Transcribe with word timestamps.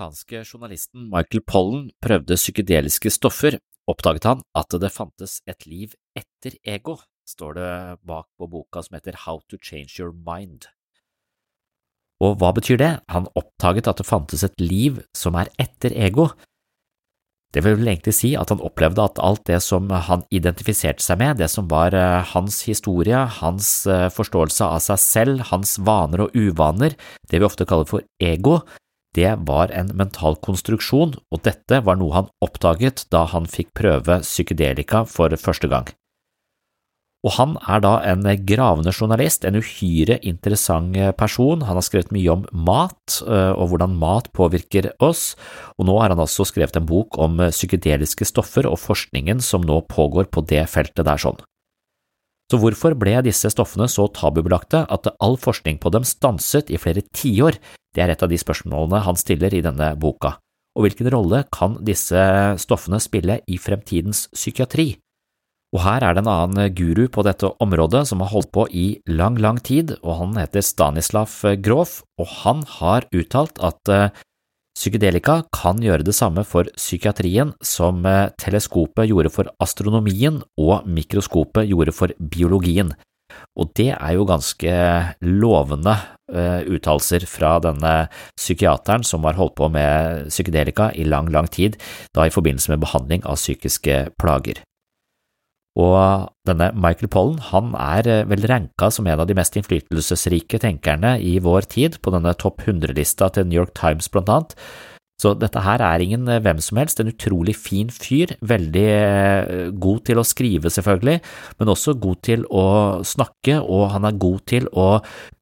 Amerikanske 0.00 0.44
journalisten 0.44 1.10
Michael 1.12 1.42
Pollen 1.44 1.90
prøvde 2.02 2.36
psykedeliske 2.36 3.10
stoffer, 3.12 3.58
oppdaget 3.88 4.24
han 4.24 4.42
at 4.56 4.72
det 4.80 4.92
fantes 4.92 5.40
et 5.46 5.66
liv 5.66 5.94
etter 6.16 6.56
ego, 6.64 6.96
står 7.28 7.54
det 7.54 7.72
bak 8.06 8.26
på 8.38 8.48
boka 8.48 8.82
som 8.82 8.96
heter 8.96 9.26
How 9.26 9.40
to 9.48 9.58
Change 9.60 10.00
Your 10.00 10.12
Mind. 10.12 10.70
Og 12.20 12.38
hva 12.40 12.52
betyr 12.52 12.76
det? 12.76 12.92
Han 13.08 13.28
oppdaget 13.34 13.88
at 13.88 14.00
det 14.00 14.06
fantes 14.06 14.44
et 14.44 14.56
liv 14.60 15.00
som 15.16 15.36
er 15.36 15.48
etter 15.58 15.92
ego. 15.96 16.30
Det 17.52 17.64
vil 17.64 17.78
vel 17.80 17.88
egentlig 17.90 18.14
si 18.14 18.34
at 18.38 18.52
han 18.52 18.60
opplevde 18.62 19.02
at 19.02 19.18
alt 19.18 19.42
det 19.48 19.58
som 19.64 19.88
han 19.90 20.22
identifiserte 20.30 21.02
seg 21.02 21.18
med, 21.18 21.40
det 21.40 21.48
som 21.50 21.66
var 21.68 21.96
eh, 21.96 22.20
hans 22.32 22.60
historie, 22.68 23.24
hans 23.40 23.86
eh, 23.90 24.06
forståelse 24.12 24.68
av 24.68 24.84
seg 24.84 25.00
selv, 25.02 25.48
hans 25.50 25.74
vaner 25.82 26.28
og 26.28 26.36
uvaner, 26.36 26.94
det 27.26 27.40
vi 27.40 27.48
ofte 27.48 27.66
kaller 27.66 27.88
for 27.90 28.06
ego, 28.22 28.60
det 29.16 29.32
var 29.46 29.72
en 29.74 29.90
mental 29.98 30.36
konstruksjon, 30.44 31.16
og 31.30 31.42
dette 31.46 31.80
var 31.86 31.98
noe 31.98 32.14
han 32.14 32.28
oppdaget 32.44 33.06
da 33.10 33.24
han 33.32 33.48
fikk 33.50 33.72
prøve 33.74 34.20
psykedelika 34.22 35.04
for 35.08 35.34
første 35.40 35.70
gang. 35.70 35.90
Og 37.20 37.34
han 37.36 37.58
er 37.68 37.82
da 37.84 37.98
en 38.08 38.24
gravende 38.48 38.94
journalist, 38.94 39.44
en 39.44 39.58
uhyre 39.60 40.16
interessant 40.24 40.96
person. 41.20 41.66
Han 41.68 41.76
har 41.76 41.84
skrevet 41.84 42.14
mye 42.16 42.30
om 42.32 42.46
mat 42.56 43.18
øh, 43.26 43.52
og 43.60 43.74
hvordan 43.74 43.98
mat 44.00 44.30
påvirker 44.32 44.88
oss, 45.04 45.34
og 45.76 45.90
nå 45.90 45.98
har 46.00 46.14
han 46.14 46.22
altså 46.22 46.46
skrevet 46.48 46.80
en 46.80 46.88
bok 46.88 47.20
om 47.20 47.36
psykedeliske 47.50 48.24
stoffer 48.30 48.68
og 48.70 48.80
forskningen 48.80 49.44
som 49.44 49.66
nå 49.66 49.82
pågår 49.92 50.32
på 50.32 50.46
det 50.48 50.64
feltet 50.72 51.04
der 51.04 51.20
sånn. 51.20 51.36
Så 52.50 52.58
hvorfor 52.58 52.96
ble 52.98 53.14
disse 53.22 53.46
stoffene 53.52 53.86
så 53.86 54.08
tabubelagte 54.10 54.82
at 54.90 55.06
all 55.22 55.36
forskning 55.38 55.78
på 55.78 55.92
dem 55.94 56.06
stanset 56.08 56.72
i 56.74 56.80
flere 56.82 57.04
tiår? 57.14 57.60
Det 57.94 58.02
er 58.02 58.10
et 58.10 58.24
av 58.26 58.30
de 58.30 58.38
spørsmålene 58.40 59.04
han 59.06 59.18
stiller 59.18 59.54
i 59.54 59.62
denne 59.62 59.92
boka. 60.02 60.34
Og 60.74 60.86
hvilken 60.86 61.10
rolle 61.14 61.44
kan 61.54 61.78
disse 61.86 62.18
stoffene 62.62 62.98
spille 63.02 63.38
i 63.46 63.58
fremtidens 63.58 64.26
psykiatri? 64.34 64.96
Og 65.70 65.84
her 65.84 66.02
er 66.02 66.16
det 66.16 66.24
en 66.24 66.32
annen 66.32 66.74
guru 66.74 67.04
på 67.12 67.22
dette 67.22 67.46
området 67.62 68.02
som 68.10 68.22
har 68.24 68.32
holdt 68.32 68.50
på 68.54 68.64
i 68.74 68.86
lang, 69.06 69.38
lang 69.38 69.60
tid, 69.62 69.94
og 70.02 70.18
han 70.18 70.40
heter 70.40 70.66
Stanislav 70.66 71.30
Grof, 71.62 72.00
og 72.18 72.26
han 72.42 72.64
har 72.80 73.06
uttalt 73.14 73.62
at 73.62 73.92
eh, 73.94 74.10
psykedelika 74.76 75.42
kan 75.54 75.80
gjøre 75.82 76.06
det 76.06 76.14
samme 76.16 76.44
for 76.46 76.68
psykiatrien 76.78 77.52
som 77.64 78.04
eh, 78.06 78.30
teleskopet 78.40 79.10
gjorde 79.10 79.32
for 79.34 79.50
astronomien 79.62 80.40
og 80.60 80.88
mikroskopet 80.88 81.68
gjorde 81.70 81.94
for 81.96 82.14
biologien. 82.18 82.94
Og 83.58 83.70
det 83.78 83.90
er 83.94 84.14
jo 84.16 84.26
ganske 84.28 84.72
lovende 85.22 85.94
uh, 86.34 86.60
uttalelser 86.66 87.26
fra 87.30 87.52
denne 87.62 87.92
psykiateren 88.38 89.04
som 89.06 89.26
har 89.26 89.38
holdt 89.38 89.54
på 89.60 89.68
med 89.70 90.26
psykedelika 90.32 90.90
i 90.98 91.06
lang, 91.06 91.30
lang 91.30 91.46
tid, 91.50 91.78
da 92.16 92.26
i 92.26 92.34
forbindelse 92.34 92.72
med 92.72 92.82
behandling 92.82 93.22
av 93.22 93.38
psykiske 93.38 94.00
plager. 94.20 94.62
Og 95.78 96.30
denne 96.48 96.72
Michael 96.74 97.10
Pollen 97.12 97.38
han 97.52 97.74
er 97.78 98.08
eh, 98.10 98.24
vel 98.28 98.42
ranka 98.50 98.88
som 98.90 99.06
en 99.06 99.22
av 99.22 99.28
de 99.30 99.36
mest 99.38 99.54
innflytelsesrike 99.54 100.58
tenkerne 100.62 101.14
i 101.22 101.36
vår 101.42 101.68
tid 101.70 102.00
på 102.02 102.10
denne 102.14 102.34
topp 102.34 102.64
100-lista 102.66 103.30
til 103.36 103.46
New 103.46 103.60
York 103.62 103.76
Times 103.78 104.10
blant 104.10 104.32
annet. 104.32 104.56
Så 105.20 105.34
dette 105.36 105.60
her 105.60 105.82
er 105.84 106.00
ingen 106.00 106.24
eh, 106.32 106.40
hvem 106.40 106.60
som 106.64 106.78
helst, 106.80 107.00
en 107.00 107.10
utrolig 107.10 107.54
fin 107.58 107.90
fyr, 107.92 108.32
veldig 108.40 108.84
eh, 108.88 109.66
god 109.76 110.04
til 110.08 110.20
å 110.20 110.24
skrive 110.26 110.72
selvfølgelig, 110.72 111.18
men 111.60 111.72
også 111.72 111.96
god 112.00 112.22
til 112.24 112.46
å 112.48 112.64
snakke, 113.04 113.58
og 113.60 113.90
han 113.94 114.08
er 114.08 114.20
god 114.22 114.40
til 114.48 114.68
å 114.72 114.88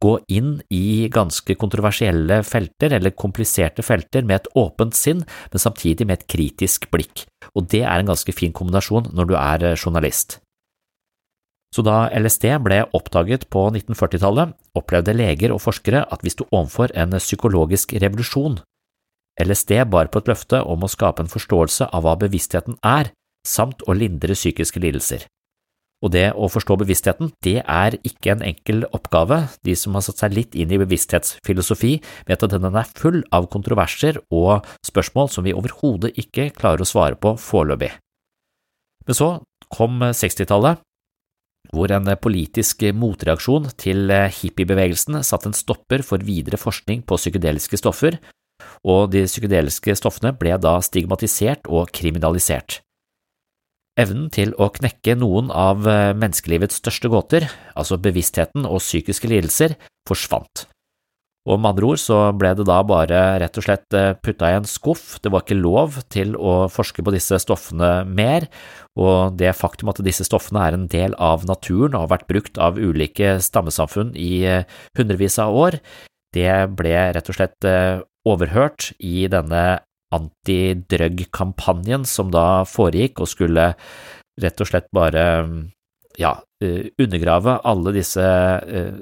gå 0.03 0.17
inn 0.35 0.57
i 0.75 1.07
ganske 1.15 1.55
kontroversielle 1.61 2.41
felter, 2.47 2.97
eller 2.99 3.15
kompliserte 3.15 3.85
felter, 3.87 4.27
med 4.27 4.41
et 4.41 4.51
åpent 4.59 4.99
sinn, 4.99 5.23
men 5.53 5.63
samtidig 5.63 6.09
med 6.09 6.19
et 6.19 6.29
kritisk 6.31 6.91
blikk, 6.91 7.29
og 7.55 7.71
det 7.71 7.85
er 7.85 8.03
en 8.03 8.11
ganske 8.11 8.35
fin 8.35 8.55
kombinasjon 8.55 9.13
når 9.15 9.31
du 9.31 9.39
er 9.39 9.71
eh, 9.71 9.79
journalist. 9.79 10.41
Så 11.69 11.85
da 11.85 12.09
LSD 12.17 12.49
ble 12.65 12.81
oppdaget 12.97 13.45
på 13.53 13.67
1940-tallet, 13.69 14.57
opplevde 14.79 15.15
leger 15.15 15.53
og 15.53 15.61
forskere 15.61 16.01
at 16.09 16.25
vi 16.25 16.33
sto 16.33 16.49
overfor 16.49 16.95
en 16.97 17.13
psykologisk 17.21 17.93
revolusjon 18.01 18.57
LSD 19.39 19.85
bar 19.91 20.11
på 20.11 20.23
et 20.23 20.31
løfte 20.31 20.61
om 20.67 20.83
å 20.83 20.91
skape 20.91 21.23
en 21.23 21.31
forståelse 21.31 21.91
av 21.95 22.05
hva 22.05 22.17
bevisstheten 22.19 22.79
er, 22.83 23.13
samt 23.47 23.85
å 23.87 23.95
lindre 23.95 24.35
psykiske 24.37 24.81
lidelser. 24.83 25.27
Og 25.99 26.13
det 26.15 26.29
å 26.39 26.47
forstå 26.47 26.77
bevisstheten, 26.79 27.33
det 27.43 27.57
er 27.65 27.97
ikke 28.07 28.37
en 28.37 28.45
enkel 28.47 28.85
oppgave. 28.95 29.41
De 29.67 29.75
som 29.75 29.97
har 29.99 30.05
satt 30.07 30.23
seg 30.23 30.37
litt 30.37 30.55
inn 30.55 30.71
i 30.71 30.79
bevissthetsfilosofi, 30.79 31.97
vet 32.29 32.45
at 32.45 32.55
den 32.55 32.69
er 32.71 32.93
full 32.99 33.25
av 33.35 33.49
kontroverser 33.51 34.21
og 34.31 34.67
spørsmål 34.87 35.33
som 35.35 35.47
vi 35.47 35.57
overhodet 35.59 36.15
ikke 36.23 36.53
klarer 36.55 36.85
å 36.85 36.89
svare 36.89 37.19
på 37.19 37.35
foreløpig. 37.43 37.91
Men 39.09 39.19
så 39.19 39.31
kom 39.75 39.99
60-tallet, 40.05 40.79
hvor 41.75 41.91
en 41.93 42.07
politisk 42.23 42.87
motreaksjon 42.95 43.67
til 43.81 44.13
hippiebevegelsen 44.39 45.19
satte 45.27 45.51
en 45.51 45.57
stopper 45.57 46.05
for 46.07 46.23
videre 46.25 46.61
forskning 46.61 47.03
på 47.09 47.19
psykedeliske 47.19 47.81
stoffer, 47.81 48.21
og 48.87 49.11
de 49.15 49.25
psykedeliske 49.27 49.97
stoffene 49.99 50.35
ble 50.39 50.57
da 50.63 50.79
stigmatisert 50.85 51.69
og 51.69 51.91
kriminalisert. 51.95 52.81
Evnen 53.99 54.29
til 54.31 54.53
å 54.63 54.71
knekke 54.71 55.17
noen 55.19 55.51
av 55.51 55.87
eh, 55.91 56.15
menneskelivets 56.15 56.79
største 56.79 57.11
gåter, 57.11 57.49
altså 57.75 57.99
bevisstheten 57.99 58.67
og 58.69 58.79
psykiske 58.79 59.31
lidelser, 59.31 59.75
forsvant. 60.07 60.69
Og 61.49 61.57
med 61.57 61.71
andre 61.71 61.89
ord 61.89 62.01
så 62.03 62.19
ble 62.37 62.53
det 62.59 62.67
da 62.69 62.77
bare 62.87 63.23
rett 63.43 63.59
og 63.59 63.65
slett 63.65 63.97
eh, 63.97 64.13
putta 64.23 64.53
i 64.53 64.59
en 64.59 64.69
skuff, 64.69 65.17
det 65.25 65.33
var 65.35 65.43
ikke 65.43 65.59
lov 65.59 65.99
til 66.15 66.37
å 66.37 66.69
forske 66.71 67.03
på 67.03 67.15
disse 67.15 67.41
stoffene 67.43 68.05
mer, 68.07 68.47
og 68.99 69.39
det 69.41 69.57
faktum 69.59 69.91
at 69.91 70.03
disse 70.07 70.27
stoffene 70.29 70.63
er 70.63 70.77
en 70.77 70.87
del 70.93 71.17
av 71.19 71.49
naturen 71.49 71.97
og 71.97 72.05
har 72.05 72.13
vært 72.19 72.29
brukt 72.31 72.61
av 72.63 72.79
ulike 72.79 73.39
stammesamfunn 73.43 74.13
i 74.15 74.45
eh, 74.47 74.79
hundrevis 74.99 75.41
av 75.43 75.59
år, 75.59 75.81
det 76.37 76.53
ble 76.77 76.95
rett 77.17 77.33
og 77.33 77.39
slett 77.39 77.67
overhørt 78.29 78.93
i 78.99 79.27
denne 79.31 79.81
antidrug-kampanjen 80.15 82.07
som 82.09 82.31
da 82.33 82.65
foregikk 82.69 83.21
og 83.23 83.31
skulle 83.31 83.73
rett 84.41 84.63
og 84.63 84.71
slett 84.71 84.89
bare 84.95 85.25
ja, 86.19 86.33
eh, 86.65 86.89
undergrave 86.99 87.59
alle 87.67 87.95
disse 87.97 88.25
eh, 88.25 88.97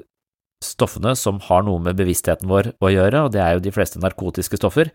stoffene 0.63 1.13
som 1.17 1.39
har 1.47 1.63
noe 1.65 1.81
med 1.83 1.97
bevisstheten 1.99 2.49
vår 2.49 2.73
å 2.81 2.91
gjøre, 2.91 3.25
og 3.25 3.33
det 3.33 3.41
er 3.43 3.55
jo 3.55 3.65
de 3.65 3.73
fleste 3.73 4.01
narkotiske 4.01 4.59
stoffer. 4.59 4.91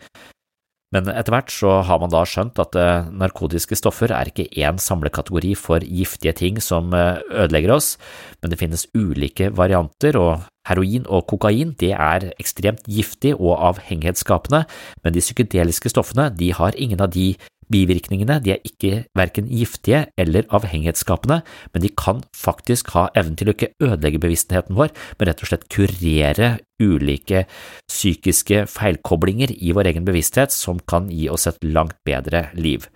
Men 0.93 1.09
etter 1.09 1.33
hvert 1.33 1.53
så 1.55 1.79
har 1.89 2.03
man 2.03 2.13
da 2.13 2.21
skjønt 2.29 2.59
at 2.61 2.77
eh, 2.79 3.09
narkotiske 3.09 3.79
stoffer 3.79 4.13
er 4.13 4.31
ikke 4.31 4.51
én 4.53 4.81
samlekategori 4.83 5.55
for 5.59 5.87
giftige 5.87 6.35
ting 6.39 6.61
som 6.63 6.93
ødelegger 6.93 7.79
oss, 7.79 7.95
men 8.43 8.53
det 8.53 8.61
finnes 8.61 8.89
ulike 8.99 9.51
varianter, 9.57 10.19
og 10.21 10.52
Heroin 10.69 11.07
og 11.09 11.27
kokain 11.31 11.75
det 11.81 11.93
er 11.97 12.31
ekstremt 12.39 12.85
giftig 12.87 13.35
og 13.39 13.57
avhengighetsskapende, 13.73 14.65
men 15.03 15.15
de 15.15 15.25
psykedeliske 15.25 15.91
stoffene 15.93 16.31
de 16.37 16.53
har 16.55 16.79
ingen 16.79 17.03
av 17.03 17.11
de 17.15 17.33
bivirkningene, 17.73 18.39
de 18.45 18.55
er 18.55 18.67
ikke 18.67 19.05
verken 19.17 19.49
giftige 19.51 20.05
eller 20.21 20.47
avhengighetsskapende, 20.55 21.41
men 21.73 21.85
de 21.85 21.91
kan 21.99 22.23
faktisk 22.37 22.93
ha 22.97 23.07
evnen 23.19 23.39
til 23.39 23.51
å 23.51 23.57
ikke 23.57 23.73
ødelegge 23.83 24.23
bevisstheten 24.23 24.77
vår, 24.79 24.93
men 25.19 25.31
rett 25.31 25.45
og 25.45 25.51
slett 25.51 25.69
kurere 25.73 26.51
ulike 26.83 27.47
psykiske 27.91 28.67
feilkoblinger 28.71 29.55
i 29.55 29.73
vår 29.77 29.93
egen 29.93 30.09
bevissthet 30.09 30.55
som 30.55 30.83
kan 30.89 31.09
gi 31.13 31.29
oss 31.33 31.49
et 31.51 31.61
langt 31.65 31.97
bedre 32.07 32.49
liv. 32.59 32.89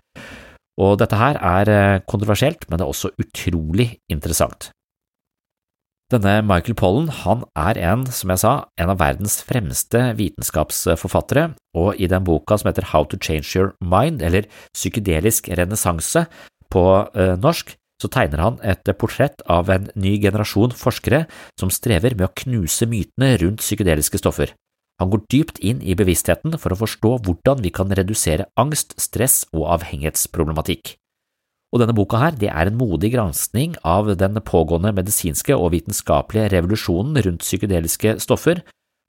Og 0.77 0.99
dette 1.01 1.17
her 1.17 1.39
er 1.41 1.73
eh, 1.73 2.01
kontroversielt, 2.05 2.67
men 2.69 2.77
det 2.77 2.85
er 2.85 2.93
også 2.93 3.15
utrolig 3.23 3.95
interessant. 4.13 4.71
Denne 6.07 6.39
Michael 6.47 6.77
Pollen 6.79 7.09
han 7.25 7.41
er 7.59 7.79
en, 7.83 8.05
som 8.15 8.31
jeg 8.31 8.39
sa, 8.39 8.51
en 8.79 8.93
av 8.93 9.01
verdens 9.01 9.41
fremste 9.43 10.13
vitenskapsforfattere, 10.15 11.49
og 11.75 11.99
i 11.99 12.07
den 12.07 12.23
boka 12.23 12.55
som 12.61 12.71
heter 12.71 12.93
How 12.93 13.09
to 13.11 13.19
Change 13.19 13.51
Your 13.57 13.73
Mind, 13.83 14.23
eller 14.23 14.47
Psykedelisk 14.71 15.51
renessanse 15.59 16.29
på 16.71 16.85
eh, 17.11 17.35
norsk, 17.43 17.75
så 17.99 18.11
tegner 18.13 18.43
han 18.45 18.61
et 18.63 18.87
portrett 19.01 19.43
av 19.51 19.73
en 19.73 19.89
ny 19.99 20.15
generasjon 20.23 20.77
forskere 20.79 21.25
som 21.59 21.73
strever 21.75 22.15
med 22.15 22.29
å 22.29 22.35
knuse 22.39 22.87
mytene 22.87 23.33
rundt 23.43 23.65
psykedeliske 23.65 24.21
stoffer. 24.21 24.53
Han 25.01 25.11
går 25.11 25.25
dypt 25.33 25.59
inn 25.59 25.81
i 25.83 25.97
bevisstheten 25.99 26.55
for 26.61 26.73
å 26.73 26.79
forstå 26.85 27.17
hvordan 27.27 27.65
vi 27.65 27.73
kan 27.75 27.91
redusere 27.91 28.47
angst, 28.61 28.95
stress 29.01 29.43
og 29.51 29.67
avhengighetsproblematikk. 29.75 30.95
Og 31.75 31.83
denne 31.83 31.97
boka 31.97 32.21
her, 32.21 32.37
det 32.39 32.49
er 32.53 32.71
en 32.71 32.79
modig 32.79 33.13
granskning 33.17 33.75
av 33.85 34.09
den 34.19 34.39
pågående 34.47 34.95
medisinske 34.97 35.57
og 35.57 35.73
vitenskapelige 35.75 36.53
revolusjonen 36.55 37.19
rundt 37.27 37.45
psykedeliske 37.45 38.17
stoffer. 38.23 38.63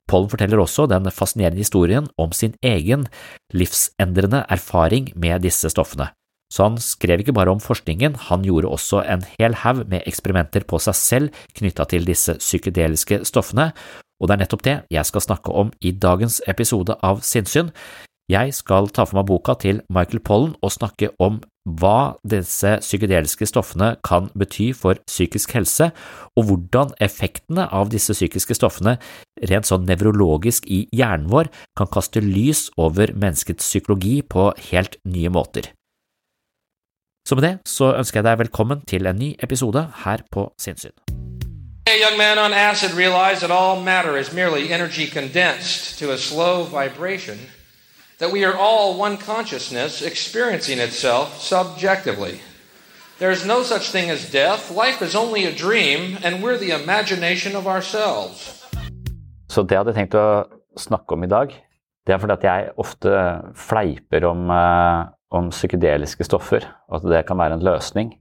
Pollen 0.08 0.30
forteller 0.32 0.60
også 0.62 0.88
den 0.90 1.06
fascinerende 1.12 1.62
historien 1.62 2.08
om 2.18 2.32
sin 2.32 2.56
egen 2.64 3.06
livsendrende 3.54 4.44
erfaring 4.48 5.12
med 5.14 5.44
disse 5.44 5.70
stoffene. 5.70 6.10
Så 6.48 6.64
han 6.64 6.78
skrev 6.80 7.20
ikke 7.20 7.34
bare 7.36 7.52
om 7.52 7.60
forskningen, 7.60 8.14
han 8.30 8.44
gjorde 8.44 8.70
også 8.72 9.02
en 9.04 9.24
hel 9.36 9.54
haug 9.62 9.84
med 9.88 10.06
eksperimenter 10.08 10.64
på 10.64 10.80
seg 10.80 10.96
selv 10.96 11.42
knytta 11.58 11.84
til 11.90 12.08
disse 12.08 12.38
psykedeliske 12.40 13.20
stoffene, 13.28 13.74
og 14.18 14.28
det 14.28 14.34
er 14.34 14.42
nettopp 14.42 14.64
det 14.64 14.76
jeg 14.90 15.06
skal 15.06 15.22
snakke 15.22 15.52
om 15.52 15.70
i 15.84 15.92
dagens 15.92 16.40
episode 16.48 16.96
av 17.04 17.20
Sinnsyn. 17.22 17.68
Jeg 18.28 18.52
skal 18.52 18.90
ta 18.92 19.06
for 19.08 19.16
meg 19.16 19.24
boka 19.30 19.54
til 19.56 19.78
Michael 19.88 20.20
Pollen 20.20 20.50
og 20.60 20.74
snakke 20.74 21.08
om 21.16 21.38
hva 21.80 22.18
disse 22.28 22.74
psykedeliske 22.82 23.48
stoffene 23.48 23.94
kan 24.04 24.28
bety 24.36 24.66
for 24.76 25.00
psykisk 25.08 25.54
helse, 25.56 25.88
og 26.36 26.44
hvordan 26.50 26.92
effektene 27.00 27.64
av 27.72 27.88
disse 27.88 28.12
psykiske 28.12 28.58
stoffene 28.58 28.98
rent 29.48 29.68
sånn 29.68 29.88
nevrologisk 29.88 30.68
i 30.68 30.82
hjernen 30.92 31.32
vår 31.32 31.48
kan 31.80 31.88
kaste 31.88 32.20
lys 32.20 32.66
over 32.76 33.14
menneskets 33.16 33.64
psykologi 33.64 34.20
på 34.20 34.50
helt 34.68 35.00
nye 35.08 35.32
måter. 35.32 35.72
Så 37.24 37.36
med 37.36 37.48
det 37.48 37.54
så 37.64 37.94
ønsker 37.96 38.20
jeg 38.20 38.28
deg 38.28 38.42
velkommen 38.44 38.84
til 38.84 39.08
en 39.08 39.16
ny 39.24 39.34
episode 39.40 39.88
her 40.04 40.28
på 40.28 40.50
Sinnssyn. 40.60 40.92
A 41.88 41.96
young 41.96 42.18
man 42.20 42.36
on 42.36 42.52
acid 42.52 42.92
realized 42.92 43.40
that 43.40 43.50
all 43.50 43.80
matter 43.80 44.18
is 44.20 44.34
merely 44.36 44.68
energy 44.68 45.06
condensed 45.08 45.96
to 45.98 46.12
a 46.12 46.18
slow 46.18 46.68
vibration– 46.68 47.40
that 48.18 48.32
we 48.32 48.44
are 48.44 48.56
all 48.56 48.98
one 48.98 49.16
consciousness 49.16 50.02
experiencing 50.02 50.78
itself 50.78 51.40
subjectively. 51.40 52.40
There 53.18 53.30
is 53.30 53.46
no 53.46 53.62
such 53.62 53.90
thing 53.90 54.10
as 54.10 54.30
death. 54.30 54.70
Life 54.70 55.02
is 55.02 55.14
only 55.14 55.44
a 55.46 55.52
dream, 55.52 56.18
and 56.22 56.42
we're 56.42 56.58
the 56.58 56.70
imagination 56.70 57.56
of 57.56 57.66
ourselves. 57.66 58.54
Så 59.48 59.62
det 59.62 59.74
jeg 59.74 59.80
hadde 59.80 59.94
tenkt 59.96 60.14
å 60.14 60.44
snakke 60.78 61.16
om 61.16 61.24
i 61.24 61.30
dag, 61.30 61.54
det 62.06 62.14
er 62.14 62.20
fordi 62.22 62.36
at 62.36 62.46
jeg 62.46 62.72
ofte 62.78 63.12
fleiper 63.58 64.26
om, 64.28 64.50
uh, 64.52 65.08
om 65.34 65.48
psykedeliske 65.50 66.26
stoffer, 66.28 66.66
og 66.88 67.00
at 67.00 67.08
det 67.10 67.24
kan 67.26 67.38
være 67.40 67.58
en 67.58 67.64
løsning. 67.66 68.12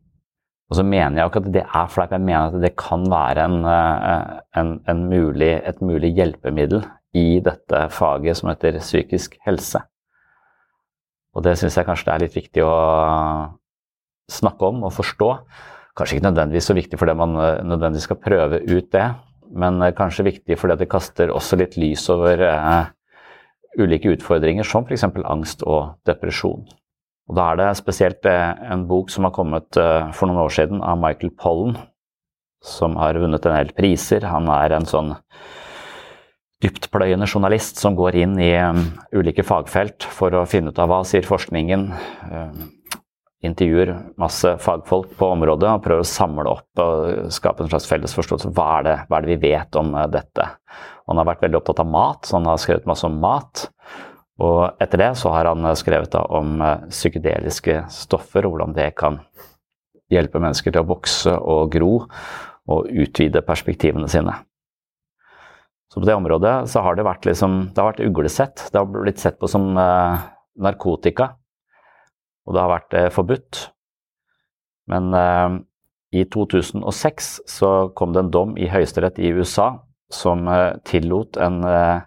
Og 0.72 0.80
så 0.80 0.84
mener 0.84 1.22
jeg 1.22 1.30
ikke 1.30 1.44
at 1.46 1.52
det 1.54 1.66
er 1.66 1.92
fleip, 1.92 2.12
jeg 2.12 2.26
mener 2.26 2.48
at 2.50 2.64
det 2.64 2.74
kan 2.80 3.06
være 3.12 3.46
en, 3.46 3.60
uh, 3.68 4.40
en, 4.58 4.74
en 4.90 5.06
mulig, 5.12 5.52
et 5.62 5.82
mulig 5.82 6.16
hjelpemiddel 6.18 6.82
i 7.18 7.40
dette 7.44 7.86
faget 7.94 8.40
som 8.40 8.50
heter 8.52 8.80
psykisk 8.82 9.38
helse. 9.46 9.84
Og 11.38 11.46
det 11.46 11.54
syns 11.60 11.78
jeg 11.78 11.86
kanskje 11.86 12.10
det 12.10 12.14
er 12.16 12.24
litt 12.26 12.38
viktig 12.38 12.64
å 12.66 12.76
snakke 14.34 14.72
om 14.72 14.88
og 14.88 14.96
forstå. 14.96 15.30
Kanskje 15.98 16.18
ikke 16.18 16.28
nødvendigvis 16.28 16.68
så 16.70 16.76
viktig 16.78 17.00
fordi 17.00 17.14
man 17.18 17.38
eh, 17.38 17.64
nødvendigvis 17.66 18.08
skal 18.10 18.22
prøve 18.22 18.62
ut 18.66 18.90
det, 18.94 19.06
men 19.56 19.82
eh, 19.82 19.94
kanskje 19.98 20.28
viktig 20.28 20.58
fordi 20.60 20.80
det 20.82 20.90
kaster 20.92 21.34
også 21.34 21.60
litt 21.62 21.78
lys 21.80 22.08
over 22.14 22.42
eh, 22.48 22.90
ulike 23.78 24.12
utfordringer, 24.16 24.66
som 24.66 24.88
f.eks. 24.88 25.06
angst 25.06 25.64
og 25.66 25.98
depresjon. 26.10 26.66
Og 27.28 27.36
Da 27.38 27.52
er 27.52 27.62
det 27.62 27.70
spesielt 27.80 28.26
eh, 28.30 28.58
en 28.72 28.88
bok 28.90 29.14
som 29.14 29.28
har 29.28 29.36
kommet 29.36 29.78
for 29.78 30.30
noen 30.30 30.44
år 30.46 30.54
siden 30.58 30.82
av 30.82 31.00
Michael 31.02 31.34
Pollen, 31.38 31.78
som 32.66 32.98
har 32.98 33.20
vunnet 33.22 33.46
en 33.46 33.58
del 33.60 33.74
priser. 33.78 34.26
Han 34.26 34.50
er 34.50 34.74
en 34.78 34.90
sånn 34.90 35.14
dyptpløyende 36.64 37.28
journalist 37.30 37.78
som 37.82 37.96
går 37.98 38.18
inn 38.24 38.34
i 38.42 38.52
um, 38.58 38.82
ulike 39.14 39.46
fagfelt 39.46 40.08
for 40.10 40.34
å 40.34 40.48
finne 40.50 40.74
ut 40.74 40.82
av 40.82 40.90
hva 40.90 41.04
sier 41.06 41.26
forskningen. 41.28 41.88
Um, 42.32 42.66
intervjuer 43.46 43.92
masse 44.18 44.56
fagfolk 44.64 45.12
på 45.20 45.28
området 45.36 45.70
og 45.70 45.84
prøver 45.86 46.02
å 46.02 46.10
samle 46.10 46.50
opp 46.50 46.82
og 46.82 47.30
skape 47.34 47.62
en 47.62 47.70
slags 47.70 47.86
felles 47.90 48.16
forståelse. 48.18 48.50
Hva 48.58 48.68
er 48.80 48.88
det, 48.88 48.96
hva 49.06 49.20
er 49.20 49.28
det 49.28 49.36
vi 49.36 49.52
vet 49.54 49.78
om 49.78 49.94
uh, 49.94 50.08
dette? 50.10 50.50
Og 51.06 51.14
han 51.14 51.22
har 51.22 51.30
vært 51.30 51.46
veldig 51.46 51.62
opptatt 51.62 51.84
av 51.86 51.92
mat, 51.94 52.26
så 52.26 52.40
han 52.40 52.50
har 52.50 52.62
skrevet 52.62 52.90
masse 52.90 53.06
om 53.06 53.22
mat. 53.22 53.68
Og 54.42 54.82
etter 54.82 55.02
det 55.02 55.12
så 55.22 55.32
har 55.36 55.52
han 55.52 55.66
uh, 55.66 55.76
skrevet 55.78 56.18
om 56.26 56.58
uh, 56.64 56.74
psykedeliske 56.90 57.84
stoffer 57.94 58.50
og 58.50 58.56
hvordan 58.58 58.76
det 58.78 58.92
kan 58.98 59.22
hjelpe 60.14 60.42
mennesker 60.42 60.74
til 60.74 60.82
å 60.82 60.90
vokse 60.90 61.34
og 61.38 61.70
gro 61.74 61.94
og 62.68 62.90
utvide 62.90 63.46
perspektivene 63.46 64.10
sine. 64.12 64.34
Så 65.94 66.02
på 66.02 66.08
det 66.08 66.18
området 66.18 66.56
så 66.72 66.84
har 66.84 66.98
det 66.98 67.08
vært, 67.08 67.26
liksom, 67.30 67.70
det 67.72 67.82
har 67.82 67.94
vært 67.94 68.04
uglesett. 68.04 68.68
Det 68.74 68.82
har 68.82 68.90
blitt 68.92 69.22
sett 69.24 69.40
på 69.40 69.48
som 69.52 69.70
eh, 69.80 70.28
narkotika. 70.60 71.32
Og 72.48 72.56
det 72.56 72.64
har 72.64 72.74
vært 72.74 72.98
eh, 72.98 73.10
forbudt. 73.14 73.62
Men 74.92 75.10
eh, 75.16 75.58
i 76.18 76.24
2006 76.32 77.34
så 77.48 77.72
kom 77.96 78.14
det 78.16 78.26
en 78.26 78.32
dom 78.32 78.56
i 78.60 78.70
høyesterett 78.72 79.20
i 79.20 79.32
USA 79.36 79.74
som 80.14 80.48
eh, 80.48 80.74
tillot 80.88 81.38
en, 81.38 81.64
eh, 81.64 82.00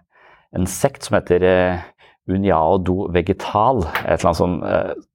en, 0.57 0.67
sekt 0.67 1.05
som 1.05 1.19
heter 1.19 1.45
eh, 1.45 1.83
Uniao 2.29 2.77
do 2.81 3.07
vegetal, 3.13 3.83
et 4.05 4.21
eller 4.21 4.29
annet 4.29 4.39
sånt, 4.39 5.07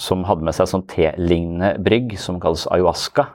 som 0.00 0.22
hadde 0.26 0.44
med 0.44 0.56
seg 0.56 0.70
sånn 0.70 0.86
T-lignende 0.88 1.76
brygg 1.84 2.14
som 2.18 2.40
kalles 2.42 2.64
ayahuasca. 2.72 3.26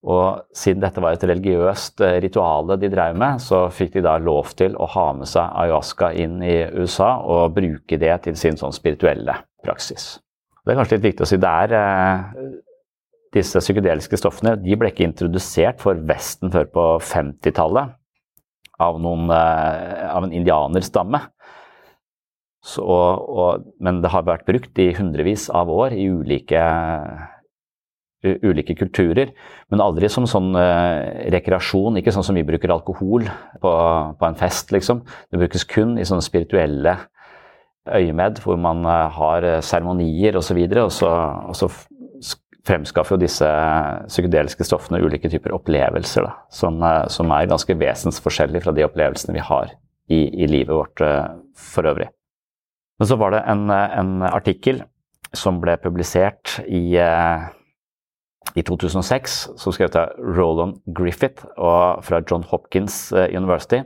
Og 0.00 0.46
siden 0.56 0.80
dette 0.80 1.02
var 1.04 1.12
et 1.12 1.24
religiøst 1.28 2.00
eh, 2.06 2.16
rituale 2.24 2.78
de 2.80 2.88
drev 2.92 3.18
med, 3.20 3.42
så 3.44 3.66
fikk 3.74 3.98
de 3.98 4.04
da 4.06 4.16
lov 4.22 4.54
til 4.56 4.76
å 4.80 4.88
ha 4.94 5.10
med 5.16 5.28
seg 5.28 5.52
ayahuasca 5.60 6.14
inn 6.16 6.38
i 6.40 6.56
USA 6.72 7.18
og 7.20 7.52
bruke 7.58 7.98
det 8.00 8.14
til 8.24 8.38
sin 8.40 8.56
sånn 8.56 8.72
spirituelle 8.72 9.36
praksis. 9.64 10.14
Det 10.64 10.72
er 10.72 10.80
kanskje 10.80 10.96
litt 10.96 11.08
viktig 11.10 11.26
å 11.26 11.28
si 11.28 11.40
det 11.40 11.50
er 11.66 11.76
eh, 11.76 12.46
disse 13.36 13.60
psykedeliske 13.60 14.18
stoffene 14.18 14.56
de 14.58 14.76
ble 14.78 14.88
ikke 14.90 15.04
introdusert 15.06 15.82
for 15.82 16.00
Vesten 16.08 16.52
før 16.54 16.70
på 16.72 16.86
50-tallet 17.10 17.92
av, 18.80 18.96
eh, 19.04 20.06
av, 20.08 20.24
en 20.24 20.32
indianerstamme. 20.32 21.20
Så, 22.64 22.84
og, 22.84 23.68
men 23.80 24.00
det 24.00 24.12
har 24.12 24.24
vært 24.24 24.48
brukt 24.48 24.80
i 24.80 24.90
hundrevis 24.96 25.46
av 25.52 25.68
år 25.72 25.92
i 25.96 26.08
ulike 26.08 26.64
ulike 28.20 28.74
kulturer, 28.76 29.32
men 29.72 29.80
aldri 29.80 30.08
som 30.12 30.26
sånn 30.28 30.52
eh, 30.58 31.28
rekreasjon. 31.32 31.96
Ikke 32.00 32.12
sånn 32.12 32.26
som 32.26 32.36
vi 32.36 32.44
bruker 32.46 32.72
alkohol 32.72 33.24
på, 33.62 33.70
på, 34.20 34.26
en 34.26 34.38
fest, 34.38 34.72
liksom. 34.74 35.02
Det 35.32 35.40
brukes 35.40 35.64
kun 35.68 35.96
i 35.98 36.06
sånne 36.08 36.24
spirituelle 36.24 36.96
øyemed, 37.88 38.42
hvor 38.44 38.60
man 38.60 38.84
uh, 38.84 39.08
har 39.16 39.46
seremonier 39.64 40.36
osv. 40.38 40.58
Og, 40.60 40.76
og, 40.84 40.92
så, 40.92 41.10
og 41.48 41.56
så 41.56 41.70
fremskaffer 42.68 43.16
jo 43.16 43.22
disse 43.22 43.48
psykedeliske 44.10 44.66
stoffene 44.68 45.00
ulike 45.00 45.30
typer 45.32 45.56
opplevelser, 45.56 46.28
da, 46.28 46.34
som, 46.52 46.76
uh, 46.84 47.06
som, 47.10 47.32
er 47.32 47.48
ganske 47.50 47.78
vesensforskjellige 47.80 48.66
fra 48.66 48.76
de 48.76 48.84
opplevelsene 48.84 49.38
vi 49.38 49.46
har 49.48 49.72
i, 50.12 50.26
i 50.44 50.50
livet 50.50 50.74
vårt 50.76 51.00
for 51.56 51.88
øvrig. 51.88 52.10
Men 53.00 53.08
så 53.08 53.16
var 53.16 53.32
det 53.32 53.46
en, 53.48 53.70
en 53.72 54.26
artikkel 54.28 54.82
som 55.32 55.62
ble 55.62 55.78
publisert 55.80 56.58
i 56.66 56.98
i 58.58 58.64
2006, 58.66 59.36
så 59.60 59.72
skrevet 59.74 59.98
jeg 59.98 60.30
Roland 60.38 60.80
Griffith 60.96 61.44
fra 61.56 62.22
John 62.26 62.46
Hopkins 62.50 63.12
eh, 63.12 63.30
University. 63.36 63.84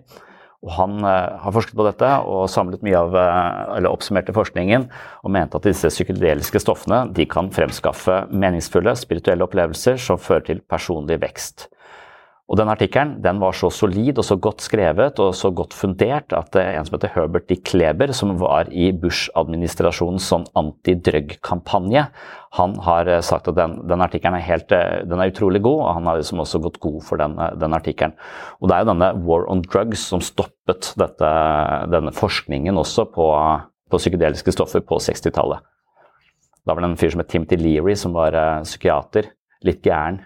Og 0.64 0.72
han 0.78 0.96
uh, 1.04 1.36
har 1.42 1.52
forsket 1.52 1.76
på 1.76 1.84
dette 1.84 2.08
og 2.24 2.46
samlet 2.48 2.80
mye 2.86 2.96
av, 2.96 3.12
uh, 3.12 3.74
eller 3.76 3.92
oppsummerte 3.92 4.32
forskningen 4.32 4.86
og 5.20 5.34
mente 5.34 5.58
at 5.60 5.68
disse 5.68 5.90
psykedeliske 5.92 6.62
stoffene 6.62 7.02
de 7.12 7.26
kan 7.28 7.50
fremskaffe 7.52 8.22
meningsfulle 8.32 8.94
spirituelle 8.96 9.44
opplevelser 9.44 10.00
som 10.00 10.16
fører 10.16 10.46
til 10.48 10.62
personlig 10.64 11.20
vekst. 11.20 11.68
Og 12.44 12.58
den 12.60 12.68
Artikkelen 12.68 13.14
den 13.24 13.38
var 13.40 13.56
så 13.56 13.70
solid 13.72 14.18
og 14.20 14.26
så 14.28 14.36
godt 14.36 14.64
skrevet 14.64 15.20
og 15.22 15.30
så 15.36 15.48
godt 15.52 15.72
fundert 15.76 16.32
at 16.36 16.56
en 16.60 16.84
som 16.84 16.98
heter 16.98 17.12
Herbert 17.14 17.48
D. 17.48 17.56
Kleber, 17.64 18.12
som 18.12 18.34
var 18.40 18.68
i 18.68 18.90
Bush-administrasjonens 18.92 20.26
sånn 20.28 20.44
antidrug-kampanje, 20.60 22.04
han 22.54 22.76
har 22.86 23.08
eh, 23.10 23.22
sagt 23.24 23.48
at 23.50 23.56
den, 23.58 23.76
den 23.88 24.02
artikkelen 24.04 24.38
er, 24.38 24.64
eh, 24.76 25.02
er 25.02 25.32
utrolig 25.32 25.62
god, 25.64 25.80
og 25.82 25.94
han 25.98 26.08
har 26.08 26.20
liksom 26.20 26.42
også 26.44 26.60
gått 26.62 26.80
god 26.82 27.00
for 27.06 27.18
den, 27.20 27.36
eh, 27.38 27.54
den 27.58 27.74
artikkelen. 27.74 28.14
Og 28.60 28.70
det 28.70 28.76
er 28.76 28.84
jo 28.84 28.90
denne 28.92 29.12
War 29.26 29.46
on 29.50 29.62
Drugs 29.66 30.04
som 30.12 30.22
stoppet 30.22 30.92
dette, 31.00 31.30
denne 31.90 32.14
forskningen 32.14 32.78
også 32.78 33.08
på, 33.14 33.30
på 33.90 34.02
psykedeliske 34.02 34.54
stoffer 34.54 34.84
på 34.86 35.00
60-tallet. 35.02 35.66
Da 36.64 36.72
var 36.72 36.80
det 36.84 36.92
en 36.92 37.00
fyr 37.00 37.12
som 37.12 37.20
het 37.20 37.32
Timothy 37.34 37.58
Leary, 37.60 37.98
som 37.98 38.14
var 38.16 38.36
psykiater. 38.64 39.34
Litt 39.66 39.84
gæren 39.84 40.22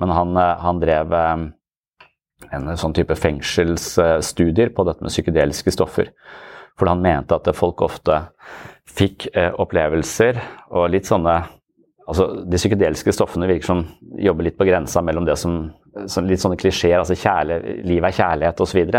men 0.00 0.10
han, 0.10 0.36
han 0.36 0.78
drev 0.80 1.12
en 1.14 2.70
sånn 2.80 2.94
type 2.96 3.14
fengselsstudier 3.14 4.72
på 4.74 4.86
dette 4.88 5.04
med 5.04 5.12
psykedeliske 5.12 5.74
stoffer. 5.76 6.08
For 6.80 6.88
han 6.88 7.04
mente 7.04 7.36
at 7.36 7.50
folk 7.54 7.84
ofte 7.84 8.16
fikk 8.88 9.28
eh, 9.32 9.52
opplevelser 9.62 10.40
og 10.70 10.88
litt 10.92 11.10
sånne 11.10 11.40
Altså, 12.02 12.24
de 12.50 12.58
psykedeliske 12.58 13.12
stoffene 13.14 13.46
virker 13.46 13.68
som 13.68 13.84
jobber 14.18 14.48
litt 14.48 14.56
på 14.58 14.66
grensa 14.66 14.98
mellom 15.06 15.22
det 15.22 15.36
som, 15.38 15.68
som 16.10 16.26
Litt 16.26 16.42
sånne 16.42 16.58
klisjeer, 16.58 16.98
altså 16.98 17.14
kjærle, 17.14 17.60
livet 17.86 18.08
er 18.10 18.16
kjærlighet 18.16 18.62
osv. 18.64 18.90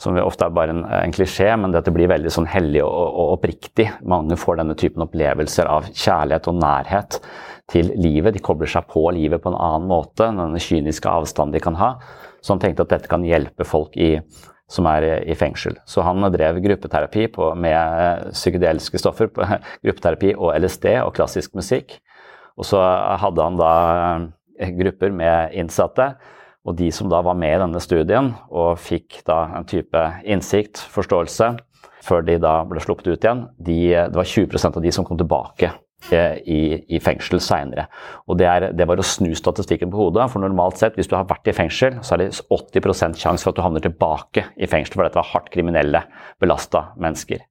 Som 0.00 0.18
ofte 0.22 0.46
er 0.46 0.54
bare 0.54 0.76
en, 0.76 0.84
en 0.86 1.12
klisjé, 1.12 1.48
men 1.58 1.74
dette 1.74 1.90
blir 1.92 2.06
veldig 2.12 2.30
sånn 2.32 2.46
hellig 2.52 2.84
og, 2.84 2.94
og 2.94 3.34
oppriktig. 3.34 3.88
Mange 4.06 4.38
får 4.38 4.60
denne 4.60 4.78
typen 4.78 5.04
opplevelser 5.08 5.68
av 5.72 5.90
kjærlighet 5.90 6.46
og 6.52 6.58
nærhet 6.62 7.18
til 7.72 7.90
livet. 7.98 8.38
De 8.38 8.44
kobler 8.46 8.70
seg 8.70 8.86
på 8.94 9.02
livet 9.16 9.42
på 9.42 9.50
en 9.50 9.58
annen 9.58 9.90
måte, 9.90 10.30
denne 10.30 10.62
kyniske 10.62 11.10
avstanden 11.10 11.58
de 11.58 11.64
kan 11.66 11.78
ha. 11.82 11.96
Så 12.40 12.54
han 12.54 12.62
tenkte 12.62 12.86
at 12.86 12.94
dette 12.94 13.10
kan 13.10 13.26
hjelpe 13.26 13.66
folk 13.66 13.98
i, 13.98 14.14
som 14.70 14.86
er 14.90 15.06
i 15.22 15.36
fengsel. 15.38 15.76
Så 15.86 16.02
han 16.02 16.24
drev 16.34 16.58
gruppeterapi 16.64 17.28
på, 17.34 17.50
med 17.54 18.32
psykedeliske 18.34 19.00
stoffer, 19.00 19.30
gruppeterapi 19.84 20.34
og 20.34 20.56
LSD 20.58 20.88
og 21.04 21.14
klassisk 21.16 21.54
musikk. 21.58 21.98
Og 22.56 22.66
så 22.66 22.80
hadde 23.20 23.46
han 23.46 23.60
da 23.60 23.72
eh, 24.58 24.74
grupper 24.78 25.14
med 25.14 25.54
innsatte. 25.58 26.14
Og 26.66 26.74
de 26.80 26.90
som 26.90 27.06
da 27.10 27.20
var 27.22 27.38
med 27.38 27.54
i 27.54 27.62
denne 27.62 27.80
studien 27.82 28.32
og 28.50 28.80
fikk 28.82 29.20
da 29.28 29.44
en 29.54 29.68
type 29.70 30.02
innsikt, 30.26 30.82
forståelse, 30.90 31.52
før 32.06 32.26
de 32.26 32.40
da 32.42 32.58
ble 32.66 32.82
sluppet 32.82 33.12
ut 33.12 33.22
igjen, 33.22 33.46
de, 33.58 33.80
det 34.10 34.18
var 34.18 34.26
20% 34.26 34.78
av 34.78 34.82
de 34.82 34.94
som 34.94 35.06
kom 35.06 35.18
tilbake 35.20 35.70
Eh, 35.70 35.85
i, 36.12 36.60
i 36.96 37.00
fengsel 37.02 37.40
seinere. 37.42 37.86
Det, 38.38 38.50
det, 38.76 38.86
var 38.88 39.00
å 39.00 39.06
snu 39.06 39.32
statistikken 39.38 39.90
på 39.92 40.00
hodet. 40.00 40.28
For 40.32 40.42
normalt 40.42 40.80
sett, 40.80 40.98
hvis 40.98 41.10
du 41.10 41.16
har 41.16 41.28
vært 41.28 41.50
i 41.50 41.56
fengsel, 41.56 41.98
så 42.06 42.16
er 42.16 42.24
det 42.24 42.30
80 42.52 43.18
sjanse 43.18 43.42
for 43.42 43.52
at 43.52 43.58
du 43.58 43.64
havner 43.64 43.84
tilbake 43.84 44.46
i 44.56 44.70
fengsel, 44.70 44.98
for 44.98 45.06
dette 45.06 45.20
var 45.20 45.30
hardt 45.32 45.50
kriminelle, 45.54 46.04
belasta 46.42 46.88
mennesker. 47.00 47.42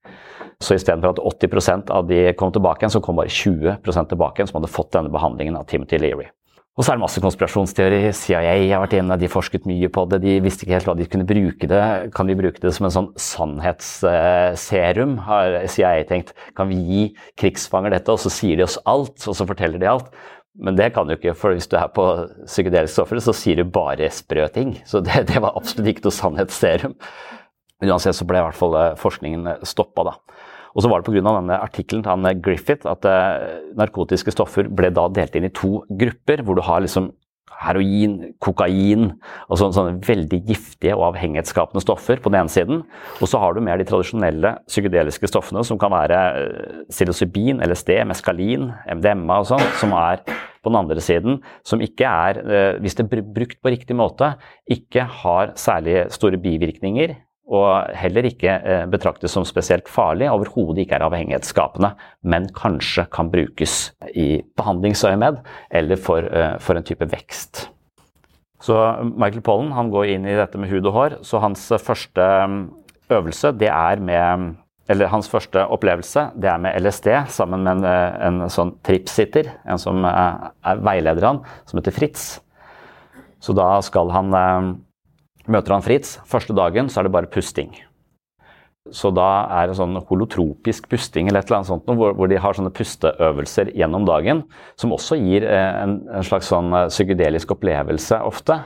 Så 0.63 0.77
istedenfor 0.77 1.15
at 1.15 1.23
80% 1.43 1.91
av 1.91 2.07
de 2.07 2.21
kom 2.39 2.53
tilbake 2.55 2.83
igjen, 2.83 2.95
så 2.95 3.03
kom 3.03 3.19
bare 3.19 3.33
20 3.33 3.77
tilbake 3.83 4.39
igjen 4.39 4.51
som 4.51 4.61
hadde 4.61 4.71
fått 4.71 4.93
denne 4.95 5.11
behandlingen 5.13 5.59
av 5.59 5.67
Timothy 5.69 5.99
Leary. 5.99 6.29
Og 6.75 6.83
så 6.83 6.91
er 6.91 6.97
det 6.97 7.05
masse 7.05 7.21
konspirasjonsteori. 7.23 7.99
CIA 8.11 8.55
har 8.73 8.81
vært 8.83 8.97
inne, 8.97 9.15
de 9.15 9.29
forsket 9.31 9.63
mye 9.69 9.87
på 9.95 10.03
det. 10.11 10.19
De 10.25 10.33
visste 10.43 10.65
ikke 10.65 10.75
helt 10.75 10.89
hva 10.89 10.95
de 10.99 11.07
kunne 11.07 11.27
bruke 11.27 11.69
det. 11.71 11.83
Kan 12.15 12.27
vi 12.27 12.35
bruke 12.35 12.59
det 12.59 12.73
som 12.75 12.89
en 12.89 12.91
sånn 12.91 13.07
sannhetsserum, 13.15 15.13
har 15.23 15.55
CIA 15.71 16.03
tenkt. 16.09 16.33
Kan 16.57 16.67
vi 16.73 16.81
gi 16.83 17.03
krigsfanger 17.39 17.95
dette, 17.95 18.11
og 18.11 18.19
så 18.19 18.33
sier 18.33 18.59
de 18.59 18.67
oss 18.67 18.75
alt, 18.83 19.15
og 19.23 19.39
så 19.39 19.47
forteller 19.47 19.79
de 19.79 19.87
alt? 19.93 20.11
Men 20.59 20.75
det 20.75 20.89
kan 20.95 21.07
du 21.07 21.15
ikke, 21.15 21.35
for 21.39 21.55
hvis 21.55 21.71
du 21.71 21.77
er 21.79 21.87
på 21.95 22.03
psykedeliske 22.43 22.95
stoffer, 22.97 23.23
så 23.23 23.31
sier 23.35 23.59
du 23.59 23.71
bare 23.71 24.11
sprø 24.11 24.43
ting. 24.51 24.75
Så 24.87 24.99
det, 25.03 25.29
det 25.31 25.39
var 25.43 25.55
absolutt 25.55 25.93
ikke 25.93 26.09
noe 26.09 26.15
sannhetsserum. 26.19 26.99
Uansett 27.83 28.19
så 28.19 28.27
ble 28.27 28.39
i 28.39 28.45
hvert 28.45 28.59
fall 28.59 28.75
eh, 28.79 28.93
forskningen 28.99 29.63
stoppa, 29.67 30.09
da. 30.11 30.13
Og 30.75 30.83
så 30.83 30.91
var 30.91 31.01
det 31.01 31.07
pga. 31.07 31.23
denne 31.23 31.59
artikkelen 31.63 32.03
til 32.03 32.11
han 32.11 32.41
Griffith 32.43 32.87
at 32.89 33.07
uh, 33.07 33.61
narkotiske 33.79 34.33
stoffer 34.35 34.67
ble 34.67 34.91
da 34.93 35.07
delt 35.07 35.35
inn 35.37 35.47
i 35.47 35.53
to 35.55 35.79
grupper, 35.87 36.43
hvor 36.43 36.59
du 36.59 36.65
har 36.67 36.83
liksom 36.83 37.13
heroin, 37.55 38.17
kokain 38.43 39.05
og 39.47 39.55
sånne, 39.55 39.75
sånne, 39.77 39.93
veldig 40.03 40.41
giftige 40.49 40.97
og 40.97 41.05
avhengighetsskapende 41.13 41.79
stoffer 41.85 42.19
på 42.19 42.27
den 42.27 42.41
ene 42.41 42.51
siden. 42.51 42.81
Og 43.23 43.31
så 43.31 43.39
har 43.39 43.55
du 43.55 43.61
mer 43.63 43.79
de 43.79 43.87
tradisjonelle 43.87 44.57
psykedeliske 44.67 45.29
stoffene, 45.31 45.63
som 45.63 45.79
kan 45.79 45.95
være 45.95 46.19
uh, 46.35 46.81
psilocybin, 46.91 47.63
LSD, 47.63 47.95
meskalin, 48.11 48.73
MDMA 48.97 49.39
og 49.45 49.47
sånn, 49.53 49.63
som 49.79 49.95
er 49.95 50.25
på 50.25 50.73
den 50.73 50.81
andre 50.81 50.99
siden, 51.03 51.39
som 51.63 51.83
ikke 51.85 52.09
er, 52.09 52.39
hvis 52.81 52.95
det 52.97 53.03
er 53.05 53.21
brukt 53.35 53.59
på 53.61 53.69
riktig 53.69 53.93
måte, 53.93 54.31
ikke 54.65 55.03
har 55.21 55.51
særlig 55.61 56.07
store 56.09 56.39
bivirkninger 56.41 57.13
og 57.45 57.93
heller 57.93 58.25
ikke 58.25 58.49
eh, 58.57 58.83
betraktes 58.89 59.35
som 59.35 59.45
spesielt 59.45 59.89
farlig, 59.91 60.31
overhodet 60.33 60.81
ikke 60.81 60.97
er 60.97 61.05
avhengighetsskapende, 61.05 61.91
men 62.25 62.47
kanskje 62.57 63.05
kan 63.13 63.29
brukes 63.33 63.93
i 64.17 64.41
behandlingsøyemed 64.57 65.43
eller 65.69 66.01
for, 66.01 66.25
eh, 66.25 66.55
for, 66.57 66.77
en 66.77 66.87
type 66.87 67.05
vekst. 67.11 67.67
Så 68.65 68.79
Michael 69.13 69.43
Pollen 69.45 69.75
han 69.75 69.91
går 69.93 70.15
inn 70.15 70.25
i 70.25 70.37
dette 70.37 70.57
med 70.57 70.71
hud 70.73 70.89
og 70.89 70.95
hår, 70.95 71.17
så 71.27 71.43
hans 71.43 71.67
første 71.85 72.25
mm, 72.49 72.61
øvelse 73.13 73.53
det 73.59 73.69
er 73.69 74.01
med 74.01 74.55
eller 74.89 75.09
hans 75.09 75.25
første 75.29 75.63
opplevelse 75.73 76.27
det 76.37 76.49
er 76.49 76.59
med 76.61 76.75
LSD 76.77 77.07
sammen 77.33 77.63
med 77.65 77.79
en, 77.79 77.85
eh, 77.89 78.17
en 78.25 78.49
sånn 78.53 78.75
tripsitter, 78.85 79.51
en 79.65 79.81
som 79.81 80.01
er, 80.05 80.51
er 80.65 80.81
veileder 80.85 81.25
han, 81.25 81.43
som 81.65 81.81
heter 81.81 81.93
Fritz. 81.93 82.25
Så 83.41 83.53
da 83.53 83.69
skal 83.85 84.09
han 84.13 84.33
Møter 85.51 85.75
han 85.75 85.83
Fritz 85.85 86.15
første 86.29 86.55
dagen, 86.57 86.89
så 86.89 87.01
er 87.01 87.07
det 87.07 87.13
bare 87.13 87.29
pusting. 87.31 87.73
Så 88.93 89.09
da 89.09 89.47
er 89.49 89.69
det 89.69 89.79
sånn 89.79 89.97
holotropisk 90.09 90.85
pusting 90.91 91.29
eller 91.29 91.41
et 91.41 91.49
eller 91.49 91.63
annet 91.63 91.71
sånt, 91.71 91.87
hvor, 91.89 92.27
de 92.29 92.37
har 92.37 92.53
sånne 92.53 92.73
pusteøvelser 92.75 93.71
gjennom 93.73 94.05
dagen, 94.05 94.43
som 94.77 94.93
også 94.93 95.17
gir 95.17 95.45
eh, 95.49 95.77
en, 95.81 96.03
en 96.13 96.25
slags 96.25 96.51
sånn 96.53 96.69
eh, 96.69 96.89
psykedelisk 96.93 97.55
opplevelse 97.55 98.19
ofte. 98.27 98.59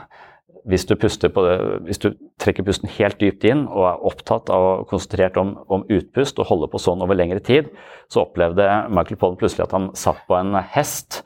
Hvis 0.68 0.84
du, 0.84 0.92
på, 0.92 1.44
hvis 1.86 2.02
du, 2.02 2.10
trekker 2.40 2.66
pusten 2.66 2.90
helt 2.98 3.16
dypt 3.20 3.46
inn 3.48 3.62
og 3.64 3.86
er 3.88 4.02
opptatt 4.10 4.52
av 4.52 4.84
konsentrert 4.90 5.38
om, 5.40 5.54
om, 5.72 5.86
utpust 5.88 6.36
og 6.36 6.50
holder 6.50 6.68
på 6.68 6.82
sånn 6.84 7.00
over 7.00 7.16
lengre 7.16 7.40
tid, 7.40 7.70
så 8.12 8.26
opplevde 8.26 8.66
Michael 8.92 9.16
Pollen 9.20 9.40
plutselig 9.40 9.64
at 9.64 9.72
han 9.76 9.88
satt 9.96 10.20
på 10.28 10.36
en 10.36 10.52
hest 10.74 11.22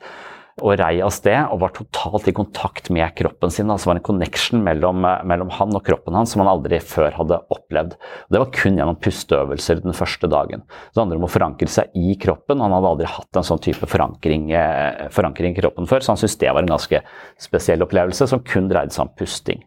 og 0.63 0.77
rei 0.79 1.01
av 1.03 1.11
sted 1.11 1.49
og 1.51 1.59
var 1.65 1.73
totalt 1.75 2.29
i 2.31 2.33
kontakt 2.35 2.87
med 2.93 3.11
kroppen 3.17 3.51
sin. 3.51 3.67
Altså 3.71 3.89
var 3.89 3.99
en 3.99 4.05
connection 4.07 4.61
mellom, 4.63 5.03
mellom, 5.27 5.51
han 5.51 5.75
og 5.75 5.83
kroppen 5.83 6.15
hans 6.15 6.31
som 6.31 6.45
han 6.45 6.51
aldri 6.53 6.79
før 6.79 7.11
hadde 7.17 7.41
opplevd. 7.51 7.97
Det 8.31 8.39
var 8.39 8.53
kun 8.55 8.79
gjennom 8.79 8.99
pusteøvelser 9.03 9.83
den 9.83 9.97
første 9.97 10.29
dagen. 10.31 10.63
Det 10.93 11.01
handler 11.01 11.19
om 11.19 11.27
å 11.27 11.31
forankre 11.33 11.67
seg 11.71 11.91
i 11.99 12.15
kroppen. 12.21 12.63
Han 12.63 12.75
hadde 12.77 12.93
aldri 12.93 13.11
hatt 13.17 13.41
en 13.41 13.47
sånn 13.49 13.63
type 13.67 13.89
forankring, 13.91 14.47
eh, 14.55 15.11
forankring 15.11 15.57
i 15.57 15.59
kroppen 15.59 15.91
før, 15.91 15.99
så 15.99 16.13
han 16.13 16.23
syntes 16.23 16.39
det 16.39 16.55
var 16.55 16.63
en 16.63 16.75
ganske 16.77 17.03
spesiell 17.49 17.83
opplevelse 17.83 18.29
som 18.31 18.39
kun 18.39 18.71
dreide 18.71 18.95
seg 18.95 19.09
om 19.09 19.15
pusting. 19.19 19.63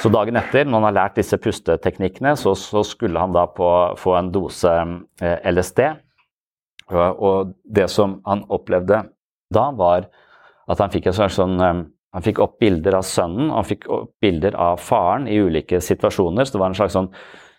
Så 0.00 0.12
dagen 0.12 0.36
etter, 0.36 0.68
når 0.68 0.80
han 0.80 0.88
har 0.90 0.98
lært 1.00 1.16
disse 1.16 1.40
pusteteknikkene, 1.40 2.36
så, 2.36 2.52
så 2.52 2.84
skulle 2.84 3.20
han 3.20 3.32
da 3.32 3.46
på, 3.48 3.96
få 3.96 4.16
en 4.20 4.32
dose 4.32 4.72
eh, 5.24 5.52
LSD. 5.52 5.86
Og 6.92 7.56
det 7.64 7.88
som 7.90 8.20
han 8.28 8.44
opplevde 8.52 9.00
da, 9.52 9.70
var 9.76 10.08
at 10.66 10.82
han 10.82 10.92
fikk, 10.92 11.10
sånn, 11.14 11.56
um, 11.62 11.82
han 12.16 12.24
fikk 12.24 12.40
opp 12.42 12.58
bilder 12.62 12.98
av 12.98 13.06
sønnen 13.06 13.50
og 13.50 13.60
han 13.60 13.68
fikk 13.68 13.88
opp 13.92 14.12
bilder 14.22 14.56
av 14.58 14.80
faren 14.82 15.28
i 15.30 15.38
ulike 15.38 15.80
situasjoner. 15.84 16.46
Så 16.46 16.56
det 16.56 16.62
var 16.62 16.72
en 16.72 16.78
slags 16.78 16.96
sånn 16.96 17.10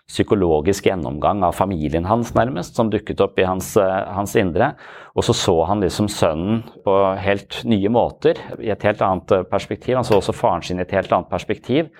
psykologisk 0.07 0.85
gjennomgang 0.87 1.41
av 1.43 1.55
familien 1.55 2.05
hans, 2.07 2.31
nærmest, 2.35 2.77
som 2.79 2.87
dukket 2.91 3.19
opp 3.23 3.39
i 3.39 3.47
hans, 3.47 3.73
uh, 3.79 4.07
hans, 4.15 4.35
indre. 4.39 4.71
Og 5.19 5.25
så 5.27 5.35
så 5.35 5.57
han 5.67 5.83
liksom 5.83 6.07
sønnen 6.11 6.61
på 6.85 6.95
helt 7.19 7.59
nye 7.67 7.91
måter, 7.91 8.39
i 8.63 8.71
et 8.71 8.85
helt 8.87 9.03
annet 9.03 9.35
uh, 9.35 9.43
perspektiv. 9.47 9.97
Han 9.99 10.07
så 10.07 10.21
også 10.21 10.35
faren 10.35 10.63
sin 10.63 10.79
i 10.79 10.85
et 10.87 10.95
helt 10.95 11.11
annet 11.11 11.31
perspektiv. 11.31 11.91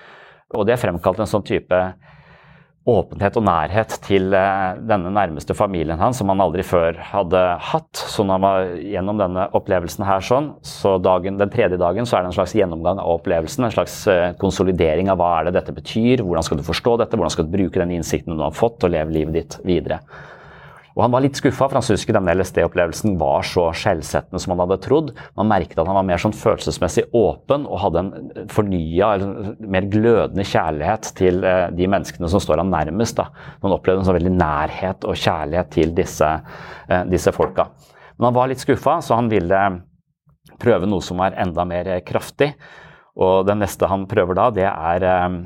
Og 0.56 0.64
det 0.64 0.80
fremkalte 0.80 1.26
en 1.26 1.28
sånn 1.28 1.44
type 1.44 1.82
åpenhet 2.88 3.36
og 3.36 3.44
nærhet 3.46 3.96
til 4.04 4.32
eh, 4.36 4.78
denne 4.88 5.12
nærmeste 5.12 5.56
familien 5.56 6.00
hans, 6.00 6.20
som 6.20 6.30
han 6.32 6.42
aldri 6.42 6.64
før 6.66 6.96
hadde 7.10 7.42
hatt. 7.70 8.00
Så 8.00 8.24
når 8.24 8.38
han 8.38 8.46
var 8.46 8.70
gjennom 8.94 9.20
denne 9.20 9.44
opplevelsen 9.58 10.06
her 10.08 10.24
sånn, 10.24 10.50
så 10.66 10.96
dagen, 11.02 11.38
den 11.40 11.52
tredje 11.52 11.80
dagen 11.80 12.08
så 12.08 12.18
er 12.18 12.24
det 12.24 12.32
en 12.32 12.38
slags 12.38 12.56
gjennomgang 12.58 13.02
av 13.02 13.18
opplevelsen, 13.18 13.68
en 13.68 13.76
slags 13.76 14.00
eh, 14.10 14.32
konsolidering 14.40 15.12
av 15.12 15.20
hva 15.20 15.34
er 15.38 15.48
det 15.48 15.58
dette 15.58 15.76
betyr, 15.76 16.24
hvordan 16.24 16.46
skal 16.46 16.60
du 16.60 16.66
forstå 16.66 16.96
dette, 17.02 17.20
hvordan 17.20 17.36
skal 17.36 17.48
du 17.48 17.54
bruke 17.58 17.82
den 17.82 17.94
innsikten 17.98 18.38
du 18.38 18.44
har 18.46 18.56
fått, 18.56 18.82
og 18.84 18.94
leve 18.94 19.14
livet 19.14 19.36
ditt 19.36 19.60
videre. 19.68 20.00
Og 20.98 21.04
Han 21.04 21.12
var 21.14 21.22
litt 21.22 21.38
skuffa, 21.38 21.68
for 21.68 21.78
han 21.78 21.84
syntes 21.86 22.02
ikke 22.02 22.16
denne 22.16 22.32
LSD-opplevelsen 22.34 23.12
var 23.20 23.44
så 23.46 23.68
skjellsettende 23.70 24.40
som 24.42 24.50
han 24.50 24.64
hadde 24.64 24.80
trodd. 24.82 25.12
Man 25.38 25.46
merket 25.46 25.78
at 25.78 25.86
han 25.86 25.94
var 25.94 26.06
mer 26.08 26.18
sånn 26.18 26.34
følelsesmessig 26.34 27.04
åpen 27.14 27.68
og 27.70 27.78
hadde 27.84 28.02
en 28.02 28.48
fornya, 28.50 29.12
mer 29.62 29.86
glødende 29.92 30.42
kjærlighet 30.42 31.12
til 31.20 31.46
eh, 31.46 31.68
de 31.70 31.86
menneskene 31.86 32.30
som 32.32 32.42
står 32.42 32.64
han 32.64 32.74
nærmest. 32.74 33.14
Da. 33.20 33.28
Man 33.62 33.76
opplevde 33.76 34.02
en 34.02 34.08
sånn 34.08 34.18
veldig 34.18 34.34
nærhet 34.40 35.06
og 35.06 35.22
kjærlighet 35.22 35.70
til 35.76 35.94
disse, 35.94 36.32
eh, 36.90 37.06
disse 37.14 37.30
folka. 37.36 37.68
Men 38.18 38.32
han 38.32 38.38
var 38.40 38.50
litt 38.50 38.66
skuffa, 38.66 38.98
så 38.98 39.20
han 39.20 39.30
ville 39.30 39.62
prøve 40.58 40.90
noe 40.90 41.04
som 41.06 41.22
var 41.22 41.38
enda 41.38 41.62
mer 41.62 41.92
kraftig. 42.10 42.56
Og 43.14 43.46
den 43.46 43.62
neste 43.62 43.86
han 43.86 44.10
prøver 44.10 44.34
da, 44.34 44.50
det 44.58 44.66
er, 44.66 45.06
eh, 45.14 45.38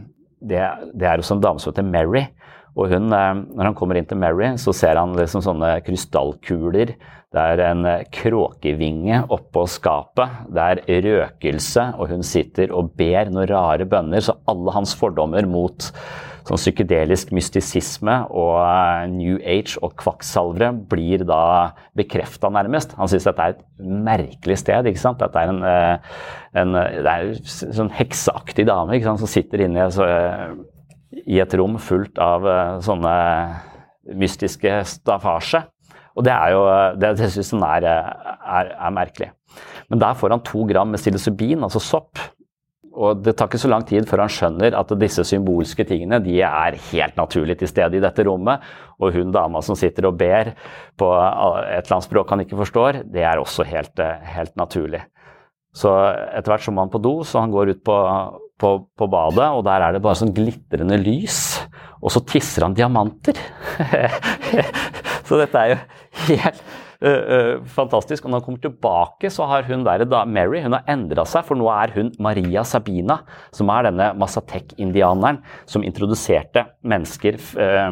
det, 0.48 0.64
det 0.96 1.12
er 1.12 1.20
hos 1.20 1.36
en 1.36 1.44
dame 1.44 1.60
som 1.60 1.74
heter 1.74 1.92
Mary. 1.92 2.30
Og 2.72 2.88
hun, 2.88 3.12
eh, 3.12 3.42
når 3.52 3.68
han 3.68 3.76
kommer 3.76 3.98
inn 3.98 4.08
til 4.08 4.20
Mary, 4.20 4.54
så 4.60 4.72
ser 4.76 5.00
han 5.00 5.12
liksom 5.16 5.44
sånne 5.44 5.74
krystallkuler. 5.84 6.94
Det 7.32 7.44
er 7.52 7.62
en 7.66 7.84
eh, 7.88 8.06
kråkevinge 8.12 9.22
oppå 9.32 9.66
skapet. 9.68 10.42
Det 10.52 10.66
er 10.88 11.06
røkelse, 11.08 11.90
og 12.00 12.12
hun 12.14 12.24
sitter 12.24 12.72
og 12.72 12.94
ber 12.96 13.32
noen 13.32 13.50
rare 13.50 13.88
bønner. 13.88 14.24
Så 14.24 14.38
alle 14.48 14.76
hans 14.76 14.96
fordommer 14.96 15.48
mot 15.48 15.90
sånn 16.42 16.58
psykedelisk 16.58 17.30
mystisisme 17.36 18.16
og 18.32 18.56
eh, 18.64 19.04
New 19.12 19.36
Age 19.44 19.76
og 19.84 19.92
kvakksalvere 20.00 20.72
blir 20.88 21.28
da 21.28 21.44
bekrefta, 21.98 22.48
nærmest. 22.56 22.96
Han 22.96 23.12
syns 23.12 23.28
dette 23.28 23.50
er 23.50 23.58
et 23.58 23.64
merkelig 23.84 24.62
sted. 24.64 24.88
ikke 24.88 25.04
sant? 25.04 25.20
Dette 25.20 25.44
er 25.44 25.52
en, 25.52 25.62
en, 26.56 26.76
det 26.80 27.04
er 27.04 27.34
en 27.34 27.40
sånn 27.52 27.92
hekseaktig 28.00 28.64
dame 28.72 28.96
ikke 28.96 29.12
sant? 29.12 29.20
som 29.20 29.36
sitter 29.36 29.68
inne 29.68 29.84
i 29.84 30.71
i 31.26 31.40
et 31.42 31.54
rom 31.58 31.78
fullt 31.82 32.18
av 32.22 32.46
uh, 32.46 32.80
sånne 32.84 33.14
mystiske 34.18 34.80
staffasje. 34.88 35.62
Og 36.18 36.26
det 36.26 36.32
er 36.34 36.52
jo 36.52 36.62
det, 37.00 37.14
det 37.20 37.30
syns 37.32 37.54
han 37.54 37.64
er, 37.70 37.86
er, 37.88 38.70
er, 38.74 38.94
merkelig. 38.94 39.30
Men 39.88 40.00
der 40.02 40.16
får 40.18 40.34
han 40.34 40.44
to 40.44 40.66
gram 40.68 40.92
med 40.92 41.00
psilocybin, 41.00 41.64
altså 41.64 41.80
sopp. 41.82 42.20
Og 42.92 43.22
det 43.24 43.32
tar 43.38 43.48
ikke 43.48 43.60
så 43.62 43.70
lang 43.72 43.86
tid 43.88 44.04
før 44.08 44.26
han 44.26 44.32
skjønner 44.32 44.74
at 44.76 44.90
disse 45.00 45.24
symbolske 45.24 45.86
tingene 45.88 46.18
de 46.20 46.42
er 46.44 46.76
helt 46.90 47.16
naturlig 47.16 47.56
til 47.62 47.70
stede 47.70 47.96
i 47.96 48.02
dette 48.04 48.26
rommet. 48.28 48.60
Og 49.00 49.16
hun 49.16 49.32
dama 49.32 49.62
som 49.64 49.78
sitter 49.78 50.10
og 50.10 50.18
ber 50.20 50.52
på 51.00 51.08
et 51.16 51.78
eller 51.78 51.96
annet 51.96 52.08
språk 52.08 52.34
han 52.34 52.44
ikke 52.44 52.60
forstår, 52.60 53.00
det 53.08 53.24
er 53.24 53.40
også 53.40 53.64
helt, 53.68 54.04
helt 54.34 54.52
naturlig. 54.60 55.00
Så 55.72 55.88
etter 55.88 56.52
hvert 56.52 56.66
så 56.66 56.72
må 56.74 56.84
han 56.84 56.92
på 56.92 57.00
do, 57.00 57.14
så 57.24 57.40
han 57.40 57.52
går 57.52 57.72
ut 57.72 57.84
på, 57.86 57.96
på, 58.60 58.76
på, 58.98 59.08
badet, 59.10 59.48
og 59.56 59.64
der 59.66 59.86
er 59.86 59.94
det 59.94 60.02
bare 60.04 60.18
sånn 60.20 60.34
glitrende 60.36 60.98
lys. 61.00 61.40
Og 62.02 62.12
så 62.14 62.22
tisser 62.26 62.66
han 62.66 62.76
diamanter. 62.76 63.38
så 65.26 65.38
dette 65.38 65.60
er 65.60 65.74
jo 65.74 65.82
helt 66.28 66.62
uh, 67.02 67.08
uh, 67.08 67.52
fantastisk. 67.74 68.24
Og 68.24 68.32
når 68.32 68.40
han 68.40 68.46
kommer 68.46 68.62
tilbake, 68.64 69.30
så 69.34 69.46
har 69.50 69.66
hun 69.68 69.84
der, 69.86 70.04
da, 70.10 70.24
Mary 70.26 70.62
hun 70.64 70.76
har 70.76 70.86
endra 70.90 71.24
seg, 71.28 71.46
for 71.46 71.58
nå 71.58 71.68
er 71.74 71.94
hun 71.96 72.12
Maria 72.22 72.64
Sabina, 72.66 73.20
som 73.54 73.70
er 73.74 73.88
denne 73.88 74.12
Masatek-indianeren 74.18 75.42
som 75.70 75.86
introduserte 75.86 76.66
mennesker 76.86 77.38
uh, 77.58 77.90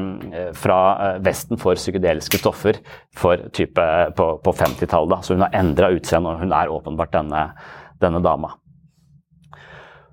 fra 0.59 0.81
Vesten 1.25 1.61
for 1.61 1.79
psykedeliske 1.79 2.43
stoffer 2.43 2.83
for 3.17 3.49
type 3.57 3.91
på, 4.19 4.33
på 4.43 4.59
50-tallet. 4.65 5.27
Så 5.27 5.39
hun 5.39 5.47
har 5.47 5.55
endra 5.63 5.95
utseende, 5.95 6.35
og 6.35 6.45
hun 6.45 6.57
er 6.57 6.75
åpenbart 6.75 7.15
denne, 7.15 7.47
denne 8.03 8.23
dama. 8.27 8.60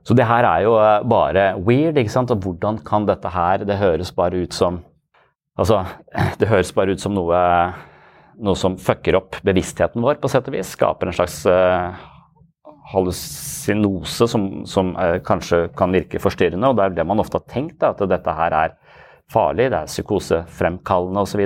Så 0.08 0.16
det 0.16 0.28
her 0.30 0.48
er 0.48 0.64
jo 0.64 0.78
eh, 0.80 1.04
bare 1.08 1.50
weird. 1.60 2.00
ikke 2.00 2.14
sant? 2.14 2.32
Og 2.32 2.44
hvordan 2.44 2.80
kan 2.86 3.08
dette 3.08 3.32
her 3.34 3.66
Det 3.68 3.80
høres 3.82 4.14
bare 4.16 4.46
ut 4.46 4.56
som 4.56 4.84
Altså, 5.58 5.82
det 6.40 6.52
høres 6.52 6.70
bare 6.72 6.94
ut 6.94 7.02
som 7.02 7.16
noe, 7.18 7.38
noe 8.46 8.60
som 8.60 8.76
fucker 8.78 9.18
opp 9.18 9.40
bevisstheten 9.42 10.04
vår, 10.06 10.20
på 10.22 10.30
sett 10.30 10.46
og 10.46 10.54
vis. 10.54 10.76
Skaper 10.76 11.10
en 11.10 11.18
slags 11.18 11.40
uh, 11.50 11.98
hallusinose 12.94 14.28
som, 14.30 14.46
som 14.70 14.92
uh, 14.94 15.16
kanskje 15.26 15.64
kan 15.74 15.96
virke 15.98 16.22
forstyrrende. 16.22 16.70
Og 16.70 16.78
det 16.78 16.86
er 16.86 17.00
det 17.00 17.08
man 17.10 17.24
ofte 17.24 17.42
har 17.42 17.50
tenkt, 17.50 17.80
da, 17.82 17.90
at 17.90 18.06
dette 18.06 18.38
her 18.38 18.54
er 18.54 18.78
farlig, 19.34 19.72
det 19.74 19.80
er 19.82 19.90
psykosefremkallende 19.90 21.26
osv. 21.26 21.42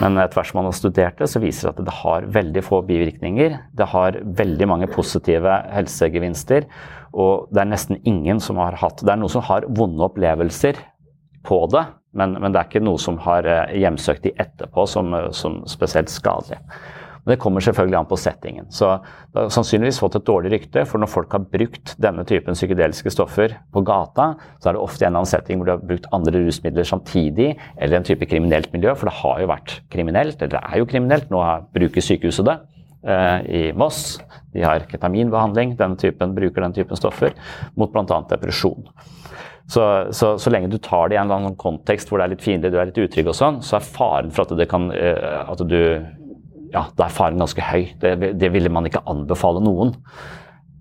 Men 0.00 0.18
etter 0.18 0.38
hvert 0.38 0.50
som 0.50 0.58
man 0.60 0.68
har 0.72 0.76
studert 0.80 1.22
det, 1.22 1.30
så 1.30 1.42
viser 1.42 1.68
det 1.68 1.72
at 1.76 1.86
det 1.86 1.96
har 2.02 2.26
veldig 2.34 2.66
få 2.66 2.82
bivirkninger. 2.90 3.56
Det 3.78 3.88
har 3.94 4.18
veldig 4.42 4.68
mange 4.70 4.90
positive 4.90 5.54
helsegevinster. 5.74 6.66
Og 7.12 7.50
det 7.50 7.64
er 7.64 7.72
nesten 7.72 7.98
ingen 8.06 8.38
som 8.42 8.60
har 8.62 8.76
hatt 8.78 9.02
Det 9.02 9.10
er 9.10 9.18
noen 9.18 9.32
som 9.32 9.42
har 9.48 9.66
vonde 9.66 10.04
opplevelser 10.06 10.78
på 11.46 11.58
det, 11.72 11.84
men, 12.14 12.36
men 12.38 12.52
det 12.52 12.60
er 12.60 12.68
ikke 12.68 12.84
noe 12.84 13.00
som 13.00 13.18
har 13.24 13.46
eh, 13.48 13.76
hjemsøkt 13.80 14.26
de 14.26 14.34
etterpå 14.42 14.84
som, 14.90 15.14
som 15.34 15.62
spesielt 15.70 16.12
skadelig. 16.12 16.60
Men 17.24 17.34
det 17.34 17.40
kommer 17.42 17.64
selvfølgelig 17.64 17.98
an 17.98 18.08
på 18.08 18.18
settingen. 18.18 18.68
Så 18.72 18.88
det 19.32 19.42
har 19.42 19.52
sannsynligvis 19.52 20.00
fått 20.00 20.16
et 20.16 20.26
dårlig 20.26 20.52
rykte, 20.54 20.84
for 20.88 21.02
når 21.02 21.10
folk 21.12 21.36
har 21.36 21.44
brukt 21.52 21.92
denne 22.00 22.24
typen 22.28 22.56
psykedeliske 22.56 23.12
stoffer 23.12 23.58
på 23.74 23.82
gata, 23.86 24.32
så 24.58 24.70
er 24.70 24.76
det 24.76 24.82
ofte 24.84 25.04
en 25.04 25.10
eller 25.10 25.22
annen 25.22 25.32
setting 25.32 25.60
hvor 25.60 25.68
de 25.68 25.74
har 25.76 25.84
brukt 25.92 26.08
andre 26.16 26.44
rusmidler 26.46 26.88
samtidig, 26.88 27.52
eller 27.76 28.00
en 28.00 28.08
type 28.08 28.28
kriminelt 28.30 28.72
miljø, 28.72 28.94
for 28.96 29.10
det 29.10 29.18
har 29.20 29.44
jo 29.44 29.50
vært 29.52 29.76
kriminelt, 29.92 30.40
eller 30.40 30.54
det 30.56 30.64
er 30.64 30.80
jo 30.80 30.88
kriminelt, 30.88 31.28
nå 31.32 31.44
bruker 31.76 32.04
sykehuset 32.04 32.48
det. 32.48 32.56
Eh, 33.02 33.40
i 33.50 33.72
Moss. 33.72 34.20
De 34.52 34.62
har 34.62 34.84
ketaminbehandling, 34.90 35.76
den 35.76 35.96
typen, 35.96 36.34
bruker 36.34 36.60
den 36.60 36.74
typen 36.76 36.96
stoffer 36.96 37.32
mot 37.74 37.92
bl.a. 37.92 38.18
depresjon. 38.28 38.88
Så, 39.70 40.12
så, 40.12 40.34
så, 40.38 40.50
lenge 40.50 40.68
du 40.68 40.78
tar 40.82 41.08
det 41.08 41.14
i 41.14 41.18
en 41.20 41.28
eller 41.28 41.44
annen 41.44 41.56
kontekst 41.56 42.10
hvor 42.10 42.18
det 42.18 42.26
er 42.26 42.32
litt 42.32 42.42
fiendtlig, 42.44 42.72
du 42.74 42.80
er 42.80 42.88
litt 42.90 42.98
utrygg 42.98 43.30
og 43.30 43.36
sånn, 43.38 43.60
så 43.62 43.78
er 43.78 43.86
faren 43.86 44.32
for 44.34 44.42
at 44.42 44.58
det 44.58 44.66
kan 44.70 44.90
eh, 44.92 45.44
at 45.46 45.62
du 45.70 45.78
Ja, 46.70 46.84
da 46.94 47.06
er 47.06 47.14
faren 47.14 47.40
ganske 47.40 47.64
høy. 47.66 47.88
Det, 47.98 48.12
det 48.38 48.52
ville 48.54 48.70
man 48.70 48.86
ikke 48.86 49.02
anbefale 49.10 49.58
noen. 49.64 49.96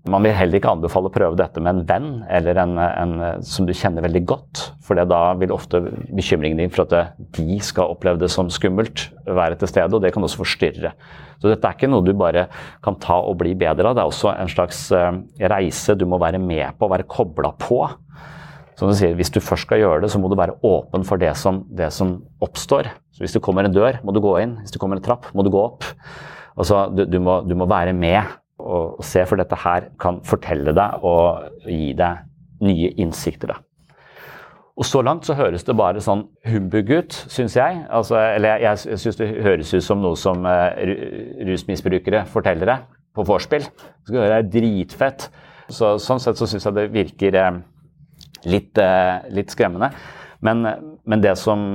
Man 0.07 0.23
vil 0.23 0.31
heller 0.31 0.59
ikke 0.59 0.71
anbefale 0.71 1.09
å 1.09 1.13
prøve 1.13 1.37
dette 1.37 1.59
med 1.59 1.73
en 1.73 1.87
venn 1.89 2.09
eller 2.31 2.59
en, 2.61 2.77
en 2.79 3.43
som 3.45 3.65
du 3.67 3.73
kjenner 3.75 4.05
veldig 4.05 4.21
godt. 4.29 4.61
For 4.85 4.95
da 4.95 5.21
vil 5.37 5.51
ofte 5.51 5.81
bekymringen 6.07 6.61
din 6.61 6.71
for 6.71 6.85
at 6.85 7.17
de 7.35 7.57
skal 7.65 7.91
oppleve 7.91 8.21
det 8.21 8.29
som 8.31 8.47
skummelt, 8.53 9.09
være 9.27 9.59
til 9.59 9.69
stede, 9.69 9.91
og 9.91 10.05
det 10.05 10.13
kan 10.15 10.23
også 10.23 10.39
forstyrre. 10.39 10.93
Så 11.39 11.51
dette 11.51 11.67
er 11.67 11.75
ikke 11.75 11.89
noe 11.91 12.05
du 12.05 12.13
bare 12.17 12.47
kan 12.83 12.97
ta 12.99 13.19
og 13.19 13.37
bli 13.41 13.53
bedre 13.59 13.91
av. 13.91 13.97
Det 13.97 14.03
er 14.03 14.11
også 14.11 14.33
en 14.33 14.51
slags 14.51 14.81
eh, 14.95 15.19
reise 15.51 15.95
du 15.99 16.07
må 16.09 16.19
være 16.21 16.41
med 16.41 16.79
på, 16.79 16.89
være 16.91 17.07
kobla 17.09 17.53
på. 17.59 17.83
Som 18.79 18.91
du 18.91 18.95
sier, 18.95 19.15
Hvis 19.19 19.31
du 19.35 19.41
først 19.43 19.67
skal 19.67 19.81
gjøre 19.81 20.05
det, 20.05 20.11
så 20.13 20.19
må 20.23 20.31
du 20.31 20.39
være 20.39 20.55
åpen 20.63 21.03
for 21.07 21.19
det 21.19 21.33
som, 21.35 21.65
det 21.67 21.91
som 21.91 22.21
oppstår. 22.39 22.87
Så 23.11 23.23
Hvis 23.25 23.35
det 23.35 23.43
kommer 23.43 23.67
en 23.67 23.75
dør, 23.75 23.99
må 24.03 24.15
du 24.15 24.21
gå 24.23 24.37
inn. 24.39 24.55
Hvis 24.63 24.71
det 24.71 24.79
kommer 24.79 24.99
en 24.99 25.03
trapp, 25.03 25.27
må 25.35 25.43
du 25.43 25.51
gå 25.51 25.59
opp. 25.59 25.87
Altså, 26.55 26.87
du, 26.91 27.03
du, 27.07 27.19
må, 27.23 27.41
du 27.43 27.55
må 27.59 27.67
være 27.67 27.91
med 27.95 28.23
og, 28.59 28.99
se, 29.05 29.23
for 29.25 29.39
dette 29.39 29.57
her 29.63 29.89
kan 30.01 30.19
fortelle 30.27 30.75
deg 30.75 31.07
og 31.07 31.65
gi 31.65 31.93
deg 31.97 32.25
nye 32.65 32.91
innsikter. 32.99 33.53
Da. 33.53 33.59
Og 34.79 34.87
så 34.87 35.01
langt 35.03 35.27
så 35.27 35.35
høres 35.35 35.65
det 35.67 35.75
bare 35.75 35.99
sånn 36.03 36.25
humbug 36.47 36.91
ut, 36.93 37.15
syns 37.31 37.57
jeg. 37.57 37.81
Altså, 37.91 38.15
eller 38.19 38.61
jeg, 38.63 38.79
jeg 38.87 39.01
syns 39.01 39.19
det 39.19 39.27
høres 39.43 39.73
ut 39.73 39.83
som 39.83 39.99
noe 40.03 40.19
som 40.19 40.47
uh, 40.47 40.71
rusmisbrukere 41.49 42.23
forteller 42.31 42.71
deg. 42.73 42.85
på 43.15 43.25
vorspiel. 43.27 43.65
Det 44.07 44.15
være 44.15 44.45
dritfett. 44.47 45.27
Så, 45.69 45.97
sånn 45.99 46.21
sett 46.23 46.39
så 46.39 46.47
syns 46.47 46.65
jeg 46.65 46.77
det 46.77 46.87
virker 46.93 47.35
uh, 47.35 47.59
litt, 48.47 48.79
uh, 48.79 49.19
litt 49.35 49.51
skremmende. 49.51 49.91
Men, 50.39 50.63
men, 51.03 51.21
det 51.21 51.35
som 51.35 51.65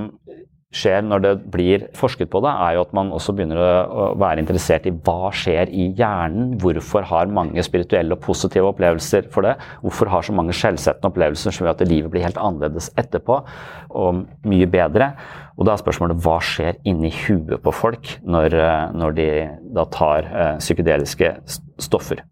skjer 0.74 1.04
når 1.06 1.22
det 1.24 1.32
blir 1.52 1.86
forsket 1.96 2.30
på 2.32 2.42
det, 2.44 2.50
er 2.50 2.76
jo 2.76 2.84
at 2.84 2.94
man 2.96 3.12
også 3.14 3.34
begynner 3.36 3.60
å 3.60 4.08
være 4.20 4.42
interessert 4.42 4.88
i 4.88 4.94
hva 5.06 5.30
skjer 5.34 5.70
i 5.70 5.88
hjernen. 5.98 6.56
Hvorfor 6.62 7.06
har 7.10 7.32
mange 7.32 7.62
spirituelle 7.66 8.16
og 8.16 8.22
positive 8.24 8.72
opplevelser 8.72 9.30
for 9.34 9.46
det? 9.46 9.54
Hvorfor 9.84 10.10
har 10.12 10.26
så 10.26 10.34
mange 10.36 10.56
skjellsettende 10.56 11.12
opplevelser 11.12 11.54
som 11.54 11.64
gjør 11.64 11.74
at 11.76 11.86
livet 11.88 12.12
blir 12.12 12.26
helt 12.26 12.40
annerledes 12.40 12.90
etterpå 13.00 13.40
og 13.94 14.24
mye 14.50 14.68
bedre? 14.70 15.12
Og 15.54 15.68
da 15.68 15.74
er 15.74 15.82
spørsmålet 15.84 16.22
hva 16.24 16.40
skjer 16.42 16.80
inni 16.88 17.12
huet 17.14 17.60
på 17.62 17.74
folk 17.74 18.16
når, 18.26 18.58
eh, 18.58 18.86
når 18.98 19.18
de 19.18 19.28
da 19.74 19.86
tar 19.94 20.30
uh, 20.30 20.54
psykedeliske 20.58 21.36
stoffer? 21.82 22.24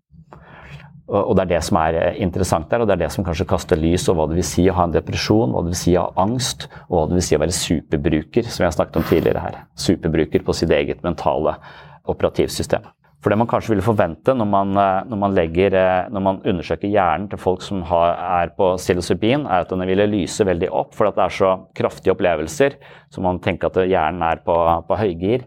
Og 1.11 1.35
det 1.35 1.43
er 1.43 1.51
det 1.57 1.63
som 1.67 1.77
er 1.81 1.99
eh, 1.99 2.21
interessant 2.23 2.71
der, 2.71 2.83
og 2.83 2.89
det 2.89 2.95
er 2.95 3.03
det 3.05 3.11
som 3.13 3.25
kanskje 3.27 3.49
kaster 3.51 3.81
lys 3.81 4.07
over 4.09 4.23
hva 4.23 4.31
det 4.31 4.39
vil 4.39 4.47
si 4.47 4.69
å 4.71 4.77
ha 4.79 4.87
en 4.87 4.95
depresjon, 4.95 5.51
hva 5.51 5.65
det 5.65 5.75
vil 5.75 5.81
si 5.83 5.97
å 5.99 6.07
ha 6.07 6.25
angst, 6.25 6.69
og 6.87 6.95
hva 6.95 7.05
det 7.11 7.19
vil 7.19 7.27
si 7.27 7.37
å 7.37 7.43
være 7.43 7.59
superbruker, 7.59 8.49
som 8.49 8.63
vi 8.63 8.69
har 8.69 8.77
snakket 8.77 8.99
om 9.01 9.07
tidligere 9.11 9.43
her. 9.43 9.63
Superbruker 9.75 10.47
på 10.47 10.57
sitt 10.57 10.73
eget 10.73 11.03
mentale 11.05 11.57
operativsystem. 12.09 12.87
For 13.23 13.31
det 13.31 13.39
man 13.39 13.47
kanskje 13.51 13.71
ville 13.71 13.87
forvente 13.87 14.35
når 14.35 14.49
man, 14.51 14.73
eh, 14.79 15.03
når 15.11 15.21
man, 15.21 15.35
legger, 15.37 15.75
eh, 15.79 16.09
når 16.11 16.25
man 16.27 16.41
undersøker 16.43 16.91
hjernen 16.91 17.29
til 17.31 17.39
folk 17.43 17.63
som 17.63 17.83
har, 17.87 18.17
er 18.43 18.55
på 18.57 18.73
psilocybin, 18.81 19.47
er 19.47 19.63
at 19.67 19.71
den 19.71 19.85
ville 19.87 20.09
lyse 20.11 20.47
veldig 20.47 20.71
opp, 20.71 20.95
for 20.95 21.11
det 21.11 21.23
er 21.23 21.35
så 21.35 21.53
kraftige 21.79 22.15
opplevelser. 22.17 22.79
Så 23.11 23.23
man 23.23 23.43
tenker 23.43 23.71
at 23.71 23.79
hjernen 23.91 24.23
er 24.27 24.43
på, 24.43 24.57
på 24.89 24.99
høygir. 24.99 25.47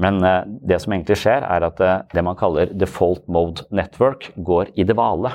Men 0.00 0.20
eh, 0.24 0.44
det 0.68 0.80
som 0.82 0.92
egentlig 0.92 1.18
skjer, 1.20 1.44
er 1.44 1.66
at 1.66 1.80
eh, 1.80 1.98
det 2.12 2.24
man 2.24 2.38
kaller 2.38 2.72
default 2.76 3.24
mode 3.32 3.64
network, 3.74 4.30
går 4.36 4.74
i 4.76 4.84
det 4.84 4.96
vale. 4.98 5.32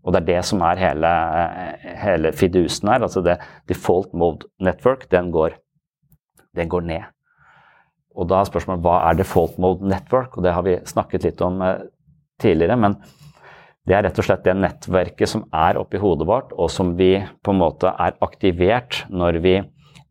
Og 0.00 0.14
det 0.14 0.22
er 0.22 0.28
det 0.30 0.42
som 0.48 0.62
er 0.64 0.80
hele, 0.80 1.12
eh, 1.42 1.88
hele 2.00 2.32
fidusen 2.32 2.88
her. 2.88 3.04
Altså 3.04 3.22
det 3.24 3.38
default 3.68 4.14
mode 4.16 4.48
network, 4.60 5.04
den 5.12 5.30
går, 5.34 5.58
den 6.56 6.72
går 6.72 6.86
ned. 6.88 7.08
Og 8.16 8.26
da 8.28 8.40
er 8.40 8.48
spørsmålet 8.48 8.84
hva 8.84 8.96
er 9.06 9.20
default 9.20 9.60
mode 9.60 9.86
network? 9.86 10.36
Og 10.36 10.44
det 10.44 10.56
har 10.56 10.64
vi 10.66 10.80
snakket 10.88 11.28
litt 11.28 11.44
om 11.44 11.60
tidligere. 12.40 12.76
men 12.76 12.96
det 13.88 13.96
er 13.96 14.04
rett 14.04 14.18
og 14.20 14.26
slett 14.26 14.44
det 14.44 14.52
nettverket 14.54 15.28
som 15.28 15.46
er 15.56 15.78
oppi 15.80 15.98
hodet 15.98 16.26
vårt, 16.28 16.52
og 16.52 16.68
som 16.70 16.92
vi 16.98 17.14
på 17.42 17.52
en 17.52 17.60
måte 17.62 17.90
er 17.90 18.16
aktivert 18.22 19.04
når 19.08 19.38
vi 19.42 19.54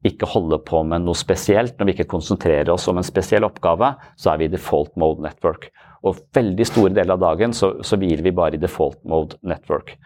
ikke 0.07 0.29
holder 0.31 0.62
på 0.63 0.81
med 0.88 1.03
noe 1.03 1.17
spesielt, 1.17 1.75
når 1.77 1.89
vi 1.89 1.95
ikke 1.97 2.12
konsentrerer 2.13 2.71
oss 2.71 2.88
om 2.88 2.99
en 2.99 3.07
spesiell 3.07 3.43
oppgave, 3.47 3.91
så 4.15 4.31
er 4.31 4.39
vi 4.39 4.47
i 4.47 4.53
default 4.53 4.95
mode 4.99 5.23
network. 5.25 5.69
Og 6.07 6.21
veldig 6.35 6.67
store 6.67 6.93
deler 6.95 7.17
av 7.17 7.23
dagen 7.25 7.53
så, 7.55 7.73
så 7.83 7.99
hviler 7.99 8.23
vi 8.23 8.35
bare 8.35 8.55
i 8.55 8.62
default 8.62 9.01
mode 9.03 9.35
network. 9.43 9.97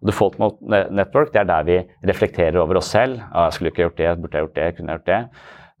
Og 0.00 0.08
default 0.08 0.38
mode 0.40 0.84
network 0.90 1.34
det 1.34 1.42
er 1.42 1.50
der 1.50 1.66
vi 1.68 1.80
reflekterer 2.08 2.58
over 2.62 2.80
oss 2.80 2.90
selv. 2.94 3.20
'Jeg 3.20 3.52
skulle 3.52 3.70
ikke 3.70 3.82
gjort 3.84 3.98
det, 3.98 4.22
burde 4.22 4.38
jeg 4.38 4.46
gjort 4.46 4.56
det, 4.56 4.76
kunne 4.76 4.92
jeg 4.92 4.98
gjort 4.98 5.12
det?' 5.12 5.28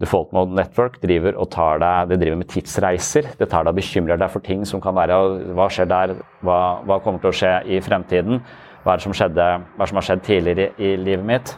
Default 0.02 0.32
mode 0.32 0.54
network 0.54 0.98
driver, 1.02 1.32
deg, 1.78 2.18
driver 2.18 2.36
med 2.36 2.48
tidsreiser. 2.50 3.22
Det 3.38 3.48
tar 3.48 3.62
deg 3.62 3.70
og 3.70 3.76
bekymrer 3.76 4.18
deg 4.18 4.30
for 4.30 4.40
ting 4.40 4.64
som 4.66 4.80
kan 4.80 4.94
være 4.94 5.54
Hva 5.54 5.68
skjer 5.70 5.86
der? 5.86 6.14
Hva, 6.42 6.82
hva 6.82 6.98
kommer 6.98 7.20
til 7.20 7.30
å 7.30 7.36
skje 7.38 7.52
i 7.70 7.80
fremtiden? 7.80 8.42
Hva 8.82 8.92
er 8.92 8.98
det 8.98 9.06
som, 9.06 9.14
skjedde, 9.14 9.62
hva 9.78 9.86
som 9.86 10.00
har 10.00 10.02
skjedd 10.08 10.24
tidligere 10.26 10.72
i, 10.74 10.90
i 10.90 10.96
livet 10.96 11.24
mitt? 11.24 11.54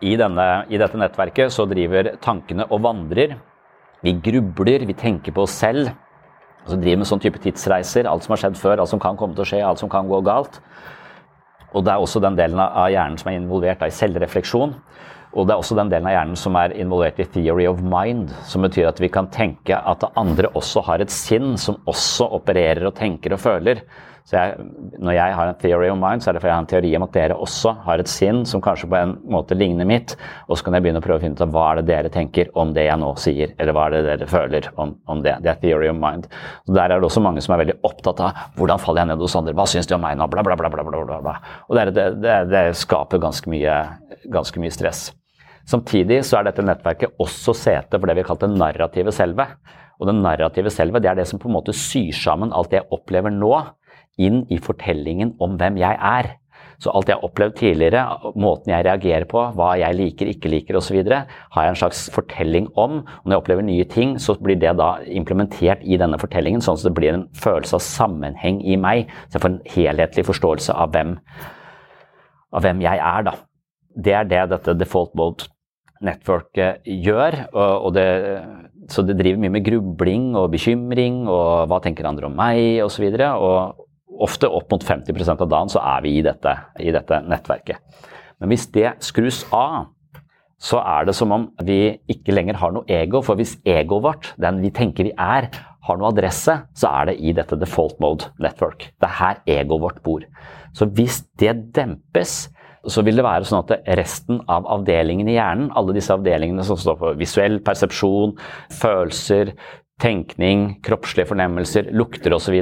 I, 0.00 0.14
denne, 0.16 0.46
i 0.72 0.78
dette 0.80 0.98
nettverket 0.98 1.52
så 1.52 1.66
driver 1.68 2.14
tankene 2.24 2.66
og 2.72 2.82
vandrer. 2.86 3.36
Vi 4.00 4.14
grubler, 4.24 4.86
vi 4.88 4.96
tenker 4.96 5.34
på 5.36 5.44
oss 5.44 5.58
selv. 5.60 5.90
Altså 6.64 6.78
driver 6.80 7.02
med 7.02 7.10
sånn 7.10 7.22
type 7.22 7.40
tidsreiser. 7.42 8.08
Alt 8.08 8.24
som 8.24 8.34
har 8.34 8.42
skjedd 8.44 8.58
før, 8.60 8.80
alt 8.80 8.92
som 8.92 9.02
kan 9.02 9.18
komme 9.20 9.36
til 9.36 9.44
å 9.44 9.50
skje, 9.52 9.60
alt 9.64 9.82
som 9.82 9.92
kan 9.92 10.08
gå 10.08 10.22
galt. 10.24 10.60
Og 11.70 11.84
det 11.86 11.92
er 11.92 12.02
også 12.02 12.22
den 12.24 12.38
delen 12.38 12.60
av 12.64 12.88
hjernen 12.90 13.20
som 13.20 13.30
er 13.30 13.38
involvert 13.38 13.84
i 13.86 13.92
selvrefleksjon. 13.94 14.74
Og 15.30 15.46
det 15.46 15.54
er 15.54 15.60
også 15.62 15.76
den 15.78 15.90
delen 15.92 16.08
av 16.10 16.16
hjernen 16.16 16.38
som 16.38 16.56
er 16.58 16.72
involvert 16.80 17.20
i 17.22 17.28
theory 17.36 17.68
of 17.70 17.78
mind, 17.84 18.32
som 18.50 18.64
betyr 18.66 18.88
at 18.88 18.98
vi 18.98 19.10
kan 19.12 19.28
tenke 19.30 19.76
at 19.78 20.08
andre 20.18 20.50
også 20.58 20.82
har 20.88 21.04
et 21.04 21.12
sinn 21.14 21.54
som 21.60 21.78
også 21.90 22.26
opererer 22.40 22.88
og 22.88 22.96
tenker 22.98 23.36
og 23.36 23.42
føler. 23.44 23.84
Så 24.28 24.36
jeg, 24.36 24.66
når 25.00 25.16
jeg 25.16 25.36
har 25.38 25.50
en 25.50 25.58
theory 25.60 25.88
of 25.90 25.98
mind, 25.98 26.22
så 26.22 26.30
er 26.30 26.36
det 26.36 26.42
fordi 26.42 26.50
jeg 26.50 26.56
har 26.56 26.64
en 26.64 26.70
teori 26.70 26.92
om 26.96 27.06
at 27.06 27.14
dere 27.16 27.38
også 27.46 27.74
har 27.86 28.02
et 28.02 28.10
sinn 28.10 28.42
som 28.48 28.62
kanskje 28.64 28.88
på 28.90 28.98
en 28.98 29.16
måte 29.32 29.56
ligner 29.58 29.88
mitt, 29.88 30.16
og 30.46 30.58
så 30.58 30.66
kan 30.66 30.76
jeg 30.76 30.86
begynne 30.86 31.02
å 31.02 31.06
prøve 31.06 31.20
å 31.20 31.24
finne 31.24 31.38
ut 31.38 31.44
av 31.44 31.54
hva 31.54 31.66
er 31.70 31.80
det 31.80 31.86
dere 31.90 32.12
tenker 32.14 32.50
om 32.60 32.74
det 32.76 32.86
jeg 32.86 33.00
nå 33.02 33.10
sier, 33.20 33.54
eller 33.58 33.76
hva 33.76 33.86
er 33.88 33.96
det 33.96 34.02
dere 34.08 34.30
føler 34.30 34.70
om, 34.76 34.94
om 35.10 35.22
det. 35.24 35.36
Det 35.44 35.54
er 35.54 35.62
theory 35.64 35.90
of 35.92 35.98
mind. 35.98 36.28
Så 36.66 36.76
Der 36.76 36.86
er 36.88 36.98
det 37.00 37.08
også 37.10 37.24
mange 37.24 37.44
som 37.44 37.56
er 37.56 37.64
veldig 37.64 37.78
opptatt 37.86 38.24
av 38.26 38.44
hvordan 38.58 38.82
faller 38.82 39.04
jeg 39.04 39.12
ned 39.12 39.24
hos 39.24 39.38
andre, 39.38 39.56
hva 39.56 39.68
syns 39.70 39.90
de 39.90 39.96
om 39.96 40.04
meg 40.04 40.18
nå, 40.18 40.28
bla, 40.30 40.44
bla, 40.46 40.56
bla. 40.58 40.70
bla, 40.70 40.84
bla, 40.84 41.20
bla. 41.20 41.38
Og 41.68 41.78
det, 41.78 41.88
det, 41.96 42.06
det, 42.22 42.36
det 42.52 42.66
skaper 42.78 43.22
ganske 43.22 43.50
mye, 43.50 43.78
ganske 44.32 44.62
mye 44.62 44.74
stress. 44.74 45.08
Samtidig 45.70 46.22
så 46.26 46.38
er 46.38 46.48
dette 46.48 46.64
nettverket 46.64 47.20
også 47.20 47.54
sete 47.54 47.98
for 47.98 48.08
det 48.08 48.16
vi 48.16 48.24
har 48.24 48.30
kalt 48.30 48.42
det 48.44 48.50
narrative 48.54 49.12
selve. 49.14 49.46
Og 50.00 50.08
det 50.08 50.16
narrative 50.16 50.72
selve 50.72 51.02
det 51.02 51.10
er 51.10 51.18
det 51.20 51.28
som 51.28 51.40
på 51.40 51.50
en 51.50 51.58
måte 51.58 51.74
syr 51.76 52.14
sammen 52.16 52.54
alt 52.56 52.72
det 52.72 52.80
jeg 52.80 52.90
opplever 52.96 53.32
nå, 53.34 53.52
inn 54.20 54.44
i 54.52 54.60
fortellingen 54.62 55.34
om 55.42 55.56
hvem 55.60 55.80
jeg 55.80 55.96
er. 55.96 56.34
Så 56.80 56.92
alt 56.96 57.10
jeg 57.10 57.18
har 57.18 57.26
opplevd 57.26 57.58
tidligere, 57.58 58.32
måten 58.40 58.72
jeg 58.72 58.86
reagerer 58.86 59.26
på, 59.28 59.42
hva 59.56 59.74
jeg 59.76 59.96
liker, 59.98 60.30
ikke 60.32 60.48
liker 60.48 60.78
osv., 60.80 60.96
har 61.04 61.66
jeg 61.66 61.74
en 61.74 61.80
slags 61.82 62.06
fortelling 62.14 62.70
om. 62.72 63.02
Og 63.04 63.26
når 63.28 63.34
jeg 63.34 63.42
opplever 63.42 63.66
nye 63.66 63.86
ting, 63.88 64.14
så 64.16 64.36
blir 64.40 64.56
det 64.60 64.72
da 64.80 64.94
implementert 65.04 65.84
i 65.84 65.98
denne 66.00 66.20
fortellingen, 66.20 66.64
sånn 66.64 66.80
at 66.80 66.86
det 66.88 66.94
blir 66.96 67.12
en 67.12 67.26
følelse 67.36 67.76
av 67.76 67.84
sammenheng 67.84 68.62
i 68.64 68.78
meg. 68.80 69.12
Så 69.28 69.36
jeg 69.36 69.44
får 69.44 69.52
en 69.52 69.62
helhetlig 69.74 70.26
forståelse 70.30 70.76
av 70.84 70.96
hvem, 70.96 71.14
av 72.56 72.64
hvem 72.64 72.84
jeg 72.86 73.04
er, 73.12 73.28
da. 73.28 73.36
Det 74.00 74.16
er 74.16 74.32
det 74.32 74.42
dette 74.54 74.78
default 74.80 75.12
mode 75.18 75.50
networket 76.00 76.86
gjør. 76.88 77.42
og 77.52 77.92
det 77.92 78.08
så 78.90 79.04
det 79.06 79.18
driver 79.20 79.38
mye 79.44 79.54
med 79.54 79.64
grubling 79.66 80.32
og 80.38 80.50
bekymring 80.50 81.22
og 81.30 81.68
hva 81.70 81.78
tenker 81.84 82.08
andre 82.08 82.26
om 82.26 82.34
meg 82.34 82.80
osv. 82.82 83.04
Og, 83.06 83.20
så 83.20 83.28
og 83.36 83.86
ofte 84.22 84.48
opp 84.48 84.70
mot 84.72 84.84
50% 84.84 85.40
av 85.44 85.48
dagen 85.50 85.72
så 85.72 85.82
er 85.82 86.04
vi 86.04 86.16
i 86.18 86.26
dette, 86.26 86.54
i 86.80 86.92
dette 86.94 87.22
nettverket. 87.26 87.80
Men 88.40 88.52
hvis 88.52 88.68
det 88.72 88.94
skrus 89.04 89.42
av, 89.52 89.90
så 90.60 90.80
er 90.84 91.08
det 91.08 91.16
som 91.16 91.32
om 91.32 91.48
vi 91.64 91.96
ikke 92.12 92.34
lenger 92.36 92.58
har 92.60 92.72
noe 92.74 92.88
ego. 92.92 93.22
For 93.24 93.38
hvis 93.40 93.56
egoet 93.64 94.04
vårt, 94.04 94.30
den 94.40 94.60
vi 94.60 94.72
tenker 94.76 95.08
vi 95.08 95.14
er, 95.16 95.48
har 95.88 95.98
noe 95.98 96.12
adresse, 96.12 96.56
så 96.76 96.92
er 97.00 97.10
det 97.10 97.18
i 97.24 97.32
dette 97.36 97.56
default 97.60 98.00
mode 98.04 98.28
network. 98.44 98.90
Det 99.00 99.08
er 99.08 99.18
her 99.22 99.42
egoet 99.60 99.84
vårt 99.86 100.02
bor. 100.04 100.26
Så 100.76 100.88
hvis 100.96 101.22
det 101.40 101.56
dempes, 101.76 102.50
så 102.88 103.04
vil 103.04 103.18
det 103.18 103.24
være 103.26 103.48
sånn 103.48 103.64
at 103.64 103.88
resten 103.98 104.40
av 104.48 104.68
avdelingen 104.72 105.28
i 105.28 105.36
hjernen, 105.36 105.72
alle 105.76 105.96
disse 105.96 106.14
avdelingene 106.14 106.64
som 106.64 106.78
står 106.80 106.96
for 107.00 107.18
visuell 107.20 107.58
persepsjon, 107.64 108.36
følelser, 108.80 109.52
tenkning, 110.00 110.78
kroppslige 110.84 111.28
fornemmelser, 111.28 111.90
lukter 111.92 112.36
osv. 112.36 112.56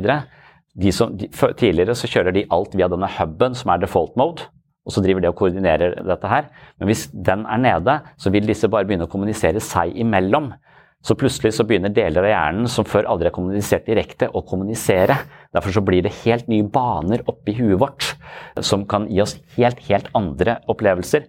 Tidligere 0.79 1.97
så 1.99 2.11
kjører 2.11 2.35
de 2.37 2.47
alt 2.55 2.77
via 2.79 2.89
denne 2.91 3.11
huben 3.19 3.57
som 3.59 3.73
er 3.75 3.83
default 3.83 4.17
mode. 4.21 4.47
Og 4.89 4.95
så 4.95 5.03
driver 5.05 5.21
de 5.21 5.29
og 5.29 5.37
koordinerer 5.37 5.99
dette 6.07 6.31
her. 6.31 6.49
Men 6.81 6.89
hvis 6.89 7.09
den 7.13 7.45
er 7.45 7.61
nede, 7.61 7.99
så 8.17 8.33
vil 8.33 8.47
disse 8.49 8.71
bare 8.73 8.89
begynne 8.89 9.05
å 9.05 9.13
kommunisere 9.13 9.61
seg 9.61 9.93
imellom. 10.01 10.53
Så 11.05 11.15
plutselig 11.15 11.53
så 11.55 11.67
begynner 11.69 11.93
deler 11.95 12.25
av 12.25 12.33
hjernen 12.33 12.71
som 12.73 12.87
før 12.89 13.07
aldri 13.11 13.29
har 13.29 13.35
kommunisert 13.37 13.87
direkte, 13.87 14.31
å 14.33 14.43
kommunisere. 14.49 15.19
Derfor 15.55 15.77
så 15.77 15.83
blir 15.85 16.03
det 16.07 16.17
helt 16.25 16.49
nye 16.51 16.67
baner 16.73 17.23
oppi 17.31 17.55
huet 17.61 17.79
vårt 17.79 18.09
som 18.65 18.87
kan 18.89 19.07
gi 19.13 19.21
oss 19.23 19.37
helt, 19.59 19.85
helt 19.91 20.09
andre 20.19 20.59
opplevelser. 20.73 21.29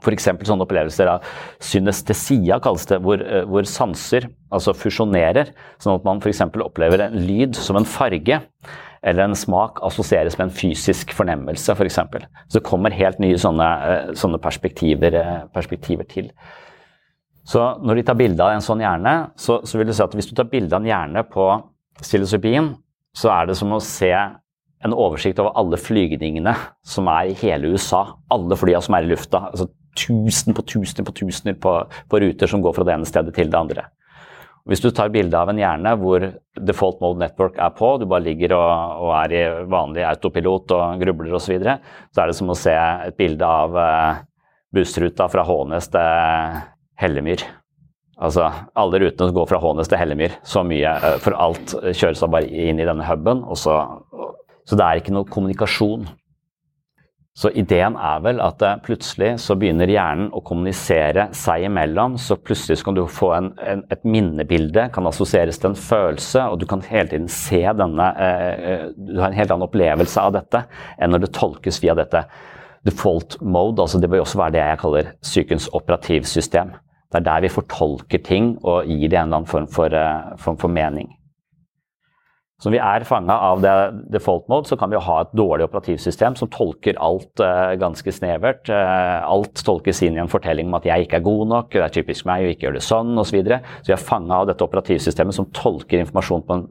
F.eks. 0.00 0.28
sånne 0.48 0.66
opplevelser 0.66 1.10
av 1.12 1.26
synestesia, 1.62 2.60
kalles 2.62 2.86
det, 2.90 3.00
hvor, 3.04 3.22
eh, 3.22 3.46
hvor 3.48 3.68
sanser 3.68 4.28
altså 4.50 4.74
fusjonerer. 4.76 5.52
Sånn 5.82 5.98
at 5.98 6.06
man 6.06 6.22
f.eks. 6.22 6.42
opplever 6.64 7.06
en 7.06 7.18
lyd 7.26 7.58
som 7.58 7.78
en 7.78 7.88
farge, 7.88 8.40
eller 9.00 9.24
en 9.24 9.36
smak 9.38 9.80
assosieres 9.86 10.36
med 10.36 10.48
en 10.48 10.56
fysisk 10.56 11.14
fornemmelse, 11.16 11.72
f.eks. 11.72 11.78
For 11.78 11.88
eksempel. 11.88 12.26
så 12.48 12.58
det 12.58 12.66
kommer 12.68 12.96
helt 12.96 13.20
nye 13.22 13.38
sånne, 13.40 13.68
eh, 13.86 14.10
sånne 14.18 14.40
perspektiver, 14.42 15.16
eh, 15.20 15.38
perspektiver 15.54 16.08
til. 16.08 16.30
Så 17.44 17.62
når 17.82 17.96
de 17.96 18.02
tar 18.06 18.18
bilde 18.18 18.44
av 18.44 18.54
en 18.54 18.64
sånn 18.64 18.82
hjerne, 18.84 19.14
så, 19.40 19.60
så, 19.64 19.78
vil 19.78 19.88
du 19.88 19.96
si 19.96 20.04
at 20.04 20.14
hvis 20.14 20.28
du 20.28 20.36
tar 20.36 20.50
bilde 20.50 20.76
av 20.76 20.84
en 20.84 20.90
hjerne 20.90 21.24
på 21.32 21.46
psilocybin, 22.02 22.74
så 23.16 23.32
er 23.32 23.48
det 23.48 23.56
som 23.58 23.72
å 23.74 23.80
se 23.82 24.12
en 24.80 24.94
oversikt 24.96 25.40
over 25.42 25.56
alle 25.60 25.80
flygningene 25.80 26.54
som 26.86 27.08
er 27.12 27.30
i 27.30 27.36
hele 27.42 27.72
USA. 27.74 28.04
Alle 28.32 28.56
flya 28.56 28.80
som 28.84 28.96
er 28.96 29.04
i 29.04 29.10
lufta. 29.10 29.50
altså 29.50 29.68
Tusen 29.98 30.54
på 30.54 30.62
tusener 30.62 31.06
på 31.06 31.14
tusener 31.16 31.56
på, 31.58 31.72
på 32.08 32.20
ruter 32.22 32.50
som 32.50 32.62
går 32.62 32.76
fra 32.76 32.86
det 32.86 32.94
ene 32.94 33.08
stedet 33.08 33.34
til 33.36 33.50
det 33.50 33.58
andre. 33.58 33.88
Hvis 34.68 34.82
du 34.84 34.90
tar 34.92 35.10
bilde 35.10 35.38
av 35.38 35.48
en 35.50 35.58
hjerne 35.58 35.92
hvor 35.98 36.24
default 36.60 37.00
mode 37.02 37.22
network 37.22 37.56
er 37.58 37.72
på, 37.74 37.94
du 37.98 38.04
bare 38.10 38.26
ligger 38.26 38.52
og, 38.58 39.06
og 39.06 39.14
er 39.22 39.34
i 39.34 39.44
vanlig 39.72 40.04
autopilot 40.06 40.74
og 40.76 41.00
grubler 41.00 41.32
osv., 41.32 41.46
så, 41.46 41.54
videre, 41.54 41.78
så 42.12 42.22
er 42.22 42.30
det 42.30 42.36
som 42.38 42.52
å 42.52 42.58
se 42.58 42.74
et 42.76 43.16
bilde 43.18 43.46
av 43.46 43.74
uh, 43.74 44.20
bussruta 44.74 45.26
fra 45.32 45.46
Hånes 45.48 45.88
til 45.90 46.60
Hellemyr. 47.00 47.46
Altså, 48.20 48.50
alle 48.76 49.00
rutene 49.00 49.30
som 49.30 49.36
går 49.38 49.48
fra 49.48 49.60
Hånes 49.62 49.88
til 49.88 50.00
Hellemyr. 50.00 50.36
Så 50.44 50.62
mye, 50.66 50.92
eh, 50.92 51.16
For 51.24 51.36
alt 51.40 51.72
kjøres 51.88 52.20
da 52.20 52.28
bare 52.28 52.50
inn 52.52 52.82
i 52.82 52.84
denne 52.84 53.06
huben. 53.08 53.40
Og 53.48 53.56
så, 53.56 53.78
så 54.68 54.76
det 54.76 54.84
er 54.84 55.00
ikke 55.00 55.14
noe 55.16 55.28
kommunikasjon. 55.28 56.04
Så 57.40 57.48
ideen 57.56 57.94
er 57.96 58.20
vel 58.20 58.40
at 58.44 58.60
eh, 58.66 58.76
plutselig 58.84 59.30
så 59.40 59.54
begynner 59.56 59.88
hjernen 59.88 60.28
å 60.36 60.42
kommunisere 60.44 61.30
seg 61.36 61.64
imellom. 61.70 62.18
Så 62.20 62.36
plutselig 62.36 62.80
så 62.80 62.90
kan 62.90 62.98
du 62.98 63.06
få 63.08 63.30
en, 63.36 63.50
en, 63.64 63.84
et 63.88 64.04
minnebilde, 64.04 64.90
kan 64.92 65.08
assosieres 65.08 65.60
til 65.60 65.70
en 65.70 65.78
følelse, 65.78 66.44
og 66.52 66.60
du 66.60 66.66
kan 66.68 66.84
hele 66.90 67.08
tiden 67.08 67.30
se 67.32 67.62
denne 67.78 68.10
eh, 68.26 68.86
Du 68.92 69.16
har 69.22 69.30
en 69.30 69.38
helt 69.38 69.54
annen 69.54 69.68
opplevelse 69.70 70.20
av 70.20 70.36
dette 70.36 70.66
enn 71.00 71.14
når 71.14 71.24
det 71.24 71.34
tolkes 71.38 71.80
via 71.80 71.96
dette 71.96 72.26
default 72.84 73.38
mode. 73.40 73.80
altså 73.80 74.00
Det 74.00 74.10
bør 74.10 74.26
også 74.26 74.42
være 74.42 74.56
det 74.58 74.64
jeg 74.66 74.82
kaller 74.84 75.12
psykens 75.24 75.70
operativsystem. 75.76 76.74
Det 77.10 77.22
er 77.22 77.26
der 77.26 77.46
vi 77.46 77.52
fortolker 77.52 78.20
ting 78.24 78.52
og 78.62 78.86
gir 78.86 79.08
det 79.08 79.16
en 79.18 79.30
eller 79.30 79.40
annen 79.40 79.50
form 79.50 79.66
for, 79.68 79.90
uh, 79.90 80.36
form 80.38 80.60
for 80.60 80.70
mening. 80.70 81.08
Så 82.60 82.68
når 82.68 82.74
vi 82.74 82.80
er 82.84 83.04
fanga 83.08 83.34
av 83.40 83.62
det 83.64 83.74
default 84.12 84.44
mode, 84.52 84.68
så 84.68 84.76
kan 84.76 84.90
vi 84.92 85.00
ha 85.00 85.14
et 85.22 85.30
dårlig 85.32 85.64
operativsystem 85.64 86.34
som 86.36 86.50
tolker 86.52 86.98
alt 87.00 87.40
uh, 87.40 87.72
ganske 87.80 88.12
snevert. 88.12 88.68
Uh, 88.68 89.24
alt 89.24 89.62
tolkes 89.64 90.02
inn 90.04 90.18
i 90.18 90.20
en 90.20 90.28
fortelling 90.28 90.68
om 90.68 90.76
at 90.76 90.88
jeg 90.90 91.06
ikke 91.06 91.22
er 91.22 91.24
god 91.24 91.46
nok, 91.54 91.70
det 91.72 91.86
er 91.86 91.94
typisk 91.94 92.28
meg 92.28 92.44
å 92.44 92.50
ikke 92.52 92.68
gjøre 92.68 92.76
det 92.76 92.84
sånn 92.84 93.14
osv. 93.16 93.30
Så, 93.30 93.38
videre. 93.38 93.60
så 93.80 93.92
vi 93.92 93.96
er 93.96 94.02
fanga 94.02 94.42
av 94.42 94.50
dette 94.50 94.66
operativsystemet 94.66 95.36
som 95.38 95.48
tolker 95.56 96.02
informasjon 96.02 96.44
på 96.44 96.58
en 96.58 96.66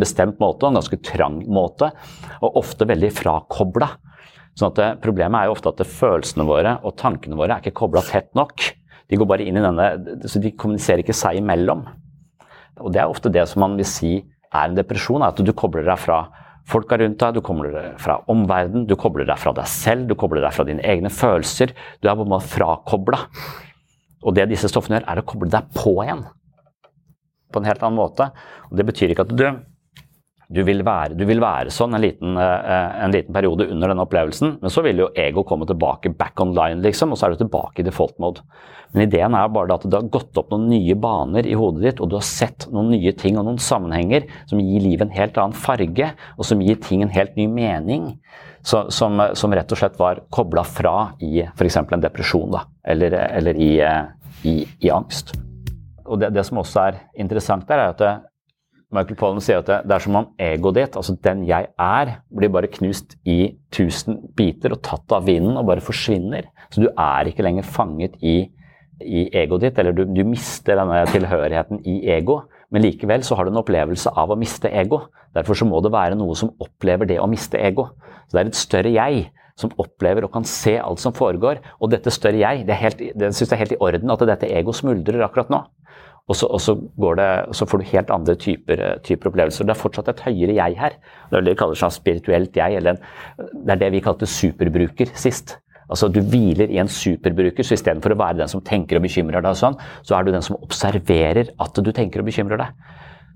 bestemt 0.00 0.40
måte, 0.40 0.70
en 0.70 0.78
ganske 0.78 1.00
trang 1.04 1.42
måte, 1.50 1.90
og 2.40 2.60
ofte 2.62 2.88
veldig 2.88 3.12
frakobla. 3.12 3.90
Sånn 4.56 4.72
at 4.72 5.02
Problemet 5.02 5.42
er 5.42 5.50
jo 5.50 5.56
ofte 5.58 5.72
at 5.72 5.84
følelsene 5.88 6.46
våre 6.48 6.78
og 6.86 6.96
tankene 7.00 7.36
våre 7.36 7.56
er 7.58 7.64
ikke 7.64 7.82
kobla 7.82 8.00
tett 8.06 8.30
nok. 8.38 8.64
De 9.10 9.18
går 9.20 9.28
bare 9.28 9.44
inn 9.44 9.58
i 9.60 9.64
denne, 9.64 9.88
så 10.24 10.40
de 10.40 10.54
kommuniserer 10.56 11.04
ikke 11.04 11.16
seg 11.16 11.42
imellom. 11.42 11.84
Og 12.80 12.92
Det 12.94 13.02
er 13.02 13.10
ofte 13.12 13.32
det 13.32 13.44
som 13.50 13.60
man 13.64 13.76
vil 13.76 13.88
si 13.88 14.14
er 14.52 14.68
en 14.68 14.76
depresjon, 14.78 15.22
er 15.22 15.32
at 15.32 15.40
du 15.42 15.52
kobler 15.56 15.86
deg 15.86 16.00
fra 16.00 16.22
folka 16.68 16.98
rundt 17.00 17.18
deg, 17.18 17.34
du 17.34 17.44
kobler 17.44 17.74
deg 17.74 17.98
fra 18.02 18.20
omverdenen, 18.30 18.86
du 18.86 18.94
kobler 19.00 19.26
deg 19.28 19.40
fra 19.40 19.54
deg 19.56 19.68
selv, 19.70 20.06
du 20.10 20.14
kobler 20.18 20.44
deg 20.44 20.54
fra 20.54 20.66
dine 20.68 20.84
egne 20.86 21.10
følelser. 21.12 21.74
Du 22.00 22.08
er 22.08 22.18
på 22.18 22.26
en 22.26 22.32
måte 22.34 22.50
frakobla. 22.52 23.24
Og 24.22 24.36
det 24.36 24.46
disse 24.52 24.70
stoffene 24.70 25.00
gjør, 25.00 25.08
er 25.10 25.22
å 25.22 25.26
koble 25.26 25.50
deg 25.50 25.72
på 25.74 25.96
igjen. 26.04 26.22
På 27.52 27.60
en 27.60 27.68
helt 27.68 27.82
annen 27.82 27.98
måte. 27.98 28.30
Og 28.70 28.78
det 28.78 28.86
betyr 28.88 29.12
ikke 29.12 29.26
at 29.26 29.34
du 29.34 29.46
du 30.52 30.60
vil, 30.66 30.82
være, 30.84 31.16
du 31.16 31.24
vil 31.28 31.40
være, 31.42 31.72
sånn 31.72 31.96
en 31.96 32.02
liten, 32.04 32.36
eh, 32.36 33.02
en 33.04 33.14
liten, 33.14 33.32
periode 33.34 33.66
under 33.72 33.92
den 33.92 34.02
opplevelsen, 34.02 34.56
men 34.60 34.72
så 34.72 34.84
vil 34.84 35.00
jo 35.04 35.08
ego 35.18 35.44
komme 35.48 35.66
tilbake 35.68 36.12
back 36.18 36.40
online, 36.44 36.82
liksom, 36.84 37.14
og 37.14 37.20
så 37.20 37.26
er 37.26 37.34
du 37.34 37.42
tilbake 37.44 37.80
i 37.80 37.86
default 37.86 38.18
mode. 38.22 38.44
Men 38.92 39.06
ideen 39.06 39.32
er 39.36 39.48
bare 39.48 39.78
at 39.78 39.86
det 39.88 39.96
har 39.96 40.10
gått 40.12 40.36
opp 40.36 40.50
noen 40.52 40.68
nye 40.68 40.96
baner 41.00 41.46
i 41.48 41.56
hodet 41.56 41.84
ditt, 41.86 42.02
og 42.04 42.10
du 42.12 42.18
har 42.18 42.26
sett 42.28 42.66
noen 42.72 42.90
nye 42.92 43.14
ting 43.16 43.38
og 43.40 43.46
noen 43.48 43.60
sammenhenger 43.62 44.26
som 44.50 44.60
gir 44.60 44.84
livet 44.84 45.06
en 45.06 45.14
helt 45.16 45.38
annen 45.40 45.56
farge, 45.56 46.10
og 46.36 46.48
som 46.48 46.60
gir 46.60 46.80
ting 46.84 47.04
en 47.04 47.14
helt 47.14 47.38
ny 47.40 47.48
mening. 47.48 48.10
Så, 48.62 48.84
som, 48.94 49.18
som, 49.34 49.54
rett 49.56 49.72
og 49.74 49.80
slett 49.80 49.96
var 49.98 50.20
kobla 50.30 50.62
fra 50.68 50.96
i 51.24 51.40
f.eks. 51.42 51.80
en 51.82 52.04
depresjon, 52.04 52.52
da, 52.52 52.66
eller, 52.92 53.16
eller 53.40 53.58
i, 53.58 53.72
i, 54.46 54.54
i, 54.78 54.92
angst. 54.92 55.32
Og 56.04 56.20
det, 56.20 56.30
det, 56.36 56.44
som 56.46 56.60
også 56.60 56.84
er 56.84 57.00
interessant 57.24 57.66
der, 57.66 57.80
er 57.88 57.96
at 57.96 58.28
Michael 58.92 59.16
Pollan 59.16 59.40
sier 59.40 59.62
at 59.62 59.70
det, 59.86 59.94
er 59.94 60.04
som 60.04 60.18
om 60.20 60.26
egoet 60.40 60.76
ditt, 60.76 60.96
altså 61.00 61.14
den 61.24 61.46
jeg 61.48 61.68
er, 61.80 62.16
blir 62.28 62.50
bare 62.52 62.68
knust 62.72 63.16
i 63.24 63.54
tusen 63.72 64.18
biter 64.36 64.74
og 64.74 64.82
tatt 64.84 65.14
av 65.16 65.24
vinden 65.28 65.56
og 65.56 65.68
bare 65.70 65.84
forsvinner. 65.84 66.50
Så 66.72 66.84
du 66.84 66.90
er 66.90 67.30
ikke 67.30 67.44
lenger 67.46 67.64
fanget 67.64 68.18
i, 68.20 68.36
i 69.00 69.24
egoet 69.42 69.64
ditt, 69.64 69.80
eller 69.80 69.96
du, 69.96 70.04
du, 70.04 70.22
mister 70.28 70.76
denne 70.76 71.02
tilhørigheten 71.08 71.80
i 71.88 72.02
ego. 72.12 72.42
Men 72.72 72.84
likevel 72.84 73.24
så 73.24 73.36
har 73.36 73.48
du 73.48 73.52
en 73.52 73.62
opplevelse 73.62 74.12
av 74.12 74.32
å 74.32 74.38
miste 74.40 74.68
ego. 74.68 75.06
Derfor 75.36 75.56
så 75.56 75.68
må 75.68 75.80
det 75.84 75.92
være 75.92 76.18
noe 76.20 76.36
som 76.36 76.52
opplever 76.60 77.08
det 77.08 77.20
å 77.20 77.28
miste 77.30 77.60
ego. 77.60 77.90
Så 78.28 78.36
det 78.36 78.42
er 78.42 78.52
et 78.52 78.60
større 78.60 78.92
jeg 78.92 79.26
som 79.58 79.72
opplever 79.80 80.24
og 80.24 80.32
kan 80.32 80.44
se 80.48 80.76
alt 80.80 81.00
som 81.00 81.16
foregår. 81.16 81.60
Og 81.80 81.92
dette 81.92 82.12
større 82.12 82.40
jeg, 82.40 82.66
det, 82.68 82.76
helt, 82.80 83.00
det 83.00 83.32
synes 83.32 83.48
jeg 83.48 83.56
er 83.56 83.64
helt 83.64 83.76
i 83.76 83.84
orden 83.84 84.12
at 84.12 84.24
dette 84.28 84.52
ego 84.52 84.76
smuldrer 84.76 85.24
akkurat 85.24 85.52
nå. 85.52 85.64
Og 86.30 86.38
så, 86.38 86.46
og 86.46 86.60
så, 86.62 86.76
det, 87.18 87.28
så, 87.58 87.66
får 87.66 87.82
du 87.82 87.88
helt 87.90 88.12
andre 88.14 88.36
typer, 88.38 88.82
typer, 89.02 89.32
opplevelser. 89.32 89.66
Det 89.66 89.74
er 89.74 89.80
fortsatt 89.80 90.12
et 90.12 90.22
høyere 90.28 90.54
jeg 90.54 90.78
her. 90.78 90.94
Det 91.30 91.38
er 91.38 91.44
det 91.48 91.54
vi 91.56 91.60
kaller 91.64 91.80
sånn 91.80 91.94
spirituelt 91.94 92.56
jeg. 92.56 92.78
eller 92.78 92.94
en, 92.94 93.02
Det 93.66 93.74
er 93.74 93.80
det 93.82 93.90
vi 93.96 94.04
kalte 94.04 94.28
superbruker 94.30 95.10
sist. 95.18 95.56
Altså 95.90 96.08
Du 96.08 96.22
hviler 96.22 96.70
i 96.70 96.78
en 96.80 96.88
superbruker, 96.88 97.66
så 97.66 97.76
istedenfor 97.76 98.14
å 98.14 98.20
være 98.22 98.38
den 98.40 98.52
som 98.52 98.62
tenker 98.64 98.96
og 98.96 99.04
bekymrer 99.04 99.44
deg, 99.44 99.58
sånn, 99.58 99.76
så 100.06 100.16
er 100.16 100.24
du 100.24 100.32
den 100.32 100.44
som 100.46 100.56
observerer 100.62 101.50
at 101.60 101.82
du 101.82 101.90
tenker 101.92 102.22
og 102.22 102.30
bekymrer 102.30 102.62
deg. 102.62 102.86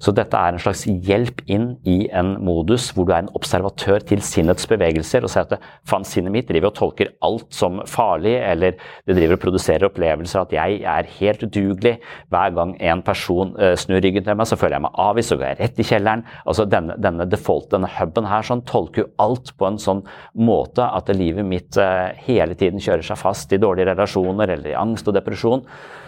Så 0.02 0.12
dette 0.16 0.36
er 0.36 0.54
en 0.54 0.60
slags 0.60 0.84
hjelp 0.86 1.40
inn 1.48 1.70
i 1.88 1.96
en 2.14 2.34
modus 2.44 2.90
hvor 2.94 3.06
du 3.08 3.14
er 3.14 3.24
en 3.24 3.32
observatør 3.36 4.04
til 4.06 4.22
sinnets 4.24 4.68
bevegelser 4.68 5.24
og 5.24 5.32
ser 5.32 5.46
at 5.46 5.62
faen, 5.88 6.04
sinnet 6.06 6.34
mitt 6.34 6.48
driver 6.50 6.70
og 6.70 6.76
tolker 6.76 7.12
alt 7.24 7.48
som 7.56 7.80
farlig, 7.88 8.34
eller 8.36 8.76
det 9.08 9.16
driver 9.16 9.38
og 9.38 9.42
produserer 9.46 9.88
opplevelser 9.88 10.42
at 10.42 10.54
jeg 10.56 10.82
er 10.96 11.10
helt 11.18 11.46
udugelig. 11.46 11.96
Hver 12.32 12.54
gang 12.58 12.76
en 12.92 13.02
person 13.06 13.54
uh, 13.56 13.72
snur 13.78 14.02
ryggen 14.04 14.26
til 14.26 14.36
meg, 14.36 14.48
så 14.50 14.60
føler 14.60 14.78
jeg 14.78 14.86
meg 14.86 15.02
avvist 15.06 15.34
og 15.34 15.40
går 15.40 15.52
jeg 15.52 15.60
rett 15.62 15.82
i 15.82 15.88
kjelleren. 15.90 16.26
Altså 16.44 16.68
Denne, 16.76 16.98
denne 17.00 17.28
default, 17.30 17.70
denne 17.72 17.90
huben 17.96 18.28
her 18.28 18.46
sånn, 18.46 18.64
tolker 18.68 19.04
jo 19.04 19.10
alt 19.22 19.54
på 19.56 19.68
en 19.70 19.80
sånn 19.80 20.04
måte 20.36 20.84
at 20.84 21.12
livet 21.16 21.46
mitt 21.48 21.80
uh, 21.80 22.12
hele 22.26 22.58
tiden 22.58 22.82
kjører 22.82 23.06
seg 23.06 23.20
fast 23.20 23.52
i 23.54 23.62
dårlige 23.62 23.94
relasjoner 23.94 24.52
eller 24.56 24.74
i 24.74 24.78
angst 24.78 25.08
og 25.08 25.16
depresjon. 25.16 25.64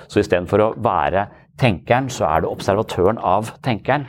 Så 0.09 0.23
istedenfor 0.23 0.65
å 0.65 0.73
være 0.81 1.27
tenkeren, 1.61 2.09
så 2.13 2.27
er 2.29 2.43
du 2.43 2.51
observatøren 2.51 3.21
av 3.21 3.53
tenkeren. 3.65 4.07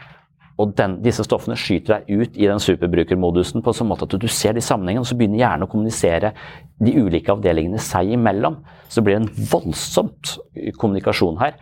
Og 0.60 0.74
den, 0.76 0.98
disse 1.04 1.24
stoffene 1.24 1.56
skyter 1.56 2.00
deg 2.02 2.20
ut 2.20 2.36
i 2.36 2.48
den 2.50 2.60
superbrukermodusen 2.60 3.64
på 3.64 3.72
en 3.72 3.78
sånn 3.78 3.88
måte 3.88 4.08
at 4.10 4.16
du 4.20 4.28
ser 4.28 4.58
de 4.58 4.64
sammenhengene, 4.64 5.06
og 5.06 5.08
så 5.08 5.16
begynner 5.16 5.40
hjernen 5.40 5.68
å 5.70 5.72
kommunisere 5.72 6.34
de 6.84 6.96
ulike 7.00 7.32
avdelingene 7.32 7.80
seg 7.84 8.12
imellom. 8.18 8.60
Så 8.90 9.00
det 9.00 9.08
blir 9.08 9.22
en 9.22 9.30
voldsomt 9.52 10.36
kommunikasjon 10.82 11.40
her. 11.40 11.56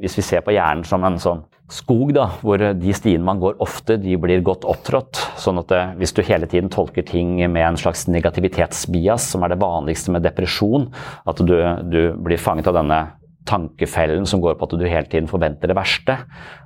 Hvis 0.00 0.16
vi 0.16 0.24
ser 0.24 0.44
på 0.44 0.54
hjernen 0.56 0.86
som 0.88 1.04
en 1.04 1.20
sånn 1.20 1.44
skog, 1.72 2.14
da, 2.16 2.26
hvor 2.40 2.60
de 2.60 2.96
stiene 2.96 3.24
man 3.24 3.40
går 3.40 3.60
ofte, 3.64 3.98
de 4.00 4.16
blir 4.20 4.42
godt 4.44 4.64
opptrådt. 4.68 5.20
Sånn 5.40 5.60
at 5.60 5.68
det, 5.72 5.82
hvis 6.00 6.16
du 6.16 6.24
hele 6.24 6.48
tiden 6.48 6.72
tolker 6.72 7.04
ting 7.06 7.36
med 7.52 7.64
en 7.66 7.80
slags 7.80 8.06
negativitetsbias, 8.08 9.28
som 9.34 9.44
er 9.44 9.52
det 9.52 9.60
vanligste 9.60 10.12
med 10.12 10.24
depresjon, 10.24 10.88
at 11.28 11.40
du, 11.40 11.56
du 11.92 12.00
blir 12.16 12.40
fanget 12.40 12.68
av 12.72 12.80
denne 12.80 13.02
tankefellen 13.48 14.26
som 14.28 14.42
går 14.42 14.58
på 14.58 14.68
at 14.68 14.74
du 14.78 14.84
hele 14.86 15.08
tiden 15.10 15.30
forventer 15.30 15.70
det 15.70 15.78
verste. 15.78 16.18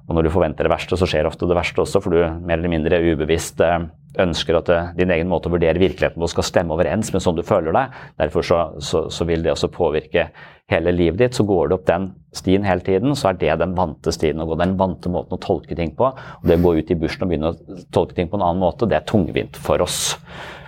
Og 0.07 0.17
når 0.17 0.27
du 0.27 0.35
forventer 0.35 0.67
det 0.67 0.73
verste, 0.73 0.99
så 0.99 1.09
skjer 1.09 1.29
ofte 1.29 1.49
det 1.49 1.57
verste 1.57 1.83
også, 1.83 2.03
for 2.05 2.15
du 2.15 2.21
mer 2.47 2.59
eller 2.59 2.73
mindre 2.73 3.01
ubevisst 3.03 3.63
eh, 3.65 3.87
ønsker 4.23 4.59
at 4.61 4.71
eh, 4.73 4.91
din 4.99 5.13
egen 5.13 5.31
måte 5.31 5.51
å 5.51 5.55
vurdere 5.55 5.81
virkeligheten 5.83 6.23
på 6.23 6.31
skal 6.31 6.47
stemme 6.47 6.77
overens 6.77 7.13
med 7.15 7.25
sånn 7.25 7.39
du 7.39 7.45
føler 7.47 7.75
deg. 7.77 7.97
Derfor 8.21 8.47
så, 8.47 8.61
så, 8.79 9.07
så, 9.13 9.27
vil 9.29 9.45
det 9.45 9.55
også 9.55 9.73
påvirke 9.75 10.29
hele 10.73 10.95
livet 10.95 11.21
ditt. 11.23 11.39
Så 11.39 11.47
går 11.49 11.71
du 11.71 11.79
opp 11.79 11.87
den 11.89 12.11
stien 12.37 12.67
hele 12.67 12.85
tiden, 12.87 13.17
så 13.19 13.31
er 13.31 13.41
det 13.41 13.57
den 13.63 13.77
vante 13.79 14.15
stien 14.15 14.41
å 14.43 14.49
gå. 14.49 14.59
Den 14.61 14.77
vante 14.81 15.13
måten 15.13 15.39
å 15.39 15.43
tolke 15.43 15.79
ting 15.79 15.95
på. 15.97 16.13
Og 16.13 16.47
det 16.49 16.61
å 16.61 16.67
gå 16.69 16.77
ut 16.81 16.93
i 16.93 16.99
bushen 17.01 17.27
og 17.27 17.33
begynne 17.33 17.55
å 17.55 17.81
tolke 17.95 18.19
ting 18.19 18.31
på 18.31 18.39
en 18.39 18.47
annen 18.47 18.63
måte, 18.63 18.89
det 18.89 19.01
er 19.01 19.09
tungvint 19.09 19.59
for 19.61 19.85
oss. 19.85 20.15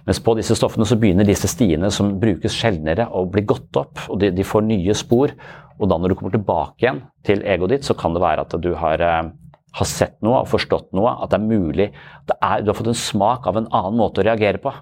Mens 0.06 0.20
på 0.24 0.34
disse 0.38 0.56
stoffene 0.58 0.87
så 0.88 0.98
begynner 1.00 1.26
disse 1.26 1.50
stiene 1.50 1.90
som 1.94 2.14
brukes 2.20 2.54
sjeldnere, 2.54 3.08
å 3.11 3.24
bli 3.30 3.44
gått 3.48 3.76
opp. 3.80 4.04
og 4.08 4.20
de, 4.22 4.30
de 4.34 4.46
får 4.46 4.66
nye 4.68 4.94
spor. 4.96 5.34
Og 5.78 5.90
da 5.90 5.98
når 5.98 6.12
du 6.12 6.18
kommer 6.18 6.34
tilbake 6.34 6.84
igjen 6.84 7.02
til 7.26 7.44
egoet 7.46 7.76
ditt, 7.76 7.88
så 7.88 7.96
kan 7.98 8.14
det 8.14 8.22
være 8.24 8.46
at 8.46 8.56
du 8.62 8.72
har, 8.78 9.02
eh, 9.04 9.30
har 9.78 9.88
sett 9.88 10.18
noe 10.24 10.42
og 10.42 10.50
forstått 10.50 10.92
noe. 10.98 11.16
At 11.22 11.32
det 11.32 11.40
er 11.40 11.48
mulig 11.48 11.90
det 12.28 12.38
er, 12.42 12.62
Du 12.62 12.72
har 12.72 12.78
fått 12.78 12.94
en 12.94 13.02
smak 13.06 13.46
av 13.46 13.56
en 13.56 13.70
annen 13.70 13.98
måte 13.98 14.22
å 14.22 14.26
reagere 14.26 14.62
på. 14.62 14.74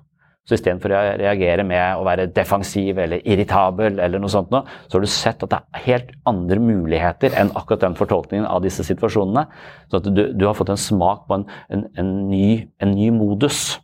Så 0.46 0.54
istedenfor 0.54 0.92
å 0.94 0.98
reagere 1.18 1.64
med 1.66 1.98
å 1.98 2.04
være 2.06 2.28
defensiv 2.30 3.00
eller 3.02 3.24
irritabel, 3.26 3.98
eller 3.98 4.22
noe 4.22 4.30
sånt, 4.30 4.52
så 4.54 4.94
har 4.94 5.02
du 5.02 5.10
sett 5.10 5.42
at 5.42 5.50
det 5.50 5.58
er 5.58 5.82
helt 5.88 6.12
andre 6.30 6.60
muligheter 6.62 7.34
enn 7.34 7.50
akkurat 7.58 7.82
den 7.82 7.96
fortolkningen 7.98 8.46
av 8.46 8.62
disse 8.62 8.86
situasjonene. 8.86 9.42
Så 9.90 9.98
du, 10.06 10.22
du 10.30 10.44
har 10.46 10.54
fått 10.54 10.70
en 10.70 10.78
smak 10.78 11.26
på 11.26 11.40
en, 11.40 11.48
en, 11.74 11.82
en, 11.98 12.12
ny, 12.30 12.68
en 12.78 12.94
ny 12.94 13.10
modus. 13.10 13.80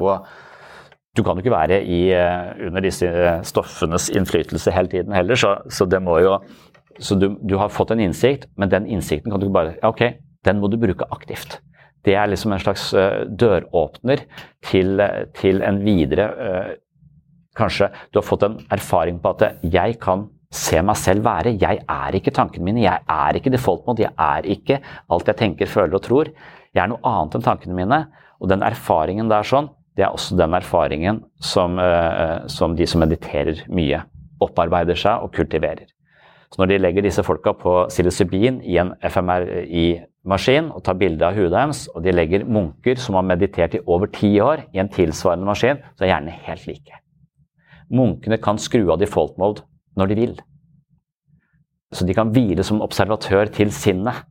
Og 0.00 0.26
du 1.16 1.22
kan 1.26 1.36
jo 1.36 1.42
ikke 1.42 1.54
være 1.54 1.80
i, 1.82 2.00
eh, 2.14 2.66
under 2.68 2.84
disse 2.84 3.06
eh, 3.06 3.40
stoffenes 3.46 4.10
innflytelse 4.14 4.72
hele 4.74 4.92
tiden 4.92 5.14
heller, 5.16 5.38
så, 5.38 5.56
så 5.70 5.86
det 5.90 6.02
må 6.02 6.20
jo 6.22 6.36
så 7.00 7.16
du, 7.16 7.30
du, 7.40 7.56
har 7.56 7.72
fått 7.72 7.94
en 7.94 8.02
innsikt, 8.02 8.46
men 8.60 8.68
den 8.68 8.86
innsikten 8.86 9.32
kan 9.32 9.40
du 9.40 9.46
ikke 9.46 9.56
bare 9.56 9.76
ja, 9.78 9.88
Ok, 9.88 10.02
den 10.44 10.58
må 10.60 10.68
du 10.68 10.76
bruke 10.80 11.06
aktivt. 11.14 11.60
Det 12.04 12.12
er 12.16 12.28
liksom 12.28 12.52
en 12.52 12.60
slags 12.60 12.90
uh, 12.96 13.22
døråpner 13.24 14.26
til, 14.64 15.00
til, 15.36 15.62
en 15.64 15.80
videre 15.84 16.26
Kanskje 17.56 17.90
du 18.12 18.20
har 18.20 18.24
fått 18.24 18.44
en 18.46 18.58
erfaring 18.72 19.18
på 19.20 19.32
at 19.34 19.64
jeg 19.64 19.96
kan 20.00 20.28
se 20.54 20.80
meg 20.82 20.98
selv 20.98 21.24
være. 21.26 21.54
Jeg 21.60 21.82
er 21.88 22.16
ikke 22.16 22.34
tankene 22.34 22.66
mine, 22.66 22.84
jeg 22.84 23.04
er 23.10 23.38
ikke 23.38 23.52
default 23.52 23.86
mode, 23.86 24.04
jeg 24.04 24.12
er 24.16 24.48
ikke 24.50 24.80
alt 25.10 25.28
jeg 25.30 25.38
tenker, 25.38 25.70
føler 25.70 25.98
og 25.98 26.04
tror. 26.06 26.30
Jeg 26.74 26.84
er 26.84 26.90
noe 26.92 27.02
annet 27.06 27.36
enn 27.36 27.46
tankene 27.46 27.76
mine. 27.76 28.00
Og 28.40 28.48
den 28.50 28.64
erfaringen 28.64 29.30
der 29.30 29.46
sånn, 29.46 29.68
det 30.00 30.06
er 30.06 30.16
også 30.16 30.36
den 30.38 30.56
erfaringen 30.56 31.20
som, 31.44 31.78
eh, 31.78 32.46
som, 32.48 32.72
de 32.76 32.86
som 32.88 33.02
mediterer 33.04 33.66
mye, 33.68 34.00
opparbeider 34.40 34.96
seg 34.96 35.26
og 35.26 35.34
kultiverer. 35.36 35.84
Så 36.50 36.62
når 36.62 36.70
de 36.70 36.78
legger 36.80 37.04
disse 37.04 37.22
folka 37.22 37.52
på 37.54 37.74
psilocybin 37.92 38.62
i 38.66 38.78
en 38.80 38.94
FMRI-maskin 39.06 40.72
og 40.72 40.82
tar 40.86 40.96
bilde 40.98 41.26
av 41.28 41.36
huet 41.36 41.52
deres, 41.52 41.84
og 41.92 42.02
de 42.02 42.14
legger 42.16 42.48
munker 42.48 42.98
som 42.98 43.18
har 43.20 43.28
meditert 43.28 43.76
i 43.76 43.82
over 43.84 44.08
ti 44.10 44.32
år 44.42 44.64
i 44.72 44.80
en 44.82 44.90
tilsvarende 44.90 45.46
maskin, 45.46 45.84
så 45.94 46.06
er 46.06 46.14
hjernene 46.14 46.40
helt 46.48 46.64
like. 46.66 47.02
Munkene 47.92 48.40
kan 48.42 48.58
skru 48.58 48.88
av 48.88 48.98
default 49.02 49.36
mode 49.38 49.66
når 50.00 50.10
de 50.10 50.18
vil. 50.18 50.34
Så 51.92 52.06
de 52.06 52.16
kan 52.16 52.32
hvile 52.32 52.64
som 52.66 52.82
observatør 52.82 53.50
til 53.52 53.70
sinnet 53.74 54.24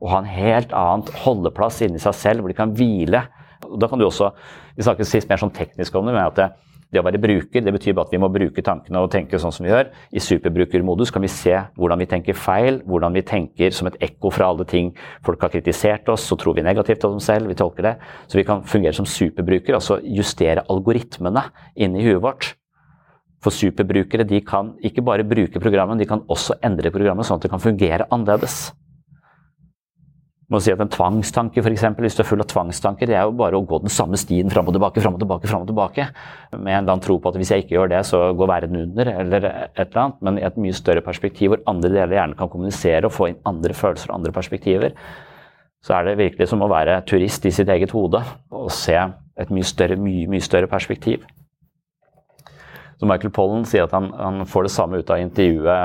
og 0.00 0.12
ha 0.12 0.20
en 0.20 0.28
helt 0.28 0.72
annen 0.76 1.20
holdeplass 1.24 1.82
inni 1.84 2.00
seg 2.00 2.14
selv, 2.14 2.44
hvor 2.44 2.52
de 2.52 2.56
kan 2.56 2.74
hvile. 2.76 3.24
Og 3.70 3.80
da 3.80 3.88
kan 3.90 4.00
du 4.00 4.06
også, 4.06 4.32
Vi 4.76 4.84
snakker 4.84 5.08
sist 5.08 5.28
mer 5.28 5.40
sånn 5.40 5.54
teknisk 5.56 5.94
om 5.96 6.06
det, 6.06 6.12
men 6.12 6.26
at 6.26 6.36
det, 6.36 6.50
det, 6.92 7.00
å 7.00 7.04
være 7.06 7.20
bruker 7.22 7.64
det 7.64 7.72
betyr 7.72 7.94
bare 7.96 8.06
at 8.06 8.12
vi 8.12 8.20
må 8.20 8.28
bruke 8.32 8.62
tankene 8.62 9.00
og 9.00 9.10
tenke 9.10 9.40
sånn 9.40 9.54
som 9.54 9.64
vi 9.64 9.72
gjør. 9.72 9.88
I 10.12 10.20
superbrukermodus 10.20 11.10
kan 11.14 11.24
vi 11.24 11.30
se 11.32 11.54
hvordan 11.78 12.02
vi 12.02 12.08
tenker 12.10 12.36
feil, 12.36 12.82
hvordan 12.84 13.16
vi 13.16 13.24
tenker 13.26 13.72
som 13.74 13.88
et 13.88 13.96
ekko 14.04 14.30
fra 14.34 14.50
alle 14.52 14.68
ting 14.68 14.92
folk 15.26 15.42
har 15.42 15.54
kritisert 15.54 16.08
oss, 16.12 16.28
så 16.28 16.36
tror 16.36 16.58
vi 16.58 16.66
negativt 16.66 17.08
om 17.08 17.16
dem 17.16 17.24
selv, 17.24 17.48
vi 17.48 17.58
tolker 17.58 17.88
det. 17.88 17.96
Så 18.28 18.38
vi 18.38 18.46
kan 18.46 18.62
fungere 18.68 18.96
som 18.96 19.08
superbruker, 19.08 19.78
altså 19.80 19.98
justere 20.04 20.66
algoritmene 20.68 21.48
inni 21.74 22.04
huet 22.06 22.22
vårt. 22.22 22.52
For 23.40 23.54
superbrukere 23.54 24.26
de 24.28 24.42
kan 24.44 24.74
ikke 24.84 25.04
bare 25.06 25.26
bruke 25.26 25.62
programmet, 25.62 26.00
de 26.00 26.08
kan 26.08 26.24
også 26.28 26.60
endre 26.66 26.92
programmet 26.92 27.28
sånn 27.28 27.40
at 27.40 27.46
det 27.46 27.52
kan 27.52 27.62
fungere 27.62 28.08
annerledes 28.12 28.74
må 30.52 30.60
si 30.62 30.70
at 30.70 30.80
En 30.82 30.90
tvangstanke, 30.90 31.58
for 31.58 31.74
eksempel, 31.74 32.06
hvis 32.06 32.14
du 32.14 32.22
er 32.22 32.28
full 32.28 32.42
av 32.42 32.46
tvangstanker, 32.50 33.08
det 33.10 33.16
er 33.18 33.24
jo 33.26 33.34
bare 33.38 33.58
å 33.58 33.64
gå 33.66 33.80
den 33.82 33.90
samme 33.90 34.18
stien 34.20 34.50
fram 34.52 34.68
og 34.70 34.76
tilbake, 34.76 35.02
fram 35.02 35.16
og 35.16 35.22
tilbake, 35.22 35.50
frem 35.50 35.64
og 35.64 35.70
tilbake. 35.70 36.06
Med 36.54 36.70
en 36.70 36.84
eller 36.84 36.92
annen 36.94 37.02
tro 37.02 37.16
på 37.18 37.32
at 37.32 37.38
hvis 37.40 37.50
jeg 37.50 37.64
ikke 37.64 37.74
gjør 37.74 37.90
det, 37.90 38.02
så 38.06 38.20
går 38.38 38.50
verden 38.52 38.78
under, 38.84 39.10
eller 39.24 39.48
et 39.48 39.80
eller 39.88 40.02
annet. 40.04 40.20
Men 40.22 40.38
i 40.38 40.44
et 40.46 40.60
mye 40.62 40.76
større 40.76 41.02
perspektiv 41.06 41.50
hvor 41.52 41.64
andre 41.66 41.90
deler 41.90 42.18
gjerne 42.20 42.38
kan 42.38 42.52
kommunisere 42.52 43.08
og 43.08 43.16
få 43.16 43.32
inn 43.32 43.40
andre 43.48 43.74
følelser 43.74 44.12
og 44.12 44.20
andre 44.20 44.34
perspektiver, 44.36 44.94
så 45.86 45.98
er 45.98 46.06
det 46.06 46.20
virkelig 46.20 46.48
som 46.50 46.62
å 46.62 46.70
være 46.70 47.00
turist 47.06 47.46
i 47.46 47.54
sitt 47.54 47.70
eget 47.70 47.94
hode 47.94 48.22
og 48.54 48.70
se 48.74 48.96
et 48.96 49.50
mye 49.52 49.66
større, 49.66 49.98
mye, 50.00 50.28
mye 50.30 50.44
større 50.44 50.70
perspektiv. 50.70 51.26
Så 52.96 53.08
Michael 53.08 53.34
Pollen 53.34 53.66
sier 53.68 53.84
at 53.84 53.92
han, 53.94 54.08
han 54.16 54.46
får 54.48 54.66
det 54.66 54.72
samme 54.72 55.02
ut 55.02 55.10
av 55.10 55.18
å 55.18 55.26
intervjue 55.26 55.76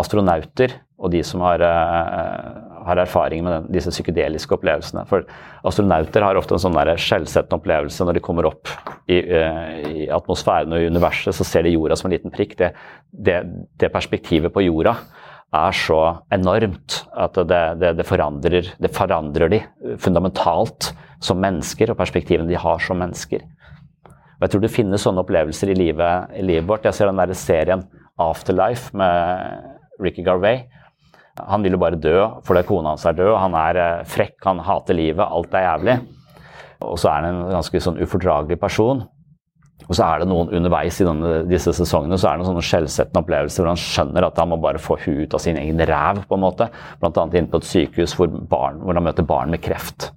astronauter 0.00 0.78
og 1.02 1.12
de 1.12 1.20
som 1.26 1.42
har, 1.44 1.62
uh, 1.62 2.71
har 2.86 3.00
erfaring 3.02 3.44
med 3.44 3.54
den, 3.54 3.68
disse 3.76 3.92
psykedeliske 3.94 4.56
opplevelsene. 4.56 5.04
For 5.10 5.26
astronauter 5.68 6.24
har 6.26 6.38
ofte 6.38 6.56
en 6.56 6.62
sånn 6.62 6.78
skjellsettende 6.96 7.60
opplevelse 7.60 8.06
når 8.06 8.18
de 8.18 8.24
kommer 8.24 8.48
opp 8.50 8.70
i, 9.06 9.18
uh, 9.18 9.68
i, 9.88 10.06
atmosfæren 10.12 10.74
og 10.74 10.82
i 10.82 10.90
universet, 10.92 11.34
så 11.36 11.46
ser 11.46 11.66
de 11.66 11.74
jorda 11.76 11.98
som 11.98 12.10
en 12.10 12.16
liten 12.16 12.34
prikk. 12.34 12.56
Det, 12.58 12.72
det, 13.10 13.40
det 13.80 13.92
perspektivet 13.94 14.54
på 14.54 14.66
jorda 14.66 14.96
er 15.52 15.76
så 15.76 16.00
enormt 16.32 17.02
at 17.12 17.36
det, 17.48 17.64
det, 17.98 18.06
forandrer, 18.08 18.70
det 18.80 18.92
forandrer 18.96 19.52
de 19.52 19.60
fundamentalt 20.00 20.92
som 21.22 21.40
mennesker, 21.42 21.92
og 21.92 21.98
perspektivene 22.00 22.48
de 22.48 22.58
har 22.58 22.80
som 22.82 22.98
mennesker. 22.98 23.44
Og 24.42 24.46
jeg 24.46 24.54
tror 24.54 24.62
det 24.64 24.74
finnes 24.74 25.04
sånne 25.04 25.22
opplevelser 25.22 25.70
i 25.70 25.76
livet, 25.78 26.32
i 26.34 26.42
livet 26.42 26.66
vårt. 26.66 26.88
Jeg 26.88 26.96
ser 26.98 27.12
den 27.12 27.20
der 27.20 27.34
serien 27.38 27.84
Afterlife 28.20 28.90
med 28.96 30.00
Ricky 30.02 30.24
Garvey. 30.26 30.64
Han 31.40 31.64
vil 31.64 31.76
jo 31.76 31.80
bare 31.80 32.00
dø 32.00 32.16
fordi 32.44 32.64
kona 32.68 32.92
hans 32.92 33.06
er 33.08 33.16
død. 33.16 33.32
Han 33.40 33.56
er 33.56 33.80
eh, 33.80 34.04
frekk, 34.08 34.36
han 34.44 34.60
hater 34.66 34.98
livet, 34.98 35.24
alt 35.24 35.56
er 35.56 35.66
jævlig. 35.68 35.98
Og 36.82 36.98
så 36.98 37.12
er 37.12 37.22
han 37.22 37.30
en 37.30 37.52
ganske 37.54 37.80
sånn 37.80 38.00
ufordragelig 38.02 38.58
person. 38.60 39.04
Og 39.88 39.96
så 39.96 40.06
er 40.06 40.22
det 40.22 40.28
noen 40.30 40.52
underveis 40.54 41.00
i 41.02 41.06
denne, 41.06 41.42
disse 41.50 41.72
sesongene 41.74 42.18
så 42.20 42.28
er 42.28 42.36
det 42.36 42.42
noen 42.42 42.52
sånne 42.52 42.66
skjellsettende 42.66 43.22
opplevelser 43.24 43.64
hvor 43.64 43.72
han 43.72 43.80
skjønner 43.82 44.26
at 44.28 44.38
han 44.38 44.50
må 44.52 44.58
bare 44.62 44.82
få 44.82 44.98
huet 45.02 45.26
ut 45.26 45.36
av 45.36 45.42
sin 45.42 45.58
egen 45.58 45.80
ræv, 45.88 46.22
på 46.28 46.38
en 46.38 46.44
måte. 46.44 46.68
Blant 47.00 47.18
annet 47.18 47.40
inne 47.40 47.52
på 47.52 47.62
et 47.62 47.68
sykehus 47.68 48.16
hvor, 48.18 48.30
barn, 48.30 48.82
hvor 48.82 48.98
han 48.98 49.06
møter 49.08 49.26
barn 49.26 49.52
med 49.54 49.62
kreft. 49.64 50.12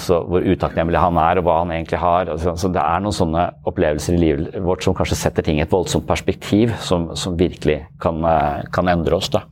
Så, 0.00 0.22
hvor 0.24 0.40
utakknemlig 0.40 0.96
han 0.96 1.18
er, 1.20 1.36
og 1.36 1.44
hva 1.44 1.58
han 1.60 1.74
egentlig 1.74 1.98
har. 2.00 2.30
Altså, 2.32 2.54
så 2.56 2.70
det 2.72 2.80
er 2.80 3.02
noen 3.04 3.16
sånne 3.16 3.42
opplevelser 3.68 4.16
i 4.16 4.20
livet 4.22 4.56
vårt 4.64 4.86
som 4.86 4.96
kanskje 4.96 5.18
setter 5.20 5.44
ting 5.44 5.60
i 5.60 5.66
et 5.66 5.72
voldsomt 5.72 6.06
perspektiv, 6.08 6.72
som, 6.80 7.10
som 7.18 7.36
virkelig 7.36 7.82
kan, 8.00 8.22
eh, 8.24 8.62
kan, 8.72 8.88
endre 8.88 9.18
oss. 9.18 9.28
Da. 9.34 9.44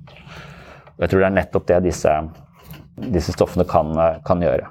Og 0.94 1.04
jeg 1.04 1.12
tror 1.12 1.22
det 1.22 1.28
er 1.28 1.37
nettopp 1.38 1.68
det 1.70 1.83
disse, 1.88 2.14
disse 3.14 3.35
stoffene 3.35 3.66
kan, 3.68 3.92
eh, 3.98 4.20
kan, 4.26 4.42
gjøre. 4.44 4.70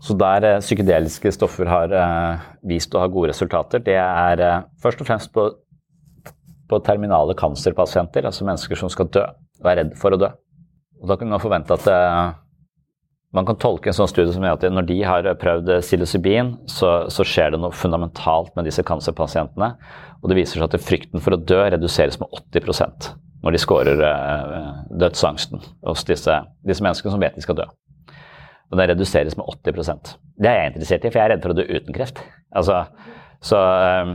Så 0.00 0.16
der 0.18 0.46
eh, 0.48 0.60
psykedeliske 0.64 1.32
stoffer 1.36 1.70
har 1.70 1.94
vist 2.66 2.94
å 2.94 3.02
ha 3.04 3.10
gode 3.10 3.32
resultater, 3.34 3.82
det 3.84 3.98
er 4.00 4.66
først 4.82 5.02
og 5.02 5.10
fremst 5.10 5.32
på, 5.34 5.48
på 6.70 6.82
terminale 6.86 7.36
cancerpasienter, 7.38 8.26
altså 8.26 8.48
mennesker 8.48 8.78
som 8.78 8.92
skal 8.92 9.10
dø, 9.12 9.26
og 9.62 9.72
er 9.72 9.82
redd 9.84 9.98
for 10.00 10.16
å 10.16 10.20
dø. 10.20 10.30
Og 11.00 11.08
da 11.08 11.16
kan 11.16 11.30
man 11.32 11.42
forvente 11.42 11.76
at 11.78 11.86
man 13.32 13.46
kan 13.46 13.58
tolke 13.62 13.90
en 13.90 13.94
sånn 13.94 14.10
studie 14.10 14.32
som 14.34 14.42
gjør 14.42 14.58
at 14.58 14.64
når 14.74 14.86
de 14.88 14.98
har 15.06 15.26
prøvd 15.38 15.70
psilocybin, 15.84 16.54
så, 16.70 17.06
så, 17.12 17.26
skjer 17.26 17.54
det 17.54 17.60
noe 17.62 17.76
fundamentalt 17.76 18.56
med 18.58 18.66
disse 18.66 18.82
cancerpasientene. 18.86 19.70
Og 20.20 20.30
det 20.30 20.40
viser 20.40 20.58
seg 20.58 20.66
at 20.66 20.82
frykten 20.82 21.22
for 21.22 21.36
å 21.36 21.40
dø 21.40 21.62
reduseres 21.70 22.18
med 22.20 22.32
80 22.50 23.29
når 23.44 23.54
de 23.54 23.60
scorer 23.62 24.02
eh, 24.06 24.80
dødsangsten 25.00 25.62
hos 25.86 26.04
disse, 26.08 26.34
disse, 26.66 26.84
menneskene 26.84 27.14
som 27.14 27.22
vet 27.22 27.36
de 27.36 27.44
skal 27.44 27.58
dø. 27.62 27.68
Og 28.70 28.78
det 28.78 28.90
reduseres 28.92 29.34
med 29.34 29.48
80% 29.66 30.12
Det 30.38 30.46
er 30.46 30.58
jeg 30.60 30.72
interessert 30.72 31.04
i, 31.04 31.10
for 31.10 31.18
jeg 31.18 31.26
er 31.26 31.32
redd 31.34 31.42
for 31.44 31.54
å 31.54 31.58
dø 31.58 31.64
uten 31.66 31.96
kreft. 31.96 32.20
Altså, 32.54 32.84
så, 33.42 33.60
eh, 33.60 34.12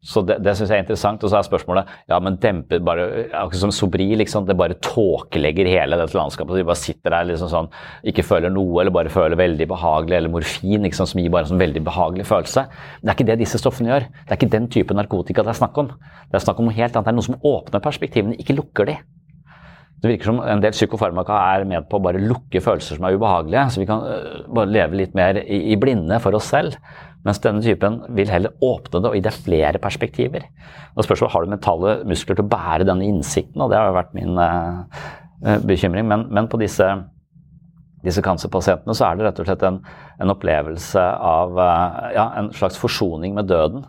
så 0.00 0.22
det, 0.24 0.38
det 0.40 0.54
syns 0.56 0.70
jeg 0.72 0.80
er 0.80 0.84
interessant. 0.84 1.24
Og 1.24 1.28
så 1.28 1.36
er 1.36 1.44
spørsmålet 1.44 1.90
ja, 2.08 2.16
men 2.24 2.38
demper 2.40 2.80
bare 2.84 3.06
Akkurat 3.36 3.60
som 3.60 3.74
Sobri, 3.74 4.06
liksom, 4.16 4.46
det 4.48 4.56
bare 4.56 4.78
tåkelegger 4.80 5.68
hele 5.68 5.98
dette 6.00 6.16
landskapet. 6.16 6.56
De 6.56 6.64
bare 6.64 6.80
sitter 6.80 7.12
der 7.12 7.28
liksom 7.28 7.50
sånn, 7.52 7.68
ikke 8.08 8.24
føler 8.24 8.52
noe, 8.54 8.80
eller 8.80 8.94
bare 8.96 9.12
føler 9.12 9.36
veldig 9.40 9.68
behagelig, 9.70 10.16
eller 10.16 10.32
morfin, 10.32 10.88
liksom, 10.88 11.10
som 11.10 11.20
gir 11.20 11.32
bare 11.32 11.44
en 11.48 11.52
sånn 11.52 11.60
veldig 11.60 11.84
behagelig 11.84 12.28
følelse. 12.30 12.66
Men 12.70 13.04
det 13.04 13.12
er 13.12 13.18
ikke 13.18 13.30
det 13.32 13.40
disse 13.44 13.60
stoffene 13.60 13.92
gjør. 13.92 14.08
Det 14.22 14.32
er 14.32 14.40
ikke 14.40 14.52
den 14.56 14.70
type 14.72 14.96
narkotika 14.96 15.44
det 15.44 15.52
er 15.52 15.60
snakk 15.60 15.84
om. 15.84 15.92
Det 16.30 16.40
er 16.40 16.48
snakk 16.48 16.62
om 16.62 16.70
noe 16.70 16.78
helt 16.80 16.96
annet. 16.96 17.10
Det 17.10 17.12
er 17.12 17.20
noe 17.20 17.30
som 17.30 17.50
åpner 17.52 17.84
perspektivene, 17.84 18.40
ikke 18.40 18.56
lukker 18.56 18.88
de. 18.88 19.00
Det 20.00 20.08
virker 20.08 20.30
som 20.30 20.38
en 20.40 20.62
del 20.62 20.72
psykofarmaka 20.72 21.36
er 21.52 21.66
med 21.68 21.84
på 21.90 21.98
å 21.98 22.04
bare 22.06 22.22
lukke 22.24 22.62
følelser 22.64 22.96
som 22.96 23.04
er 23.04 23.18
ubehagelige, 23.20 23.66
så 23.68 23.82
vi 23.82 23.88
kan 23.88 24.06
øh, 24.08 24.46
bare 24.48 24.72
leve 24.72 24.96
litt 24.96 25.12
mer 25.18 25.42
i, 25.42 25.58
i 25.74 25.76
blinde 25.80 26.16
for 26.24 26.38
oss 26.38 26.48
selv. 26.54 26.78
Mens 27.26 27.40
denne 27.44 27.60
typen 27.60 27.98
vil 28.16 28.30
heller 28.32 28.54
åpne 28.64 29.02
det 29.02 29.10
og 29.10 29.16
gi 29.16 29.22
deg 29.26 29.36
flere 29.44 29.80
perspektiver. 29.82 30.46
Og 30.96 31.04
spørsmålet 31.04 31.34
Har 31.34 31.44
du 31.44 31.52
mentale 31.52 31.94
muskler 32.08 32.38
til 32.38 32.46
å 32.46 32.52
bære 32.52 32.86
denne 32.88 33.08
innsikten, 33.08 33.60
og 33.60 33.70
det 33.70 33.78
har 33.78 33.90
jo 33.90 33.98
vært 33.98 34.14
min 34.16 34.40
uh, 34.40 35.58
bekymring. 35.68 36.08
Men, 36.08 36.26
men, 36.32 36.48
på 36.48 36.60
disse, 36.62 36.86
disse 38.06 38.24
cancerpasientene 38.24 38.96
så 38.96 39.06
er 39.06 39.18
det 39.18 39.26
rett 39.28 39.42
og 39.42 39.50
slett 39.50 39.66
en, 39.68 39.82
en 40.16 40.32
opplevelse 40.32 41.02
av 41.30 41.60
uh, 41.60 42.08
ja, 42.16 42.30
en 42.40 42.48
slags 42.56 42.80
forsoning 42.80 43.36
med 43.36 43.50
døden. 43.52 43.84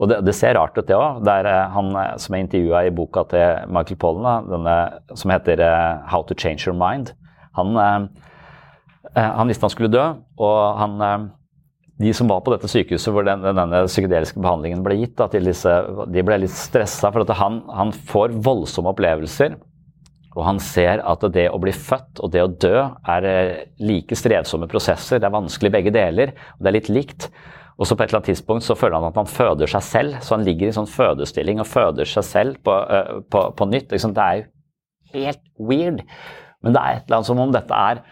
Og 0.00 0.08
det, 0.08 0.22
det, 0.24 0.34
ser 0.34 0.56
rart 0.56 0.78
ut, 0.78 0.86
det 0.88 0.96
òg. 0.96 1.20
Det 1.28 1.36
er 1.42 1.68
han 1.76 1.92
som 2.18 2.34
er 2.34 2.46
intervjua 2.46 2.86
i 2.88 2.94
boka 2.96 3.26
til 3.30 3.68
Michael 3.70 4.00
Pollen, 4.00 4.48
denne, 4.48 4.78
som 5.12 5.30
heter 5.30 5.60
uh, 5.60 6.08
'How 6.08 6.24
to 6.24 6.34
Change 6.34 6.64
Your 6.64 6.78
Mind'. 6.78 7.12
Han, 7.52 7.76
han 9.12 9.48
visste 9.50 9.66
han 9.66 9.70
skulle 9.70 9.92
dø, 9.92 10.06
og 10.40 10.78
han 10.78 11.26
de 12.00 12.12
som 12.16 12.30
var 12.30 12.40
på 12.42 12.52
dette 12.54 12.70
sykehuset 12.70 13.12
hvor 13.12 13.26
den, 13.26 13.44
denne 13.44 13.82
psykedeliske 13.86 14.40
behandlingen 14.42 14.82
ble 14.84 14.96
gitt, 15.02 15.20
at 15.20 15.34
de, 15.36 15.42
disse, 15.44 15.74
de 16.08 16.24
ble 16.24 16.40
litt 16.44 16.54
stressa. 16.54 17.12
For 17.12 17.24
at 17.24 17.34
han, 17.38 17.60
han, 17.70 17.92
får 17.92 18.36
voldsomme 18.42 18.94
opplevelser. 18.94 19.58
Og 20.32 20.44
han 20.46 20.60
ser 20.64 21.02
at 21.04 21.24
det 21.34 21.50
å 21.52 21.60
bli 21.60 21.74
født 21.76 22.22
og 22.24 22.32
det 22.32 22.40
å 22.40 22.48
dø 22.48 22.76
er 22.80 23.26
eh, 23.28 23.64
like 23.84 24.16
strevsomme 24.16 24.68
prosesser. 24.70 25.20
Det 25.20 25.28
er 25.28 25.34
vanskelig 25.34 25.72
begge 25.74 25.92
deler, 25.92 26.32
og 26.56 26.64
det 26.64 26.70
er 26.70 26.78
litt 26.78 26.92
likt. 26.92 27.28
Og 27.76 27.88
så 27.88 27.96
på 27.96 28.04
et 28.04 28.10
eller 28.10 28.22
annet 28.22 28.30
tidspunkt 28.32 28.64
så 28.64 28.76
føler 28.78 28.96
han 28.96 29.10
at 29.10 29.20
han 29.20 29.28
føder 29.28 29.68
seg 29.68 29.84
selv. 29.84 30.18
Så 30.24 30.36
han 30.36 30.46
ligger 30.46 30.70
i 30.70 30.76
sånn 30.76 30.88
fødestilling 30.88 31.60
og 31.60 31.68
føder 31.68 32.08
seg 32.08 32.24
selv 32.24 32.60
på, 32.64 32.78
på, 33.32 33.46
på 33.58 33.68
nytt. 33.68 33.92
Det 33.92 34.24
er 34.24 34.40
jo 34.40 34.48
helt 35.12 35.44
weird. 35.60 36.02
Men 36.62 36.76
det 36.76 36.82
er 36.82 36.96
et 36.96 37.06
eller 37.06 37.20
annet 37.20 37.28
som 37.28 37.42
om 37.42 37.52
dette 37.52 37.84
er 37.90 38.02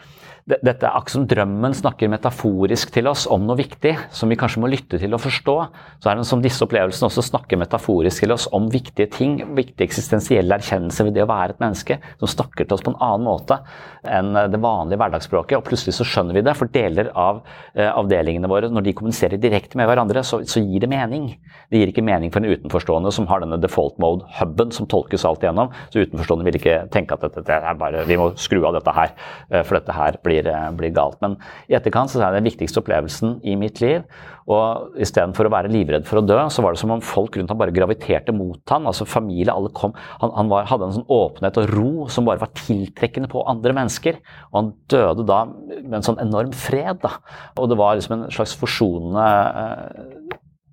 dette 0.59 0.87
er 0.87 0.91
akkurat 0.91 1.15
som 1.15 1.27
drømmen 1.31 1.75
snakker 1.77 2.11
metaforisk 2.13 2.93
til 2.95 3.09
oss 3.11 3.27
om 3.31 3.45
noe 3.47 3.59
viktig 3.59 3.93
som 4.15 4.31
vi 4.31 4.39
kanskje 4.41 4.63
må 4.63 4.71
lytte 4.73 4.99
til 5.01 5.15
og 5.17 5.23
forstå. 5.23 5.57
Så 6.03 6.11
er 6.11 6.19
det 6.19 6.27
som 6.29 6.43
disse 6.43 6.65
opplevelsene 6.65 7.09
også 7.11 7.25
snakker 7.27 7.61
metaforisk 7.61 8.25
til 8.25 8.35
oss 8.35 8.49
om 8.57 8.69
viktige 8.73 9.11
ting, 9.13 9.39
viktig 9.57 9.87
eksistensiell 9.87 10.51
erkjennelse 10.57 11.07
ved 11.07 11.17
det 11.17 11.25
å 11.25 11.31
være 11.31 11.57
et 11.57 11.63
menneske, 11.63 11.99
som 12.21 12.33
snakker 12.35 12.67
til 12.67 12.77
oss 12.77 12.85
på 12.87 12.95
en 12.95 13.01
annen 13.01 13.29
måte 13.29 13.61
enn 14.07 14.33
det 14.51 14.61
vanlige 14.61 15.01
hverdagsspråket. 15.01 15.59
Og 15.59 15.67
plutselig 15.67 15.97
så 15.97 16.07
skjønner 16.09 16.39
vi 16.39 16.45
det, 16.47 16.55
for 16.59 16.73
deler 16.73 17.11
av 17.19 17.43
eh, 17.75 17.91
avdelingene 17.91 18.51
våre, 18.51 18.71
når 18.73 18.87
de 18.87 18.95
kommuniserer 18.97 19.41
direkte 19.41 19.79
med 19.81 19.89
hverandre, 19.91 20.25
så, 20.27 20.41
så, 20.49 20.63
gir 20.65 20.85
det 20.85 20.91
mening. 20.91 21.31
Det 21.73 21.81
gir 21.81 21.93
ikke 21.93 22.05
mening 22.07 22.33
for 22.33 22.43
en 22.43 22.55
utenforstående 22.55 23.13
som 23.15 23.29
har 23.31 23.45
denne 23.45 23.61
default 23.61 23.99
mode-huben 24.03 24.73
som 24.75 24.89
tolkes 24.91 25.27
alt 25.29 25.45
igjennom. 25.45 25.73
Så 25.93 26.05
utenforstående 26.05 26.49
vil 26.49 26.61
ikke 26.61 26.79
tenke 26.95 27.17
at 27.17 27.27
dette, 27.27 27.45
dette 27.45 27.61
er 27.61 27.81
bare, 27.81 28.07
vi 28.09 28.19
må 28.21 28.31
skru 28.41 28.63
av 28.65 28.77
dette 28.79 28.95
her, 28.97 29.15
eh, 29.51 29.65
for 29.67 29.79
dette 29.79 29.97
her 29.97 30.21
blir 30.25 30.40
blir, 30.41 30.77
blir 30.79 30.93
galt. 30.97 31.21
Men 31.23 31.37
i 31.71 31.77
etterkant 31.79 32.13
så 32.13 32.21
er 32.21 32.33
det 32.33 32.41
den 32.41 32.51
viktigste 32.51 32.83
opplevelsen 32.83 33.39
i 33.47 33.57
mitt 33.61 33.81
liv. 33.83 34.05
Og 34.51 34.99
istedenfor 35.01 35.47
å 35.47 35.53
være 35.53 35.71
livredd 35.71 36.09
for 36.09 36.21
å 36.21 36.25
dø, 36.27 36.39
så 36.51 36.65
var 36.65 36.75
det 36.75 36.83
som 36.83 36.95
om 36.95 37.05
folk 37.05 37.37
rundt 37.39 37.53
ham 37.53 37.61
bare 37.61 37.75
graviterte 37.75 38.35
mot 38.35 38.73
han, 38.73 38.89
altså 38.91 39.07
familie, 39.07 39.53
alle 39.53 39.71
kom. 39.77 39.95
Han, 40.23 40.35
han 40.35 40.51
var, 40.51 40.67
hadde 40.71 40.89
en 40.89 40.99
sånn 40.99 41.09
åpenhet 41.13 41.61
og 41.63 41.71
ro 41.77 41.93
som 42.11 42.27
bare 42.27 42.43
var 42.43 42.53
tiltrekkende 42.59 43.31
på 43.31 43.45
andre 43.51 43.77
mennesker. 43.77 44.19
Og 44.51 44.59
han 44.59 44.73
døde 44.91 45.29
da 45.29 45.45
med 45.47 46.01
en 46.01 46.09
sånn 46.09 46.21
enorm 46.23 46.55
fred. 46.57 47.03
da. 47.05 47.17
Og 47.61 47.71
det 47.71 47.79
var 47.79 47.99
liksom 47.99 48.19
en 48.19 48.29
slags 48.35 48.57
forsonende 48.59 49.29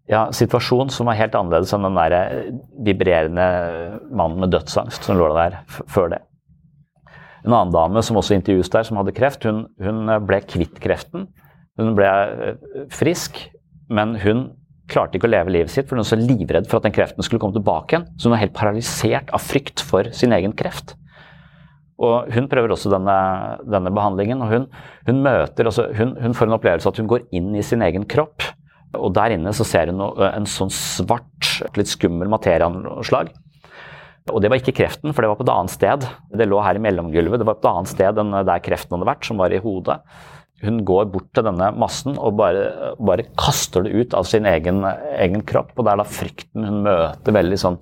ja, 0.08 0.28
situasjon 0.32 0.92
som 0.94 1.10
var 1.10 1.20
helt 1.20 1.36
annerledes 1.36 1.74
enn 1.76 1.86
den 1.88 2.00
der 2.00 2.16
eh, 2.16 2.52
vibrerende 2.88 3.48
mannen 4.08 4.40
med 4.44 4.54
dødsangst 4.56 5.08
som 5.08 5.20
lå 5.20 5.30
der 5.36 5.62
før 5.68 6.16
det. 6.16 6.24
En 7.48 7.56
annen 7.56 7.72
dame 7.72 8.04
som 8.04 8.20
også 8.20 8.36
intervjues 8.36 8.70
der, 8.74 8.84
som 8.84 9.00
hadde 9.00 9.16
kreft, 9.16 9.48
hun, 9.48 9.66
hun 9.80 10.04
ble 10.28 10.42
kvitt 10.44 10.82
kreften. 10.84 11.30
Hun 11.80 11.94
ble 11.96 12.08
eh, 12.08 12.64
frisk, 12.92 13.40
men 13.94 14.18
hun 14.20 14.50
klarte 14.92 15.20
ikke 15.20 15.28
å 15.30 15.32
leve 15.32 15.54
livet 15.54 15.72
sitt, 15.72 15.88
for 15.88 15.96
hun 15.96 16.04
var 16.04 16.10
så 16.10 16.20
livredd 16.20 16.68
for 16.68 16.80
at 16.80 16.88
den 16.88 16.96
kreften 16.96 17.26
skulle 17.26 17.42
komme 17.44 17.56
tilbake 17.56 17.96
igjen. 17.96 18.08
Så 18.20 18.28
hun 18.28 18.36
var 18.36 18.44
helt 18.44 18.56
paralysert 18.58 19.32
av 19.36 19.44
frykt 19.44 19.84
for 19.84 20.12
sin 20.16 20.36
egen 20.36 20.56
kreft. 20.60 20.96
Og 21.98 22.30
Hun 22.30 22.46
prøver 22.46 22.76
også 22.76 22.92
denne, 22.94 23.18
denne 23.66 23.92
behandlingen. 23.94 24.42
og 24.42 24.52
hun, 24.52 24.68
hun 25.08 25.24
møter, 25.26 25.66
altså 25.66 25.88
hun, 25.98 26.14
hun, 26.22 26.36
får 26.38 26.48
en 26.48 26.58
opplevelse 26.60 26.90
at 26.90 27.00
hun 27.02 27.10
går 27.10 27.26
inn 27.34 27.56
i 27.56 27.64
sin 27.66 27.82
egen 27.82 28.06
kropp. 28.06 28.46
Og 28.98 29.14
der 29.16 29.34
inne 29.36 29.52
så 29.54 29.66
ser 29.68 29.90
hun 29.90 30.04
en 30.04 30.46
sånn 30.48 30.72
svart, 30.74 31.50
litt 31.76 31.90
skummel 31.90 32.30
materieanslag. 32.32 33.34
Og 34.28 34.42
det 34.44 34.50
var 34.52 34.60
ikke 34.60 34.76
kreften, 34.76 35.14
for 35.16 35.24
det 35.24 35.30
var 35.32 35.40
på 35.40 35.46
et 35.46 35.54
annet 35.54 35.74
sted. 35.74 36.08
Det 36.36 36.48
lå 36.48 36.60
her 36.64 36.80
i 36.80 36.84
mellomgulvet. 36.84 37.40
Det 37.40 37.48
var 37.48 37.60
på 37.60 37.66
et 37.66 37.72
annet 37.72 37.92
sted 37.94 38.20
enn 38.24 38.36
der 38.48 38.64
kreften 38.66 38.98
hadde 38.98 39.10
vært, 39.10 39.28
som 39.28 39.40
var 39.40 39.54
i 39.56 39.62
hodet. 39.64 40.00
Hun 40.66 40.82
går 40.88 41.10
bort 41.14 41.30
til 41.38 41.46
denne 41.46 41.70
massen 41.78 42.16
og 42.18 42.38
bare, 42.40 42.94
bare 42.98 43.28
kaster 43.38 43.86
det 43.86 43.94
ut 43.94 44.16
av 44.18 44.26
sin 44.26 44.48
egen, 44.50 44.82
egen 45.18 45.44
kropp. 45.46 45.76
Og 45.78 45.86
det 45.86 45.94
er 45.94 46.02
da 46.02 46.08
frykten 46.10 46.66
hun 46.66 46.80
møter 46.88 47.36
veldig 47.36 47.60
sånn 47.62 47.82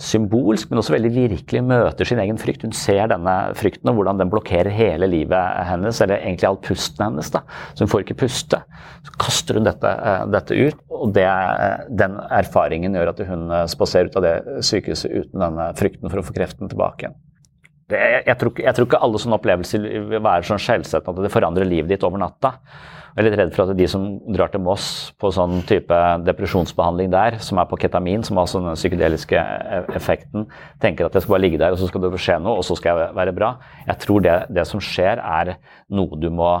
symbolsk, 0.00 0.70
men 0.70 0.80
også 0.80 0.94
veldig 0.94 1.10
virkelig 1.12 1.62
møter 1.64 2.08
sin 2.08 2.20
egen 2.22 2.38
frykt. 2.40 2.64
Hun 2.64 2.74
ser 2.76 3.10
denne 3.12 3.34
frykten 3.58 3.90
og 3.92 3.98
hvordan 3.98 4.20
den 4.20 4.32
blokkerer 4.32 4.72
hele 4.72 5.08
livet 5.10 5.64
hennes, 5.68 6.00
eller 6.00 6.22
egentlig 6.22 6.48
all 6.48 6.60
pusten 6.64 7.04
hennes. 7.04 7.30
da. 7.34 7.42
Så 7.74 7.84
hun 7.84 7.92
får 7.92 8.06
ikke 8.06 8.20
puste. 8.24 8.62
Så 9.06 9.16
kaster 9.20 9.60
hun 9.60 9.68
dette, 9.68 9.88
eh, 9.88 10.26
dette 10.32 10.56
ut, 10.56 10.84
og 10.90 11.14
det, 11.16 11.28
den 12.00 12.16
erfaringen 12.30 12.96
gjør 12.96 13.12
at 13.14 13.24
hun 13.28 13.50
eh, 13.50 13.66
spaserer 13.70 14.08
ut 14.08 14.20
av 14.20 14.28
det 14.28 14.36
sykehuset 14.66 15.12
uten 15.12 15.44
denne 15.44 15.72
frykten 15.76 16.08
for 16.08 16.20
å 16.20 16.24
få 16.24 16.36
kreften 16.36 16.72
tilbake 16.72 17.06
igjen. 17.06 17.18
Det, 17.90 17.98
jeg, 18.26 18.36
tror, 18.38 18.54
jeg, 18.62 18.76
tror, 18.76 18.88
ikke 18.88 19.02
alle 19.04 19.20
sånne 19.20 19.36
opplevelser 19.40 19.84
vil 20.12 20.22
være 20.22 20.46
sånn 20.46 20.62
skjellsettende 20.62 21.22
at 21.22 21.28
det 21.28 21.34
forandrer 21.34 21.68
livet 21.68 21.90
ditt 21.92 22.06
over 22.06 22.22
natta. 22.22 22.56
Jeg 23.10 23.24
er 23.24 23.26
litt 23.26 23.38
redd 23.40 23.54
for 23.56 23.66
at 23.66 23.78
de 23.78 23.86
som 23.90 24.04
drar 24.30 24.52
til 24.52 24.62
Moss 24.62 24.84
på 25.18 25.32
sånn 25.34 25.64
type 25.66 25.96
depresjonsbehandling 26.28 27.10
der, 27.10 27.40
som 27.42 27.58
er 27.58 27.66
på 27.66 27.78
ketamin, 27.82 28.22
som 28.26 28.38
har 28.38 28.46
sånn 28.50 28.68
den 28.68 28.78
psykedeliske 28.78 29.42
effekten, 29.98 30.46
tenker 30.82 31.08
at 31.08 31.18
jeg 31.18 31.26
skal 31.26 31.34
bare 31.34 31.42
ligge 31.42 31.58
der, 31.58 31.74
og 31.74 31.82
så 31.82 31.90
skal 31.90 32.06
det 32.06 32.22
skje 32.22 32.38
noe, 32.38 32.60
og 32.62 32.66
så 32.68 32.78
skal 32.78 33.02
jeg 33.02 33.18
være 33.18 33.34
bra. 33.34 33.50
Jeg 33.88 34.02
tror 34.06 34.24
det, 34.24 34.38
det 34.54 34.66
som 34.70 34.82
skjer, 34.84 35.18
er 35.18 35.56
noe 35.90 36.22
du 36.22 36.30
må 36.30 36.52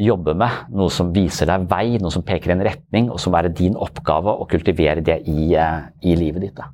jobbe 0.00 0.36
med, 0.38 0.66
noe 0.72 0.94
som 0.94 1.10
viser 1.12 1.50
deg 1.50 1.66
vei, 1.68 1.98
noe 2.00 2.14
som 2.14 2.24
peker 2.24 2.52
i 2.52 2.56
en 2.56 2.66
retning, 2.70 3.10
og 3.12 3.18
som 3.20 3.34
er 3.36 3.50
din 3.52 3.76
oppgave 3.76 4.32
å 4.32 4.46
kultivere 4.48 5.02
det 5.04 5.20
i, 5.28 5.50
eh, 5.58 5.90
i 6.06 6.14
livet 6.16 6.46
ditt. 6.46 6.56
Da. 6.56 6.70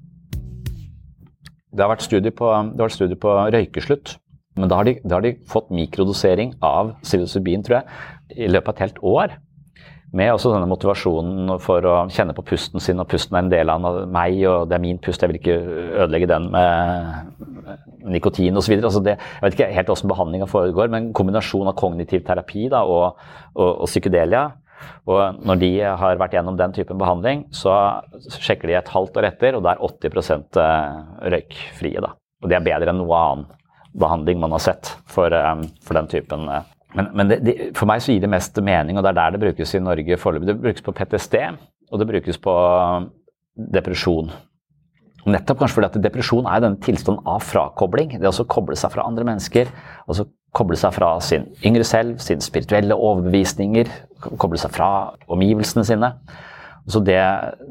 Det 1.77 1.85
har 1.85 1.93
vært 1.93 2.07
studier 2.07 2.33
på, 2.35 2.53
på 3.21 3.35
røykeslutt. 3.55 4.17
Men 4.57 4.71
da 4.73 4.79
har, 4.81 4.89
de, 4.89 4.97
da 5.05 5.19
har 5.19 5.25
de 5.27 5.35
fått 5.51 5.69
mikrodosering 5.75 6.55
av 6.65 6.95
psilocybin, 7.05 7.65
tror 7.67 7.83
jeg, 7.83 7.99
i 8.47 8.49
løpet 8.49 8.71
av 8.71 8.77
et 8.77 8.85
helt 8.87 9.03
år. 9.05 9.35
Med 10.17 10.31
også 10.33 10.53
denne 10.55 10.69
motivasjonen 10.71 11.51
for 11.61 11.85
å 11.85 11.97
kjenne 12.15 12.33
på 12.37 12.45
pusten 12.47 12.81
sin, 12.81 13.03
og 13.03 13.09
pusten 13.11 13.37
er 13.37 13.45
en 13.45 13.53
del 13.53 13.73
av 13.73 13.85
meg, 14.09 14.39
og 14.49 14.71
det 14.71 14.79
er 14.79 14.85
min 14.85 15.01
pust, 15.03 15.21
jeg 15.21 15.33
vil 15.33 15.41
ikke 15.41 15.57
ødelegge 16.07 16.31
den 16.31 16.47
med 16.55 18.07
nikotin 18.17 18.57
osv. 18.57 18.79
Altså 18.79 19.03
jeg 19.05 19.19
vet 19.43 19.59
ikke 19.59 19.69
helt 19.77 19.91
hvordan 19.93 20.13
behandlinga 20.15 20.49
foregår, 20.49 20.89
men 20.89 21.09
en 21.11 21.17
kombinasjon 21.17 21.69
av 21.69 21.77
kognitiv 21.77 22.25
terapi 22.25 22.71
da, 22.73 22.87
og, 22.87 23.21
og, 23.59 23.69
og 23.75 23.91
psykedelia. 23.91 24.47
Og 25.07 25.43
når 25.47 25.61
de 25.63 25.71
har 26.03 26.21
vært 26.21 26.37
gjennom 26.37 26.59
den 26.59 26.75
typen 26.77 27.01
behandling, 27.01 27.45
så 27.55 27.75
sjekker 28.37 28.71
de 28.71 28.79
et 28.79 28.95
halvt 28.95 29.21
år 29.21 29.31
etter, 29.31 29.59
og 29.59 29.65
da 29.67 29.75
er 29.75 29.85
80 29.85 30.61
eh, 30.63 30.97
røykfrie. 31.37 32.03
Da. 32.05 32.15
Og 32.43 32.51
det 32.51 32.59
er 32.59 32.67
bedre 32.67 32.93
enn 32.93 33.01
noe 33.03 33.21
annen 33.21 33.47
behandling 33.97 34.41
man 34.43 34.53
har 34.53 34.61
sett 34.61 34.93
for, 35.09 35.33
um, 35.33 35.63
for 35.81 35.97
den 35.97 36.11
typen 36.13 36.51
uh, 36.53 36.67
men, 36.97 37.09
men 37.17 37.31
det, 37.31 37.39
det, 37.45 37.55
for 37.77 37.89
meg 37.89 38.03
så 38.03 38.15
gir 38.15 38.23
det 38.25 38.33
mest 38.33 38.57
mening, 38.65 38.97
og 38.97 39.05
det 39.05 39.13
er 39.13 39.19
der 39.19 39.35
det 39.35 39.43
brukes 39.43 39.75
i 39.77 39.83
Norge 39.83 40.17
foreløpig. 40.21 40.49
Det 40.49 40.61
brukes 40.63 40.85
på 40.87 40.95
PTSD, 40.97 41.35
og 41.93 42.01
det 42.01 42.09
brukes 42.09 42.39
på 42.41 42.55
depresjon. 43.75 44.31
Nettopp 45.27 45.61
kanskje 45.61 45.81
fordi 45.81 45.91
at 45.91 46.05
depresjon 46.07 46.49
er 46.49 46.63
den 46.63 46.79
tilstanden 46.83 47.27
av 47.29 47.43
frakobling. 47.45 48.15
Det 48.23 48.31
å 48.31 48.47
koble 48.49 48.79
seg 48.79 48.95
fra 48.95 49.07
andre 49.09 49.27
mennesker. 49.27 49.73
altså 50.07 50.29
Koble 50.57 50.79
seg 50.81 50.95
fra 50.97 51.11
sin 51.21 51.51
yngre 51.67 51.85
selv, 51.85 52.21
sine 52.23 52.41
spirituelle 52.41 52.97
overbevisninger. 52.97 53.91
Koble 54.21 54.61
seg 54.61 54.73
fra 54.75 54.91
omgivelsene 55.33 55.85
sine. 55.87 56.13
Så 56.87 57.01
det 57.03 57.19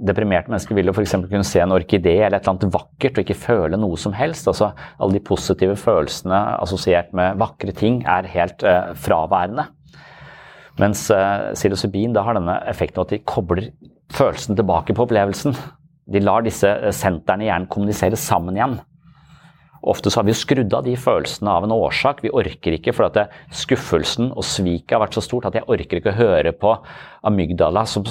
Deprimerte 0.04 0.52
mennesker 0.52 0.76
vil 0.76 0.90
jo 0.90 0.94
f.eks. 0.96 1.16
kunne 1.24 1.48
se 1.48 1.62
en 1.64 1.74
orkidé 1.76 2.18
eller 2.18 2.38
et 2.38 2.44
eller 2.44 2.56
annet 2.58 2.74
vakkert 2.74 3.16
og 3.16 3.24
ikke 3.24 3.38
føle 3.46 3.80
noe 3.80 3.98
som 4.00 4.16
helst. 4.16 4.48
altså 4.52 4.74
Alle 5.00 5.18
de 5.18 5.24
positive 5.24 5.78
følelsene 5.80 6.42
assosiert 6.60 7.14
med 7.16 7.40
vakre 7.40 7.72
ting 7.76 8.02
er 8.04 8.28
helt 8.34 8.66
eh, 8.68 8.92
fraværende. 9.00 9.70
Mens 10.82 11.08
eh, 11.16 11.54
psilocybin 11.56 12.16
da 12.16 12.26
har 12.28 12.36
denne 12.36 12.58
effekten 12.68 13.06
at 13.06 13.14
de 13.16 13.24
kobler 13.24 13.72
følelsen 14.12 14.60
tilbake 14.60 14.96
på 14.96 15.08
opplevelsen. 15.08 15.56
De 16.12 16.22
lar 16.22 16.44
disse 16.44 16.68
eh, 16.68 16.92
sentrene 16.96 17.48
i 17.48 17.50
hjernen 17.50 17.72
kommunisere 17.72 18.20
sammen 18.20 18.60
igjen. 18.60 18.78
Ofte 19.86 20.10
så 20.10 20.20
har 20.20 20.26
vi 20.26 20.34
skrudd 20.34 20.74
av 20.74 20.86
de 20.88 20.96
følelsene 20.98 21.52
av 21.52 21.66
en 21.68 21.74
årsak. 21.76 22.24
Vi 22.26 22.32
orker 22.34 22.74
ikke, 22.78 22.94
for 22.96 23.06
at 23.08 23.18
det, 23.18 23.26
skuffelsen 23.54 24.32
og 24.34 24.46
sviket 24.48 24.96
har 24.96 25.04
vært 25.04 25.18
så 25.18 25.22
stort 25.22 25.46
at 25.50 25.58
jeg 25.60 25.68
orker 25.70 26.00
ikke 26.00 26.14
å 26.16 26.18
høre 26.18 26.56
på 26.58 26.72
amygdala 27.30 27.86
som 27.90 28.06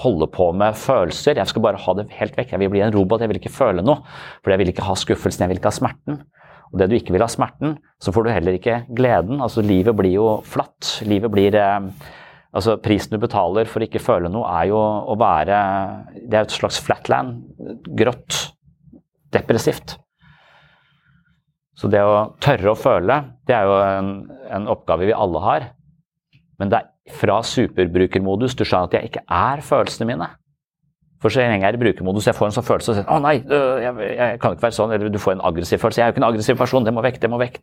holder 0.00 0.30
på 0.32 0.48
med 0.56 0.78
følelser. 0.80 1.36
Jeg 1.36 1.52
skal 1.52 1.64
bare 1.66 1.82
ha 1.84 1.96
det 1.98 2.08
helt 2.16 2.38
vekk. 2.40 2.54
Jeg 2.54 2.64
vil 2.64 2.72
bli 2.72 2.84
en 2.86 2.94
robot, 2.94 3.20
jeg 3.20 3.32
vil 3.32 3.40
ikke 3.42 3.52
føle 3.52 3.84
noe. 3.84 4.00
For 4.40 4.54
jeg 4.54 4.62
vil 4.62 4.72
ikke 4.72 4.88
ha 4.88 4.96
skuffelsen, 4.96 5.44
jeg 5.44 5.52
vil 5.52 5.60
ikke 5.60 5.72
ha 5.72 5.78
smerten. 5.82 6.20
Og 6.72 6.80
det 6.80 6.88
du 6.90 6.96
ikke 6.96 7.14
vil 7.14 7.22
ha 7.22 7.30
smerten, 7.30 7.76
så 8.02 8.12
får 8.14 8.24
du 8.24 8.32
heller 8.32 8.56
ikke 8.56 8.80
gleden. 8.96 9.42
Altså 9.44 9.62
Livet 9.62 9.96
blir 9.98 10.16
jo 10.16 10.28
flatt. 10.48 11.02
Livet 11.06 11.32
blir 11.34 11.60
eh, 11.60 11.90
Altså 12.54 12.76
Prisen 12.78 13.10
du 13.10 13.18
betaler 13.18 13.66
for 13.66 13.82
å 13.82 13.86
ikke 13.88 13.98
føle 13.98 14.30
noe, 14.30 14.46
er 14.46 14.68
jo 14.70 14.78
å 14.78 15.16
være 15.18 15.58
Det 16.14 16.38
er 16.38 16.44
et 16.44 16.54
slags 16.54 16.78
flatland. 16.78 17.42
Grått. 17.98 18.38
Depressivt. 19.34 19.98
Så 21.74 21.90
det 21.90 22.02
å 22.06 22.36
tørre 22.42 22.70
å 22.70 22.78
føle, 22.78 23.18
det 23.48 23.56
er 23.56 23.66
jo 23.66 23.78
en, 23.82 24.10
en 24.54 24.70
oppgave 24.70 25.08
vi 25.08 25.16
alle 25.16 25.42
har. 25.42 25.68
Men 26.60 26.70
det 26.70 26.80
er 26.80 27.18
fra 27.18 27.40
superbrukermodus 27.44 28.54
du 28.54 28.62
skjønner 28.64 28.88
at 28.88 28.96
jeg 28.98 29.10
ikke 29.10 29.24
er 29.26 29.62
følelsene 29.64 30.08
mine. 30.12 30.30
For 31.24 31.32
så 31.32 31.40
lenge 31.40 31.64
jeg 31.64 31.72
er 31.72 31.78
i 31.78 31.80
brukermodus 31.80 32.26
jeg 32.28 32.36
får 32.36 32.50
en 32.50 32.54
sånn 32.58 32.66
følelse 32.66 32.92
og 32.92 32.96
sier 32.98 33.06
å 33.08 33.20
nei, 33.24 33.38
jeg, 33.40 33.92
jeg, 34.12 34.40
kan 34.42 34.52
ikke 34.52 34.66
være 34.66 34.76
sånn, 34.76 34.90
eller 34.92 35.08
du 35.08 35.20
får 35.22 35.38
en 35.38 35.46
aggressiv 35.48 35.80
følelse. 35.80 36.02
Jeg 36.02 36.04
er 36.04 36.10
jo 36.10 36.14
ikke 36.14 36.20
en 36.20 36.26
aggressiv 36.28 36.58
person, 36.60 36.84
det 36.84 36.92
må 36.92 37.04
vekk, 37.04 37.20
det 37.22 37.30
må 37.32 37.38
vekk. 37.40 37.56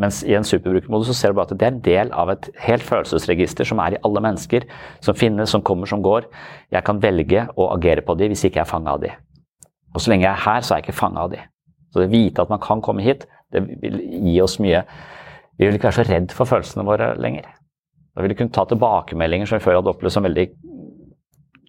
Mens 0.00 0.22
i 0.24 0.32
en 0.36 0.44
superbrukermodus 0.44 1.10
så 1.10 1.16
ser 1.16 1.32
du 1.32 1.38
bare 1.38 1.48
at 1.50 1.60
det 1.60 1.66
er 1.66 1.74
en 1.74 1.82
del 1.84 2.12
av 2.16 2.32
et 2.32 2.48
helt 2.66 2.84
følelsesregister 2.84 3.68
som 3.68 3.80
er 3.84 3.96
i 3.96 4.00
alle 4.04 4.22
mennesker, 4.24 4.64
som 5.04 5.16
finnes, 5.16 5.52
som 5.52 5.64
kommer, 5.64 5.88
som 5.88 6.04
går. 6.04 6.28
Jeg 6.72 6.84
kan 6.88 7.00
velge 7.04 7.46
å 7.56 7.68
agere 7.76 8.04
på 8.04 8.16
de 8.16 8.28
hvis 8.32 8.44
ikke 8.48 8.62
jeg 8.62 8.66
er 8.66 8.72
fanga 8.72 8.96
av 8.96 9.04
de. 9.04 9.12
Og 9.92 10.00
så 10.00 10.12
lenge 10.12 10.26
jeg 10.26 10.32
er 10.32 10.44
her, 10.44 10.64
så 10.64 10.74
er 10.74 10.80
jeg 10.80 10.88
ikke 10.88 10.98
fanga 11.00 11.24
av 11.24 11.32
de. 11.32 11.40
Så 11.92 12.00
det 12.00 12.10
å 12.10 12.12
vite 12.12 12.44
at 12.44 12.52
man 12.52 12.64
kan 12.64 12.84
komme 12.84 13.04
hit, 13.04 13.28
det 13.54 13.62
vil 13.82 14.00
gi 14.26 14.40
oss 14.42 14.58
mye 14.62 14.82
Vi 15.56 15.64
vil 15.64 15.76
ikke 15.78 15.88
være 15.88 16.02
så 16.02 16.06
redd 16.10 16.32
for 16.36 16.48
følelsene 16.48 16.84
våre 16.84 17.14
lenger. 17.16 17.46
Da 18.12 18.20
vil 18.20 18.34
vi 18.34 18.38
kunne 18.42 18.52
ta 18.52 18.66
tilbakemeldinger 18.68 19.48
som 19.48 19.56
vi 19.56 19.64
før 19.64 19.78
hadde 19.78 19.92
opplevd 19.92 20.12
som 20.12 20.26
veldig 20.26 20.44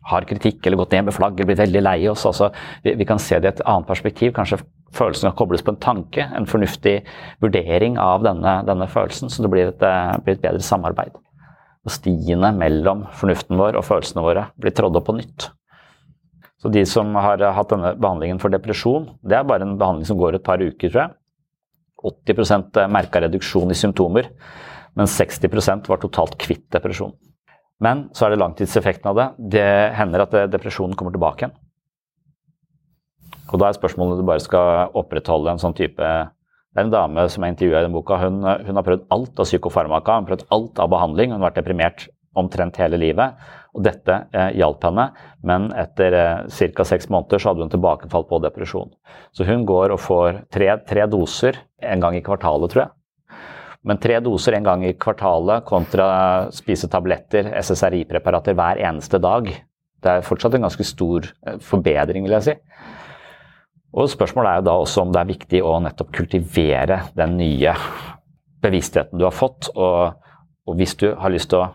hard 0.08 0.28
kritikk, 0.30 0.62
eller 0.66 0.80
gått 0.80 0.96
ned 0.96 1.08
med 1.08 1.16
flagg, 1.16 1.36
eller 1.36 1.50
blitt 1.50 1.62
veldig 1.62 1.84
lei 1.84 1.98
oss. 2.12 2.26
Altså, 2.28 2.50
vi, 2.84 2.96
vi, 3.00 3.08
kan 3.08 3.20
se 3.22 3.40
det 3.40 3.50
i 3.50 3.54
et 3.56 3.64
annet 3.68 3.90
perspektiv. 3.90 4.34
Kanskje 4.36 4.60
følelsen 4.96 5.30
kan 5.30 5.38
kobles 5.40 5.64
på 5.66 5.74
en 5.74 5.82
tanke, 5.84 6.24
en 6.24 6.48
fornuftig 6.50 6.98
vurdering 7.44 7.98
av 8.02 8.24
denne, 8.28 8.58
denne 8.68 8.88
følelsen, 8.92 9.32
så 9.32 9.44
det 9.44 9.52
blir 9.54 9.72
et, 9.72 9.84
eh, 9.84 10.16
blir 10.24 10.38
et, 10.38 10.44
bedre 10.44 10.64
samarbeid. 10.64 11.16
Og 11.88 11.94
stiene 11.96 12.54
mellom 12.56 13.06
fornuften 13.16 13.60
vår 13.60 13.80
og 13.80 13.88
følelsene 13.88 14.24
våre 14.24 14.48
blir 14.60 14.76
trådd 14.76 15.00
opp 15.00 15.08
på 15.10 15.18
nytt. 15.20 15.50
Så 16.58 16.72
de 16.74 16.84
som 16.90 17.14
har 17.16 17.44
hatt 17.54 17.72
denne 17.72 17.94
behandlingen 18.00 18.40
for 18.42 18.52
depresjon, 18.52 19.12
det 19.28 19.38
er 19.38 19.48
bare 19.48 19.68
en 19.68 19.78
behandling 19.80 20.08
som 20.10 20.18
går 20.20 20.40
et 20.40 20.48
par 20.48 20.64
uker, 20.64 20.90
tror 20.90 21.04
jeg. 21.04 21.16
80% 22.04 22.84
merka 22.94 23.22
reduksjon 23.24 23.72
i 23.74 23.78
symptomer, 23.78 24.30
mens 24.98 25.16
60% 25.20 25.90
var 25.90 26.02
totalt 26.02 26.38
kvitt 26.42 26.68
depresjon. 26.74 27.14
Men 27.84 28.08
så 28.18 28.26
er 28.26 28.34
det 28.34 28.42
langtidseffekten 28.42 29.12
av 29.12 29.18
det. 29.18 29.28
Det 29.58 29.70
hender 29.98 30.26
at 30.26 30.36
depresjonen 30.54 30.98
kommer 30.98 31.14
tilbake 31.14 31.46
igjen. 31.46 31.58
Og 33.48 33.62
da 33.62 33.70
er 33.70 33.78
spørsmålet 33.78 34.18
om 34.18 34.24
du 34.24 34.28
bare 34.28 34.44
skal 34.44 34.96
opprettholde 34.98 35.54
en 35.54 35.62
sånn 35.62 35.76
type 35.78 36.04
Det 36.04 36.82
er 36.84 36.86
en 36.86 36.94
dame 36.94 37.24
som 37.32 37.44
jeg 37.44 37.56
intervjua 37.56 37.80
i 37.80 37.86
den 37.88 37.96
boka. 37.96 38.18
Hun, 38.22 38.42
hun, 38.44 38.76
har 38.78 38.86
prøvd 38.86 39.06
alt 39.14 39.40
av 39.40 39.48
psykofarmaka, 39.48 40.18
hun 40.18 40.26
har 40.26 40.32
prøvd 40.32 40.44
alt 40.54 40.82
av 40.84 40.92
behandling. 40.92 41.32
Hun 41.32 41.40
har 41.40 41.48
vært 41.48 41.62
deprimert 41.62 42.04
omtrent 42.38 42.78
hele 42.78 43.00
livet. 43.02 43.48
Og 43.78 43.84
dette 43.86 44.14
eh, 44.34 44.56
hjalp 44.58 44.86
henne, 44.88 45.08
men 45.46 45.70
etter 45.78 46.16
eh, 46.18 46.72
ca. 46.74 46.86
seks 46.88 47.12
måneder 47.14 47.42
så 47.42 47.52
hadde 47.52 47.68
hun 47.68 47.74
tilbakefall 47.74 48.26
på 48.30 48.42
depresjon. 48.42 48.90
Så 49.38 49.46
hun 49.46 49.68
går 49.70 49.94
og 49.94 50.02
får 50.02 50.42
tre, 50.54 50.72
tre 50.90 51.06
doser 51.12 51.62
en 51.86 52.02
gang 52.02 52.18
i 52.18 52.24
kvartalet, 52.26 52.74
tror 52.74 52.88
jeg. 52.88 52.94
Men 53.88 54.02
tre 54.02 54.18
doser 54.26 54.58
en 54.58 54.66
gang 54.66 54.84
i 54.84 54.96
kvartalet 54.98 55.64
kontra 55.70 56.10
spise 56.56 56.90
tabletter, 56.92 57.54
SSRI-preparater 57.62 58.58
hver 58.58 58.82
eneste 58.90 59.22
dag. 59.22 59.48
Det 60.04 60.12
er 60.12 60.26
fortsatt 60.26 60.58
en 60.58 60.66
ganske 60.66 60.88
stor 60.88 61.30
eh, 61.46 61.62
forbedring, 61.64 62.26
vil 62.26 62.38
jeg 62.40 62.48
si. 62.50 62.58
Og 63.98 64.10
Spørsmålet 64.12 64.52
er 64.52 64.60
jo 64.60 64.68
da 64.68 64.78
også 64.82 65.06
om 65.06 65.14
det 65.14 65.22
er 65.22 65.34
viktig 65.36 65.62
å 65.66 65.78
nettopp 65.86 66.12
kultivere 66.18 67.04
den 67.18 67.38
nye 67.40 67.78
bevisstheten 68.66 69.22
du 69.22 69.26
har 69.30 69.38
fått. 69.38 69.70
Og, 69.78 70.18
og 70.66 70.82
hvis 70.82 70.98
du 71.00 71.12
har 71.14 71.34
lyst 71.34 71.54
til 71.54 71.62
å 71.62 71.70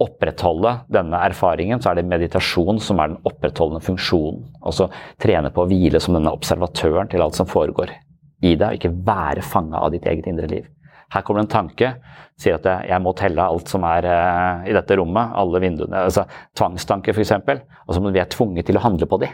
opprettholde 0.00 0.74
denne 0.92 1.20
erfaringen, 1.28 1.80
så 1.82 1.90
er 1.90 2.00
det 2.00 2.08
meditasjon 2.08 2.80
som 2.82 3.00
er 3.02 3.12
den 3.12 3.22
opprettholdende 3.28 3.84
funksjonen. 3.84 4.46
Altså 4.64 4.88
trene 5.20 5.52
på 5.54 5.64
å 5.64 5.70
hvile 5.70 6.00
som 6.02 6.16
denne 6.16 6.32
observatøren 6.34 7.10
til 7.12 7.24
alt 7.24 7.38
som 7.38 7.48
foregår 7.50 7.92
i 8.40 8.54
deg, 8.54 8.66
og 8.66 8.78
ikke 8.78 8.94
være 9.06 9.44
fanga 9.44 9.82
av 9.84 9.92
ditt 9.94 10.06
eget 10.08 10.28
indre 10.30 10.48
liv. 10.50 10.68
Her 11.10 11.24
kommer 11.26 11.42
det 11.42 11.48
en 11.48 11.52
tanke, 11.52 11.90
sier 12.38 12.56
at 12.56 12.66
jeg 12.86 13.02
må 13.02 13.12
telle 13.18 13.42
alt 13.42 13.70
som 13.70 13.84
er 13.88 14.06
uh, 14.06 14.68
i 14.68 14.74
dette 14.76 14.96
rommet, 14.98 15.34
alle 15.36 15.60
vinduene. 15.62 16.04
altså 16.06 16.24
Tvangstanker 16.56 17.16
f.eks. 17.16 17.34
Altså, 17.34 18.02
vi 18.06 18.22
er 18.22 18.30
tvunget 18.30 18.70
til 18.70 18.78
å 18.78 18.84
handle 18.84 19.10
på 19.10 19.18
de. 19.24 19.32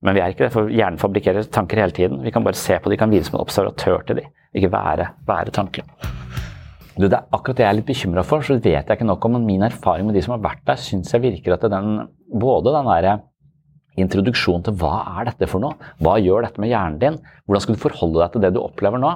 Men 0.00 0.16
vi 0.16 0.22
er 0.24 0.32
ikke 0.32 0.46
det, 0.46 0.54
for 0.54 0.72
hjernen 0.72 1.00
fabrikkerer 1.00 1.50
tanker 1.52 1.82
hele 1.82 1.96
tiden. 1.96 2.22
Vi 2.24 2.32
kan 2.32 2.46
bare 2.46 2.56
se 2.56 2.80
på 2.80 2.88
de, 2.88 2.96
kan 3.00 3.12
hvile 3.12 3.28
som 3.28 3.36
en 3.36 3.44
observatør 3.44 4.08
til 4.08 4.22
de, 4.22 4.26
ikke 4.56 4.72
være, 4.72 5.12
være 5.28 5.52
tanken. 5.60 5.92
Du, 6.96 7.06
det 7.06 7.14
er 7.14 7.26
akkurat 7.30 7.58
det 7.58 7.64
jeg 7.64 7.70
er 7.70 7.78
litt 7.78 7.88
bekymra 7.88 8.24
for, 8.26 8.42
så 8.42 8.56
vet 8.58 8.74
jeg 8.74 8.84
ikke 8.96 9.06
nok 9.06 9.24
om. 9.28 9.36
Men 9.38 9.46
min 9.46 9.66
erfaring 9.66 10.08
med 10.08 10.16
de 10.18 10.24
som 10.24 10.34
har 10.34 10.42
vært 10.42 10.64
der, 10.66 10.80
syns 10.80 11.12
jeg 11.14 11.22
virker 11.22 11.54
at 11.56 11.66
den, 11.70 12.06
både 12.30 12.74
den 12.74 12.90
derre 12.90 13.16
introduksjonen 14.00 14.64
til 14.66 14.76
hva 14.80 14.94
er 15.18 15.30
dette 15.30 15.48
for 15.50 15.62
noe, 15.62 15.76
hva 16.02 16.16
gjør 16.22 16.46
dette 16.46 16.62
med 16.62 16.70
hjernen 16.72 17.00
din, 17.02 17.18
hvordan 17.44 17.64
skal 17.64 17.76
du 17.76 17.82
forholde 17.82 18.22
deg 18.22 18.34
til 18.34 18.44
det 18.44 18.52
du 18.54 18.60
opplever 18.62 19.02
nå, 19.02 19.10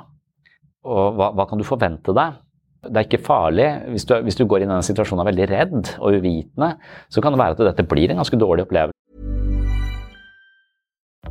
og 0.85 1.19
hva, 1.19 1.31
hva 1.33 1.47
kan 1.49 1.61
du 1.61 1.67
forvente 1.67 2.15
deg? 2.17 2.41
Det 2.85 3.01
er 3.01 3.07
ikke 3.07 3.23
farlig. 3.25 3.69
Hvis 3.95 4.05
du, 4.05 4.13
hvis 4.27 4.37
du 4.37 4.45
går 4.45 4.61
inn 4.65 4.69
i 4.69 4.75
denne 4.75 4.85
situasjonen 4.85 5.23
og 5.23 5.25
er 5.25 5.31
veldig 5.31 5.47
redd 5.49 5.93
og 5.97 6.19
uvitende, 6.19 6.75
så 7.09 7.23
kan 7.25 7.33
det 7.33 7.41
være 7.41 7.57
at 7.57 7.63
dette 7.71 7.87
blir 7.89 8.13
en 8.13 8.21
ganske 8.21 8.39
dårlig 8.41 8.67
opplevelse. 8.67 9.04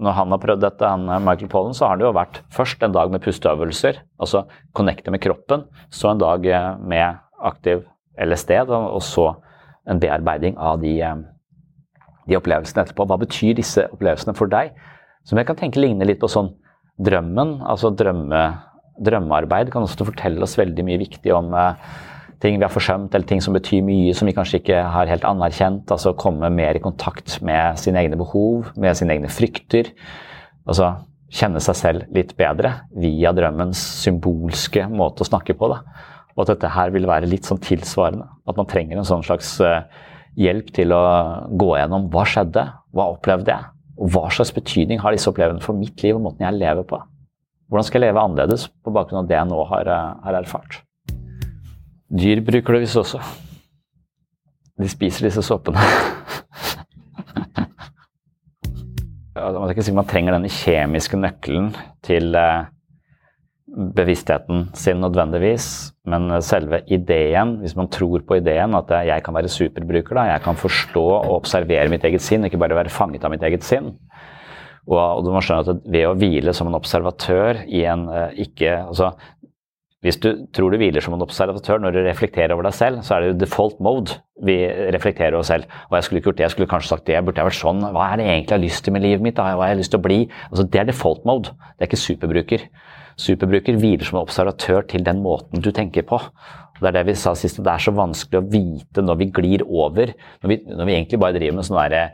når 0.00 0.16
han 0.16 0.32
har 0.32 0.40
prøvd 0.42 0.62
dette, 0.64 0.88
han, 0.88 1.08
Michael 1.24 1.50
Pollen, 1.52 1.76
så 1.76 1.90
har 1.90 1.98
det 2.00 2.06
jo 2.06 2.14
vært 2.16 2.40
først 2.54 2.82
en 2.86 2.94
dag 2.94 3.12
med 3.12 3.22
pusteøvelser, 3.24 4.00
altså 4.22 4.46
connecte 4.76 5.12
med 5.12 5.22
kroppen, 5.22 5.66
så 5.92 6.12
en 6.12 6.22
dag 6.22 6.46
eh, 6.48 6.70
med 6.80 7.20
aktiv 7.50 7.84
LSD, 8.20 8.54
og 8.70 9.00
så 9.04 9.28
en 9.90 10.00
bearbeiding 10.00 10.56
av 10.60 10.80
de, 10.82 10.94
eh, 11.04 11.20
de 12.28 12.38
opplevelsene 12.38 12.86
etterpå. 12.86 13.06
Hva 13.10 13.20
betyr 13.20 13.58
disse 13.58 13.86
opplevelsene 13.92 14.36
for 14.38 14.50
deg? 14.52 14.72
Som 15.28 15.40
jeg 15.40 15.48
kan 15.48 15.58
tenke 15.60 15.82
ligner 15.82 16.08
litt 16.08 16.20
på 16.22 16.30
sånn 16.32 16.54
drømmen, 17.00 17.58
altså 17.68 17.92
drømme, 17.96 18.44
drømmearbeid 19.00 19.72
kan 19.72 19.84
også 19.84 20.08
fortelle 20.08 20.44
oss 20.44 20.58
veldig 20.60 20.84
mye 20.86 21.00
viktig 21.00 21.32
om 21.36 21.52
eh, 21.56 21.92
ting 22.40 22.56
vi 22.56 22.64
har 22.64 22.72
forsømt, 22.72 23.14
eller 23.14 23.28
ting 23.28 23.42
som 23.44 23.54
betyr 23.56 23.84
mye, 23.84 24.14
som 24.16 24.28
vi 24.28 24.34
kanskje 24.36 24.62
ikke 24.62 24.80
har 24.94 25.10
helt 25.10 25.26
anerkjent. 25.28 25.90
Altså 25.92 26.14
komme 26.18 26.48
mer 26.54 26.78
i 26.78 26.82
kontakt 26.82 27.38
med 27.44 27.78
sine 27.80 28.00
egne 28.00 28.18
behov, 28.20 28.72
med 28.80 28.96
sine 28.96 29.16
egne 29.16 29.30
frykter. 29.32 29.92
Altså 30.64 30.94
kjenne 31.30 31.60
seg 31.62 31.78
selv 31.78 32.14
litt 32.14 32.32
bedre 32.38 32.72
via 32.98 33.34
drømmens 33.36 33.80
symbolske 34.02 34.86
måte 34.90 35.24
å 35.24 35.28
snakke 35.28 35.54
på. 35.58 35.68
Da. 35.70 35.82
Og 36.34 36.44
at 36.44 36.54
dette 36.54 36.72
her 36.74 36.94
vil 36.94 37.08
være 37.10 37.28
litt 37.30 37.48
sånn 37.48 37.60
tilsvarende. 37.62 38.26
At 38.48 38.58
man 38.58 38.68
trenger 38.70 38.98
en 38.98 39.08
sånn 39.08 39.26
slags 39.26 39.52
eh, 39.64 39.84
hjelp 40.40 40.72
til 40.74 40.96
å 40.96 41.02
gå 41.60 41.74
gjennom 41.76 42.08
hva 42.12 42.24
skjedde, 42.28 42.66
hva 42.96 43.10
opplevde 43.12 43.52
jeg, 43.52 43.72
og 44.00 44.14
hva 44.14 44.28
slags 44.32 44.54
betydning 44.56 45.02
har 45.02 45.14
disse 45.14 45.28
opplevelsene 45.30 45.64
for 45.64 45.76
mitt 45.76 46.00
liv 46.02 46.16
og 46.16 46.24
måten 46.30 46.46
jeg 46.46 46.58
lever 46.58 46.86
på. 46.88 47.02
Hvordan 47.70 47.86
skal 47.86 48.00
jeg 48.00 48.10
leve 48.10 48.22
annerledes 48.24 48.70
på 48.82 48.94
bakgrunn 48.94 49.22
av 49.22 49.28
det 49.30 49.36
jeg 49.36 49.50
nå 49.52 49.64
har, 49.70 49.90
eh, 49.92 50.14
har 50.24 50.40
erfart. 50.40 50.80
Dyr 52.10 52.40
bruker 52.42 52.74
det 52.74 52.82
visst 52.82 52.98
også. 52.98 53.20
De 54.80 54.88
spiser 54.90 55.28
disse 55.28 55.42
soppene. 55.46 55.78
man 59.40 59.82
si 59.82 59.92
man 59.94 60.08
trenger 60.08 60.34
denne 60.34 60.50
kjemiske 60.50 61.16
nøkkelen 61.20 61.70
til 62.06 62.34
eh, 62.34 62.66
bevisstheten 63.94 64.66
sin 64.74 64.98
nødvendigvis, 65.04 65.94
men 66.10 66.42
selve 66.42 66.82
ideen, 66.90 67.58
hvis 67.62 67.76
man 67.78 67.88
tror 67.92 68.24
på 68.26 68.40
ideen, 68.40 68.74
at 68.74 68.90
jeg 69.06 69.22
kan 69.22 69.36
være 69.36 69.52
superbruker, 69.52 70.18
da, 70.18 70.22
jeg 70.32 70.42
kan 70.44 70.58
forstå 70.58 71.06
og 71.20 71.36
observere 71.38 71.88
mitt 71.92 72.04
eget 72.04 72.24
sinn, 72.24 72.44
ikke 72.44 72.58
bare 72.60 72.78
være 72.80 72.90
fanget 72.92 73.24
av 73.24 73.30
mitt 73.30 73.46
eget 73.46 73.64
sinn. 73.66 73.94
Og, 74.90 75.22
du 75.22 75.30
må 75.30 75.42
skjønne 75.44 75.76
at 75.76 75.84
ved 75.92 76.08
å 76.08 76.16
hvile 76.18 76.54
som 76.56 76.66
en 76.66 76.78
observatør 76.78 77.62
i 77.68 77.84
en 77.86 78.08
eh, 78.10 78.40
ikke 78.48 78.72
altså 78.88 79.12
hvis 80.00 80.16
du 80.16 80.30
tror 80.56 80.72
du 80.72 80.78
hviler 80.80 81.04
som 81.04 81.12
en 81.12 81.24
observatør 81.24 81.82
når 81.82 81.92
du 81.92 82.00
reflekterer 82.06 82.54
over 82.54 82.64
deg 82.64 82.76
selv, 82.76 83.02
så 83.04 83.16
er 83.16 83.20
det 83.20 83.32
jo 83.32 83.40
default 83.42 83.82
mode 83.84 84.16
vi 84.46 84.56
reflekterer 84.94 85.36
oss 85.36 85.50
selv. 85.52 85.66
Og 85.90 85.98
jeg 85.98 86.06
skulle 86.06 86.22
ikke 86.22 86.30
gjort 86.30 86.38
det, 86.38 86.46
jeg 86.46 86.54
skulle 86.54 86.70
kanskje 86.70 86.92
sagt 86.94 87.04
det, 87.10 87.18
burde 87.26 87.42
jeg 87.42 87.50
vært 87.50 87.58
sånn. 87.58 87.82
Hva 87.92 88.06
er 88.06 88.20
det 88.20 88.28
egentlig 88.30 88.48
jeg 88.48 88.56
har 88.56 88.62
lyst 88.64 88.84
til 88.86 88.96
med 88.96 89.04
livet 89.04 89.26
mitt? 89.26 89.36
Hva 89.36 89.58
har 89.60 89.74
jeg 89.74 89.82
lyst 89.82 89.92
til 89.92 90.00
å 90.00 90.06
bli? 90.06 90.18
Altså, 90.48 90.64
det 90.64 90.80
er 90.80 90.88
default 90.88 91.28
mode, 91.28 91.52
det 91.52 91.84
er 91.84 91.90
ikke 91.90 92.00
superbruker. 92.00 92.64
Superbruker 93.20 93.76
hviler 93.82 94.08
som 94.08 94.16
en 94.16 94.24
observatør 94.24 94.88
til 94.88 95.04
den 95.04 95.20
måten 95.20 95.60
du 95.60 95.68
tenker 95.76 96.08
på. 96.08 96.16
Og 96.16 96.80
det 96.80 96.88
er 96.94 96.96
det 96.96 97.06
vi 97.10 97.18
sa 97.20 97.34
sist, 97.36 97.60
det 97.60 97.74
er 97.74 97.84
så 97.84 97.92
vanskelig 97.92 98.40
å 98.40 98.48
vite 98.56 99.04
når 99.04 99.20
vi 99.20 99.28
glir 99.36 99.66
over. 99.68 100.14
Når 100.40 100.54
vi, 100.54 100.60
når 100.70 100.88
vi 100.88 100.96
egentlig 100.96 101.20
bare 101.20 101.36
driver 101.36 101.60
med 101.60 101.68
sånn 101.68 101.80
derre 101.82 102.04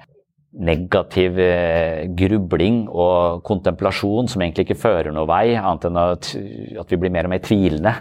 negativ 0.56 1.36
eh, 1.42 2.06
grubling 2.16 2.84
og 2.88 3.42
kontemplasjon 3.46 4.30
som 4.30 4.42
egentlig 4.42 4.66
ikke 4.66 4.78
fører 4.80 5.12
noe 5.14 5.28
vei, 5.28 5.56
annet 5.58 5.88
enn 5.88 6.00
at, 6.00 6.30
vi 6.34 7.00
blir 7.00 7.12
mer 7.12 7.28
og 7.28 7.34
mer 7.34 7.42
tvilende. 7.44 7.92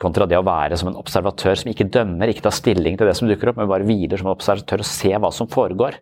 Kontra 0.00 0.26
det 0.26 0.38
å 0.40 0.46
være 0.46 0.78
som 0.80 0.90
en 0.90 0.98
observatør 0.98 1.60
som 1.60 1.70
ikke 1.70 1.90
dømmer, 1.92 2.32
ikke 2.32 2.46
tar 2.46 2.56
stilling 2.56 2.98
til 2.98 3.10
det 3.10 3.14
som 3.18 3.30
dukker 3.30 3.52
opp, 3.52 3.60
men 3.60 3.70
bare 3.70 3.86
hviler 3.86 4.20
som 4.20 4.30
en 4.30 4.34
observatør 4.34 4.82
og 4.82 4.90
ser 4.90 5.22
hva 5.22 5.30
som 5.34 5.50
foregår. 5.50 6.00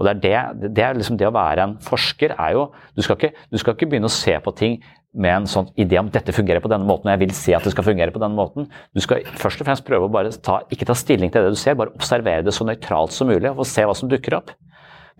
Og 0.00 0.06
Det 0.06 0.12
er 0.12 0.22
det, 0.56 0.72
det, 0.72 0.82
er 0.82 0.96
liksom 0.96 1.18
det 1.20 1.28
å 1.28 1.34
være 1.34 1.66
en 1.66 1.76
forsker 1.84 2.32
er 2.32 2.54
jo 2.56 2.64
du 2.96 3.02
skal, 3.04 3.18
ikke, 3.18 3.46
du 3.52 3.58
skal 3.60 3.76
ikke 3.76 3.90
begynne 3.92 4.08
å 4.08 4.14
se 4.14 4.32
på 4.40 4.54
ting 4.56 4.80
med 5.12 5.34
en 5.42 5.48
sånn 5.50 5.68
idé 5.76 5.98
om 6.00 6.08
dette 6.08 6.32
fungerer 6.32 6.62
på 6.64 6.70
denne 6.72 6.88
måten, 6.88 7.10
og 7.10 7.12
jeg 7.12 7.20
vil 7.26 7.34
se 7.36 7.52
at 7.52 7.66
det 7.66 7.74
skal 7.74 7.84
fungere 7.84 8.14
på 8.14 8.22
denne 8.22 8.38
måten. 8.38 8.70
Du 8.96 9.02
skal 9.04 9.26
først 9.36 9.60
og 9.60 9.68
fremst 9.68 9.84
prøve 9.84 10.08
å 10.08 10.12
bare 10.12 10.32
ta, 10.40 10.62
ikke 10.72 10.88
ta 10.88 10.96
stilling 10.96 11.32
til 11.32 11.44
det 11.44 11.52
du 11.52 11.60
ser, 11.60 11.76
bare 11.76 11.92
observere 11.92 12.46
det 12.46 12.54
så 12.56 12.64
nøytralt 12.64 13.12
som 13.12 13.28
mulig 13.28 13.52
og 13.52 13.68
se 13.68 13.84
hva 13.84 13.96
som 13.98 14.08
dukker 14.08 14.40
opp. 14.40 14.54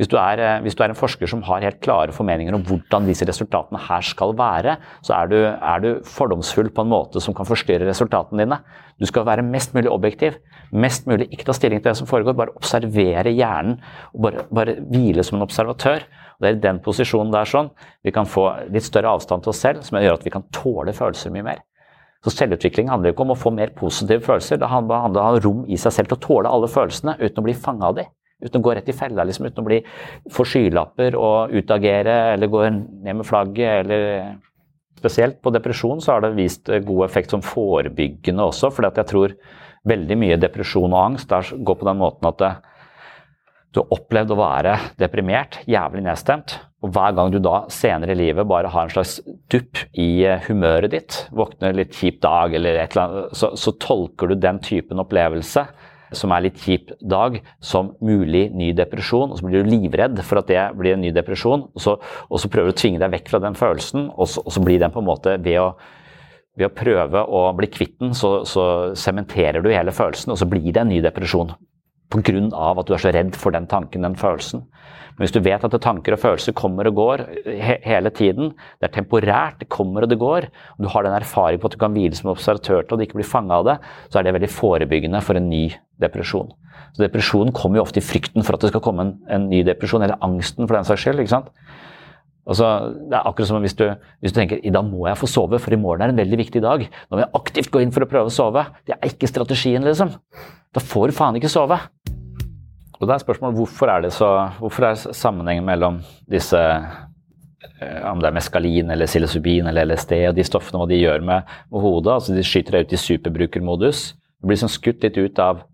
Hvis 0.03 0.11
du, 0.11 0.17
er, 0.19 0.41
eh, 0.43 0.61
hvis 0.65 0.75
du, 0.75 0.81
er, 0.83 0.91
en 0.91 0.99
forsker 0.99 1.31
som 1.31 1.45
har 1.47 1.63
helt 1.63 1.79
klare 1.85 2.11
formeninger 2.11 2.57
om 2.57 2.65
hvordan 2.67 3.05
disse 3.07 3.23
resultatene 3.29 3.79
her 3.85 4.03
skal 4.03 4.33
være, 4.35 4.73
så 5.07 5.15
er 5.15 5.29
du, 5.31 5.37
er 5.47 5.85
du 5.85 5.91
fordomsfull 6.03 6.73
på 6.75 6.83
en 6.83 6.91
måte 6.91 7.21
som 7.23 7.37
kan 7.39 7.47
forstyrre 7.47 7.87
resultatene 7.87 8.43
dine. 8.43 8.59
Du 8.99 9.07
skal 9.07 9.29
være 9.29 9.45
mest 9.47 9.77
mulig 9.77 9.93
objektiv. 9.93 10.41
Mest 10.75 11.07
mulig 11.07 11.29
ikke 11.31 11.47
ta 11.47 11.55
stilling 11.55 11.79
til 11.79 11.93
det 11.93 12.01
som 12.01 12.09
foregår, 12.11 12.35
bare 12.35 12.57
observere 12.59 13.31
hjernen. 13.31 13.77
og 14.11 14.25
Bare, 14.27 14.47
bare 14.51 14.75
hvile 14.91 15.23
som 15.23 15.39
en 15.39 15.47
observatør. 15.47 16.03
Og 16.03 16.43
det 16.43 16.51
er 16.51 16.59
i 16.59 16.65
den 16.65 16.81
posisjonen 16.83 17.31
der 17.31 17.47
sånn 17.47 17.71
vi 18.03 18.11
kan 18.11 18.27
få 18.27 18.49
litt 18.75 18.89
større 18.89 19.13
avstand 19.15 19.47
til 19.47 19.53
oss 19.55 19.63
selv, 19.63 19.85
som 19.87 20.01
gjør 20.03 20.19
at 20.19 20.27
vi 20.27 20.35
kan 20.35 20.49
tåle 20.51 20.97
følelser 20.97 21.31
mye 21.31 21.47
mer. 21.47 21.63
Så 22.27 22.35
Selvutvikling 22.35 22.91
handler 22.91 23.15
ikke 23.15 23.23
om 23.23 23.37
å 23.37 23.39
få 23.39 23.55
mer 23.55 23.71
positive 23.79 24.23
følelser, 24.27 24.59
det 24.59 24.71
handler 24.71 25.07
om 25.07 25.15
å 25.15 25.29
ha 25.29 25.39
rom 25.43 25.63
i 25.71 25.79
seg 25.79 25.95
selv 25.95 26.11
til 26.11 26.19
å 26.19 26.27
tåle 26.27 26.51
alle 26.51 26.71
følelsene 26.71 27.17
uten 27.23 27.39
å 27.39 27.47
bli 27.47 27.55
fanga 27.55 27.91
av 27.91 28.03
dem. 28.03 28.11
Uten 28.43 28.61
å 28.61 28.65
gå 28.67 28.75
rett 28.75 28.89
i 28.91 28.97
fella, 28.97 29.27
liksom, 29.27 29.47
uten 29.49 29.63
å 29.63 29.69
bli 29.69 29.81
få 30.35 30.47
skylapper 30.49 31.17
og 31.19 31.55
utagere 31.55 32.17
eller 32.33 32.51
gå 32.51 32.65
ned 32.71 33.21
med 33.21 33.27
flagget. 33.29 33.85
eller 33.85 34.35
Spesielt 34.99 35.41
på 35.43 35.51
depresjon 35.55 36.03
så 36.03 36.15
har 36.15 36.25
det 36.25 36.35
vist 36.37 36.71
god 36.71 37.05
effekt 37.09 37.33
som 37.35 37.43
forebyggende 37.43 38.45
også. 38.51 38.71
For 38.75 38.87
jeg 38.87 39.09
tror 39.11 39.37
veldig 39.89 40.19
mye 40.19 40.43
depresjon 40.43 40.93
og 40.93 41.01
angst 41.01 41.33
går 41.33 41.79
på 41.81 41.89
den 41.89 42.03
måten 42.03 42.31
at 42.31 42.43
det, 42.43 42.53
du 43.73 43.81
har 43.81 43.95
opplevd 43.97 44.35
å 44.35 44.37
være 44.37 44.75
deprimert, 45.01 45.63
jævlig 45.71 46.03
nedstemt. 46.05 46.59
Og 46.85 46.91
hver 46.93 47.15
gang 47.17 47.31
du 47.33 47.39
da 47.41 47.63
senere 47.73 48.13
i 48.13 48.19
livet 48.19 48.49
bare 48.49 48.69
har 48.69 48.85
en 48.85 48.93
slags 48.93 49.17
dupp 49.53 49.81
i 49.97 50.27
humøret 50.49 50.93
ditt, 50.93 51.19
våkner 51.33 51.77
litt 51.79 51.97
kjip 51.97 52.19
dag 52.25 52.53
eller 52.59 52.77
et 52.83 52.93
eller 52.93 53.07
annet, 53.07 53.39
så, 53.39 53.53
så 53.57 53.73
tolker 53.81 54.29
du 54.29 54.37
den 54.37 54.61
typen 54.63 55.01
opplevelse 55.01 55.65
som 56.17 56.33
er 56.35 56.45
litt 56.47 56.61
kjip 56.63 56.93
dag, 57.01 57.39
som 57.61 57.93
mulig 58.05 58.49
ny 58.55 58.73
depresjon. 58.77 59.33
og 59.33 59.39
Så 59.39 59.47
blir 59.47 59.63
du 59.63 59.73
livredd 59.73 60.23
for 60.27 60.43
at 60.43 60.51
det 60.51 60.63
blir 60.79 60.97
en 60.97 61.05
ny 61.05 61.13
depresjon, 61.15 61.67
og 61.73 61.83
så, 61.83 61.97
og 62.29 62.43
så 62.43 62.51
prøver 62.53 62.71
du 62.71 62.77
å 62.77 62.81
tvinge 62.83 63.03
deg 63.03 63.13
vekk 63.17 63.33
fra 63.33 63.43
den 63.45 63.59
følelsen. 63.59 64.09
Og 64.17 64.31
så, 64.31 64.45
og 64.45 64.55
så 64.55 64.63
blir 64.65 64.81
den 64.83 64.95
på 64.95 65.03
en 65.03 65.09
måte 65.09 65.37
ved 65.43 65.59
å, 65.63 65.69
ved 66.59 66.69
å 66.69 66.75
prøve 66.77 67.25
å 67.25 67.45
bli 67.59 67.71
kvitt 67.73 67.99
den, 68.03 68.15
så 68.15 68.67
sementerer 68.99 69.65
du 69.65 69.73
hele 69.73 69.95
følelsen, 69.95 70.35
og 70.35 70.41
så 70.41 70.49
blir 70.49 70.71
det 70.71 70.85
en 70.85 70.93
ny 70.93 71.03
depresjon. 71.05 71.55
Pga. 72.13 72.41
at 72.53 72.87
du 72.87 72.93
er 72.93 73.01
så 73.01 73.13
redd 73.15 73.37
for 73.41 73.55
den 73.55 73.67
tanken, 73.67 74.05
den 74.05 74.19
følelsen. 74.21 74.67
Men 75.13 75.25
hvis 75.25 75.35
du 75.35 75.41
vet 75.45 75.65
at 75.67 75.77
tanker 75.85 76.17
og 76.17 76.23
følelser 76.23 76.57
kommer 76.57 76.89
og 76.89 76.97
går 76.97 77.25
he 77.47 77.77
hele 77.85 78.11
tiden, 78.15 78.53
det 78.81 78.89
er 78.89 78.95
temporært, 78.97 79.61
det 79.61 79.69
kommer 79.73 80.07
og 80.07 80.11
det 80.13 80.19
går, 80.21 80.49
og 80.77 80.83
du 80.85 80.89
har 80.93 81.07
den 81.07 81.17
erfaring 81.19 81.61
på 81.61 81.69
at 81.69 81.77
du 81.77 81.81
kan 81.83 81.95
hvile 81.95 82.17
som 82.17 82.33
observatør 82.33 82.87
til 82.87 82.97
og 82.97 83.05
ikke 83.05 83.21
bli 83.21 83.29
fanga 83.29 83.61
av 83.61 83.69
det, 83.69 83.79
så 84.09 84.19
er 84.19 84.27
det 84.27 84.37
veldig 84.39 84.53
forebyggende 84.53 85.23
for 85.25 85.39
en 85.39 85.51
ny 85.53 85.67
depresjon. 86.03 86.51
Så 86.93 87.05
Depresjonen 87.05 87.55
kommer 87.57 87.79
jo 87.79 87.87
ofte 87.87 88.03
i 88.03 88.05
frykten 88.05 88.45
for 88.45 88.57
at 88.57 88.65
det 88.65 88.73
skal 88.73 88.83
komme 88.85 89.07
en, 89.07 89.15
en 89.33 89.49
ny 89.49 89.63
depresjon, 89.65 90.05
eller 90.05 90.21
angsten 90.25 90.67
for 90.67 90.77
den 90.77 90.89
saks 90.89 91.05
skyld. 91.05 91.23
ikke 91.23 91.35
sant? 91.37 91.53
Altså, 92.43 92.69
det 93.07 93.15
er 93.15 93.29
akkurat 93.29 93.49
som 93.49 93.63
hvis 93.63 93.77
du, 93.79 93.85
hvis 94.21 94.35
du 94.35 94.41
tenker 94.41 94.59
i 94.67 94.73
dag 94.75 94.85
må 94.85 95.07
jeg 95.07 95.21
få 95.21 95.29
sove, 95.31 95.61
for 95.63 95.75
i 95.75 95.79
morgen 95.79 96.03
er 96.03 96.13
en 96.13 96.19
veldig 96.19 96.41
viktig 96.43 96.63
dag. 96.65 96.83
Nå 96.83 97.17
må 97.17 97.23
jeg 97.23 97.35
aktivt 97.39 97.71
gå 97.73 97.85
inn 97.85 97.95
for 97.95 98.05
å 98.05 98.11
prøve 98.11 98.33
å 98.33 98.35
sove. 98.35 98.67
Det 98.89 98.97
er 98.97 99.13
ikke 99.13 99.31
strategien, 99.31 99.85
liksom. 99.87 100.11
Da 100.75 100.83
får 100.83 101.13
du 101.13 101.17
faen 101.17 101.39
ikke 101.39 101.53
sove. 101.53 101.79
Og 103.03 103.09
da 103.11 103.17
er 103.17 103.25
spørsmålet 103.25 103.59
hvorfor 103.59 103.91
er 103.91 104.05
det 104.05 104.13
så, 104.15 104.29
hvorfor 104.63 104.87
er 104.87 105.01
sammenhengen 105.19 105.67
mellom 105.67 105.99
disse 106.31 106.59
eh, 106.63 108.03
om 108.07 108.23
det 108.23 108.29
er 108.31 108.37
meskalin 108.37 108.93
eller 108.95 109.11
psilocybin 109.11 109.67
eller 109.67 109.91
LSD 109.91 110.15
og 110.29 110.37
de 110.39 110.47
stoffene 110.47 110.79
hva 110.79 110.87
de 110.87 111.01
gjør 111.01 111.25
med, 111.27 111.51
med 111.73 111.83
hodet. 111.83 112.13
altså 112.15 112.37
De 112.37 112.47
skyter 112.47 112.79
deg 112.79 112.87
ut 112.87 112.95
i 112.95 113.01
superbrukermodus. 113.03 114.05
Du 114.39 114.47
blir 114.47 114.61
sånn 114.61 114.71
skutt 114.71 115.03
litt 115.03 115.19
ut 115.19 115.43
av 115.43 115.65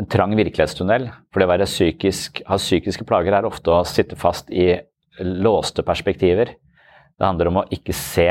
en 0.00 0.08
trang 0.08 0.32
virkelighetstunnel. 0.38 1.10
For 1.28 1.42
det 1.42 1.50
å 1.50 1.52
være 1.52 1.68
psykisk, 1.68 2.40
ha 2.48 2.56
psykiske 2.56 3.04
plager 3.08 3.36
er 3.36 3.48
ofte 3.48 3.74
å 3.74 3.84
sitte 3.84 4.16
fast 4.16 4.48
i 4.48 4.72
låste 5.20 5.84
perspektiver. 5.84 6.54
Det 6.56 7.28
handler 7.28 7.52
om 7.52 7.60
å 7.60 7.68
ikke 7.76 7.92
se 7.92 8.30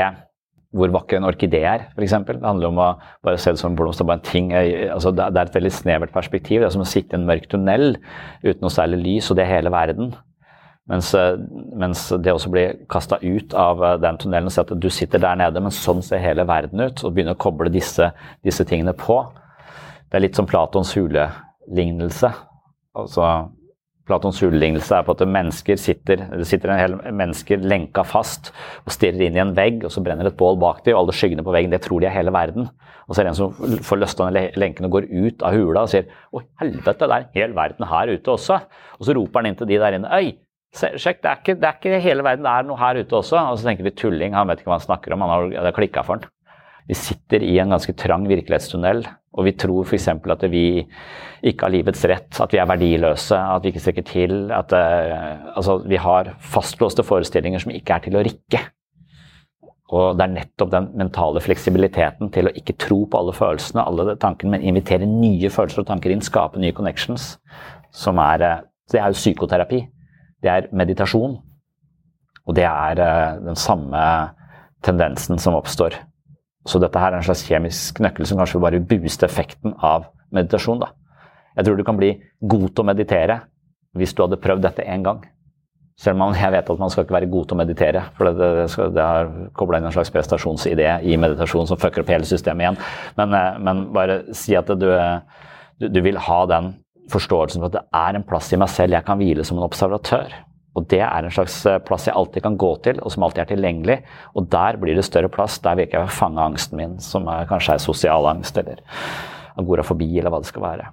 hvor 0.72 0.92
vakker 0.94 1.18
en 1.18 1.28
orkidé 1.28 1.60
er, 1.68 1.86
f.eks. 1.92 2.14
Det 2.26 2.40
handler 2.40 2.70
om 2.70 2.80
å 2.80 2.88
bare 3.24 3.40
se 3.40 3.52
det 3.52 3.60
som 3.60 3.72
en 3.72 3.78
blomst 3.78 4.00
og 4.00 4.08
bare 4.08 4.22
en 4.22 4.28
ting. 4.28 4.52
Altså, 4.56 5.12
det 5.12 5.28
er 5.28 5.44
et 5.44 5.56
veldig 5.58 5.72
snevert 5.76 6.14
perspektiv. 6.14 6.62
Det 6.62 6.70
er 6.70 6.74
som 6.74 6.84
å 6.84 6.88
sitte 6.88 7.16
i 7.16 7.20
en 7.20 7.28
mørk 7.28 7.48
tunnel 7.52 7.98
uten 8.44 8.62
noe 8.64 8.72
særlig 8.72 9.02
lys, 9.02 9.28
og 9.30 9.38
det 9.38 9.44
er 9.44 9.56
hele 9.58 9.72
verden. 9.74 10.14
Mens, 10.90 11.12
eh, 11.14 11.36
mens 11.78 12.08
det 12.18 12.32
også 12.32 12.50
blir 12.50 12.80
kasta 12.90 13.20
ut 13.22 13.54
av 13.54 13.84
eh, 13.84 13.98
den 14.02 14.18
tunnelen 14.18 14.50
og 14.50 14.54
si 14.54 14.62
at 14.64 14.72
du 14.74 14.88
sitter 14.90 15.22
der 15.22 15.38
nede, 15.38 15.60
men 15.62 15.74
sånn 15.74 16.02
ser 16.02 16.22
hele 16.24 16.46
verden 16.48 16.82
ut, 16.82 17.04
og 17.04 17.14
begynner 17.14 17.36
å 17.36 17.42
koble 17.44 17.70
disse, 17.70 18.08
disse 18.42 18.66
tingene 18.66 18.96
på. 18.98 19.20
Det 20.10 20.18
er 20.18 20.24
litt 20.24 20.38
som 20.38 20.48
Platons 20.48 20.90
hulelignelse. 20.96 22.32
Altså, 22.98 23.28
Platons 24.12 24.42
hullignelse 24.44 24.92
er 24.92 25.06
på 25.06 25.14
at 25.16 25.24
mennesker 25.24 25.78
sitter, 25.80 26.26
sitter 26.44 26.74
en 26.74 26.80
hel 26.80 26.96
mennesker 27.16 27.62
lenka 27.64 28.04
fast 28.04 28.50
og 28.84 28.92
stirrer 28.92 29.24
inn 29.24 29.38
i 29.38 29.42
en 29.42 29.54
vegg, 29.56 29.86
og 29.86 29.94
så 29.94 30.02
brenner 30.04 30.28
et 30.28 30.36
bål 30.36 30.58
bak 30.60 30.82
dem, 30.84 30.92
og 30.94 31.06
alle 31.06 31.16
skyggene 31.16 31.44
på 31.46 31.54
veggen, 31.54 31.72
det 31.72 31.80
tror 31.86 32.02
de 32.02 32.10
er 32.10 32.16
hele 32.16 32.34
verden. 32.34 32.68
Og 33.08 33.14
så 33.14 33.22
er 33.22 33.28
det 33.28 33.32
en 33.32 33.40
som 33.40 33.80
får 33.88 34.00
løst 34.02 34.20
av 34.22 34.36
lenken 34.60 34.88
og 34.88 34.98
går 34.98 35.08
ut 35.10 35.44
av 35.44 35.56
hula 35.56 35.86
og 35.86 35.90
sier 35.90 36.06
Å, 36.32 36.42
helvete, 36.62 37.08
det 37.08 37.16
er 37.16 37.24
en 37.24 37.34
hel 37.38 37.56
verden 37.56 37.88
her 37.88 38.12
ute 38.12 38.34
også. 38.36 38.60
Og 38.98 39.08
så 39.08 39.16
roper 39.16 39.40
han 39.40 39.50
inn 39.50 39.58
til 39.58 39.70
de 39.72 39.80
der 39.82 39.96
inne 39.96 40.12
Øy, 40.12 40.34
sjekk, 40.76 41.22
det 41.24 41.30
er, 41.30 41.40
ikke, 41.40 41.56
det 41.60 41.68
er 41.68 41.80
ikke 41.80 42.04
hele 42.04 42.26
verden, 42.26 42.46
det 42.46 42.52
er 42.52 42.68
noe 42.68 42.80
her 42.80 43.00
ute 43.00 43.18
også. 43.18 43.40
Og 43.40 43.58
så 43.58 43.68
tenker 43.68 43.88
de 43.88 43.94
tulling, 43.96 44.36
han 44.36 44.48
vet 44.48 44.62
ikke 44.62 44.72
hva 44.72 44.78
han 44.78 44.86
snakker 44.86 45.16
om, 45.16 45.24
han 45.24 45.34
har, 45.34 45.48
det 45.56 45.66
har 45.70 45.76
klikka 45.76 46.04
for 46.06 46.20
han. 46.20 46.30
Vi 46.88 46.98
sitter 46.98 47.44
i 47.46 47.56
en 47.62 47.72
ganske 47.72 47.94
trang 47.96 48.24
virkelighetstunnel, 48.28 49.04
og 49.32 49.46
vi 49.46 49.54
tror 49.56 49.86
f.eks. 49.86 50.08
at 50.12 50.44
vi 50.52 50.64
ikke 51.42 51.64
har 51.64 51.72
livets 51.72 52.04
rett, 52.08 52.36
at 52.40 52.52
vi 52.52 52.60
er 52.60 52.68
verdiløse, 52.68 53.36
at 53.36 53.64
vi 53.64 53.72
ikke 53.72 53.82
strekker 53.82 54.04
til. 54.06 54.34
At 54.52 54.74
uh, 54.76 55.56
altså, 55.56 55.78
vi 55.88 55.96
har 56.00 56.34
fastlåste 56.52 57.04
forestillinger 57.06 57.64
som 57.64 57.72
ikke 57.72 57.96
er 57.96 58.04
til 58.04 58.18
å 58.18 58.24
rikke. 58.26 58.60
Og 59.92 60.16
det 60.16 60.24
er 60.24 60.34
nettopp 60.36 60.70
den 60.72 60.90
mentale 61.00 61.40
fleksibiliteten 61.44 62.30
til 62.32 62.48
å 62.48 62.54
ikke 62.56 62.76
tro 62.80 63.02
på 63.08 63.18
alle 63.18 63.34
følelsene, 63.36 63.84
alle 63.84 64.16
tankene, 64.20 64.54
men 64.54 64.68
invitere 64.68 65.08
nye 65.08 65.50
følelser 65.52 65.82
og 65.82 65.88
tanker 65.88 66.12
inn, 66.12 66.24
skape 66.24 66.60
nye 66.60 66.76
connections, 66.76 67.34
som 67.92 68.20
er 68.20 68.46
uh, 68.46 68.60
Det 68.92 69.00
er 69.00 69.08
jo 69.08 69.16
psykoterapi. 69.16 69.78
Det 70.44 70.50
er 70.50 70.66
meditasjon. 70.76 71.38
Og 72.44 72.56
det 72.56 72.68
er 72.68 73.00
uh, 73.00 73.40
den 73.40 73.56
samme 73.56 74.00
tendensen 74.84 75.38
som 75.40 75.56
oppstår 75.56 75.96
så 76.68 76.78
dette 76.82 77.00
her 77.00 77.12
er 77.12 77.20
en 77.20 77.26
slags 77.26 77.44
kjemisk 77.48 78.00
nøkkel 78.04 78.28
som 78.28 78.38
kanskje 78.38 78.58
vil 78.58 78.66
bare 78.66 78.82
booste 78.86 79.26
effekten 79.26 79.74
av 79.82 80.06
meditasjon. 80.34 80.82
Da. 80.82 80.92
Jeg 81.56 81.66
tror 81.66 81.78
du 81.78 81.86
kan 81.86 81.98
bli 81.98 82.14
god 82.40 82.68
til 82.70 82.84
å 82.84 82.88
meditere 82.88 83.40
hvis 83.98 84.14
du 84.16 84.22
hadde 84.24 84.40
prøvd 84.40 84.64
dette 84.64 84.86
én 84.88 85.04
gang. 85.04 85.24
Selv 86.00 86.22
om 86.22 86.32
jeg 86.34 86.54
vet 86.54 86.70
at 86.72 86.80
man 86.80 86.90
skal 86.90 87.04
ikke 87.04 87.14
være 87.18 87.30
god 87.30 87.48
til 87.48 87.54
å 87.54 87.60
meditere, 87.60 88.04
for 88.16 88.30
det, 88.30 88.46
det, 88.62 88.86
det 88.96 89.04
har 89.04 89.32
kobla 89.58 89.78
inn 89.78 89.88
en 89.90 89.94
slags 89.94 90.10
prestasjonsidé 90.14 90.86
i 91.04 91.18
meditasjon 91.20 91.68
som 91.68 91.80
fucker 91.80 92.02
opp 92.02 92.14
hele 92.14 92.26
systemet 92.26 92.64
igjen. 92.64 92.78
Men, 93.18 93.36
eh, 93.36 93.58
men 93.66 93.82
bare 93.94 94.22
si 94.36 94.56
at 94.58 94.70
du, 94.72 94.88
du, 94.88 95.86
du 95.92 96.00
vil 96.02 96.18
ha 96.28 96.38
den 96.48 96.72
forståelsen 97.12 97.60
for 97.60 97.68
at 97.68 97.76
det 97.76 97.84
er 98.00 98.16
en 98.16 98.24
plass 98.26 98.48
i 98.54 98.60
meg 98.60 98.72
selv 98.72 98.96
jeg 98.96 99.06
kan 99.06 99.20
hvile 99.20 99.44
som 99.46 99.60
en 99.60 99.66
observatør. 99.66 100.32
Og 100.78 100.86
det 100.88 101.02
er 101.04 101.26
en 101.26 101.34
slags 101.34 101.58
eh, 101.68 101.80
plass 101.84 102.08
jeg 102.08 102.16
alltid 102.16 102.44
kan 102.46 102.56
gå 102.60 102.70
til, 102.86 103.00
og 103.02 103.12
som 103.12 103.26
alltid 103.26 103.44
er 103.44 103.50
tilgjengelig. 103.52 103.98
Og 104.38 104.48
der 104.52 104.78
blir 104.80 104.96
det 104.96 105.04
større 105.08 105.30
plass. 105.32 105.58
Der 105.64 105.76
vil 105.76 105.88
ikke 105.88 106.00
jeg 106.00 106.16
fange 106.16 106.40
angsten 106.40 106.80
min, 106.80 106.96
som 107.04 107.28
er, 107.28 107.48
kanskje 107.50 107.76
er 107.76 107.84
sosial 107.84 108.28
angst 108.30 108.58
eller 108.60 108.80
agorafobi, 109.60 110.08
eller 110.16 110.32
hva 110.32 110.40
det 110.42 110.48
skal 110.48 110.64
være. 110.64 110.88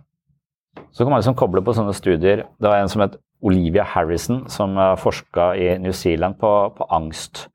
Så 0.92 1.04
kan 1.04 1.14
man 1.14 1.22
liksom 1.22 1.38
koble 1.40 1.64
på 1.64 1.76
sånne 1.78 1.96
studier. 1.96 2.44
Det 2.60 2.68
var 2.68 2.82
en 2.82 2.92
som 2.92 3.06
het 3.06 3.16
Olivia 3.46 3.86
Harrison, 3.88 4.44
som 4.52 4.76
forska 5.00 5.54
i 5.56 5.72
New 5.80 5.96
Zealand 5.96 6.36
på, 6.42 6.52
på 6.76 6.88
angst. 6.92 7.48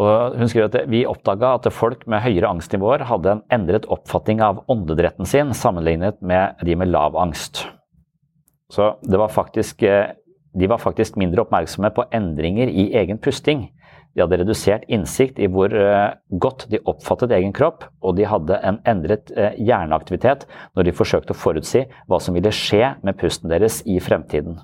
Og 0.00 0.36
hun 0.38 0.48
skriver 0.48 0.70
at 0.70 0.88
Vi 0.90 1.02
oppdaga 1.08 1.54
at 1.58 1.68
folk 1.74 2.06
med 2.08 2.22
høyere 2.24 2.48
angstnivåer 2.48 3.04
hadde 3.10 3.34
en 3.34 3.42
endret 3.52 3.88
oppfatning 3.92 4.40
av 4.44 4.62
åndedretten 4.70 5.28
sin 5.28 5.52
sammenlignet 5.56 6.22
med 6.24 6.62
de 6.64 6.76
med 6.78 6.92
lav 6.92 7.18
angst. 7.20 7.66
Så 8.70 8.94
det 9.02 9.18
var 9.18 9.32
faktisk 9.34 9.82
eh, 9.82 10.14
de 10.54 10.68
var 10.70 10.82
faktisk 10.82 11.18
mindre 11.20 11.44
oppmerksomme 11.44 11.92
på 11.94 12.06
endringer 12.14 12.70
i 12.70 12.90
egen 12.98 13.20
pusting. 13.22 13.68
De 14.14 14.24
hadde 14.24 14.40
redusert 14.40 14.88
innsikt 14.90 15.38
i 15.38 15.46
hvor 15.50 15.70
eh, 15.70 16.16
godt 16.42 16.66
de 16.72 16.80
oppfattet 16.90 17.30
egen 17.36 17.52
kropp, 17.54 17.84
og 18.02 18.16
de 18.18 18.26
hadde 18.26 18.58
en 18.66 18.80
endret 18.90 19.30
eh, 19.36 19.54
hjerneaktivitet 19.62 20.48
når 20.74 20.88
de 20.88 20.96
forsøkte 20.96 21.36
å 21.36 21.38
forutsi 21.38 21.84
hva 22.10 22.18
som 22.22 22.34
ville 22.34 22.50
skje 22.54 22.96
med 23.06 23.18
pusten 23.20 23.52
deres 23.52 23.80
i 23.86 24.00
fremtiden. 24.02 24.58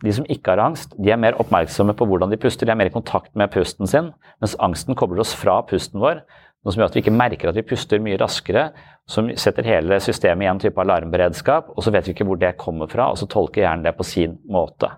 De 0.00 0.12
som 0.16 0.24
ikke 0.32 0.54
har 0.54 0.62
angst, 0.64 0.94
de 0.96 1.12
er 1.12 1.20
mer 1.20 1.36
oppmerksomme 1.42 1.92
på 1.92 2.06
hvordan 2.08 2.32
de 2.32 2.38
puster, 2.40 2.64
de 2.64 2.72
er 2.72 2.78
mer 2.80 2.88
i 2.88 2.94
kontakt 2.94 3.34
med 3.36 3.52
pusten 3.52 3.90
sin, 3.90 4.14
mens 4.40 4.56
angsten 4.56 4.96
kobler 4.96 5.20
oss 5.20 5.34
fra 5.36 5.58
pusten 5.68 6.00
vår, 6.00 6.22
noe 6.64 6.74
som 6.74 6.82
gjør 6.82 6.90
at 6.90 6.96
vi 6.96 7.02
ikke 7.04 7.16
merker 7.16 7.50
at 7.50 7.56
vi 7.56 7.66
puster 7.66 8.02
mye 8.04 8.18
raskere, 8.20 8.70
som 9.08 9.30
setter 9.40 9.66
hele 9.66 9.98
systemet 10.02 10.46
i 10.46 10.50
en 10.50 10.60
type 10.62 10.80
alarmberedskap, 10.80 11.72
og 11.74 11.84
så 11.84 11.92
vet 11.94 12.06
vi 12.06 12.14
ikke 12.14 12.26
hvor 12.28 12.40
det 12.40 12.56
kommer 12.60 12.90
fra, 12.90 13.08
og 13.10 13.18
så 13.18 13.28
tolker 13.30 13.64
hjernen 13.64 13.86
det 13.86 13.96
på 13.96 14.06
sin 14.06 14.36
måte. 14.52 14.90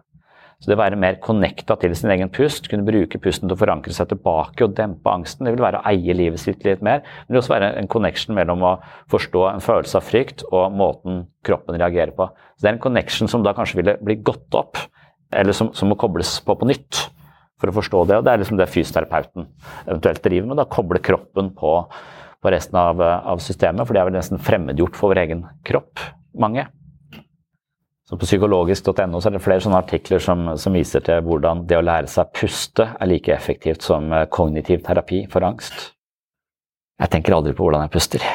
Så 0.62 0.70
det 0.70 0.76
å 0.76 0.78
være 0.78 0.98
mer 1.00 1.16
connecta 1.22 1.74
til 1.82 1.94
sin 1.98 2.12
egen 2.14 2.30
pust, 2.30 2.68
kunne 2.70 2.86
bruke 2.86 3.18
pusten 3.22 3.48
til 3.48 3.56
å 3.56 3.58
forankre 3.58 3.94
seg 3.94 4.12
tilbake 4.12 4.62
og 4.62 4.76
dempe 4.78 5.10
angsten, 5.10 5.48
det 5.48 5.56
vil 5.56 5.64
være 5.64 5.80
å 5.80 5.88
eie 5.90 6.14
livet 6.14 6.38
sitt 6.38 6.62
litt 6.66 6.84
mer. 6.86 7.02
Men 7.02 7.32
det 7.32 7.34
vil 7.34 7.40
også 7.40 7.54
være 7.56 7.70
en 7.80 7.90
connection 7.90 8.36
mellom 8.38 8.62
å 8.68 8.76
forstå 9.10 9.42
en 9.48 9.64
følelse 9.64 9.98
av 9.98 10.06
frykt 10.06 10.44
og 10.52 10.76
måten 10.78 11.24
kroppen 11.46 11.80
reagerer 11.82 12.14
på. 12.14 12.28
Så 12.54 12.62
det 12.62 12.70
er 12.70 12.76
en 12.76 12.84
connection 12.84 13.30
som 13.30 13.42
da 13.42 13.56
kanskje 13.58 13.80
ville 13.80 13.96
bli 14.06 14.20
gått 14.22 14.54
opp, 14.54 14.78
eller 15.34 15.56
som, 15.56 15.72
som 15.74 15.90
må 15.90 15.98
kobles 15.98 16.36
på 16.46 16.54
på 16.54 16.70
nytt 16.70 17.08
for 17.62 17.70
å 17.70 17.76
forstå 17.78 18.02
det. 18.10 18.18
Og 18.18 18.26
det 18.26 18.34
er 18.34 18.42
liksom 18.42 18.58
det 18.58 18.68
fysioterapeuten 18.70 19.46
eventuelt 19.86 20.22
driver 20.26 20.50
med. 20.50 20.58
da 20.60 20.68
Koble 20.70 21.00
kroppen 21.04 21.52
på, 21.56 21.72
på 22.42 22.52
resten 22.52 22.78
av, 22.80 23.00
av, 23.00 23.42
systemet, 23.44 23.86
for 23.86 23.94
det 23.94 24.02
er 24.02 24.10
vel 24.10 24.18
nesten 24.18 24.42
fremmedgjort 24.42 24.98
for 24.98 25.14
vår 25.14 25.22
egen 25.24 25.46
kropp, 25.68 26.02
mange. 26.42 26.66
Så 28.08 28.18
på 28.20 28.26
psykologisk.no 28.26 29.20
er 29.22 29.32
det 29.32 29.40
flere 29.40 29.62
sånne 29.64 29.78
artikler 29.80 30.20
som, 30.20 30.50
som, 30.60 30.74
viser 30.76 31.04
til 31.06 31.22
hvordan 31.24 31.62
det 31.70 31.78
å 31.78 31.84
lære 31.86 32.10
seg 32.10 32.32
puste 32.36 32.90
er 32.92 33.08
like 33.08 33.32
effektivt 33.32 33.86
som 33.86 34.10
eh, 34.12 34.26
kognitiv 34.28 34.82
terapi 34.84 35.22
for 35.32 35.46
angst. 35.46 35.92
Jeg 37.00 37.14
tenker 37.14 37.38
aldri 37.38 37.54
på 37.56 37.64
hvordan 37.64 37.86
jeg 37.86 37.94
puster. 37.94 38.26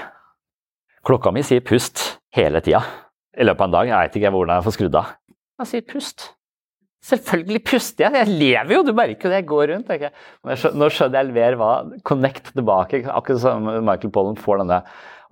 Klokka 1.06 1.32
mi 1.36 1.44
sier 1.46 1.62
pust 1.62 2.02
hele 2.36 2.64
tida. 2.64 2.82
I 3.38 3.46
løpet 3.46 3.62
av 3.62 3.68
en 3.68 3.76
dag. 3.76 3.92
Jeg 3.92 4.08
vet 4.08 4.18
ikke 4.18 4.34
hvordan 4.34 4.58
jeg 4.58 4.66
får 4.66 4.78
skrudd 4.80 4.98
av. 4.98 5.14
Jeg 5.62 5.72
sier 5.74 5.86
pust. 5.94 6.26
Selvfølgelig 7.08 7.62
puster 7.68 8.08
jeg, 8.08 8.24
jeg 8.26 8.40
lever 8.42 8.74
jo, 8.76 8.82
du 8.84 8.94
merker 8.96 9.28
jo 9.28 9.32
det, 9.32 9.42
jeg 9.42 9.48
går 9.48 9.70
rundt. 9.72 9.92
Ikke? 9.96 10.10
Nå 10.76 10.90
skjønner 10.92 11.22
jeg 11.22 11.36
mer 11.38 11.60
hva 11.60 11.70
Connect 12.08 12.52
tilbake, 12.52 13.04
akkurat 13.08 13.44
som 13.44 13.70
Michael 13.88 14.12
Pollen 14.16 14.40
får 14.40 14.64
denne 14.64 14.82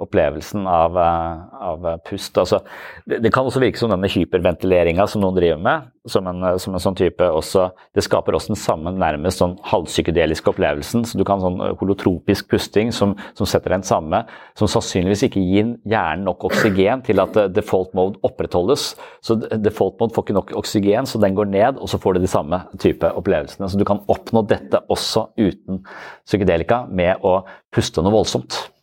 opplevelsen 0.02 0.68
av, 0.68 0.98
eh, 0.98 1.62
av 1.70 1.86
pust. 2.08 2.38
Altså, 2.38 2.62
det, 3.06 3.22
det, 3.24 3.32
kan 3.34 3.48
også 3.48 3.62
virke 3.64 3.80
som 3.80 3.92
denne 3.94 4.10
hyperventileringa 4.12 5.08
som 5.08 5.24
noen 5.24 5.38
driver 5.38 5.62
med, 5.62 5.92
som 6.10 6.28
en, 6.30 6.44
som 6.62 6.76
en, 6.76 6.82
sånn 6.84 6.98
type 7.00 7.26
også 7.26 7.64
Det 7.96 8.04
skaper 8.06 8.36
også 8.38 8.52
den 8.52 8.60
samme 8.60 8.92
nærmest 8.94 9.40
sånn 9.42 9.56
halvpsykedeliske 9.66 10.52
opplevelsen. 10.52 11.06
så 11.08 11.18
Du 11.18 11.24
kan 11.28 11.42
sånn 11.42 11.58
holotropisk 11.80 12.50
pusting 12.52 12.92
som, 12.94 13.16
som 13.34 13.50
setter 13.50 13.74
den 13.74 13.86
samme, 13.88 14.22
som 14.60 14.70
sannsynligvis 14.70 15.26
ikke 15.30 15.42
gir 15.42 15.74
hjernen 15.88 16.28
nok 16.28 16.46
oksygen 16.52 17.02
til 17.08 17.24
at 17.24 17.40
eh, 17.40 17.50
default 17.56 17.96
mode 17.98 18.22
opprettholdes. 18.28 18.92
Så 19.26 19.40
default 19.40 20.00
mode 20.02 20.16
får 20.16 20.28
ikke 20.28 20.38
nok 20.38 20.54
oksygen, 20.62 21.10
så 21.10 21.22
den 21.22 21.38
går 21.38 21.50
ned, 21.50 21.82
og 21.82 21.90
så 21.90 22.02
får 22.02 22.16
du 22.16 22.26
de 22.26 22.32
samme 22.32 22.62
type 22.82 23.10
opplevelsene. 23.18 23.70
Så 23.72 23.80
du 23.80 23.88
kan 23.88 24.04
oppnå 24.12 24.46
dette 24.50 24.84
også 24.92 25.30
uten 25.40 25.84
psykedelika 26.26 26.86
med 26.92 27.24
å 27.26 27.40
puste 27.74 28.04
noe 28.04 28.14
voldsomt. 28.20 28.75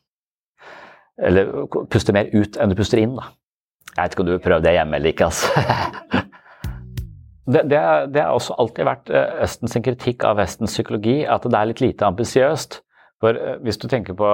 Eller 1.20 1.50
puste 1.92 2.14
mer 2.16 2.30
ut 2.32 2.56
enn 2.56 2.72
du 2.72 2.78
puster 2.78 3.02
inn, 3.02 3.16
da. 3.18 3.32
Jeg 3.92 4.00
vet 4.00 4.14
ikke 4.14 4.24
om 4.24 4.28
du 4.30 4.34
vil 4.36 4.44
prøve 4.46 4.64
det 4.64 4.72
hjemme 4.72 4.96
eller 4.96 5.12
ikke, 5.12 5.28
altså. 5.28 5.48
Det, 7.42 7.64
det, 7.66 7.78
det, 8.14 8.22
har 8.22 8.36
også 8.36 8.54
alltid 8.62 8.86
vært 8.86 9.10
eh, 9.10 9.40
Østens 9.42 9.74
kritikk 9.82 10.22
av 10.28 10.36
Vestens 10.38 10.76
psykologi, 10.76 11.24
at 11.26 11.42
det 11.42 11.58
er 11.58 11.68
litt 11.72 11.80
lite 11.82 12.06
ambisiøst. 12.06 12.76
For 13.18 13.34
eh, 13.34 13.56
hvis 13.66 13.80
du 13.82 13.88
tenker 13.90 14.14
på 14.14 14.28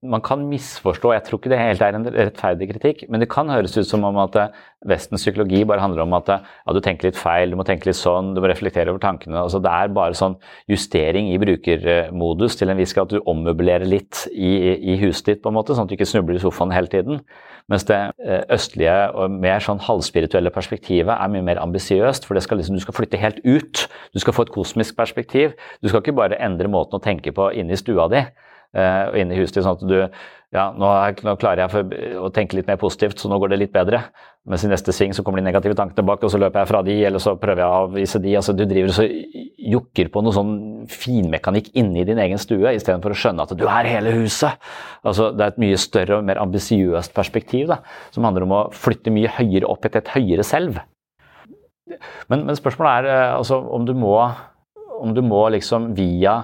man 0.00 0.22
kan 0.24 0.40
misforstå, 0.48 1.10
jeg 1.12 1.24
tror 1.26 1.38
ikke 1.40 1.50
det 1.52 1.58
helt 1.60 1.82
er 1.84 1.96
en 1.96 2.06
rettferdig 2.08 2.70
kritikk, 2.70 3.02
men 3.12 3.20
det 3.20 3.28
kan 3.28 3.50
høres 3.52 3.74
ut 3.76 3.84
som 3.84 4.06
om 4.08 4.16
at 4.22 4.38
eh, 4.40 4.54
Vestens 4.88 5.20
psykologi 5.20 5.60
bare 5.68 5.82
handler 5.82 6.06
om 6.06 6.14
at 6.16 6.30
eh, 6.32 6.46
ja, 6.64 6.72
du 6.72 6.80
tenker 6.80 7.10
litt 7.10 7.18
feil, 7.20 7.52
du 7.52 7.58
må 7.60 7.66
tenke 7.68 7.90
litt 7.90 7.98
sånn, 7.98 8.30
du 8.32 8.40
må 8.40 8.48
reflektere 8.48 8.88
over 8.88 9.02
tankene. 9.02 9.36
Altså, 9.42 9.60
det 9.60 9.68
er 9.76 9.92
bare 9.92 10.16
sånn 10.16 10.38
justering 10.72 11.28
i 11.28 11.36
brukermodus 11.42 12.56
til 12.56 12.72
en 12.72 12.80
viss 12.80 12.96
grad. 12.96 13.10
At 13.12 13.20
du 13.20 13.28
ommøblerer 13.28 13.84
litt 13.84 14.24
i, 14.32 14.54
i, 14.78 14.96
huset 15.04 15.34
ditt, 15.34 15.44
på 15.44 15.52
en 15.52 15.58
måte, 15.58 15.76
sånn 15.76 15.84
at 15.84 15.92
du 15.92 15.98
ikke 15.98 16.08
snubler 16.08 16.40
i 16.40 16.44
sofaen 16.46 16.72
hele 16.72 16.88
tiden. 16.88 17.20
Mens 17.68 17.84
det 17.90 18.00
eh, 18.24 18.42
østlige 18.56 18.98
og 19.12 19.36
mer 19.36 19.60
sånn 19.60 19.84
halvspirituelle 19.84 20.52
perspektivet 20.56 21.12
er 21.12 21.32
mye 21.36 21.44
mer 21.44 21.60
ambisiøst, 21.60 22.24
for 22.24 22.40
skal 22.40 22.62
liksom, 22.62 22.80
du 22.80 22.88
skal 22.88 22.96
flytte 22.96 23.20
helt 23.20 23.44
ut. 23.44 23.84
Du 24.16 24.24
skal 24.24 24.32
få 24.32 24.48
et 24.48 24.56
kosmisk 24.56 24.96
perspektiv. 24.96 25.58
Du 25.84 25.92
skal 25.92 26.00
ikke 26.00 26.16
bare 26.24 26.40
endre 26.40 26.72
måten 26.72 26.96
å 26.96 27.04
tenke 27.04 27.36
på 27.36 27.52
inne 27.52 27.76
i 27.76 27.84
stua 27.84 28.08
di 28.08 28.24
og 28.70 29.16
inn 29.18 29.32
i 29.34 29.38
ditt, 29.40 29.56
sånn 29.56 29.74
at 29.74 29.80
du 29.82 29.96
ja, 30.50 30.64
nå, 30.74 30.86
er, 30.98 31.14
klarer 31.38 31.62
jeg 31.62 32.16
å 32.18 32.26
tenke 32.34 32.56
litt 32.58 32.66
mer 32.66 32.78
positivt, 32.80 33.20
så 33.22 33.28
nå 33.30 33.36
går 33.38 33.52
det 33.52 33.58
litt 33.60 33.72
bedre. 33.74 34.00
Mens 34.50 34.64
i 34.66 34.70
neste 34.70 34.90
sving 34.94 35.12
så 35.14 35.22
kommer 35.22 35.38
de 35.38 35.46
negative 35.46 35.76
tankene 35.78 36.02
bak, 36.08 36.24
og 36.26 36.32
så 36.32 36.40
løper 36.42 36.62
jeg 36.62 36.70
fra 36.72 36.80
de, 36.82 36.96
eller 37.06 37.22
så 37.22 37.36
prøver 37.38 37.62
jeg 37.62 37.70
å 37.70 37.84
avvise 37.84 38.20
de. 38.24 38.32
altså 38.40 38.54
Du 38.58 38.64
driver 38.64 38.90
og 38.90 38.96
så 38.96 39.06
jokker 39.70 40.10
på 40.10 40.24
noe 40.26 40.34
sånn 40.34 40.52
finmekanikk 40.90 41.70
inni 41.78 42.02
din 42.08 42.18
egen 42.24 42.42
stue, 42.42 42.74
istedenfor 42.74 43.14
å 43.14 43.20
skjønne 43.20 43.46
at 43.46 43.54
du 43.54 43.62
er 43.68 43.90
hele 43.92 44.16
huset. 44.16 44.58
Altså 45.06 45.30
Det 45.30 45.46
er 45.46 45.54
et 45.54 45.62
mye 45.62 45.78
større 45.78 46.18
og 46.18 46.26
mer 46.26 46.42
ambisiøst 46.42 47.14
perspektiv, 47.14 47.70
da, 47.70 47.78
som 48.10 48.26
handler 48.26 48.48
om 48.48 48.56
å 48.58 48.62
flytte 48.74 49.14
mye 49.14 49.30
høyere 49.38 49.70
opp 49.70 49.86
etter 49.86 50.02
et 50.02 50.14
høyere 50.16 50.46
selv. 50.46 50.82
Men, 52.30 52.42
men 52.42 52.58
spørsmålet 52.58 53.04
er 53.04 53.12
eh, 53.12 53.36
altså, 53.38 53.60
om 53.70 53.86
du 53.86 53.94
må 53.98 54.16
om 55.00 55.14
du 55.16 55.22
må 55.24 55.46
liksom 55.54 55.92
via 55.96 56.42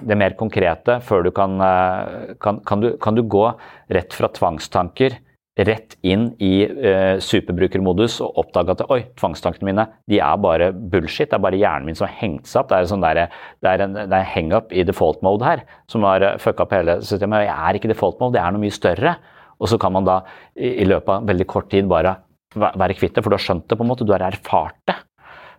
det 0.00 0.16
mer 0.18 0.34
konkrete 0.38 0.98
før 1.04 1.26
du 1.26 1.30
kan, 1.34 1.58
eh, 1.62 2.34
kan, 2.42 2.60
kan, 2.66 2.82
du, 2.82 2.94
kan 3.00 3.14
du 3.16 3.22
gå 3.22 3.46
rett 3.94 4.16
fra 4.16 4.30
tvangstanker 4.32 5.18
rett 5.54 5.94
inn 6.02 6.32
i 6.42 6.64
eh, 6.66 7.20
superbrukermodus 7.22 8.16
og 8.24 8.40
oppdage 8.42 8.74
at 8.74 8.82
oi, 8.90 9.04
tvangstankene 9.18 9.68
mine 9.68 9.84
de 10.10 10.18
er 10.18 10.40
bare 10.42 10.72
bullshit. 10.74 11.28
Det 11.30 11.38
er 11.38 11.44
bare 11.44 11.60
hjernen 11.60 11.86
min 11.86 11.98
som 11.98 12.08
har 12.08 12.16
hengt 12.18 12.50
seg 12.50 12.64
opp. 12.64 12.72
Det 12.72 12.80
er, 12.80 12.88
sånn 12.90 13.04
der, 13.04 13.20
det 13.62 13.70
er 13.70 13.84
en, 13.86 13.94
en 14.02 14.16
hang-up 14.32 14.74
i 14.74 14.86
default 14.86 15.22
mode 15.26 15.46
her 15.46 15.62
som 15.90 16.06
har 16.08 16.26
uh, 16.26 16.34
fucka 16.42 16.66
opp 16.66 16.74
hele 16.74 16.98
systemet. 17.06 17.46
Jeg 17.46 17.54
er 17.54 17.78
ikke 17.78 17.92
default 17.92 18.18
mode, 18.18 18.34
det 18.34 18.42
er 18.42 18.54
noe 18.54 18.64
mye 18.64 18.74
større. 18.74 19.14
Og 19.62 19.70
så 19.70 19.78
kan 19.78 19.94
man 19.94 20.08
da 20.08 20.20
i, 20.58 20.80
i 20.82 20.88
løpet 20.90 21.20
av 21.20 21.30
veldig 21.30 21.46
kort 21.50 21.70
tid 21.70 21.86
bare 21.90 22.16
være 22.54 22.98
kvitt 22.98 23.14
det, 23.14 23.22
for 23.22 23.30
du 23.30 23.38
har 23.38 23.46
skjønt 23.46 23.68
det 23.70 23.78
på 23.78 23.86
en 23.86 23.92
måte. 23.92 24.06
Du 24.06 24.14
har 24.14 24.26
erfart 24.26 24.80
det 24.90 24.98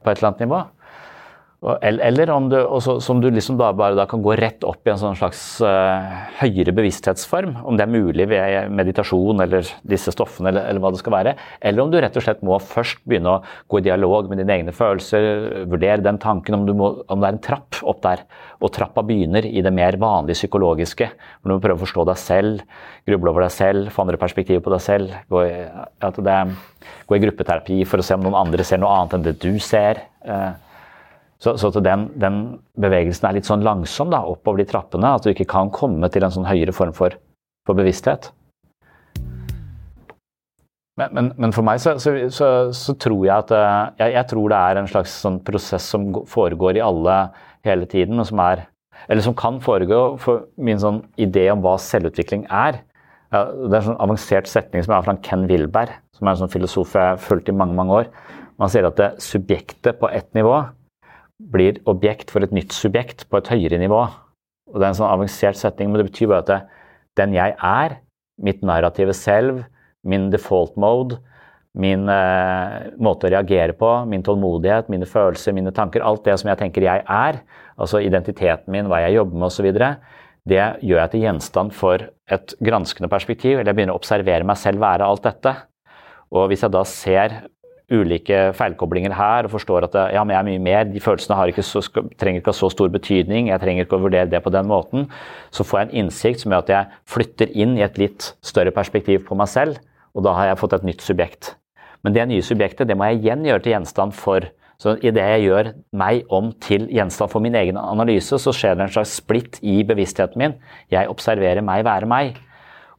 på 0.04 0.12
et 0.12 0.20
eller 0.20 0.34
annet 0.34 0.44
nivå. 0.44 0.60
Eller 1.66 2.30
om 2.30 2.46
du, 2.52 2.58
også, 2.62 3.00
som 3.02 3.22
du 3.22 3.30
liksom 3.34 3.58
da 3.58 3.72
bare 3.74 3.98
da 3.98 4.04
kan 4.10 4.22
gå 4.22 4.36
rett 4.38 4.62
opp 4.68 4.86
i 4.86 4.92
en 4.94 5.00
sånn 5.02 5.16
slags 5.18 5.40
uh, 5.66 6.06
høyere 6.38 6.74
bevissthetsform. 6.78 7.56
Om 7.66 7.80
det 7.80 7.86
er 7.88 7.94
mulig 7.94 8.28
ved 8.30 8.74
meditasjon 8.76 9.42
eller 9.42 9.66
disse 9.88 10.14
stoffene 10.14 10.52
eller, 10.52 10.68
eller, 10.70 10.84
hva 10.84 10.92
det 10.94 11.02
skal 11.02 11.16
være. 11.16 11.34
Eller 11.66 11.82
om 11.82 11.90
du 11.90 11.98
rett 11.98 12.18
og 12.20 12.26
slett 12.26 12.44
må 12.46 12.60
først 12.62 13.02
begynne 13.10 13.34
å 13.34 13.40
gå 13.72 13.82
i 13.82 13.86
dialog 13.88 14.30
med 14.30 14.44
dine 14.44 14.60
egne 14.60 14.76
følelser. 14.76 15.26
Vurdere 15.72 16.06
den 16.06 16.20
tanken 16.22 16.60
om, 16.60 16.68
må, 16.78 16.92
om 17.10 17.24
det 17.24 17.32
er 17.32 17.38
en 17.38 17.46
trapp 17.48 17.80
opp 17.82 18.04
der. 18.06 18.22
Og 18.62 18.74
trappa 18.76 19.02
begynner 19.06 19.48
i 19.50 19.64
det 19.66 19.74
mer 19.74 19.98
vanlige 20.02 20.38
psykologiske. 20.44 21.08
Hvor 21.40 21.50
du 21.50 21.56
må 21.56 21.64
prøve 21.64 21.80
å 21.80 21.86
forstå 21.86 22.06
deg 22.12 22.22
selv, 22.22 22.62
gruble 23.10 23.34
over 23.34 23.48
deg 23.48 23.56
selv, 23.56 23.90
få 23.96 24.06
andre 24.06 24.20
perspektiver 24.22 24.62
på 24.66 24.76
deg 24.76 24.86
selv. 24.86 25.18
Gå 25.34 25.42
i, 25.48 25.56
det, 26.30 26.38
gå 27.10 27.18
i 27.18 27.24
gruppeterapi 27.26 27.80
for 27.90 28.04
å 28.04 28.06
se 28.06 28.20
om 28.20 28.28
noen 28.28 28.38
andre 28.44 28.68
ser 28.68 28.84
noe 28.84 28.94
annet 29.00 29.18
enn 29.18 29.26
det 29.32 29.36
du 29.42 29.56
ser. 29.64 30.04
Uh, 30.26 30.54
så, 31.44 31.58
så 31.60 31.70
den, 31.84 32.08
den, 32.20 32.40
bevegelsen 32.80 33.28
er 33.28 33.38
litt 33.38 33.48
sånn 33.48 33.66
langsom 33.66 34.12
da, 34.14 34.22
oppover 34.24 34.62
de 34.62 34.70
trappene. 34.70 35.16
At 35.18 35.26
du 35.26 35.34
ikke 35.34 35.48
kan 35.52 35.72
komme 35.74 36.10
til 36.12 36.24
en 36.26 36.34
sånn 36.34 36.48
høyere 36.48 36.76
form 36.76 36.96
for, 36.96 37.18
for 37.68 37.78
bevissthet. 37.78 38.32
Men, 40.96 41.12
men, 41.12 41.32
men, 41.36 41.52
for 41.52 41.68
meg 41.68 41.82
så, 41.84 41.98
så, 42.00 42.14
så, 42.32 42.50
så 42.72 42.94
tror 43.04 43.26
jeg 43.26 43.36
at 43.36 43.50
eh, 43.52 43.80
jeg, 44.00 44.14
jeg, 44.14 44.28
tror 44.32 44.52
det 44.54 44.60
er 44.64 44.80
en 44.80 44.88
slags 44.88 45.16
sånn 45.26 45.42
prosess 45.44 45.90
som 45.92 46.08
foregår 46.32 46.80
i 46.80 46.86
alle 46.86 47.18
hele 47.68 47.90
tiden, 47.92 48.22
og 48.22 48.30
som 48.30 48.40
er 48.46 48.64
Eller 49.12 49.22
som 49.22 49.36
kan 49.36 49.60
foregå. 49.62 50.16
For 50.18 50.46
min 50.56 50.80
sånn 50.80 51.02
idé 51.20 51.50
om 51.52 51.60
hva 51.62 51.76
selvutvikling 51.78 52.46
er 52.48 52.80
Det 53.30 53.68
er 53.68 53.82
en 53.82 53.90
sånn 53.90 54.00
avansert 54.02 54.48
setning 54.48 54.86
som 54.86 54.96
er 54.96 55.04
fra 55.04 55.18
Ken 55.22 55.44
Wilberg, 55.50 55.92
som 56.16 56.26
er 56.26 56.32
en 56.32 56.46
sånn 56.46 56.54
filosof 56.54 56.96
jeg 56.96 57.12
har 57.12 57.20
fulgt 57.20 57.52
i 57.52 57.58
mange 57.60 57.76
mange 57.76 58.00
år. 58.00 58.10
Man 58.56 58.72
sier 58.72 58.88
at 58.88 58.96
det 58.96 59.12
subjektet 59.20 60.00
på 60.00 60.08
ett 60.08 60.32
nivå 60.38 60.62
blir 61.40 61.82
objekt 61.90 62.32
for 62.32 62.46
et 62.46 62.54
nytt 62.56 62.74
subjekt 62.76 63.26
på 63.30 63.40
et 63.40 63.52
høyere 63.52 63.80
nivå. 63.82 64.02
Og 64.72 64.80
Det 64.80 64.84
er 64.84 64.92
en 64.94 64.98
sånn 64.98 65.12
avansert 65.12 65.60
setting, 65.60 65.92
men 65.92 66.02
det 66.02 66.10
betyr 66.10 66.32
bare 66.32 66.44
at 66.44 66.52
det, 66.52 66.62
den 67.20 67.36
jeg 67.36 67.56
er, 67.60 68.00
mitt 68.42 68.64
narrative 68.66 69.14
selv, 69.16 69.64
min 70.04 70.30
default 70.34 70.76
mode, 70.80 71.20
min 71.76 72.08
eh, 72.12 72.92
måte 73.04 73.28
å 73.28 73.32
reagere 73.34 73.76
på, 73.76 73.90
min 74.08 74.24
tålmodighet, 74.24 74.90
mine 74.92 75.08
følelser, 75.08 75.56
mine 75.56 75.74
tanker, 75.76 76.04
alt 76.04 76.24
det 76.28 76.38
som 76.40 76.52
jeg 76.52 76.60
tenker 76.62 76.86
jeg 76.86 77.04
er, 77.04 77.42
altså 77.76 78.00
identiteten 78.04 78.72
min, 78.72 78.88
hva 78.92 79.02
jeg 79.04 79.18
jobber 79.18 79.42
med 79.42 79.50
osv., 79.50 79.72
det 80.46 80.62
gjør 80.86 81.00
jeg 81.02 81.12
til 81.12 81.24
gjenstand 81.26 81.74
for 81.74 82.04
et 82.32 82.54
granskende 82.64 83.10
perspektiv, 83.10 83.58
eller 83.58 83.72
jeg 83.72 83.80
begynner 83.80 83.96
å 83.96 84.02
observere 84.02 84.46
meg 84.46 84.60
selv 84.62 84.84
være 84.84 85.08
alt 85.08 85.24
dette. 85.26 85.56
Og 86.36 86.52
hvis 86.52 86.62
jeg 86.62 86.74
da 86.76 86.84
ser 86.86 87.36
ulike 87.92 88.50
feilkoblinger 88.58 89.14
her 89.14 89.46
og 89.46 89.54
forstår 89.54 89.86
at 89.88 89.98
ja, 90.16 90.24
men 90.26 90.34
jeg 90.34 90.40
er 90.40 90.48
mye 90.48 90.64
mer, 90.68 90.88
de 90.90 91.02
følelsene 91.04 91.38
ikke 91.52 91.66
så, 91.66 91.84
trenger 92.18 92.42
ikke 92.42 92.54
ha 92.54 92.58
så 92.58 92.70
stor 92.74 92.90
betydning, 92.94 93.52
jeg 93.52 93.62
trenger 93.62 93.86
ikke 93.86 94.00
å 94.00 94.06
vurdere 94.08 94.30
det 94.32 94.42
på 94.42 94.54
den 94.54 94.70
måten, 94.70 95.06
så 95.54 95.66
får 95.68 95.82
jeg 95.82 95.90
en 95.90 95.98
innsikt 96.04 96.42
som 96.42 96.54
gjør 96.54 96.66
at 96.66 96.74
jeg 96.74 97.00
flytter 97.14 97.54
inn 97.54 97.78
i 97.78 97.86
et 97.86 98.00
litt 98.02 98.32
større 98.46 98.74
perspektiv 98.76 99.28
på 99.28 99.38
meg 99.38 99.52
selv, 99.52 99.78
og 100.18 100.26
da 100.26 100.34
har 100.38 100.52
jeg 100.52 100.62
fått 100.64 100.78
et 100.80 100.88
nytt 100.90 101.06
subjekt. 101.06 101.56
Men 102.06 102.16
det 102.16 102.28
nye 102.30 102.46
subjektet 102.46 102.90
det 102.90 102.98
må 102.98 103.10
jeg 103.10 103.24
igjen 103.24 103.46
gjøre 103.46 103.66
til 103.66 103.76
gjenstand 103.76 104.16
for 104.18 104.50
så 104.82 104.98
Idet 105.00 105.24
jeg 105.24 105.46
gjør 105.46 105.70
meg 105.96 106.26
om 106.36 106.50
til 106.60 106.90
gjenstand 106.92 107.32
for 107.32 107.44
min 107.44 107.56
egen 107.56 107.78
analyse, 107.80 108.36
så 108.36 108.52
skjer 108.52 108.76
det 108.76 108.84
en 108.84 108.92
slags 108.98 109.14
splitt 109.22 109.62
i 109.64 109.78
bevisstheten 109.88 110.42
min. 110.42 110.58
Jeg 110.92 111.08
observerer 111.08 111.64
meg 111.64 111.86
være 111.88 112.10
meg. 112.12 112.42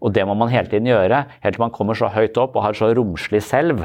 Og 0.01 0.15
det 0.17 0.25
må 0.29 0.33
man 0.37 0.49
hele 0.53 0.71
tiden 0.73 0.89
gjøre, 0.89 1.25
helt 1.43 1.57
til 1.57 1.63
man 1.63 1.75
kommer 1.77 1.97
så 1.97 2.09
høyt 2.13 2.37
opp 2.41 2.57
og 2.57 2.65
har 2.65 2.77
så 2.77 2.89
romslig 2.97 3.43
selv 3.45 3.85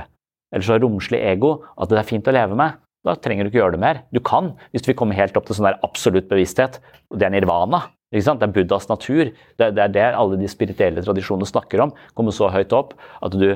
eller 0.52 0.68
så 0.68 0.80
romslig 0.82 1.22
ego 1.24 1.58
at 1.78 1.92
det 1.92 2.00
er 2.02 2.08
fint 2.08 2.28
å 2.28 2.36
leve 2.36 2.58
med, 2.60 2.80
da 3.08 3.16
trenger 3.18 3.46
du 3.46 3.50
ikke 3.50 3.62
gjøre 3.64 3.76
det 3.78 3.82
mer. 3.82 4.04
Du 4.14 4.20
kan, 4.22 4.52
hvis 4.76 4.86
vi 4.86 4.96
kommer 4.98 5.18
helt 5.18 5.38
opp 5.38 5.48
til 5.48 5.58
sånn 5.58 5.72
der 5.72 5.80
absolutt 5.86 6.30
bevissthet. 6.30 6.78
Det 7.10 7.26
er 7.26 7.34
nirvana. 7.34 7.88
Det 8.12 8.22
er 8.28 8.52
Buddhas 8.54 8.90
natur. 8.92 9.32
Det, 9.58 9.72
det 9.74 9.86
er 9.88 9.94
det 9.96 10.04
alle 10.12 10.38
de 10.38 10.50
spirituelle 10.52 11.02
tradisjonene 11.02 11.48
snakker 11.50 11.82
om. 11.88 11.96
Kommer 12.14 12.36
så 12.36 12.52
høyt 12.54 12.76
opp 12.76 12.94
at 13.24 13.34
du 13.34 13.56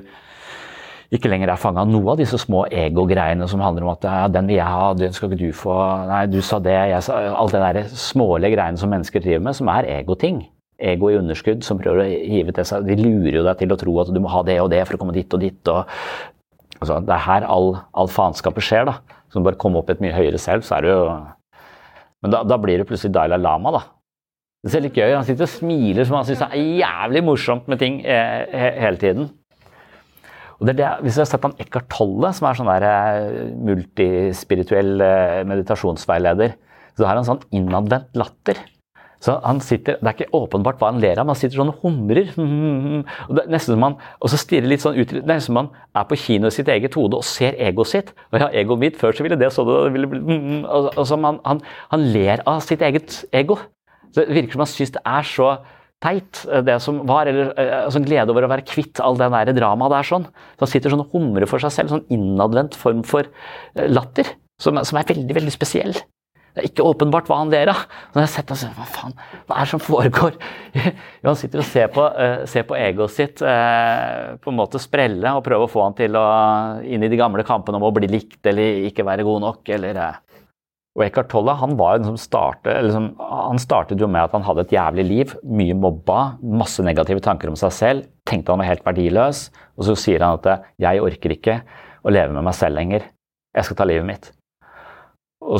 ikke 1.13 1.29
lenger 1.29 1.51
er 1.51 1.61
fanga 1.61 1.83
av 1.83 1.91
noe 1.91 2.15
av 2.15 2.17
disse 2.17 2.39
små 2.41 2.63
ego-greiene 2.73 3.45
som 3.51 3.61
handler 3.61 3.85
om 3.85 3.91
at 3.93 4.07
ja, 4.07 4.25
'den 4.27 4.49
vil 4.49 4.57
jeg 4.57 4.73
ha, 4.73 4.87
den 4.97 5.13
skal 5.13 5.29
ikke 5.29 5.43
du 5.43 5.51
få', 5.53 6.07
'nei, 6.09 6.25
du 6.31 6.41
sa 6.41 6.57
det', 6.59 6.89
jeg 6.95 7.03
sa 7.03 7.19
Alle 7.35 7.51
de 7.51 7.61
der 7.61 7.89
smålige 7.93 8.55
greiene 8.55 8.77
som 8.77 8.89
mennesker 8.89 9.21
driver 9.21 9.43
med, 9.43 9.55
som 9.55 9.67
er 9.67 9.85
egoting. 9.99 10.47
Ego 10.79 11.09
i 11.09 11.15
underskudd 11.15 11.63
som 11.63 11.77
prøver 11.79 12.01
å 12.03 12.07
hive 12.27 12.51
til 12.51 12.65
seg 12.67 12.83
De 12.83 12.97
lurer 12.99 13.37
jo 13.37 13.43
deg 13.45 13.57
til 13.61 13.71
å 13.71 13.77
tro 13.79 13.93
at 14.01 14.09
du 14.11 14.19
må 14.19 14.27
ha 14.27 14.41
det 14.43 14.59
og 14.59 14.69
det 14.73 14.81
for 14.85 14.95
å 14.95 14.97
komme 14.97 15.13
dit 15.15 15.33
og 15.33 15.39
dit. 15.39 15.67
Og, 15.71 15.85
altså, 16.79 16.99
det 17.05 17.15
er 17.15 17.25
her 17.25 17.47
all, 17.51 17.73
all 17.95 18.11
faenskapet 18.11 18.65
skjer. 18.65 18.87
da. 18.89 18.99
Så 19.31 19.43
bare 19.43 19.59
komme 19.59 19.81
opp 19.81 19.89
i 19.91 19.95
et 19.95 20.03
mye 20.03 20.15
høyere 20.15 20.39
selv, 20.41 20.65
så 20.67 20.77
er 20.77 20.85
det 20.85 20.93
jo 20.93 21.05
Men 22.23 22.31
da, 22.33 22.41
da 22.47 22.57
blir 22.57 22.79
det 22.79 22.87
plutselig 22.89 23.13
Dalai 23.13 23.37
Lama, 23.37 23.73
da. 23.75 23.81
Det 24.65 24.71
ser 24.73 24.81
litt 24.81 24.95
gøy 24.97 25.13
Han 25.13 25.25
sitter 25.27 25.45
og 25.45 25.51
smiler 25.51 26.07
som 26.07 26.17
han 26.17 26.25
syns 26.25 26.45
er 26.47 26.55
jævlig 26.81 27.21
morsomt 27.27 27.67
med 27.69 27.81
ting 27.81 27.99
eh, 28.01 28.79
hele 28.81 28.97
tiden. 29.01 29.27
Og 30.55 30.65
det 30.65 30.73
er 30.73 30.79
det, 30.79 30.91
hvis 31.03 31.17
du 31.17 31.21
har 31.21 31.27
sett 31.29 31.43
han 31.45 31.57
Eckhart 31.59 31.89
Tolle, 31.91 32.31
som 32.33 32.47
er 32.47 32.57
sånn 32.57 32.71
der 32.71 32.85
eh, 32.87 33.51
multispirituell 33.67 35.03
eh, 35.03 35.41
meditasjonsveileder, 35.51 36.55
så 36.95 37.05
har 37.05 37.19
han 37.19 37.27
sånn 37.27 37.43
innadvendt 37.53 38.15
latter. 38.17 38.61
Så 39.25 39.35
han 39.41 39.59
sitter, 39.63 39.97
Det 39.97 40.09
er 40.09 40.17
ikke 40.19 40.37
åpenbart 40.37 40.77
hva 40.81 40.91
han 40.91 41.01
ler 41.01 41.17
av, 41.17 41.25
men 41.25 41.33
han 41.33 41.39
sitter 41.39 41.57
sånn 41.57 41.71
og 41.71 41.81
humrer. 41.81 42.31
Og, 43.27 43.31
det 43.37 43.45
er 43.45 43.53
nesten 43.53 43.73
som 43.73 43.85
han, 43.85 43.95
og 44.21 44.31
så 44.31 44.39
stirrer 44.39 44.69
litt 44.69 44.83
sånn 44.83 44.97
ut, 44.97 45.11
det 45.11 45.23
er 45.23 45.29
nesten 45.31 45.49
som 45.49 45.61
han 45.63 45.69
er 45.97 46.07
på 46.09 46.17
kino 46.19 46.49
i 46.49 46.53
sitt 46.53 46.69
eget 46.71 46.97
hode 46.97 47.17
og 47.17 47.25
ser 47.25 47.57
egoet 47.61 47.89
sitt. 47.89 48.11
Og 48.31 48.37
ja, 48.43 48.49
egoet 48.61 48.81
mitt, 48.81 48.99
Før 48.99 49.15
så 49.17 49.25
ville 49.25 49.37
det 49.39 49.49
så 49.53 49.65
det, 49.67 49.77
ville 49.95 50.09
og, 50.63 50.91
og 50.93 51.07
så 51.07 51.17
han, 51.25 51.39
han, 51.45 51.63
han 51.91 52.05
ler 52.13 52.43
av 52.49 52.61
sitt 52.65 52.83
eget 52.85 53.23
ego. 53.35 53.57
Så 54.13 54.23
Det 54.23 54.37
virker 54.37 54.55
som 54.55 54.63
han 54.63 54.71
syns 54.71 54.93
det 54.95 55.03
er 55.09 55.27
så 55.27 55.49
teit, 56.03 56.41
det 56.67 56.77
som 56.83 57.01
var. 57.09 57.29
Eller 57.31 57.51
altså, 57.57 58.03
glede 58.05 58.33
over 58.33 58.47
å 58.47 58.51
være 58.51 58.67
kvitt 58.67 59.01
all 59.03 59.17
det 59.19 59.31
der 59.33 59.55
dramaet 59.57 59.95
der. 59.97 60.09
sånn. 60.11 60.27
Så 60.55 60.67
Han 60.67 60.73
sitter 60.73 60.93
sånn 60.93 61.05
og 61.05 61.15
humrer 61.15 61.49
for 61.49 61.63
seg 61.63 61.73
selv. 61.73 61.93
Sånn 61.93 62.05
innadvendt 62.13 62.77
form 62.79 63.03
for 63.07 63.27
eh, 63.27 63.87
latter. 63.89 64.35
Som, 64.61 64.79
som 64.87 64.99
er 64.99 65.09
veldig, 65.09 65.35
veldig 65.35 65.51
spesiell. 65.51 65.97
Det 66.55 66.61
er 66.63 66.69
ikke 66.69 66.85
åpenbart 66.87 67.27
hva 67.27 67.41
han 67.41 67.49
ler 67.51 67.67
av. 67.73 67.81
Så 68.13 68.21
jeg 68.23 68.31
sett, 68.31 68.51
altså, 68.55 68.69
hva 68.77 68.85
faen, 68.87 69.15
hva 69.43 69.57
er 69.57 69.67
det 69.67 69.71
som 69.73 69.81
foregår? 69.83 70.37
Jo, 70.85 71.27
han 71.27 71.39
sitter 71.39 71.59
og 71.59 71.67
ser 71.67 71.89
på, 71.91 72.03
uh, 72.05 72.45
ser 72.47 72.63
på 72.69 72.77
egoet 72.79 73.11
sitt 73.11 73.41
uh, 73.43 74.35
på 74.39 74.51
en 74.51 74.59
måte 74.59 74.79
sprelle 74.79 75.33
og 75.35 75.43
prøver 75.43 75.65
å 75.65 75.71
få 75.71 75.83
han 75.83 75.95
til 75.97 76.15
å 76.15 76.23
inn 76.85 77.03
i 77.03 77.09
de 77.11 77.19
gamle 77.19 77.43
kampene 77.47 77.79
om 77.79 77.87
å 77.87 77.91
bli 77.95 78.07
likt 78.11 78.47
eller 78.47 78.87
ikke 78.91 79.07
være 79.07 79.27
god 79.27 79.43
nok. 79.49 79.75
eller... 79.75 79.99
Uh. 79.99 80.21
Og 80.95 81.03
Eckhart 81.03 81.27
Tolle 81.27 81.57
han, 81.59 81.73
var 81.75 81.97
liksom 81.99 82.15
startet, 82.19 82.77
liksom, 82.87 83.09
han 83.19 83.59
startet 83.59 83.99
jo 83.99 84.07
med 84.07 84.29
at 84.29 84.35
han 84.37 84.45
hadde 84.47 84.63
et 84.63 84.75
jævlig 84.77 85.05
liv. 85.09 85.33
Mye 85.43 85.75
mobba, 85.75 86.19
masse 86.39 86.83
negative 86.87 87.19
tanker 87.25 87.51
om 87.51 87.57
seg 87.59 87.73
selv. 87.75 88.07
Tenkte 88.23 88.55
han 88.55 88.63
var 88.63 88.71
helt 88.71 88.87
verdiløs. 88.87 89.49
Og 89.75 89.89
så 89.89 89.97
sier 89.99 90.23
han 90.23 90.39
at 90.39 90.69
'jeg 90.79 91.03
orker 91.03 91.35
ikke 91.35 91.59
å 91.99 92.15
leve 92.15 92.31
med 92.31 92.47
meg 92.47 92.55
selv 92.55 92.79
lenger'. 92.79 93.11
Jeg 93.55 93.65
skal 93.65 93.75
ta 93.75 93.83
livet 93.83 94.07
mitt. 94.07 94.34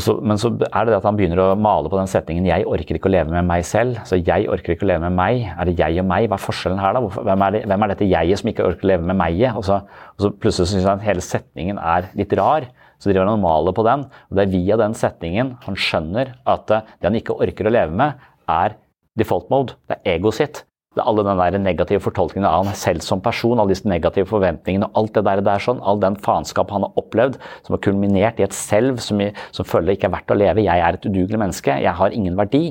Så, 0.02 0.16
men 0.26 0.40
så 0.42 0.50
er 0.50 0.86
det 0.86 0.94
det 0.94 0.98
at 0.98 1.06
han 1.06 1.18
begynner 1.18 1.40
å 1.44 1.58
male 1.60 1.90
på 1.92 1.98
den 2.00 2.10
setningen 2.10 2.48
'jeg 2.48 2.66
orker 2.66 2.98
ikke 2.98 3.10
å 3.10 3.14
leve 3.14 3.30
med 3.30 3.46
meg 3.46 3.62
selv'. 3.64 4.02
Så 4.06 4.18
'jeg 4.18 4.48
orker 4.50 4.74
ikke 4.74 4.86
å 4.86 4.90
leve 4.90 5.10
med 5.10 5.14
meg'. 5.14 5.46
Er 5.60 5.66
det 5.66 5.78
jeg 5.78 6.00
og 6.00 6.08
meg? 6.10 6.30
Hva 6.30 6.40
er 6.40 6.48
forskjellen 6.48 6.80
her, 6.82 6.94
da? 6.94 7.02
Hvem 7.02 7.42
er, 7.46 7.52
det, 7.52 7.62
hvem 7.70 7.84
er 7.84 7.88
dette 7.94 8.10
jeget 8.10 8.40
som 8.40 8.50
ikke 8.50 8.66
orker 8.66 8.86
å 8.86 8.92
leve 8.94 9.06
med 9.06 9.16
meg? 9.16 9.42
Og 9.56 9.64
og 9.66 10.20
så 10.20 10.32
plutselig 10.40 10.68
syns 10.68 10.86
han 10.86 11.00
hele 11.00 11.22
setningen 11.22 11.78
er 11.78 12.10
litt 12.16 12.34
rar. 12.34 12.66
Så 13.00 13.12
driver 13.12 13.28
han 13.28 13.38
og 13.38 13.44
maler 13.44 13.74
på 13.74 13.84
den. 13.84 14.06
og 14.06 14.36
Det 14.36 14.48
er 14.48 14.58
via 14.58 14.78
den 14.78 14.94
setningen 14.94 15.58
han 15.66 15.76
skjønner 15.76 16.34
at 16.48 16.68
det 16.68 17.04
han 17.04 17.16
ikke 17.16 17.38
orker 17.38 17.68
å 17.68 17.74
leve 17.74 17.92
med, 17.92 18.14
er 18.48 18.76
default 19.18 19.50
mode. 19.50 19.76
Det 19.88 19.98
er 19.98 20.18
egoet 20.18 20.34
sitt. 20.34 20.64
Alle 21.04 21.26
den 21.28 21.40
der 21.42 21.58
negative 21.60 22.00
fortolkningen 22.06 22.48
av 22.48 22.70
han 22.70 22.78
selv 22.80 23.04
som 23.04 23.20
person, 23.24 23.60
alle 23.60 23.74
disse 23.74 23.90
negative 23.90 24.30
forventningene, 24.30 24.88
alt 24.96 25.16
det 25.18 25.26
der, 25.28 25.42
der 25.44 25.64
sånn, 25.64 25.82
all 25.84 26.00
den 26.00 26.16
faenskap 26.24 26.72
han 26.72 26.86
har 26.86 27.02
opplevd, 27.02 27.36
som 27.66 27.76
har 27.76 27.82
kulminert 27.84 28.40
i 28.40 28.46
et 28.48 28.56
selv 28.56 29.02
som, 29.04 29.20
som 29.52 29.68
føler 29.68 29.96
ikke 29.96 30.08
er 30.08 30.16
verdt 30.16 30.32
å 30.32 30.40
leve. 30.40 30.64
Jeg 30.64 30.84
er 30.86 30.96
et 30.96 31.10
udugelig 31.10 31.42
menneske. 31.42 31.76
Jeg 31.84 32.00
har 32.00 32.16
ingen 32.16 32.40
verdi. 32.40 32.70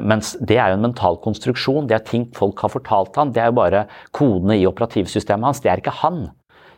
Mens 0.00 0.32
det 0.40 0.56
er 0.56 0.72
jo 0.72 0.78
en 0.78 0.86
mental 0.86 1.18
konstruksjon. 1.22 1.90
Det 1.90 1.98
er 1.98 2.06
ting 2.08 2.24
folk 2.36 2.62
har 2.64 2.72
fortalt 2.72 3.18
han. 3.20 3.34
Det 3.34 3.42
er 3.44 3.52
jo 3.52 3.58
bare 3.60 3.84
kodene 4.16 4.56
i 4.56 4.66
operativsystemet 4.70 5.50
hans. 5.50 5.60
Det 5.60 5.70
er 5.72 5.82
ikke 5.82 5.94
han. 6.00 6.24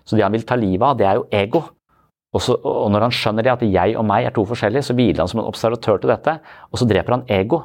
Så 0.04 0.18
det 0.18 0.26
han 0.26 0.34
vil 0.34 0.44
ta 0.46 0.58
livet 0.58 0.84
av, 0.84 0.98
det 0.98 1.06
er 1.08 1.20
jo 1.20 1.28
ego. 1.32 1.62
Og, 2.34 2.42
så, 2.42 2.56
og 2.58 2.90
når 2.90 3.06
han 3.06 3.14
skjønner 3.14 3.46
det 3.46 3.52
at 3.52 3.62
jeg 3.62 3.94
og 3.94 4.06
meg 4.08 4.26
er 4.26 4.34
to 4.34 4.42
forskjellige, 4.48 4.88
så 4.88 4.96
hviler 4.98 5.22
han 5.22 5.30
som 5.30 5.40
en 5.40 5.48
observatør 5.48 6.02
til 6.02 6.10
dette, 6.10 6.34
og 6.72 6.80
så 6.80 6.88
dreper 6.90 7.14
han 7.14 7.28
ego 7.30 7.62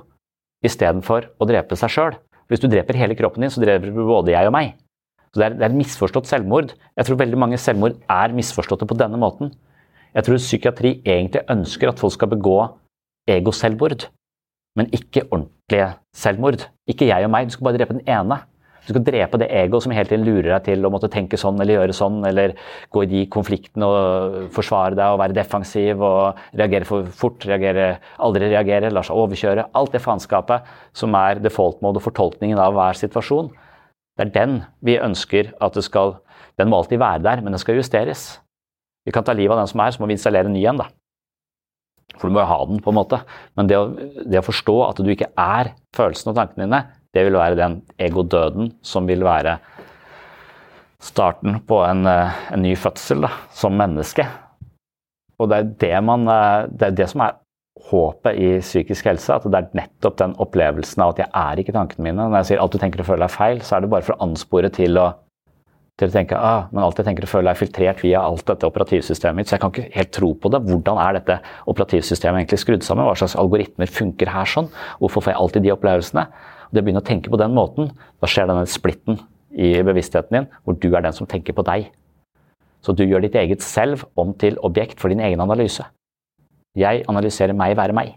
istedenfor 0.66 1.32
å 1.40 1.48
drepe 1.50 1.78
seg 1.80 1.94
sjøl. 1.96 2.18
Hvis 2.50 2.62
du 2.64 2.68
dreper 2.68 2.98
hele 2.98 3.16
kroppen 3.18 3.46
din, 3.46 3.54
så 3.54 3.62
dreper 3.62 3.92
du 3.94 4.02
både 4.02 4.34
jeg 4.34 4.50
og 4.50 4.56
meg. 4.56 4.74
Så 5.30 5.42
det 5.42 5.46
er, 5.46 5.58
det 5.60 5.66
er 5.68 5.76
misforstått 5.78 6.30
selvmord. 6.30 6.74
Jeg 6.98 7.06
tror 7.06 7.20
veldig 7.22 7.38
mange 7.38 7.60
selvmord 7.62 8.00
er 8.10 8.34
misforståtte 8.34 8.88
på 8.90 8.98
denne 8.98 9.20
måten. 9.22 9.52
Jeg 10.16 10.26
tror 10.26 10.42
psykiatri 10.42 10.96
egentlig 11.06 11.44
ønsker 11.54 11.92
at 11.92 12.00
folk 12.02 12.16
skal 12.16 12.32
begå 12.32 12.56
egoselvmord, 13.30 14.08
men 14.80 14.90
ikke 14.96 15.28
ordentlige 15.30 15.92
selvmord. 16.18 16.66
Ikke 16.90 17.12
jeg 17.12 17.28
og 17.28 17.34
meg, 17.34 17.46
du 17.46 17.54
skal 17.54 17.70
bare 17.70 17.78
drepe 17.78 18.00
den 18.00 18.08
ene. 18.10 18.40
Du 18.86 18.94
skal 18.94 19.04
drepe 19.06 19.40
det 19.42 19.50
egoet 19.54 19.86
som 19.86 19.94
hele 19.94 20.10
tiden 20.10 20.26
lurer 20.26 20.50
deg 20.56 20.66
til 20.70 20.86
å 20.88 20.92
måtte 20.94 21.10
tenke 21.12 21.38
sånn 21.40 21.60
eller 21.60 21.78
gjøre 21.78 21.96
sånn, 21.96 22.20
eller 22.26 22.56
gå 22.94 23.04
i 23.06 23.10
de 23.12 23.24
konfliktene 23.32 23.86
og 23.86 24.38
forsvare 24.56 24.98
deg 24.98 25.14
og 25.14 25.22
være 25.22 25.38
defensiv 25.38 26.04
og 26.06 26.40
reagere 26.58 26.88
for 26.90 27.10
fort, 27.22 27.46
reagere, 27.50 27.92
aldri 28.26 28.50
reagere, 28.50 28.92
lar 28.94 29.06
seg 29.06 29.20
overkjøre. 29.20 29.70
Alt 29.78 29.96
det 29.96 30.04
faenskapet 30.04 30.70
som 30.98 31.18
er 31.20 31.42
default-mode 31.44 32.02
og 32.02 32.08
fortolkningen 32.08 32.62
av 32.62 32.78
hver 32.78 32.98
situasjon. 33.00 33.52
Det 34.18 34.28
er 34.28 34.36
den 34.36 34.62
vi 34.84 34.98
ønsker 35.00 35.54
at 35.64 35.78
det 35.78 35.86
skal 35.88 36.18
Den 36.60 36.68
må 36.68 36.82
alltid 36.82 37.00
være 37.00 37.24
der, 37.24 37.40
men 37.40 37.54
den 37.56 37.62
skal 37.62 37.78
justeres. 37.78 38.42
Vi 39.08 39.14
kan 39.16 39.24
ta 39.24 39.32
livet 39.32 39.56
av 39.56 39.62
den 39.62 39.70
som 39.72 39.80
er, 39.80 39.94
så 39.96 40.02
må 40.02 40.10
vi 40.10 40.18
installere 40.18 40.50
en 40.50 40.52
ny 40.52 40.66
en, 40.68 40.82
da. 40.82 40.90
For 42.20 42.28
du 42.28 42.36
må 42.36 42.42
jo 42.44 42.50
ha 42.50 42.58
den, 42.68 42.82
på 42.84 42.92
en 42.92 42.98
måte. 42.98 43.22
Men 43.56 43.70
det 43.70 43.78
å, 43.80 43.86
det 44.28 44.42
å 44.42 44.44
forstå 44.44 44.76
at 44.90 45.00
du 45.00 45.08
ikke 45.14 45.30
er 45.40 45.72
følelsene 45.96 46.34
og 46.34 46.42
tankene 46.42 46.66
dine, 46.66 46.82
det 47.16 47.26
vil 47.26 47.38
være 47.40 47.58
den 47.58 47.80
egodøden 48.02 48.74
som 48.86 49.08
vil 49.10 49.24
være 49.26 49.58
starten 51.02 51.62
på 51.68 51.82
en, 51.88 52.06
eh, 52.08 52.40
en 52.54 52.62
ny 52.62 52.76
fødsel 52.76 53.24
da, 53.26 53.32
som 53.56 53.78
menneske. 53.78 54.26
Og 55.40 55.50
det 55.50 55.58
er 55.58 55.70
det, 55.86 56.04
man, 56.04 56.28
eh, 56.28 56.68
det 56.70 56.88
er 56.88 56.98
det 56.98 57.10
som 57.10 57.22
er 57.22 57.38
håpet 57.90 58.36
i 58.36 58.50
psykisk 58.60 59.06
helse. 59.06 59.34
At 59.34 59.48
det 59.48 59.56
er 59.56 59.72
nettopp 59.74 60.18
den 60.20 60.36
opplevelsen 60.38 61.02
av 61.02 61.16
at 61.16 61.24
jeg 61.24 61.32
er 61.34 61.62
ikke 61.62 61.74
tankene 61.74 62.10
mine. 62.10 62.28
Når 62.28 62.42
jeg 62.42 62.52
sier 62.52 62.62
alt 62.62 62.76
du 62.76 62.78
tenker 62.78 63.00
og 63.00 63.10
føler 63.10 63.26
er 63.26 63.34
feil, 63.34 63.64
så 63.64 63.78
er 63.78 63.82
det 63.82 63.90
bare 63.90 64.06
for 64.06 64.18
å 64.18 64.28
anspore 64.28 64.70
til 64.76 65.00
å, 65.00 65.08
til 65.98 66.12
å 66.12 66.12
tenke 66.12 66.36
ah, 66.36 66.68
men 66.72 66.84
alt 66.84 67.00
jeg 67.00 67.08
tenker 67.08 67.24
og 67.24 67.32
føler 67.32 67.52
er 67.52 67.60
filtrert 67.60 68.04
via 68.04 68.22
alt 68.22 68.46
dette 68.46 68.68
operativsystemet 68.68 69.40
mitt, 69.40 69.48
så 69.48 69.56
jeg 69.56 69.64
kan 69.64 69.74
ikke 69.74 69.96
helt 69.96 70.12
tro 70.12 70.34
på 70.36 70.52
det. 70.52 70.62
Hvordan 70.68 71.02
er 71.08 71.18
dette 71.18 71.40
operativsystemet 71.72 72.44
egentlig 72.44 72.60
skrudd 72.60 72.84
sammen? 72.84 73.08
Hva 73.08 73.16
slags 73.16 73.40
algoritmer 73.40 73.88
funker 73.88 74.36
her 74.36 74.46
sånn? 74.46 74.70
Hvorfor 75.00 75.24
får 75.24 75.34
jeg 75.34 75.40
alltid 75.40 75.68
de 75.68 75.76
opplevelsene? 75.76 76.28
Det 76.70 76.82
å 76.82 76.86
begynne 76.86 77.02
å 77.02 77.06
tenke 77.06 77.32
på 77.32 77.40
den 77.42 77.56
måten, 77.56 77.90
da 78.22 78.30
skjer 78.30 78.50
denne 78.50 78.68
splitten 78.70 79.18
i 79.50 79.72
bevisstheten 79.86 80.36
din, 80.36 80.50
hvor 80.64 80.78
du 80.78 80.90
er 80.94 81.06
den 81.06 81.16
som 81.16 81.28
tenker 81.30 81.56
på 81.58 81.66
deg. 81.66 81.90
Så 82.86 82.94
du 82.96 83.04
gjør 83.04 83.26
ditt 83.26 83.36
eget 83.36 83.64
selv 83.66 84.06
om 84.20 84.32
til 84.40 84.60
objekt 84.64 85.02
for 85.02 85.12
din 85.12 85.24
egen 85.24 85.42
analyse. 85.44 85.84
Jeg 86.78 87.04
analyserer 87.10 87.58
meg 87.58 87.76
være 87.80 87.96
meg. 87.98 88.14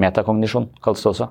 Metakognisjon 0.00 0.70
kalles 0.82 1.04
det 1.04 1.12
også. 1.12 1.30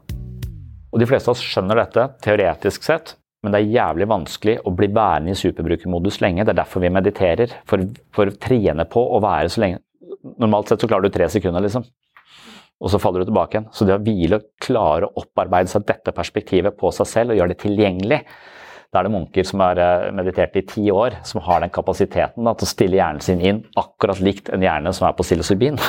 Og 0.91 0.99
De 0.99 1.07
fleste 1.07 1.29
av 1.29 1.35
oss 1.35 1.43
skjønner 1.43 1.79
dette 1.79 2.07
teoretisk 2.23 2.85
sett, 2.85 3.15
men 3.41 3.53
det 3.53 3.61
er 3.61 3.75
jævlig 3.75 4.07
vanskelig 4.11 4.57
å 4.67 4.73
bli 4.75 4.89
værende 4.93 5.33
i 5.33 5.39
superbrukermodus 5.39 6.19
lenge. 6.21 6.45
Det 6.45 6.53
er 6.53 6.61
derfor 6.61 6.83
vi 6.83 6.91
mediterer. 6.93 7.55
For, 7.69 7.83
for 8.13 8.29
å 8.29 8.35
trene 8.37 8.85
på 8.89 9.01
å 9.01 9.21
være 9.23 9.51
så 9.51 9.65
lenge 9.65 9.81
Normalt 10.21 10.69
sett 10.69 10.83
så 10.83 10.85
klarer 10.85 11.07
du 11.07 11.13
tre 11.15 11.25
sekunder, 11.33 11.63
liksom 11.65 11.81
og 12.81 12.89
så 12.89 12.99
faller 13.01 13.21
du 13.21 13.29
tilbake 13.29 13.57
igjen. 13.57 13.69
Så 13.75 13.85
det 13.85 13.95
å 13.95 14.01
hvile 14.01 14.39
og 14.41 14.47
klare 14.63 15.07
å 15.07 15.21
opparbeide 15.21 15.69
seg 15.69 15.85
dette 15.89 16.13
perspektivet 16.17 16.77
på 16.79 16.89
seg 16.95 17.09
selv 17.09 17.33
og 17.33 17.39
gjøre 17.39 17.53
det 17.53 17.61
tilgjengelig 17.61 18.21
Da 18.91 18.99
er 18.99 19.07
det 19.07 19.13
munker 19.13 19.45
som 19.47 19.61
har 19.63 19.79
eh, 19.79 20.09
meditert 20.11 20.57
i 20.59 20.65
ti 20.67 20.89
år, 20.91 21.21
som 21.23 21.39
har 21.45 21.61
den 21.63 21.71
kapasiteten 21.71 22.43
da, 22.43 22.51
til 22.57 22.67
å 22.67 22.71
stille 22.73 22.97
hjernen 22.97 23.23
sin 23.23 23.39
inn 23.39 23.61
akkurat 23.79 24.19
likt 24.19 24.51
en 24.51 24.65
hjerne 24.65 24.91
som 24.91 25.07
er 25.07 25.15
på 25.15 25.23
psilocybin. 25.23 25.79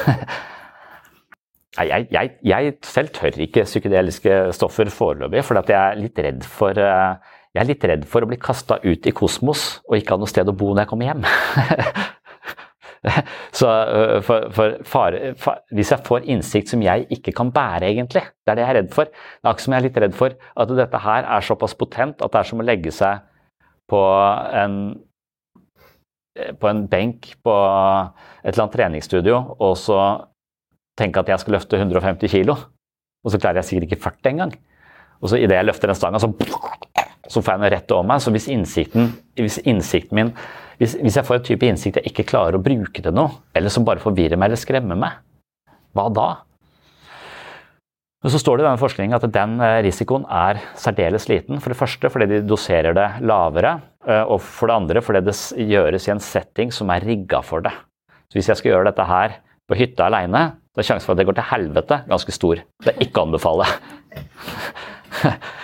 jeg, 1.81 2.07
jeg, 2.15 2.33
jeg, 2.47 2.77
selv 2.87 3.11
tør 3.17 3.41
ikke 3.43 3.67
psykedeliske 3.67 4.39
stoffer 4.55 4.93
foreløpig, 4.95 5.43
for 5.43 5.59
jeg 5.59 5.81
er 5.81 5.99
litt 5.99 6.23
redd 6.23 6.47
for 6.47 6.79
eh, 6.79 7.33
jeg 7.53 7.61
er 7.61 7.69
litt 7.69 7.85
redd 7.91 8.05
for 8.09 8.25
å 8.25 8.31
bli 8.31 8.39
kasta 8.41 8.79
ut 8.81 9.11
i 9.11 9.13
kosmos 9.13 9.67
og 9.85 9.99
ikke 9.99 10.15
ha 10.15 10.23
noe 10.23 10.31
sted 10.31 10.49
å 10.49 10.55
bo 10.57 10.71
når 10.71 10.87
jeg 10.87 10.93
kommer 10.95 11.11
hjem. 11.11 11.27
Så 13.59 13.69
øh, 13.69 14.23
for, 14.23 14.49
for 14.55 14.77
fare, 14.87 15.35
for, 15.35 15.59
hvis 15.75 15.91
jeg 15.91 16.07
får 16.07 16.29
innsikt 16.31 16.71
som 16.71 16.83
jeg 16.85 17.07
ikke 17.11 17.35
kan 17.35 17.51
bære, 17.53 17.91
egentlig, 17.91 18.23
det 18.23 18.53
er 18.53 18.59
det 18.59 18.65
jeg 18.65 18.71
er 18.71 18.79
redd 18.81 18.93
for. 18.95 19.11
Det 19.11 19.43
er 19.43 19.51
akkurat 19.51 19.65
som 19.65 19.75
jeg 19.75 19.83
er 19.83 19.87
litt 19.89 20.03
redd 20.05 20.19
for 20.19 20.37
at 20.63 20.75
dette 20.79 21.01
her 21.07 21.31
er 21.37 21.47
såpass 21.47 21.75
potent 21.79 22.23
at 22.23 22.33
det 22.33 22.43
er 22.43 22.51
som 22.53 22.63
å 22.63 22.67
legge 22.67 22.95
seg 22.95 23.25
på 23.91 24.03
en 24.63 24.77
på 26.33 26.65
en 26.65 26.87
benk 26.89 27.27
på 27.45 27.53
et 27.53 28.47
eller 28.49 28.63
annet 28.63 28.73
treningsstudio 28.73 29.35
og 29.61 29.75
så 29.77 29.99
tenke 30.97 31.21
at 31.21 31.29
jeg 31.29 31.43
skal 31.43 31.57
løfte 31.59 31.77
150 31.77 32.33
kilo, 32.33 32.57
og 33.23 33.33
så 33.33 33.41
klarer 33.41 33.61
jeg 33.61 33.69
sikkert 33.69 33.91
ikke 33.91 34.03
40 34.07 34.31
engang. 34.33 34.55
Og 35.23 35.31
så 35.31 35.39
idet 35.39 35.59
jeg 35.59 35.69
løfter 35.69 35.91
den 35.91 35.99
stanga, 35.99 36.21
så, 36.21 36.29
så 37.33 37.41
får 37.41 37.55
jeg 37.55 37.63
noe 37.63 37.73
rett 37.73 37.95
over 37.97 38.09
meg. 38.11 38.23
Så 38.23 38.33
hvis 38.35 38.49
innsikten, 38.53 39.13
hvis 39.41 39.61
innsikten 39.65 40.19
min 40.19 40.33
hvis, 40.81 40.97
hvis, 40.99 41.15
jeg 41.19 41.27
får 41.27 41.39
en 41.39 41.45
type 41.47 41.67
innsikt 41.69 41.99
jeg 42.01 42.11
ikke 42.11 42.27
klarer 42.33 42.57
å 42.59 42.63
bruke 42.63 43.03
til 43.05 43.15
noe, 43.15 43.37
eller 43.55 43.71
som 43.71 43.85
bare 43.87 44.03
forvirrer 44.03 44.41
meg 44.41 44.51
eller 44.51 44.59
skremmer 44.59 44.99
meg, 44.99 45.21
hva 45.95 46.09
da? 46.11 46.31
Men 48.23 48.33
så 48.33 48.39
står 48.39 48.59
det 48.59 48.65
i 48.65 48.67
denne 48.69 48.81
forskningen 48.81 49.19
at 49.19 49.27
den 49.35 49.55
eh, 49.63 49.81
risikoen 49.87 50.25
er 50.31 50.61
særdeles 50.79 51.29
liten. 51.31 51.59
For 51.63 51.75
det 51.75 51.79
første 51.79 52.11
fordi 52.11 52.29
de 52.31 52.41
doserer 52.47 52.95
det 52.99 53.09
lavere, 53.27 53.77
eh, 54.07 54.23
og 54.23 54.43
for 54.43 54.71
det 54.71 54.79
andre 54.79 55.03
fordi 55.03 55.25
det 55.27 55.37
gjøres 55.71 56.07
i 56.09 56.15
en 56.15 56.23
setting 56.23 56.75
som 56.75 56.91
er 56.95 57.07
rigga 57.07 57.43
for 57.47 57.63
det. 57.67 57.75
Så 58.31 58.39
Hvis 58.39 58.51
jeg 58.51 58.61
skal 58.63 58.73
gjøre 58.73 58.91
dette 58.91 59.07
her 59.07 59.39
på 59.69 59.79
hytta 59.79 60.07
aleine, 60.07 60.45
da 60.73 60.83
er 60.83 60.89
sjansen 60.89 61.07
for 61.07 61.15
at 61.15 61.23
det 61.23 61.29
går 61.29 61.39
til 61.39 61.51
helvete 61.51 62.03
ganske 62.09 62.35
stor. 62.35 62.63
Det 62.83 62.95
er 62.95 63.03
ikke 63.05 63.23
å 63.23 63.27
anbefale. 63.29 63.67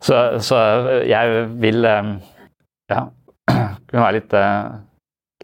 så, 0.00 0.20
så, 0.40 0.60
jeg 1.08 1.44
vil 1.60 1.84
eh, 1.84 2.14
ja, 2.92 3.02
kunne 3.90 4.04
være 4.04 4.16
litt, 4.20 4.38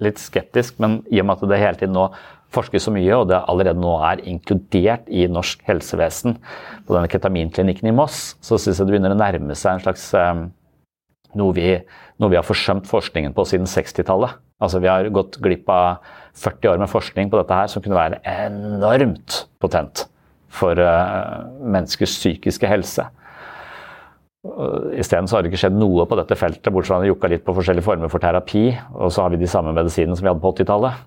litt 0.04 0.22
skeptisk, 0.22 0.80
men 0.82 1.02
i 1.12 1.20
og 1.20 1.28
med 1.28 1.36
at 1.36 1.50
det 1.50 1.60
hele 1.60 1.80
tiden 1.80 1.96
nå 1.96 2.08
forsker 2.54 2.82
så 2.82 2.92
mye, 2.94 3.12
og 3.16 3.28
det 3.30 3.42
allerede 3.50 3.80
nå 3.80 3.92
er 4.06 4.22
inkludert 4.28 5.08
i 5.12 5.26
norsk 5.30 5.62
helsevesen 5.66 6.38
på 6.86 6.94
denne 6.94 7.10
ketaminklinikken 7.10 7.90
i 7.90 7.94
Moss, 7.96 8.36
så 8.44 8.58
syns 8.58 8.78
jeg 8.78 8.86
det 8.86 8.94
begynner 8.94 9.16
å 9.16 9.18
nærme 9.18 9.56
seg 9.58 9.76
en 9.76 9.84
slags 9.84 10.08
um, 10.14 10.46
noe, 11.36 11.54
vi, 11.56 11.74
noe 12.22 12.32
vi 12.32 12.38
har 12.38 12.46
forsømt 12.46 12.88
forskningen 12.88 13.34
på 13.36 13.46
siden 13.50 13.68
60-tallet. 13.70 14.38
Altså 14.62 14.80
Vi 14.80 14.88
har 14.88 15.08
gått 15.12 15.36
glipp 15.44 15.68
av 15.68 16.04
40 16.40 16.70
år 16.72 16.78
med 16.80 16.92
forskning 16.92 17.32
på 17.32 17.40
dette 17.40 17.58
her 17.58 17.68
som 17.68 17.84
kunne 17.84 17.98
være 17.98 18.22
enormt 18.24 19.42
potent 19.60 20.06
for 20.56 20.78
uh, 20.80 21.44
menneskers 21.60 22.14
psykiske 22.16 22.70
helse. 22.70 23.04
Isteden 24.96 25.28
har 25.30 25.42
det 25.44 25.50
ikke 25.50 25.60
skjedd 25.64 25.76
noe 25.78 26.06
på 26.08 26.16
dette 26.18 26.38
feltet, 26.38 26.72
bortsett 26.72 26.92
fra 26.92 27.00
at 27.00 27.04
vi 27.04 27.10
jukka 27.10 27.30
litt 27.32 27.44
på 27.46 27.54
forskjellige 27.56 27.86
former 27.86 28.12
for 28.12 28.22
terapi. 28.22 28.68
Og 28.94 29.12
så 29.12 29.24
har 29.24 29.34
vi 29.34 29.40
de 29.40 29.50
samme 29.50 29.74
medisinene 29.76 30.16
som 30.16 30.26
vi 30.26 30.32
hadde 30.32 30.42
på 30.44 30.52
80-tallet. 30.54 31.04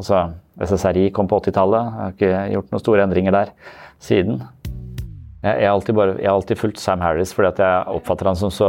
Altså, 0.00 0.22
SSRI 0.62 1.10
kom 1.14 1.28
på 1.30 1.40
80-tallet. 1.42 1.88
Jeg 1.88 2.02
har 2.02 2.16
ikke 2.16 2.44
gjort 2.56 2.72
noen 2.72 2.84
store 2.84 3.06
endringer 3.06 3.36
der 3.36 3.52
siden. 4.02 4.42
Jeg, 5.42 5.66
har, 5.66 5.72
alltid 5.72 5.98
alltid 5.98 6.60
fulgt 6.60 6.78
Sam 6.78 7.02
Harris 7.02 7.32
fordi 7.34 7.64
jeg 7.64 7.96
oppfatter 7.96 8.28
han 8.30 8.38
som 8.38 8.52
så, 8.54 8.68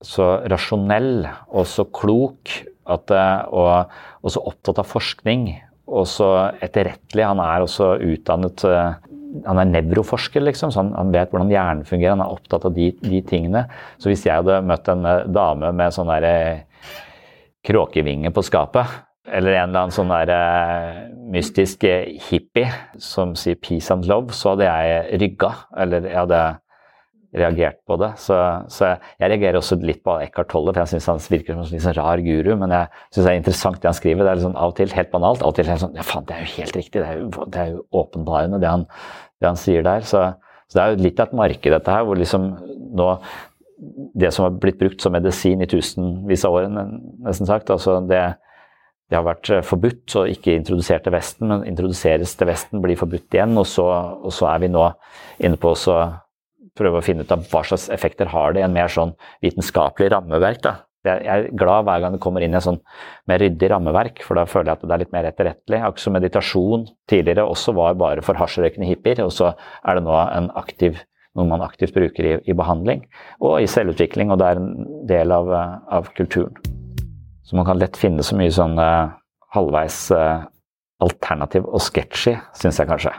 så 0.00 0.28
rasjonell 0.48 1.26
og 1.52 1.66
så 1.68 1.84
klok 1.92 2.54
at, 2.88 3.12
og, 3.52 3.92
og, 4.22 4.30
så 4.32 4.42
opptatt 4.48 4.80
av 4.80 4.88
forskning. 4.88 5.50
Og 5.84 6.08
så 6.08 6.30
etterrettelig. 6.64 7.26
Han 7.28 7.42
er 7.44 7.64
også 7.64 7.94
utdannet 8.00 8.64
han 9.42 9.60
er 9.60 9.70
nevroforsker, 9.70 10.44
liksom, 10.46 10.70
så 10.70 10.82
han, 10.82 10.92
han, 10.94 11.10
vet 11.14 11.32
hvordan 11.32 11.50
hjernen 11.52 11.88
fungerer. 11.88 12.14
Han 12.14 12.24
er 12.24 12.36
opptatt 12.36 12.68
av 12.68 12.76
de, 12.76 12.92
de, 13.02 13.22
tingene. 13.26 13.64
Så 13.98 14.10
hvis 14.10 14.24
jeg 14.26 14.38
hadde 14.38 14.60
møtt 14.66 14.90
en 14.92 15.02
dame 15.34 15.72
med 15.74 15.96
sånn 15.96 16.12
kråkevinge 17.64 18.30
på 18.34 18.44
skapet, 18.44 19.00
eller 19.24 19.56
en 19.56 19.70
eller 19.70 19.86
annen 19.86 19.94
sånn 19.94 20.10
der 20.12 20.30
uh, 20.36 20.96
mystisk 21.32 21.86
hippie 22.28 22.68
som 23.00 23.32
sier 23.38 23.56
'peace 23.56 23.88
and 23.94 24.04
love', 24.04 24.36
så 24.36 24.52
hadde 24.52 24.68
jeg 24.68 25.20
rygga. 25.22 25.50
Eller 25.80 26.04
jeg 26.10 26.18
hadde 26.18 26.42
reagert 27.34 27.80
på 27.88 27.96
det. 28.00 28.10
Så, 28.20 28.36
så 28.72 28.92
jeg 28.92 29.30
reagerer 29.32 29.58
også 29.58 29.78
litt 29.82 30.02
på 30.06 30.16
Eckhart 30.22 30.50
Tolle, 30.52 30.72
for 30.72 30.84
jeg 30.84 30.94
syns 30.94 31.08
han 31.10 31.22
virker 31.34 31.56
som 31.56 31.64
en 31.66 31.84
sånn 31.86 31.96
rar 31.98 32.22
guru. 32.24 32.52
Men 32.60 32.74
jeg 32.74 32.90
syns 33.08 33.20
det 33.20 33.32
er 33.32 33.40
interessant 33.40 33.80
det 33.82 33.90
han 33.90 33.98
skriver. 33.98 34.22
Det 34.22 34.32
er 34.32 34.40
liksom 34.40 34.58
av 34.58 34.74
og 34.74 34.76
til 34.78 34.94
helt 34.94 35.10
banalt. 35.14 35.42
Av 35.42 35.50
og 35.52 35.58
til 35.58 35.70
helt 35.70 35.82
sånn 35.82 35.98
Ja, 35.98 36.06
faen, 36.06 36.28
det 36.28 36.36
er 36.36 36.44
jo 36.44 36.52
helt 36.58 36.78
riktig. 36.78 37.00
Det 37.00 37.08
er 37.08 37.20
jo, 37.20 37.48
det 37.50 37.64
er 37.64 37.72
jo 37.74 37.82
åpenbarende, 38.02 38.62
det 38.62 38.70
han, 38.70 38.86
det 39.42 39.50
han 39.50 39.60
sier 39.60 39.86
der. 39.86 40.06
Så, 40.06 40.22
så, 40.68 40.76
det 40.76 40.84
er 40.84 40.94
jo 40.94 41.02
litt 41.08 41.20
av 41.20 41.28
et 41.28 41.40
marked, 41.42 41.76
dette 41.76 41.98
her, 41.98 42.06
hvor 42.06 42.20
liksom 42.20 42.54
nå 42.94 43.10
Det 44.14 44.30
som 44.32 44.44
har 44.46 44.54
blitt 44.62 44.78
brukt 44.78 45.02
som 45.02 45.12
medisin 45.12 45.60
i 45.60 45.66
tusenvis 45.68 46.44
av 46.46 46.54
år, 46.56 46.68
nesten 46.70 47.48
sagt, 47.48 47.72
altså 47.74 47.98
det 48.06 48.22
det 49.12 49.18
har 49.18 49.26
vært 49.26 49.50
forbudt 49.68 50.14
og 50.16 50.30
ikke 50.32 50.54
introdusert 50.56 51.04
til 51.04 51.12
Vesten, 51.12 51.50
men 51.50 51.66
introduseres 51.68 52.32
til 52.38 52.48
Vesten, 52.48 52.80
blir 52.82 52.96
forbudt 52.96 53.36
igjen. 53.36 53.52
Og 53.60 53.66
så, 53.68 53.84
og 53.84 54.32
så 54.32 54.48
er 54.48 54.62
vi 54.62 54.70
nå 54.72 54.86
inne 55.44 55.58
på 55.60 55.74
å 55.74 55.98
prøve 56.78 57.00
å 57.00 57.04
finne 57.04 57.24
ut 57.24 57.32
av 57.34 57.44
hva 57.50 57.62
slags 57.66 57.86
effekter 57.94 58.30
har 58.32 58.54
det 58.54 58.62
i 58.62 58.66
en 58.66 58.74
mer 58.74 58.90
sånn 58.90 59.14
vitenskapelig 59.44 60.10
rammeverk. 60.14 60.60
Da. 60.64 60.74
Jeg 61.04 61.24
er 61.28 61.48
glad 61.52 61.84
hver 61.84 62.00
gang 62.00 62.14
det 62.16 62.22
kommer 62.24 62.44
inn 62.44 62.54
i 62.54 62.58
en 62.58 62.64
sånn 62.64 62.80
mer 63.28 63.42
ryddig 63.42 63.68
rammeverk, 63.70 64.22
for 64.24 64.38
da 64.38 64.46
føler 64.48 64.72
jeg 64.72 64.78
at 64.78 64.84
det 64.84 64.94
er 64.94 65.02
litt 65.02 65.14
mer 65.14 65.28
etterrettelig. 65.28 65.80
Akkurat 65.80 66.04
som 66.06 66.16
meditasjon 66.16 66.86
tidligere 67.10 67.44
også 67.44 67.74
var 67.76 67.98
bare 68.00 68.24
for 68.24 68.40
hasjrøykende 68.40 68.88
hippier, 68.88 69.20
og 69.26 69.34
så 69.34 69.52
er 69.84 69.98
det 69.98 70.06
nå 70.06 70.16
aktiv, 70.56 71.02
noe 71.36 71.50
man 71.50 71.64
aktivt 71.66 71.96
bruker 71.96 72.30
i, 72.30 72.34
i 72.48 72.56
behandling 72.56 73.04
og 73.42 73.58
i 73.60 73.68
selvutvikling, 73.68 74.32
og 74.32 74.40
det 74.40 74.48
er 74.48 74.62
en 74.62 74.88
del 75.10 75.34
av, 75.34 75.52
av 75.92 76.08
kulturen. 76.16 76.56
Så 77.44 77.58
man 77.58 77.68
kan 77.68 77.78
lett 77.78 78.00
finne 78.00 78.24
så 78.24 78.38
mye 78.38 78.52
sånn 78.54 78.78
uh, 78.80 79.12
halvveis 79.52 80.06
uh, 80.16 80.46
alternativ 81.04 81.66
og 81.68 81.82
sketchy, 81.84 82.38
syns 82.56 82.80
jeg 82.80 82.88
kanskje. 82.88 83.12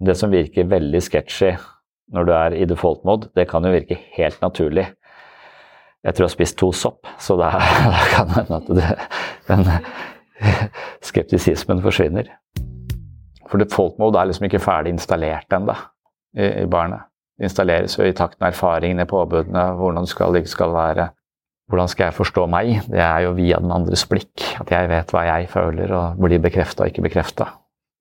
Det 0.00 0.14
som 0.16 0.32
virker 0.32 0.70
veldig 0.70 1.02
sketchy 1.04 1.52
når 2.14 2.24
du 2.24 2.32
er 2.32 2.56
i 2.56 2.68
default 2.68 3.04
mode, 3.04 3.28
det 3.36 3.48
kan 3.50 3.64
jo 3.64 3.72
virke 3.74 3.98
helt 4.16 4.40
naturlig. 4.42 4.86
Jeg 6.04 6.14
tror 6.14 6.24
jeg 6.24 6.30
har 6.30 6.36
spist 6.36 6.58
to 6.58 6.70
sopp, 6.72 7.08
så 7.20 7.36
da, 7.36 7.50
kan 8.14 8.30
det 8.30 8.38
hende 8.38 8.60
at 8.60 8.70
det, 8.78 8.88
den 9.48 9.66
skeptisismen 11.10 11.82
forsvinner. 11.84 12.30
For 13.48 13.60
default 13.60 13.98
mode 14.00 14.18
er 14.20 14.28
liksom 14.28 14.48
ikke 14.48 14.62
ferdig 14.62 14.94
installert 14.94 15.52
ennå 15.52 15.76
i, 16.36 16.64
i 16.64 16.66
barnet. 16.70 17.08
Det 17.38 17.48
installeres 17.48 17.94
jo 17.98 18.06
i 18.06 18.16
takt 18.16 18.40
med 18.40 18.50
erfaringene, 18.50 19.06
påbudene, 19.06 19.70
hvordan 19.78 20.04
det 20.04 20.10
skal, 20.10 20.40
skal 20.50 20.74
være. 20.74 21.08
Hvordan 21.68 21.88
skal 21.92 22.08
jeg 22.08 22.16
forstå 22.16 22.46
meg? 22.50 22.80
Det 22.88 23.00
er 23.04 23.26
jo 23.26 23.34
via 23.36 23.60
den 23.60 23.72
andres 23.72 24.06
blikk. 24.08 24.42
At 24.60 24.72
jeg 24.72 24.88
vet 24.90 25.12
hva 25.12 25.24
jeg 25.28 25.48
føler 25.52 25.92
og 25.94 26.20
blir 26.22 26.40
bekrefta 26.42 26.84
og 26.84 26.92
ikke 26.92 27.04
bekrefta. 27.04 27.50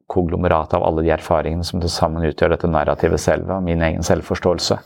Konglomeratet 0.08 0.78
av 0.78 0.86
alle 0.88 1.04
de 1.04 1.12
erfaringene 1.16 1.66
som 1.68 1.82
til 1.84 1.92
sammen 1.92 2.26
utgjør 2.30 2.56
dette 2.56 2.70
narrativet 2.72 3.22
selv, 3.22 3.50
og 3.52 3.66
min 3.66 3.84
egen 3.84 4.06
selvforståelse. 4.08 4.78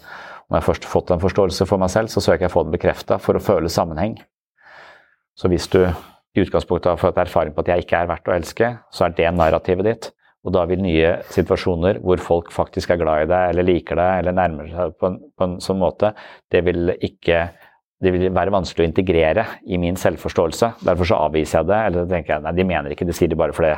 Når 0.49 0.59
jeg 0.59 0.67
først 0.67 0.87
har 0.87 0.91
fått 0.91 1.11
en 1.13 1.21
forståelse 1.21 1.67
for 1.69 1.81
meg 1.81 1.91
selv, 1.93 2.11
så 2.11 2.23
søker 2.23 2.47
jeg 2.47 2.51
å 2.51 2.55
få 2.55 2.65
den 2.65 2.73
bekrefta 2.73 3.19
for 3.21 3.37
å 3.37 3.43
føle 3.43 3.69
sammenheng. 3.71 4.17
Så 5.37 5.51
hvis 5.51 5.69
du 5.71 5.83
i 5.85 6.41
utgangspunktet 6.43 6.89
har 6.91 6.99
fått 6.99 7.19
erfaring 7.21 7.53
på 7.55 7.63
at 7.63 7.71
jeg 7.71 7.85
ikke 7.85 8.01
er 8.01 8.09
verdt 8.09 8.27
å 8.27 8.35
elske, 8.35 8.73
så 8.91 9.07
er 9.07 9.15
det 9.15 9.29
narrativet 9.35 9.87
ditt. 9.87 10.11
Og 10.41 10.55
da 10.55 10.63
vil 10.65 10.81
nye 10.81 11.17
situasjoner 11.29 11.99
hvor 12.01 12.21
folk 12.23 12.49
faktisk 12.53 12.91
er 12.91 13.01
glad 13.01 13.25
i 13.25 13.29
deg, 13.29 13.51
eller 13.51 13.67
liker 13.67 13.99
deg, 13.99 14.21
eller 14.21 14.37
nærmer 14.37 14.71
seg 14.71 14.95
på 14.97 15.11
en, 15.11 15.19
på 15.37 15.47
en 15.47 15.59
sånn 15.63 15.79
måte, 15.81 16.15
det 16.51 16.63
vil 16.65 16.95
ikke 16.97 17.43
det 18.01 18.15
vil 18.15 18.31
være 18.33 18.53
vanskelig 18.53 18.87
å 18.87 18.89
integrere 18.89 19.43
i 19.69 19.77
min 19.77 19.99
selvforståelse. 19.99 20.71
Derfor 20.87 21.05
så 21.05 21.19
avviser 21.27 21.59
jeg 21.59 21.69
det. 21.69 21.81
Eller 21.85 22.07
tenker 22.09 22.33
jeg 22.33 22.43
nei, 22.47 22.53
de 22.57 22.65
mener 22.65 22.95
ikke, 22.95 23.05
de 23.05 23.13
sier 23.13 23.29
det 23.29 23.37
bare 23.37 23.53
fordi 23.53 23.75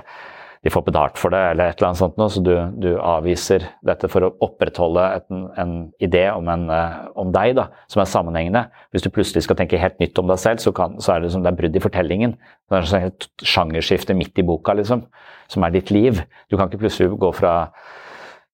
de 0.63 0.71
får 0.71 0.85
betalt 0.87 1.19
for 1.19 1.33
det, 1.33 1.41
eller 1.51 1.71
et 1.71 1.79
eller 1.79 1.89
annet 1.89 1.99
sånt 1.99 2.19
noe. 2.19 2.31
Så 2.31 2.43
du, 2.43 2.53
du 2.79 2.89
avviser 2.95 3.65
dette 3.85 4.07
for 4.11 4.23
å 4.23 4.31
opprettholde 4.45 5.07
et, 5.17 5.25
en 5.59 5.73
idé 6.03 6.25
om, 6.31 6.47
en, 6.51 6.67
eh, 6.71 7.01
om, 7.19 7.33
deg 7.35 7.57
da, 7.59 7.67
som 7.91 8.03
er 8.03 8.11
sammenhengende. 8.11 8.65
Hvis 8.95 9.03
du 9.03 9.11
plutselig 9.13 9.43
skal 9.47 9.59
tenke 9.59 9.81
helt 9.81 9.99
nytt 10.03 10.19
om 10.21 10.31
deg 10.31 10.39
selv, 10.41 10.63
så, 10.63 10.71
kan, 10.75 10.95
så 11.03 11.15
er 11.15 11.25
det 11.25 11.33
som 11.35 11.43
det 11.43 11.51
er 11.51 11.59
brudd 11.59 11.75
i 11.75 11.83
fortellingen. 11.83 12.37
Det 12.71 12.79
er 12.79 13.09
et 13.09 13.27
sjangerskifte 13.43 14.15
midt 14.17 14.39
i 14.39 14.47
boka, 14.47 14.77
liksom, 14.79 15.03
som 15.51 15.67
er 15.67 15.75
ditt 15.75 15.91
liv. 15.91 16.23
Du 16.47 16.55
kan 16.55 16.71
ikke 16.71 16.85
plutselig 16.85 17.11
gå 17.19 17.35
fra 17.35 17.57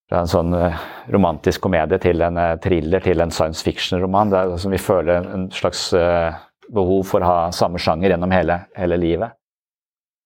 fra 0.10 0.24
en 0.24 0.30
sånn 0.30 0.53
eh, 0.57 0.86
romantisk 1.14 1.62
komedie 1.68 1.99
til 2.01 2.24
en 2.26 2.38
eh, 2.41 2.55
thriller 2.64 3.03
til 3.05 3.22
en 3.22 3.34
science 3.34 3.62
fiction-roman. 3.66 4.32
Det 4.32 4.39
er 4.41 4.62
som 4.62 4.74
Vi 4.74 4.82
føler 4.82 5.28
en 5.36 5.49
slags 5.53 5.91
eh, 5.93 6.34
behov 6.74 7.03
for 7.12 7.22
å 7.22 7.30
ha 7.30 7.51
samme 7.55 7.82
sjanger 7.82 8.14
gjennom 8.14 8.34
hele, 8.34 8.64
hele, 8.78 8.97
livet. 9.01 9.38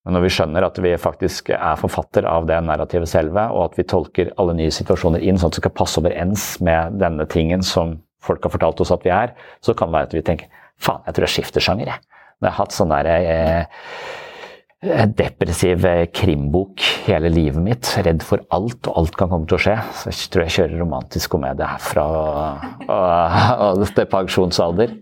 Men 0.04 0.18
når 0.18 0.26
vi 0.26 0.32
skjønner 0.36 0.66
at 0.68 0.80
vi 0.84 0.92
faktisk 1.00 1.54
er 1.56 1.80
forfatter 1.80 2.26
av 2.28 2.48
det 2.50 2.58
narrativet 2.68 3.08
selve, 3.08 3.46
og 3.56 3.70
at 3.70 3.78
vi 3.80 3.86
tolker 3.88 4.34
alle 4.42 4.56
nye 4.58 4.74
situasjoner 4.74 5.24
inn 5.24 5.40
sånn 5.40 5.54
at 5.54 5.58
det 5.58 5.64
skal 5.64 5.78
passe 5.78 6.02
overens 6.02 6.48
med 6.66 6.98
denne 7.00 7.28
tingen 7.32 7.64
som 7.64 7.96
folk 8.24 8.44
har 8.44 8.52
fortalt 8.52 8.84
oss 8.84 8.92
at 8.96 9.06
vi 9.08 9.14
er, 9.16 9.32
så 9.64 9.76
kan 9.76 9.92
det 9.92 9.98
være 9.98 10.10
at 10.10 10.18
vi 10.18 10.26
tenker 10.28 10.52
faen, 10.84 11.06
jeg 11.08 11.16
tror 11.16 11.28
jeg 11.28 11.36
skifter 11.38 11.64
sjanger, 11.64 11.94
jeg. 11.94 12.20
Når 12.42 12.50
jeg 12.50 12.54
har 12.54 12.60
hatt 12.60 12.76
sånn 12.76 12.92
derre 12.92 13.16
eh, 13.24 15.08
depressiv 15.16 15.86
eh, 15.88 16.06
krimbok 16.12 16.84
hele 17.08 17.32
livet 17.32 17.64
mitt. 17.64 17.92
Redd 18.04 18.24
for 18.28 18.44
alt, 18.52 18.82
og 18.90 19.00
alt 19.00 19.16
kan 19.20 19.32
komme 19.32 19.48
til 19.48 19.56
å 19.56 19.62
skje. 19.66 19.78
Så 19.96 20.12
jeg 20.12 20.32
tror 20.34 20.44
jeg 20.44 20.56
kjører 20.58 20.82
romantisk 20.84 21.32
komedie 21.38 21.70
herfra 21.70 22.06
og, 22.12 22.68
og, 22.90 23.40
og 23.70 23.86
til 23.88 24.10
pensjonsalder. 24.12 24.96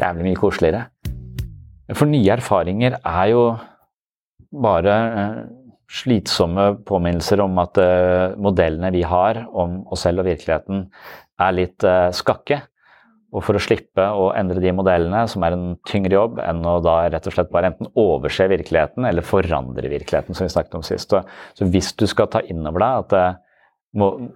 Jævlig 0.00 0.28
mye 0.28 0.40
koseligere. 0.40 0.84
For 1.96 2.06
nye 2.06 2.36
erfaringer 2.36 3.00
er 3.00 3.32
jo 3.32 3.44
bare 4.50 4.96
eh, 5.22 5.40
slitsomme 5.90 6.72
påminnelser 6.86 7.42
om 7.44 7.58
at 7.62 7.78
eh, 7.82 8.36
modellene 8.40 8.92
vi 8.94 9.04
har 9.06 9.44
om 9.50 9.80
oss 9.90 10.06
selv 10.06 10.24
og 10.24 10.30
virkeligheten, 10.30 10.88
er 11.40 11.56
litt 11.56 11.84
skakke. 12.12 12.58
Og 13.30 13.44
for 13.46 13.54
å 13.54 13.62
slippe 13.62 14.02
å 14.02 14.30
endre 14.34 14.62
de 14.62 14.72
modellene, 14.74 15.22
som 15.30 15.44
er 15.46 15.54
en 15.54 15.68
tyngre 15.86 16.16
jobb 16.16 16.40
enn 16.42 16.64
å 16.66 16.80
da 16.82 16.96
rett 17.12 17.28
og 17.30 17.36
slett 17.36 17.52
bare 17.52 17.70
enten 17.70 17.90
overse 17.98 18.48
virkeligheten 18.50 19.06
eller 19.06 19.26
forandre 19.26 19.90
virkeligheten, 19.92 20.34
som 20.34 20.48
vi 20.48 20.54
snakket 20.54 20.74
om 20.80 20.86
sist. 20.86 21.14
Så 21.54 21.68
hvis 21.70 21.92
du 21.94 22.08
skal 22.10 22.30
ta 22.32 22.42
inn 22.50 22.66
over 22.66 22.82
deg 22.82 23.04
at 23.04 23.16
eh, 23.20 23.38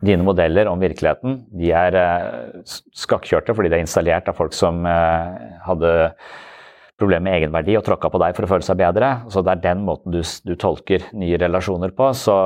dine 0.07 0.27
modeller 0.27 0.71
om 0.71 0.83
virkeligheten 0.83 1.41
de 1.59 1.75
er 1.75 1.99
eh, 1.99 2.75
skakkjørte 3.03 3.55
fordi 3.55 3.73
de 3.73 3.81
er 3.81 3.85
installert 3.87 4.31
av 4.31 4.39
folk 4.39 4.55
som 4.55 4.87
eh, 4.87 5.59
hadde 5.67 5.95
problemer 7.01 7.27
med 7.27 7.39
egenverdi 7.39 7.75
og 7.79 7.85
tråkka 7.87 8.11
på 8.13 8.21
deg 8.23 8.37
for 8.37 8.47
å 8.47 8.51
føle 8.53 8.67
seg 8.67 8.79
bedre, 8.79 9.11
så 9.33 9.43
det 9.43 9.57
er 9.57 9.65
den 9.65 9.83
måten 9.87 10.15
du, 10.15 10.21
du 10.23 10.55
tolker 10.61 11.09
nye 11.17 11.39
relasjoner 11.41 11.95
på, 11.97 12.11
så, 12.19 12.37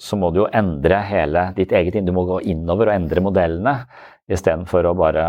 så, 0.00 0.18
må 0.18 0.32
du 0.32 0.42
jo 0.42 0.50
endre 0.54 0.98
hele 1.06 1.48
ditt 1.58 1.74
eget 1.76 1.98
inn. 1.98 2.08
Du 2.08 2.14
må 2.16 2.26
gå 2.28 2.40
innover 2.50 2.90
og 2.90 2.96
endre 2.96 3.22
modellene 3.24 3.76
istedenfor 4.32 4.90
å 4.90 4.96
bare 4.98 5.26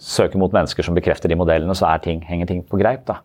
søke 0.00 0.40
mot 0.40 0.52
mennesker 0.52 0.84
som 0.84 0.96
bekrefter 0.96 1.30
de 1.30 1.38
modellene, 1.38 1.76
så 1.76 1.92
ting, 2.02 2.22
henger 2.28 2.50
ting 2.50 2.64
på 2.68 2.80
greip. 2.80 3.06
da. 3.08 3.22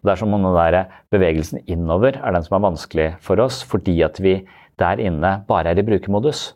Og 0.00 0.08
det 0.08 0.14
er 0.14 0.20
som 0.20 0.34
om 0.36 0.44
den 0.44 0.56
der 0.56 0.90
Bevegelsen 1.12 1.64
innover 1.64 2.18
er 2.20 2.36
den 2.36 2.44
som 2.44 2.58
er 2.58 2.68
vanskelig 2.68 3.08
for 3.24 3.40
oss, 3.40 3.62
fordi 3.64 3.98
at 4.06 4.20
vi 4.20 4.42
der 4.80 5.00
inne 5.00 5.38
bare 5.48 5.72
er 5.72 5.80
i 5.80 5.86
brukermodus. 5.86 6.52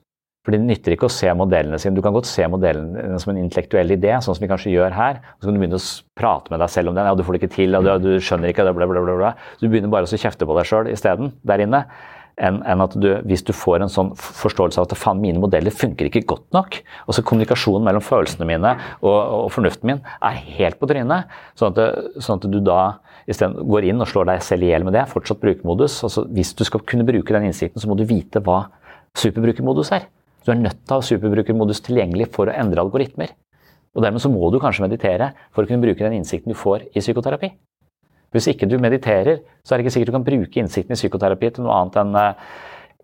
Fordi 0.49 0.63
Det 0.63 0.65
nytter 0.65 0.95
ikke 0.95 1.11
å 1.11 1.13
se 1.13 1.29
modellene 1.37 1.77
sine. 1.77 1.93
Du 1.93 2.01
kan 2.01 2.15
godt 2.17 2.25
se 2.25 2.47
modellene 2.49 3.19
som 3.21 3.35
en 3.35 3.43
intellektuell 3.43 3.93
idé, 3.93 4.15
sånn 4.17 4.33
som 4.33 4.41
vi 4.41 4.49
kanskje 4.49 4.73
gjør 4.73 4.95
her. 4.97 5.19
og 5.21 5.43
Så 5.43 5.49
kan 5.51 5.59
du 5.59 5.61
begynne 5.61 5.77
å 5.77 5.89
prate 6.17 6.49
med 6.49 6.63
deg 6.65 6.71
selv 6.73 6.89
om 6.89 6.95
den. 6.95 7.05
ja, 7.05 7.15
'Du 7.15 7.23
får 7.23 7.37
det 7.37 7.43
ikke 7.43 7.57
til, 7.57 7.77
og 7.77 7.85
du, 7.85 7.91
du 8.01 8.17
skjønner 8.17 8.49
ikke 8.49 8.65
bla, 8.65 8.87
bla, 8.89 9.03
bla. 9.05 9.35
Så 9.59 9.61
du 9.61 9.69
begynner 9.69 9.93
bare 9.93 10.09
å 10.09 10.23
kjefte 10.25 10.49
på 10.49 10.57
deg 10.57 10.65
sjøl 10.65 10.89
isteden 10.89 11.35
der 11.45 11.61
inne 11.61 11.85
enn 12.39 12.63
en 12.65 12.81
at 12.81 12.95
du, 12.97 13.09
hvis 13.29 13.43
du 13.45 13.53
får 13.53 13.83
en 13.83 13.93
sånn 13.93 14.11
forståelse 14.15 14.81
av 14.81 14.87
at 14.87 14.97
faen, 14.97 15.21
mine 15.21 15.43
modeller 15.43 15.75
funker 15.75 16.09
ikke 16.09 16.25
godt 16.25 16.47
nok. 16.55 16.81
og 17.07 17.15
så 17.15 17.25
Kommunikasjonen 17.27 17.85
mellom 17.85 18.01
følelsene 18.01 18.47
mine 18.49 18.75
og, 19.03 19.19
og 19.19 19.49
fornuften 19.53 19.91
min 19.91 20.03
er 20.23 20.41
helt 20.57 20.79
på 20.81 20.89
trynet. 20.89 21.29
Sånn 21.59 21.75
at, 21.75 22.13
sånn 22.23 22.41
at 22.41 22.49
du 22.49 22.61
da 22.65 22.99
isteden 23.29 23.59
går 23.69 23.91
inn 23.91 24.01
og 24.01 24.09
slår 24.09 24.31
deg 24.31 24.45
selv 24.47 24.65
i 24.65 24.73
hjel 24.73 24.87
med 24.87 24.97
det. 24.97 25.05
Fortsatt 25.11 25.43
brukermodus. 25.43 26.01
Altså, 26.07 26.25
hvis 26.33 26.55
du 26.57 26.65
skal 26.65 26.85
kunne 26.89 27.07
bruke 27.09 27.35
den 27.35 27.51
innsikten, 27.51 27.83
så 27.83 27.91
må 27.91 27.99
du 27.99 28.07
vite 28.09 28.41
hva 28.41 28.69
superbrukermodus 29.19 29.93
er. 29.99 30.09
Du 30.45 30.53
er 30.53 30.61
nødt 30.61 30.81
til 30.85 30.95
å 30.95 31.01
ha 31.01 31.07
superbrukermodus 31.07 31.83
tilgjengelig 31.87 32.31
for 32.35 32.51
å 32.51 32.57
endre 32.57 32.83
algoritmer. 32.85 33.35
Og 33.97 34.05
Dermed 34.05 34.23
så 34.23 34.31
må 34.33 34.51
du 34.53 34.61
kanskje 34.63 34.85
meditere 34.85 35.33
for 35.51 35.65
å 35.65 35.69
kunne 35.69 35.83
bruke 35.83 36.05
den 36.05 36.21
innsikten 36.21 36.53
du 36.53 36.59
får 36.59 36.87
i 36.93 37.03
psykoterapi. 37.03 37.51
Hvis 38.35 38.51
ikke 38.53 38.69
du 38.69 38.77
mediterer, 38.81 39.41
så 39.65 39.75
er 39.75 39.79
det 39.79 39.87
ikke 39.87 39.95
sikkert 39.97 40.11
du 40.11 40.17
kan 40.19 40.27
bruke 40.27 40.61
innsikten 40.61 40.95
i 40.95 41.01
psykoterapi 41.01 41.51
til 41.57 41.65
noe 41.65 41.79
annet 41.79 41.97
enn 42.03 42.19
uh, 42.19 42.51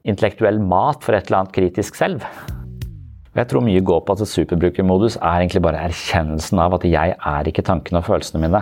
intellektuell 0.05 0.61
mat 0.61 1.01
for 1.05 1.17
et 1.17 1.31
eller 1.31 1.43
annet 1.43 1.57
kritisk 1.57 1.97
selv. 1.97 2.27
Jeg 3.35 3.49
tror 3.51 3.65
mye 3.67 3.83
går 3.83 4.05
på 4.07 4.15
at 4.15 4.29
superbrukermodus 4.31 5.17
er 5.17 5.41
egentlig 5.41 5.65
bare 5.65 5.81
erkjennelsen 5.89 6.61
av 6.63 6.77
at 6.77 6.85
jeg 6.87 7.17
er 7.17 7.49
ikke 7.51 7.65
tankene 7.67 7.99
og 8.03 8.07
følelsene 8.07 8.45
mine. 8.45 8.61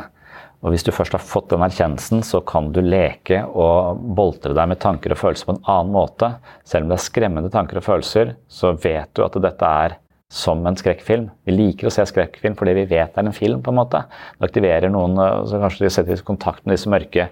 Og 0.63 0.71
Hvis 0.71 0.85
du 0.87 0.93
først 0.95 1.17
har 1.17 1.23
fått 1.27 1.51
den 1.51 1.65
erkjennelsen, 1.67 2.21
så 2.23 2.39
kan 2.47 2.71
du 2.71 2.79
leke 2.85 3.41
og 3.51 3.99
boltre 4.15 4.55
deg 4.55 4.69
med 4.71 4.79
tanker 4.83 5.11
og 5.11 5.19
følelser 5.19 5.49
på 5.49 5.57
en 5.57 5.65
annen 5.67 5.91
måte. 5.97 6.29
Selv 6.63 6.87
om 6.87 6.93
det 6.93 7.01
er 7.01 7.09
skremmende 7.09 7.51
tanker 7.51 7.81
og 7.81 7.87
følelser, 7.89 8.37
så 8.47 8.71
vet 8.79 9.11
du 9.19 9.25
at 9.27 9.39
dette 9.43 9.73
er 9.87 9.97
som 10.33 10.63
en 10.67 10.79
skrekkfilm. 10.79 11.27
Vi 11.45 11.57
liker 11.57 11.91
å 11.91 11.93
se 11.93 12.07
skrekkfilm 12.09 12.55
fordi 12.57 12.77
vi 12.79 12.87
vet 12.95 13.11
det 13.11 13.21
er 13.21 13.27
en 13.29 13.37
film. 13.37 13.61
på 13.61 13.75
en 13.75 13.81
måte. 13.81 14.05
Det 14.39 14.49
aktiverer 14.49 14.89
noen, 14.89 15.19
eh, 15.19 15.43
så 15.51 15.61
kanskje 15.61 15.85
de 15.85 15.91
setter 15.91 16.13
i 16.15 16.31
kontakt 16.31 16.65
med 16.65 16.77
disse 16.77 16.89
mørke 16.89 17.29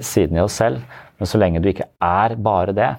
sidene 0.00 0.40
i 0.40 0.44
oss 0.46 0.56
selv. 0.56 0.80
Men 1.18 1.26
så 1.26 1.38
lenge 1.38 1.60
du 1.60 1.68
ikke 1.68 1.90
er 2.00 2.36
bare 2.36 2.72
det 2.72 2.96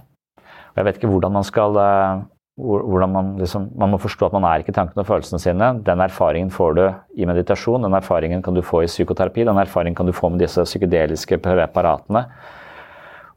og 0.71 0.77
Jeg 0.77 0.85
vet 0.85 0.97
ikke 0.99 1.11
hvordan 1.11 1.33
man 1.35 1.43
skal 1.43 1.77
eh, 1.81 2.21
hvordan 2.59 3.11
man, 3.13 3.29
liksom, 3.39 3.69
man 3.79 3.93
må 3.93 3.99
forstå 4.01 4.27
at 4.27 4.35
man 4.35 4.45
er 4.45 4.61
ikke 4.61 4.75
tankene 4.75 5.03
og 5.03 5.07
følelsene 5.07 5.39
sine. 5.41 5.69
Den 5.85 6.03
erfaringen 6.03 6.51
får 6.53 6.75
du 6.77 6.83
i 7.15 7.27
meditasjon, 7.29 7.85
den 7.87 7.95
erfaringen 7.97 8.43
kan 8.43 8.57
du 8.57 8.61
få 8.65 8.83
i 8.83 8.91
psykoterapi, 8.91 9.45
den 9.47 9.61
erfaringen 9.61 9.95
kan 9.97 10.09
du 10.09 10.13
få 10.15 10.29
med 10.29 10.43
disse 10.43 10.65
psykedeliske 10.67 11.39
preparatene. 11.41 12.25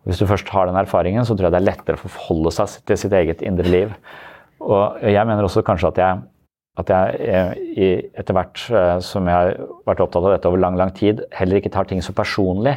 Hvis 0.04 0.20
du 0.20 0.26
først 0.28 0.50
har 0.52 0.68
den 0.68 0.76
erfaringen, 0.76 1.24
så 1.24 1.32
tror 1.32 1.48
jeg 1.48 1.54
det 1.54 1.62
er 1.62 1.70
lettere 1.70 1.96
å 1.96 2.12
forholde 2.12 2.52
seg 2.52 2.76
til 2.84 3.00
sitt 3.00 3.14
eget 3.16 3.44
indre 3.46 3.70
liv. 3.70 3.94
Og 4.60 5.00
jeg 5.00 5.28
mener 5.28 5.46
også 5.46 5.64
kanskje 5.64 5.94
at 5.94 6.00
jeg, 6.02 6.20
at 6.82 6.90
jeg 6.92 8.10
etter 8.18 8.36
hvert 8.36 8.66
eh, 8.74 8.98
som 9.04 9.30
jeg 9.30 9.38
har 9.38 9.54
vært 9.88 10.02
opptatt 10.04 10.26
av 10.26 10.34
dette 10.34 10.50
over 10.50 10.60
lang 10.60 10.76
lang 10.76 10.92
tid, 10.96 11.22
heller 11.32 11.60
ikke 11.60 11.72
tar 11.72 11.88
ting 11.88 12.02
så 12.04 12.12
personlig. 12.16 12.76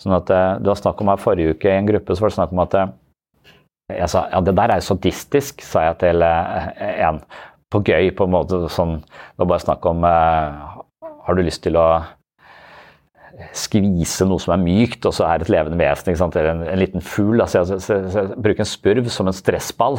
Sånn 0.00 0.14
at 0.16 0.28
Det 0.30 0.42
Du 0.62 0.70
har 0.70 0.78
snakk 0.78 1.00
om 1.00 1.10
her 1.12 1.20
forrige 1.20 1.56
uke 1.56 1.68
i 1.68 1.76
en 1.76 1.88
gruppe 1.88 2.14
så 2.14 2.24
var 2.24 2.30
det 2.30 2.38
snakk 2.38 2.52
om 2.54 2.62
at 2.62 2.76
eh, 2.78 2.92
jeg 3.96 4.08
sa 4.12 4.26
ja, 4.30 4.40
det 4.44 4.56
der 4.58 4.74
er 4.74 4.80
jo 4.80 4.88
sadistisk, 4.90 5.64
sa 5.66 5.88
jeg 5.90 6.00
til 6.04 6.26
en. 6.26 7.22
På 7.70 7.78
gøy, 7.86 8.08
på 8.18 8.26
en 8.26 8.32
måte. 8.34 8.64
sånn, 8.74 8.96
Det 8.98 9.44
var 9.44 9.52
bare 9.52 9.62
snakk 9.62 9.84
om 9.86 10.02
Har 10.02 11.36
du 11.36 11.42
lyst 11.42 11.62
til 11.62 11.76
å 11.78 12.02
skvise 13.56 14.26
noe 14.28 14.40
som 14.42 14.54
er 14.54 14.62
mykt, 14.62 15.06
og 15.08 15.14
så 15.16 15.26
er 15.26 15.40
det 15.40 15.48
et 15.48 15.54
levende 15.54 15.78
vesen. 15.80 16.12
Eller 16.12 16.50
en, 16.52 16.62
en, 16.66 16.80
liten 16.80 17.04
fugl. 17.04 17.40
Altså, 17.40 17.62
jeg, 17.62 17.80
jeg, 17.80 18.02
jeg, 18.04 18.12
jeg, 18.16 18.42
bruker 18.44 18.64
en 18.64 18.68
spurv 18.68 19.10
som 19.12 19.30
en 19.30 19.36
stressball. 19.36 19.98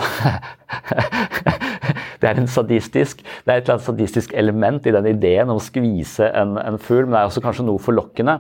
det 2.22 2.30
er 2.30 2.42
en 2.42 2.50
sadistisk, 2.52 3.24
det 3.24 3.50
er 3.50 3.60
et 3.62 3.66
eller 3.66 3.78
annet 3.78 3.88
sadistisk 3.88 4.34
element 4.38 4.86
i 4.86 4.94
den 4.94 5.10
ideen 5.10 5.50
om 5.50 5.58
å 5.58 5.64
skvise 5.64 6.30
en, 6.38 6.58
en 6.62 6.78
fugl, 6.82 7.08
men 7.08 7.16
det 7.16 7.24
er 7.24 7.32
også 7.32 7.44
kanskje 7.44 7.66
noe 7.68 7.82
forlokkende. 7.82 8.38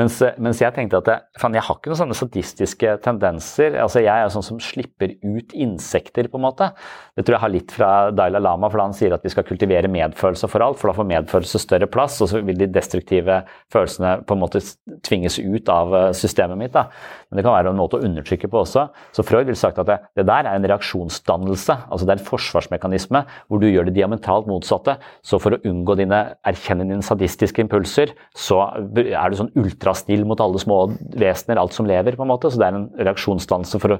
Mens, 0.00 0.16
mens, 0.40 0.60
jeg 0.62 0.72
tenkte 0.72 1.00
at 1.02 1.08
jeg, 1.10 1.20
fan, 1.42 1.56
jeg 1.56 1.64
har 1.66 1.76
ikke 1.76 1.90
noen 1.92 1.98
sånne 1.98 2.16
sadistiske 2.16 2.92
tendenser. 3.04 3.74
altså 3.82 4.00
Jeg 4.00 4.14
er 4.14 4.30
sånn 4.32 4.46
som 4.46 4.60
slipper 4.62 5.12
ut 5.20 5.52
insekter, 5.52 6.30
på 6.30 6.38
en 6.38 6.44
måte. 6.46 6.70
Det 7.18 7.26
tror 7.26 7.36
jeg 7.36 7.42
har 7.42 7.52
litt 7.52 7.74
fra 7.74 7.90
Dalai 8.14 8.40
Lama, 8.40 8.70
for 8.72 8.80
han 8.80 8.94
sier 8.96 9.12
at 9.12 9.26
vi 9.26 9.32
skal 9.34 9.44
kultivere 9.44 9.90
medfølelse 9.92 10.48
for 10.48 10.64
alt. 10.64 10.78
For 10.80 10.88
da 10.88 10.96
får 10.96 11.08
medfølelse 11.10 11.60
større 11.60 11.88
plass, 11.90 12.16
og 12.24 12.30
så 12.32 12.40
vil 12.46 12.56
de 12.62 12.70
destruktive 12.72 13.42
følelsene 13.72 14.14
på 14.24 14.36
en 14.36 14.40
måte 14.40 14.62
tvinges 15.04 15.36
ut 15.42 15.68
av 15.72 15.92
eh, 15.98 16.06
systemet 16.16 16.60
mitt. 16.62 16.72
da. 16.76 16.86
Men 17.28 17.40
det 17.40 17.46
kan 17.46 17.58
være 17.58 17.74
en 17.74 17.82
måte 17.82 18.00
å 18.00 18.06
undertrykke 18.06 18.48
på 18.48 18.62
også. 18.62 18.86
Så 19.16 19.26
Freud 19.26 19.50
ville 19.50 19.60
sagt 19.60 19.82
at 19.82 19.90
det, 19.90 19.98
det 20.16 20.26
der 20.30 20.48
er 20.48 20.54
en 20.54 20.68
reaksjonsdannelse. 20.70 21.76
altså 21.90 22.08
Det 22.08 22.16
er 22.16 22.22
en 22.22 22.30
forsvarsmekanisme 22.30 23.24
hvor 23.50 23.60
du 23.60 23.68
gjør 23.68 23.90
det 23.90 23.98
diametralt 23.98 24.48
motsatte. 24.48 24.96
Så 25.26 25.42
for 25.42 25.58
å 25.58 25.62
unngå 25.68 25.98
dine 26.00 26.24
erkjenne 26.46 26.88
dine 26.88 27.04
sadistiske 27.04 27.66
impulser, 27.66 28.16
så 28.32 28.62
er 28.72 29.28
du 29.28 29.40
sånn 29.42 29.54
ultra 29.60 29.89
ultrasnill 29.90 30.26
mot 30.28 30.40
alle 30.40 30.60
små 30.62 30.82
vesener, 31.18 31.58
alt 31.60 31.74
som 31.74 31.86
lever. 31.86 32.16
på 32.16 32.22
en 32.22 32.28
måte, 32.28 32.50
Så 32.50 32.58
det 32.58 32.66
er 32.66 32.74
en 32.74 32.90
reaksjonsdanse 32.98 33.80
for 33.80 33.98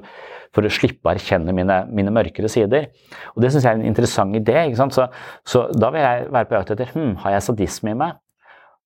for 0.51 0.67
å 0.67 0.71
slippe 0.71 1.07
å 1.07 1.13
erkjenne 1.13 1.53
mine, 1.55 1.85
mine, 1.91 2.11
mørkere 2.11 2.49
sider. 2.51 2.89
Og 3.35 3.41
Det 3.41 3.51
syns 3.53 3.63
jeg 3.63 3.71
er 3.71 3.79
en 3.79 3.87
interessant 3.87 4.35
idé. 4.35 4.67
ikke? 4.67 4.89
Så, 4.91 5.07
så 5.45 5.71
da 5.71 5.91
vil 5.93 6.03
jeg 6.03 6.27
være 6.27 6.49
på 6.49 6.57
jakt 6.57 6.73
etter 6.75 6.91
hm, 6.91 7.15
har 7.23 7.37
jeg 7.37 7.45
sadisme 7.47 7.93
i 7.93 7.99
meg. 8.03 8.19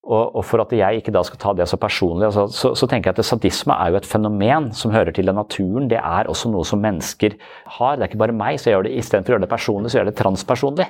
Og, 0.06 0.36
og, 0.36 0.43
for 0.45 0.62
at 0.62 0.70
jeg 0.70 0.99
ikke 1.01 1.12
da 1.16 1.24
skal 1.26 1.39
ta 1.41 1.51
det 1.58 1.66
så 1.66 1.80
personlig, 1.82 2.28
altså, 2.28 2.45
så, 2.53 2.76
så, 2.78 2.86
tenker 2.86 3.10
jeg 3.10 3.18
at 3.18 3.26
sadisme 3.26 3.74
er 3.74 3.89
jo 3.89 3.97
et 3.97 4.06
fenomen 4.06 4.68
som 4.78 4.93
hører 4.93 5.10
til 5.10 5.26
den 5.26 5.34
naturen. 5.34 5.88
Det 5.89 5.97
er 5.97 6.30
også 6.30 6.51
noe 6.53 6.62
som 6.70 6.78
mennesker 6.78 7.34
har. 7.80 7.95
Det 7.97 8.06
er 8.06 8.12
ikke 8.12 8.22
bare 8.22 8.38
meg, 8.38 8.60
så 8.62 8.70
jeg 8.70 8.78
gjør 8.78 8.86
det 8.86 8.93
istedenfor 8.99 9.34
å 9.34 9.36
gjøre 9.36 9.45
det 9.47 9.53
personlig, 9.56 9.89
så 9.89 9.97
gjør 9.97 10.06
jeg 10.06 10.14
det 10.14 10.22
transpersonlig. 10.22 10.88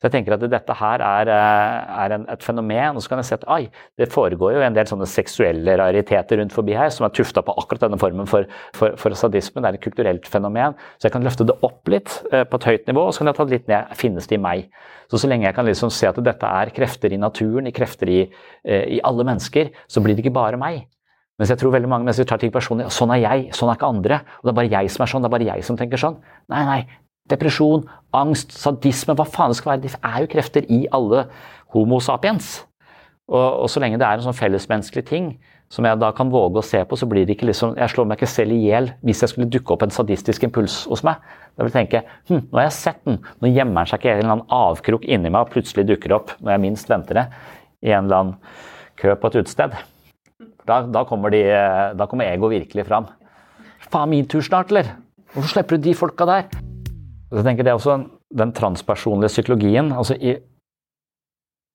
Så 0.00 0.08
jeg 0.08 0.14
tenker 0.14 0.32
at 0.32 0.44
dette 0.48 0.74
her 0.78 1.02
er, 1.04 1.28
eh, 1.28 1.96
er 2.04 2.12
en, 2.16 2.22
et 2.32 2.44
fenomen. 2.44 2.96
Og 2.96 3.04
så 3.04 3.10
kan 3.12 3.20
jeg 3.20 3.28
se 3.28 3.36
at 3.36 3.44
ai, 3.52 3.66
det 4.00 4.08
foregår 4.08 4.54
jo 4.54 4.62
en 4.64 4.76
del 4.76 4.88
sånne 4.88 5.04
seksuelle 5.04 5.74
rariteter 5.76 6.40
rundt 6.40 6.54
forbi 6.56 6.72
her 6.72 6.88
som 6.94 7.04
er 7.04 7.12
tufta 7.12 7.42
på 7.44 7.52
akkurat 7.60 7.84
denne 7.84 7.98
formen 8.00 8.28
for, 8.30 8.48
for, 8.72 8.96
for, 8.96 9.12
sadisme. 9.12 9.60
Det 9.60 9.68
er 9.68 9.76
et 9.76 9.84
kulturelt 9.84 10.30
fenomen. 10.32 10.78
Så 10.96 11.10
jeg 11.10 11.16
kan 11.18 11.26
løfte 11.26 11.44
det 11.50 11.58
opp 11.66 11.92
litt 11.92 12.14
eh, 12.32 12.46
på 12.48 12.62
et 12.62 12.68
høyt 12.70 12.88
nivå, 12.88 13.04
og 13.10 13.12
så 13.12 13.20
kan 13.20 13.32
jeg 13.32 13.38
ta 13.40 13.46
det 13.50 13.58
litt 13.58 13.68
ned. 13.68 13.92
Finnes 14.00 14.30
det 14.30 14.38
i 14.38 14.40
meg? 14.40 14.70
Så 15.12 15.20
så 15.20 15.28
lenge 15.28 15.44
jeg 15.44 15.58
kan 15.58 15.68
liksom 15.68 15.92
se 15.92 16.08
at 16.08 16.22
dette 16.24 16.54
er 16.62 16.72
krefter 16.72 17.12
i 17.12 17.20
naturen, 17.20 17.68
i 17.68 17.74
krefter 17.76 18.08
i, 18.08 18.22
eh, 18.64 18.86
i 18.96 19.02
alle 19.04 19.28
mennesker, 19.28 19.68
så 19.84 20.00
blir 20.00 20.16
det 20.16 20.24
ikke 20.24 20.38
bare 20.40 20.60
meg. 20.60 20.86
Mens 21.40 21.52
jeg 21.52 21.60
tror 21.60 21.72
veldig 21.76 21.88
mange 21.88 22.08
mennesker 22.08 22.28
tar 22.28 22.40
ting 22.40 22.52
personlig. 22.52 22.88
Sånn 22.92 23.12
er 23.12 23.20
jeg, 23.20 23.46
sånn 23.56 23.68
er 23.68 23.76
ikke 23.76 23.92
andre. 23.92 24.22
Og 24.40 24.48
det 24.48 24.52
er 24.52 24.58
bare 24.62 24.72
jeg 24.72 24.90
som 24.92 25.04
er 25.04 25.12
sånn, 25.12 25.24
det 25.24 25.28
er 25.28 25.36
bare 25.36 25.52
jeg 25.52 25.68
som 25.68 25.76
tenker 25.76 26.00
sånn. 26.00 26.18
Nei, 26.52 26.64
nei, 26.68 26.80
depresjon, 27.30 27.84
angst, 28.16 28.56
sadisme, 28.56 29.14
hva 29.18 29.26
faen 29.28 29.52
det 29.52 29.60
skal 29.60 29.74
være. 29.74 29.84
Det 29.84 29.94
er 30.00 30.18
jo 30.24 30.32
krefter 30.32 30.66
i 30.72 30.84
alle 30.94 31.26
Homo 31.74 32.00
sapiens. 32.02 32.60
Og, 33.30 33.62
og 33.62 33.70
så 33.70 33.82
lenge 33.82 34.00
det 34.00 34.06
er 34.06 34.18
en 34.18 34.26
sånn 34.26 34.38
fellesmenneskelig 34.38 35.06
ting 35.06 35.34
som 35.70 35.86
jeg 35.86 36.00
da 36.02 36.08
kan 36.14 36.30
våge 36.32 36.58
å 36.58 36.66
se 36.66 36.80
på, 36.82 36.96
så 36.98 37.06
blir 37.06 37.26
det 37.26 37.36
ikke 37.36 37.46
liksom 37.46 37.76
Jeg 37.78 37.92
slår 37.92 38.08
meg 38.10 38.18
ikke 38.18 38.28
selv 38.30 38.56
i 38.56 38.64
hjel 38.64 38.90
hvis 39.06 39.20
jeg 39.22 39.32
skulle 39.32 39.50
dukke 39.54 39.76
opp 39.76 39.84
en 39.86 39.94
sadistisk 39.94 40.42
impuls 40.48 40.80
hos 40.90 41.04
meg. 41.06 41.20
Da 41.54 41.62
vil 41.62 41.70
jeg 41.70 41.76
tenke 41.76 42.00
hm, 42.26 42.48
nå 42.50 42.58
har 42.58 42.66
jeg 42.66 42.76
sett 42.78 42.98
den. 43.06 43.20
Nå 43.38 43.52
gjemmer 43.52 43.78
den 43.78 43.92
seg 43.92 44.02
ikke 44.02 44.10
i 44.10 44.16
en 44.16 44.24
eller 44.24 44.34
annen 44.34 44.56
avkrok 44.56 45.06
inni 45.06 45.30
meg 45.30 45.44
og 45.44 45.52
plutselig 45.54 45.86
dukker 45.92 46.16
opp 46.16 46.34
når 46.40 46.56
jeg 46.56 46.64
minst 46.66 46.90
venter 46.90 47.20
det, 47.20 47.26
i 47.86 47.94
en 47.94 48.08
eller 48.08 48.18
annen 48.18 48.58
kø 49.00 49.14
på 49.14 49.30
et 49.30 49.38
utested. 49.44 49.78
Da, 50.66 50.82
da, 50.90 51.04
kommer 51.06 51.32
de, 51.32 51.44
da 51.96 52.08
kommer 52.10 52.26
ego 52.26 52.50
virkelig 52.50 52.88
fram. 52.90 53.06
Faen, 53.86 54.10
min 54.10 54.26
tur 54.30 54.42
snart, 54.44 54.74
eller? 54.74 54.90
Hvorfor 55.30 55.54
slipper 55.54 55.78
du 55.78 55.86
de 55.86 55.94
folka 55.98 56.26
der? 56.26 56.69
Jeg 57.30 57.46
tenker 57.46 57.66
Det 57.66 57.70
er 57.70 57.78
også 57.78 57.98
den 58.34 58.52
transpersonlige 58.52 59.30
psykologien. 59.30 59.92
altså 59.92 60.14
i, 60.14 60.36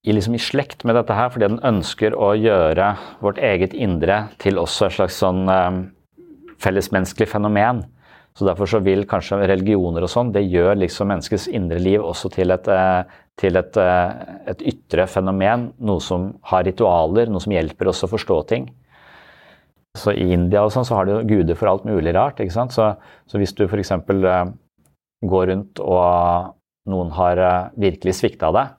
i, 0.03 0.11
liksom 0.11 0.35
i 0.35 0.41
slekt 0.41 0.83
med 0.83 0.95
dette 0.95 1.15
her, 1.15 1.29
fordi 1.29 1.47
den 1.47 1.63
ønsker 1.63 2.15
å 2.15 2.33
gjøre 2.35 2.95
vårt 3.23 3.39
eget 3.39 3.73
indre 3.73 4.27
til 4.39 4.59
også 4.59 4.87
et 4.87 4.97
slags 4.97 5.19
sånn 5.23 5.47
um, 5.49 5.81
fellesmenneskelig 6.59 7.27
fenomen. 7.31 7.85
Så 8.35 8.43
derfor 8.43 8.67
så 8.67 8.81
vil 8.83 9.05
kanskje 9.07 9.39
religioner 9.47 10.03
og 10.03 10.11
sånn, 10.11 10.33
det 10.35 10.43
gjør 10.43 10.75
liksom 10.81 11.07
menneskets 11.07 11.47
indre 11.47 11.79
liv 11.79 12.03
også 12.03 12.33
til 12.33 12.51
et, 12.51 12.67
eh, 12.67 13.03
til 13.39 13.55
et, 13.55 13.77
eh, 13.79 14.09
et 14.51 14.63
ytre 14.73 15.05
fenomen. 15.07 15.69
Noe 15.79 16.03
som 16.03 16.33
har 16.51 16.65
ritualer, 16.67 17.31
noe 17.31 17.39
som 17.39 17.53
hjelper 17.55 17.87
oss 17.87 18.03
å 18.03 18.11
forstå 18.11 18.41
ting. 18.49 18.67
Så 19.95 20.11
I 20.11 20.33
India 20.35 20.65
og 20.65 20.73
sånn 20.75 20.83
så 20.83 20.97
har 20.97 21.05
de 21.07 21.23
guder 21.23 21.55
for 21.55 21.71
alt 21.71 21.85
mulig 21.87 22.13
rart. 22.13 22.43
ikke 22.43 22.51
sant? 22.51 22.75
Så, 22.75 22.97
så 23.25 23.39
hvis 23.39 23.55
du 23.55 23.63
f.eks. 23.69 23.93
Går 25.29 25.49
rundt 25.51 25.81
og 25.83 26.53
noen 26.91 27.13
har 27.17 27.41
uh, 27.41 27.69
virkelig 27.81 28.13
svikta 28.19 28.51
deg, 28.53 28.75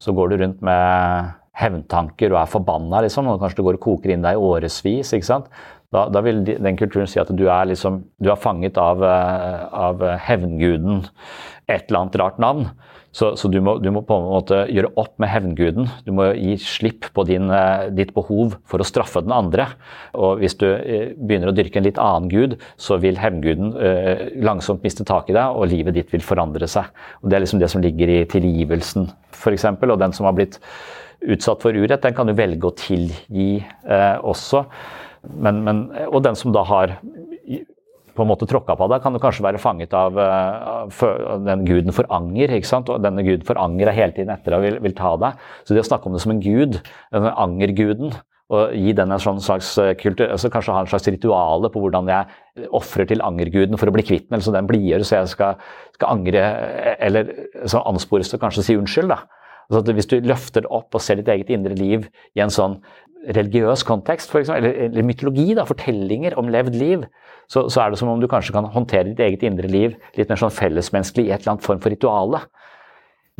så 0.00 0.14
går 0.16 0.30
du 0.30 0.40
rundt 0.40 0.62
med 0.64 1.34
hevntanker 1.60 2.32
og 2.32 2.40
er 2.40 2.48
forbanna, 2.50 3.02
liksom, 3.04 3.28
og 3.28 3.42
kanskje 3.42 3.60
du 3.60 3.66
går 3.66 3.76
og 3.76 3.84
koker 3.84 4.14
inn 4.14 4.24
deg 4.24 4.38
i 4.38 4.40
årevis. 4.40 5.12
Da, 5.90 6.04
da, 6.06 6.22
vil 6.22 6.44
den 6.46 6.78
kulturen 6.78 7.08
si 7.10 7.18
at 7.20 7.32
du 7.34 7.44
er, 7.48 7.66
liksom, 7.68 7.98
du 8.22 8.30
er 8.30 8.38
fanget 8.40 8.78
av, 8.80 9.02
eh, 9.04 9.64
av 9.74 10.04
hevnguden, 10.28 11.02
et 11.66 11.90
eller 11.90 12.04
annet 12.04 12.18
rart 12.22 12.38
navn. 12.40 12.68
Så, 13.10 13.32
så 13.34 13.48
du, 13.50 13.58
må, 13.64 13.74
du, 13.82 13.88
må, 13.90 14.04
på 14.06 14.14
en 14.14 14.28
måte 14.28 14.60
gjøre 14.70 14.92
opp 15.00 15.16
med 15.22 15.32
hevnguden. 15.32 15.88
Du 16.06 16.12
må 16.14 16.28
gi 16.36 16.54
slipp 16.62 17.08
på 17.16 17.24
din, 17.26 17.48
eh, 17.50 17.88
ditt 17.94 18.12
behov 18.14 18.54
for 18.70 18.82
å 18.82 18.86
straffe 18.86 19.22
den 19.24 19.34
andre. 19.34 19.66
Og 20.14 20.38
hvis 20.42 20.54
du 20.60 20.68
eh, 20.68 21.10
begynner 21.18 21.50
å 21.50 21.56
dyrke 21.56 21.80
en 21.80 21.88
litt 21.88 21.98
annen 21.98 22.30
gud, 22.30 22.54
så 22.78 23.00
vil 23.02 23.18
hevnguden 23.18 23.74
eh, 23.74 24.24
langsomt 24.46 24.86
miste 24.86 25.06
tak 25.08 25.32
i 25.32 25.34
deg, 25.34 25.58
og 25.58 25.72
livet 25.72 25.98
ditt 25.98 26.14
vil 26.14 26.22
forandre 26.22 26.70
seg. 26.70 26.92
Og 27.24 27.30
Det 27.32 27.38
er 27.38 27.44
liksom 27.46 27.62
det 27.62 27.72
som 27.74 27.82
ligger 27.82 28.14
i 28.14 28.22
tilgivelsen, 28.30 29.10
f.eks. 29.34 29.66
Og 29.74 29.98
den 30.04 30.14
som 30.14 30.30
har 30.30 30.38
blitt 30.38 30.60
utsatt 31.20 31.66
for 31.66 31.74
urett, 31.74 32.04
den 32.06 32.14
kan 32.16 32.30
du 32.30 32.36
velge 32.38 32.70
å 32.70 32.76
tilgi 32.78 33.50
eh, 33.58 34.16
også. 34.22 34.62
Men, 35.34 35.64
men, 35.66 35.84
og 36.08 36.22
den 36.24 36.38
som 36.38 36.54
da 36.54 36.62
har 36.68 36.94
på 38.14 38.24
en 38.24 38.30
måte 38.30 38.48
tråkka 38.48 38.76
på 38.78 38.88
deg, 38.90 39.02
kan 39.04 39.14
du 39.14 39.20
kanskje 39.22 39.44
være 39.46 39.60
fanget 39.62 39.94
av, 39.96 40.18
av 40.20 40.96
den 41.46 41.66
guden 41.68 41.94
for 41.96 42.08
anger. 42.12 42.56
ikke 42.56 42.68
sant? 42.68 42.90
Og 42.92 43.02
denne 43.04 43.24
guden 43.26 43.46
for 43.46 43.60
anger 43.60 43.90
er 43.90 43.96
hele 43.96 44.16
tiden 44.16 44.32
etter 44.34 44.56
og 44.56 44.64
vil, 44.66 44.80
vil, 44.84 44.96
ta 44.98 45.14
deg. 45.20 45.46
Så 45.64 45.76
det 45.76 45.84
å 45.84 45.88
snakke 45.90 46.10
om 46.10 46.16
det 46.16 46.24
som 46.24 46.34
en 46.34 46.42
gud, 46.44 46.80
denne 47.14 47.32
angerguden, 47.40 48.14
og 48.50 48.72
gi 48.74 48.92
den 48.98 49.14
en 49.14 49.22
sånn 49.22 49.38
slags 49.42 49.68
eh, 49.78 49.92
kultur, 49.98 50.26
altså 50.26 50.50
Kanskje 50.50 50.74
ha 50.74 50.80
en 50.82 50.88
slags 50.90 51.06
rituale 51.06 51.70
på 51.70 51.82
hvordan 51.84 52.08
jeg 52.10 52.70
ofrer 52.74 53.06
til 53.06 53.22
angerguden 53.22 53.78
for 53.78 53.90
å 53.90 53.94
bli 53.94 54.02
kvitt 54.06 54.26
den, 54.26 54.36
eller 54.36 54.46
så 54.46 54.54
den 54.56 54.70
blidgjør, 54.70 55.04
så 55.06 55.20
jeg 55.20 55.30
skal, 55.36 55.60
skal, 55.94 56.08
angre 56.10 56.42
Eller 56.98 57.30
så 57.70 57.84
anspores 57.86 58.32
til 58.32 58.42
kanskje 58.42 58.64
å 58.64 58.66
si 58.66 58.76
unnskyld. 58.80 59.14
da. 59.14 59.20
Altså 59.70 59.94
hvis 59.94 60.10
du 60.10 60.18
løfter 60.26 60.66
det 60.66 60.72
opp 60.74 60.98
og 60.98 61.04
ser 61.04 61.20
ditt 61.20 61.30
eget 61.30 61.52
indre 61.54 61.78
liv 61.78 62.08
i 62.34 62.42
en 62.42 62.50
sånn 62.50 62.80
religiøs 63.36 63.84
kontekst, 63.86 64.32
for 64.32 64.40
eksempel, 64.40 64.64
eller, 64.64 64.88
eller 64.88 65.06
mytologi, 65.06 65.52
da, 65.54 65.66
fortellinger 65.68 66.34
om 66.40 66.50
levd 66.50 66.78
liv, 66.80 67.04
så, 67.50 67.64
så, 67.66 67.82
er 67.82 67.90
det 67.90 67.98
som 67.98 68.10
om 68.12 68.20
du 68.22 68.28
kanskje 68.30 68.54
kan 68.54 68.68
håndtere 68.70 69.10
ditt 69.10 69.20
eget 69.24 69.42
indre 69.46 69.68
liv 69.70 69.96
litt 70.14 70.30
mer 70.30 70.38
sånn 70.38 70.54
fellesmenneskelig 70.54 71.26
i 71.26 71.32
et 71.34 71.42
eller 71.42 71.56
annet 71.56 71.66
form 71.66 71.80
for 71.82 71.90
rituale. 71.90 72.44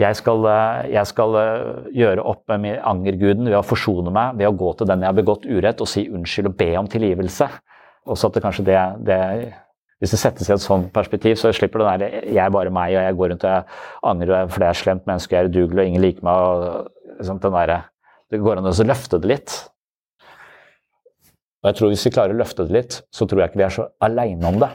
Jeg 0.00 0.16
skal, 0.18 0.46
eh, 0.50 0.90
jeg 0.96 1.06
skal, 1.06 1.36
eh, 1.38 1.88
gjøre 1.94 2.24
opp 2.26 2.50
med 2.58 2.80
angerguden 2.86 3.46
ved 3.46 3.58
å 3.58 3.66
forsone 3.66 4.10
meg, 4.14 4.38
ved 4.40 4.48
å 4.48 4.56
gå 4.56 4.72
til 4.78 4.88
den 4.90 5.04
jeg 5.04 5.12
har 5.12 5.18
begått 5.18 5.46
urett, 5.46 5.82
og 5.82 5.90
si 5.90 6.08
unnskyld 6.08 6.50
og 6.50 6.56
be 6.56 6.70
om 6.78 6.88
tilgivelse. 6.90 7.50
Også 8.10 8.30
at 8.30 8.38
det 8.38 8.42
kanskje 8.46 8.64
det, 8.70 8.80
det 9.06 9.20
Hvis 10.00 10.14
det 10.14 10.18
settes 10.18 10.48
i 10.48 10.52
et 10.54 10.62
sånt 10.64 10.94
perspektiv, 10.94 11.36
så 11.36 11.52
slipper 11.52 11.76
det 11.76 12.00
der 12.00 12.22
'jeg 12.32 12.38
er 12.38 12.48
bare 12.48 12.70
meg', 12.70 12.96
og 12.96 13.04
jeg 13.04 13.16
går 13.16 13.30
rundt 13.30 13.44
og 13.44 13.64
angrer 14.02 14.48
fordi 14.48 14.64
jeg 14.64 14.70
er 14.70 14.72
slemt 14.72 15.06
menneske, 15.06 15.30
jeg 15.36 15.44
er 15.44 15.48
udugelig 15.50 15.78
og 15.78 15.86
ingen 15.86 16.00
liker 16.00 16.22
meg. 16.22 16.32
og 16.32 16.88
liksom 17.18 17.38
der, 17.38 17.84
Det 18.30 18.40
går 18.40 18.56
an 18.56 18.64
å 18.64 18.72
løfte 18.72 19.20
det 19.20 19.28
litt. 19.28 19.69
Og 21.60 21.68
jeg 21.68 21.76
tror 21.76 21.92
Hvis 21.92 22.06
vi 22.06 22.14
klarer 22.14 22.34
å 22.34 22.40
løfte 22.40 22.64
det 22.66 22.76
litt, 22.76 23.00
så 23.12 23.26
tror 23.28 23.42
jeg 23.42 23.52
ikke 23.52 23.60
vi 23.60 23.66
er 23.66 23.74
så 23.74 23.88
aleine 24.00 24.48
om 24.48 24.60
det. 24.62 24.70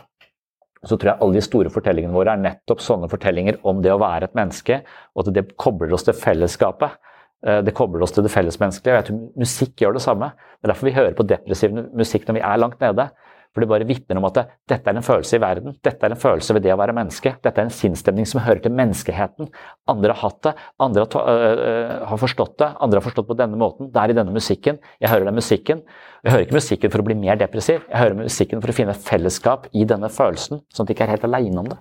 Så 0.86 0.99
tror 1.02 1.12
jeg 1.12 1.22
alle 1.26 1.40
de 1.40 1.41
store 1.41 1.72
fortellingene 1.74 2.14
våre 2.14 2.36
er 2.36 2.44
nettopp 2.44 2.84
sånne 2.86 3.10
fortellinger 3.10 3.57
om 3.66 3.82
det 3.82 3.90
å 3.90 4.02
være 4.02 4.30
et 4.30 4.38
menneske, 4.38 4.84
og 5.16 5.24
at 5.24 5.34
det 5.34 5.48
kobler 5.57 5.95
oss 5.98 6.06
til 6.06 6.14
fellesskapet. 6.14 6.99
Eh, 7.45 7.62
det 7.66 7.74
kobler 7.78 8.06
oss 8.06 8.14
til 8.14 8.26
det 8.26 8.34
fellesmenneskelige. 8.34 8.94
og 8.94 9.02
jeg 9.02 9.07
tror 9.10 9.41
Musikk 9.41 9.82
gjør 9.82 9.98
det 9.98 10.03
samme. 10.06 10.30
Det 10.60 10.68
er 10.70 10.74
derfor 10.74 10.90
vi 10.90 10.98
hører 10.99 11.18
på 11.18 11.26
depressiv 11.26 11.74
musikk 11.74 12.28
når 12.28 12.38
vi 12.38 12.45
er 12.52 12.62
langt 12.62 12.80
nede. 12.86 13.10
For 13.56 13.64
det 13.64 13.69
bare 13.72 13.88
vitner 13.88 14.19
om 14.19 14.27
at 14.27 14.36
det, 14.36 14.45
dette 14.68 14.91
er 14.91 14.99
en 14.99 15.06
følelse 15.06 15.40
i 15.40 15.41
verden. 15.41 15.77
Dette 15.88 16.03
er 16.03 16.11
en 16.11 16.19
følelse 16.19 16.57
ved 16.57 16.65
det 16.68 16.73
å 16.76 16.80
være 16.82 16.95
menneske. 16.98 17.32
Dette 17.40 17.61
er 17.61 17.69
en 17.69 17.73
sinnsstemning 17.73 18.27
som 18.27 18.44
hører 18.44 18.60
til 18.65 18.76
menneskeheten. 18.76 19.48
Andre 19.91 20.11
har 20.11 20.22
hatt 20.27 20.41
det, 20.44 20.56
andre 20.84 21.06
har, 21.07 22.19
forstått 22.19 22.57
det, 22.60 22.69
andre 22.84 22.99
har 22.99 23.07
forstått 23.07 23.30
på 23.32 23.40
denne 23.40 23.60
måten. 23.60 23.94
Det 23.95 24.03
er 24.03 24.11
i 24.11 24.18
denne 24.19 24.36
musikken. 24.36 24.82
Jeg 24.99 25.14
hører 25.14 25.32
den 25.32 25.40
musikken. 25.40 25.86
Jeg 26.26 26.34
hører 26.34 26.48
ikke 26.48 26.57
musikken 26.57 26.91
for 26.91 27.03
å 27.03 27.06
bli 27.06 27.15
mer 27.22 27.38
depressiv, 27.38 27.84
jeg 27.86 27.99
hører 28.02 28.18
musikken 28.18 28.61
for 28.64 28.73
å 28.73 28.76
finne 28.76 28.95
fellesskap 28.98 29.68
i 29.77 29.86
denne 29.86 30.10
følelsen, 30.10 30.64
sånn 30.73 30.88
at 30.88 30.90
jeg 30.90 30.98
ikke 30.98 31.06
er 31.06 31.11
helt 31.14 31.27
aleine 31.27 31.61
om 31.61 31.69
det. 31.69 31.77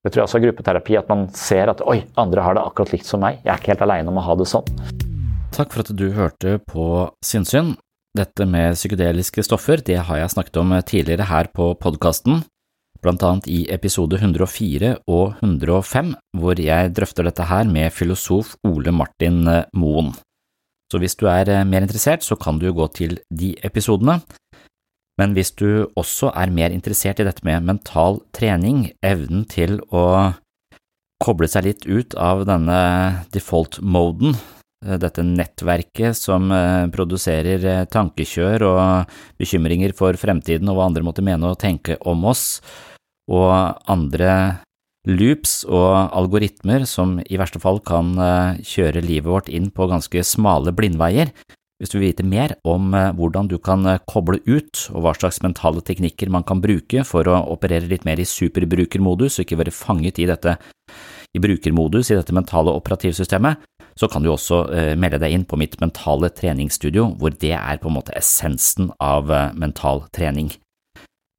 Det 0.00 0.12
tror 0.12 0.22
jeg 0.22 0.28
også 0.28 0.38
er 0.38 0.44
gruppeterapi, 0.46 0.96
at 0.96 1.10
man 1.10 1.26
ser 1.34 1.72
at 1.72 1.82
oi, 1.82 1.98
andre 2.22 2.44
har 2.46 2.54
det 2.56 2.62
akkurat 2.62 2.94
likt 2.94 3.08
som 3.08 3.20
meg. 3.24 3.42
Jeg 3.42 3.50
er 3.50 3.58
ikke 3.58 3.74
helt 3.74 3.82
aleine 3.88 4.12
om 4.12 4.20
å 4.22 4.24
ha 4.24 4.36
det 4.38 4.46
sånn. 4.48 4.70
Takk 5.52 5.74
for 5.74 5.82
at 5.82 5.90
du 5.98 6.06
hørte 6.14 6.54
på 6.70 6.84
Sinnsyn. 7.26 7.74
Dette 8.18 8.42
med 8.42 8.74
psykedeliske 8.74 9.44
stoffer 9.46 9.78
det 9.86 10.00
har 10.08 10.18
jeg 10.18 10.32
snakket 10.32 10.56
om 10.58 10.72
tidligere 10.82 11.28
her 11.28 11.46
på 11.54 11.68
podkasten, 11.78 12.40
blant 13.00 13.22
annet 13.22 13.46
i 13.46 13.60
episode 13.70 14.18
104 14.18 14.96
og 15.06 15.38
105, 15.38 16.10
hvor 16.34 16.58
jeg 16.58 16.90
drøfter 16.96 17.28
dette 17.28 17.46
her 17.46 17.70
med 17.70 17.94
filosof 17.94 18.56
Ole 18.66 18.90
Martin 18.90 19.44
Moen. 19.78 20.10
Så 20.90 20.98
hvis 20.98 21.14
du 21.14 21.28
er 21.30 21.62
mer 21.62 21.86
interessert, 21.86 22.26
så 22.26 22.34
kan 22.34 22.58
du 22.58 22.72
gå 22.74 22.90
til 22.98 23.20
de 23.30 23.54
episodene. 23.62 24.18
Men 25.20 25.36
hvis 25.36 25.54
du 25.54 25.86
også 25.94 26.32
er 26.34 26.50
mer 26.50 26.74
interessert 26.74 27.20
i 27.22 27.28
dette 27.28 27.46
med 27.46 27.62
mental 27.62 28.24
trening, 28.34 28.88
evnen 29.06 29.46
til 29.46 29.78
å 29.94 30.34
koble 31.22 31.46
seg 31.52 31.68
litt 31.68 31.86
ut 31.86 32.16
av 32.18 32.42
denne 32.48 32.80
default-moden 33.30 34.34
Eh, 34.34 34.59
dette 34.80 35.22
nettverket 35.26 36.16
som 36.16 36.48
eh, 36.54 36.86
produserer 36.92 37.64
eh, 37.68 37.84
tankekjør 37.92 38.64
og 38.64 39.12
bekymringer 39.40 39.92
for 39.96 40.16
fremtiden 40.16 40.70
og 40.72 40.78
hva 40.78 40.88
andre 40.88 41.04
måtte 41.04 41.24
mene 41.24 41.52
og 41.52 41.60
tenke 41.60 41.98
om 42.08 42.24
oss, 42.30 42.62
og 43.30 43.52
andre 43.92 44.64
loops 45.08 45.62
og 45.68 46.16
algoritmer 46.16 46.86
som 46.88 47.18
i 47.20 47.38
verste 47.40 47.60
fall 47.60 47.78
kan 47.84 48.10
kjøre 48.66 49.00
livet 49.00 49.30
vårt 49.30 49.48
inn 49.48 49.70
på 49.72 49.86
ganske 49.88 50.24
smale 50.26 50.74
blindveier. 50.76 51.30
Hvis 51.80 51.94
du 51.94 51.96
vil 51.96 52.10
vite 52.10 52.26
mer 52.26 52.52
om 52.68 52.90
hvordan 53.16 53.48
du 53.48 53.56
kan 53.62 53.86
koble 54.10 54.42
ut 54.44 54.82
og 54.90 55.06
hva 55.06 55.14
slags 55.16 55.40
mentale 55.40 55.80
teknikker 55.86 56.28
man 56.28 56.44
kan 56.44 56.60
bruke 56.60 57.06
for 57.08 57.30
å 57.30 57.38
operere 57.54 57.88
litt 57.88 58.04
mer 58.04 58.20
i 58.20 58.28
superbrukermodus 58.28 59.38
og 59.38 59.46
ikke 59.46 59.62
være 59.62 59.72
fanget 59.78 60.20
i 60.20 60.28
dette 60.28 60.58
i 61.32 61.40
brukermodus 61.40 62.10
i 62.10 62.18
dette 62.18 62.34
mentale 62.34 62.74
operativsystemet, 62.74 63.60
så 64.00 64.08
kan 64.08 64.24
du 64.24 64.30
også 64.32 64.62
eh, 64.72 64.94
melde 64.96 65.20
deg 65.20 65.34
inn 65.34 65.44
på 65.48 65.58
mitt 65.60 65.76
mentale 65.82 66.30
treningsstudio, 66.32 67.10
hvor 67.20 67.34
det 67.36 67.52
er 67.58 67.80
på 67.80 67.90
en 67.90 67.98
måte 67.98 68.16
essensen 68.16 68.88
av 68.96 69.28
eh, 69.28 69.50
mental 69.60 70.06
trening. 70.16 70.54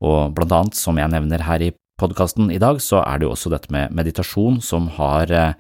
Og 0.06 0.36
blant 0.38 0.54
annet, 0.58 0.78
som 0.78 0.98
jeg 0.98 1.10
nevner 1.14 1.46
her 1.48 1.66
i 1.66 1.72
podkasten 2.02 2.54
i 2.54 2.62
dag, 2.62 2.78
så 2.82 3.02
er 3.02 3.18
det 3.18 3.28
jo 3.28 3.34
også 3.34 3.54
dette 3.54 3.74
med 3.74 3.94
meditasjon 3.98 4.62
som 4.66 4.92
har 5.00 5.34
eh, 5.34 5.58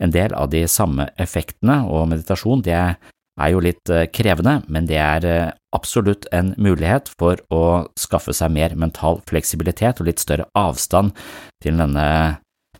en 0.00 0.14
del 0.14 0.32
av 0.36 0.48
de 0.54 0.64
samme 0.70 1.10
effektene, 1.20 1.82
og 1.84 2.08
meditasjon 2.14 2.64
det 2.64 2.76
er 2.78 3.52
jo 3.52 3.60
litt 3.62 3.90
krevende, 4.14 4.56
men 4.66 4.86
det 4.88 4.98
er 4.98 5.52
absolutt 5.74 6.26
en 6.34 6.52
mulighet 6.58 7.10
for 7.20 7.38
å 7.54 7.62
skaffe 7.98 8.34
seg 8.34 8.50
mer 8.54 8.74
mental 8.74 9.20
fleksibilitet 9.30 10.00
og 10.00 10.08
litt 10.08 10.22
større 10.22 10.48
avstand 10.58 11.14
til 11.62 11.78
denne 11.78 12.08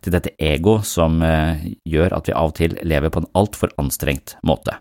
til 0.08 0.16
dette 0.16 0.34
ego 0.40 0.80
som 0.86 1.20
eh, 1.24 1.68
gjør 1.88 2.16
at 2.16 2.28
vi 2.28 2.36
av 2.36 2.50
og 2.52 2.58
til 2.58 2.74
lever 2.82 3.12
på 3.12 3.22
en 3.22 3.30
altfor 3.38 3.72
anstrengt 3.80 4.38
måte. 4.46 4.80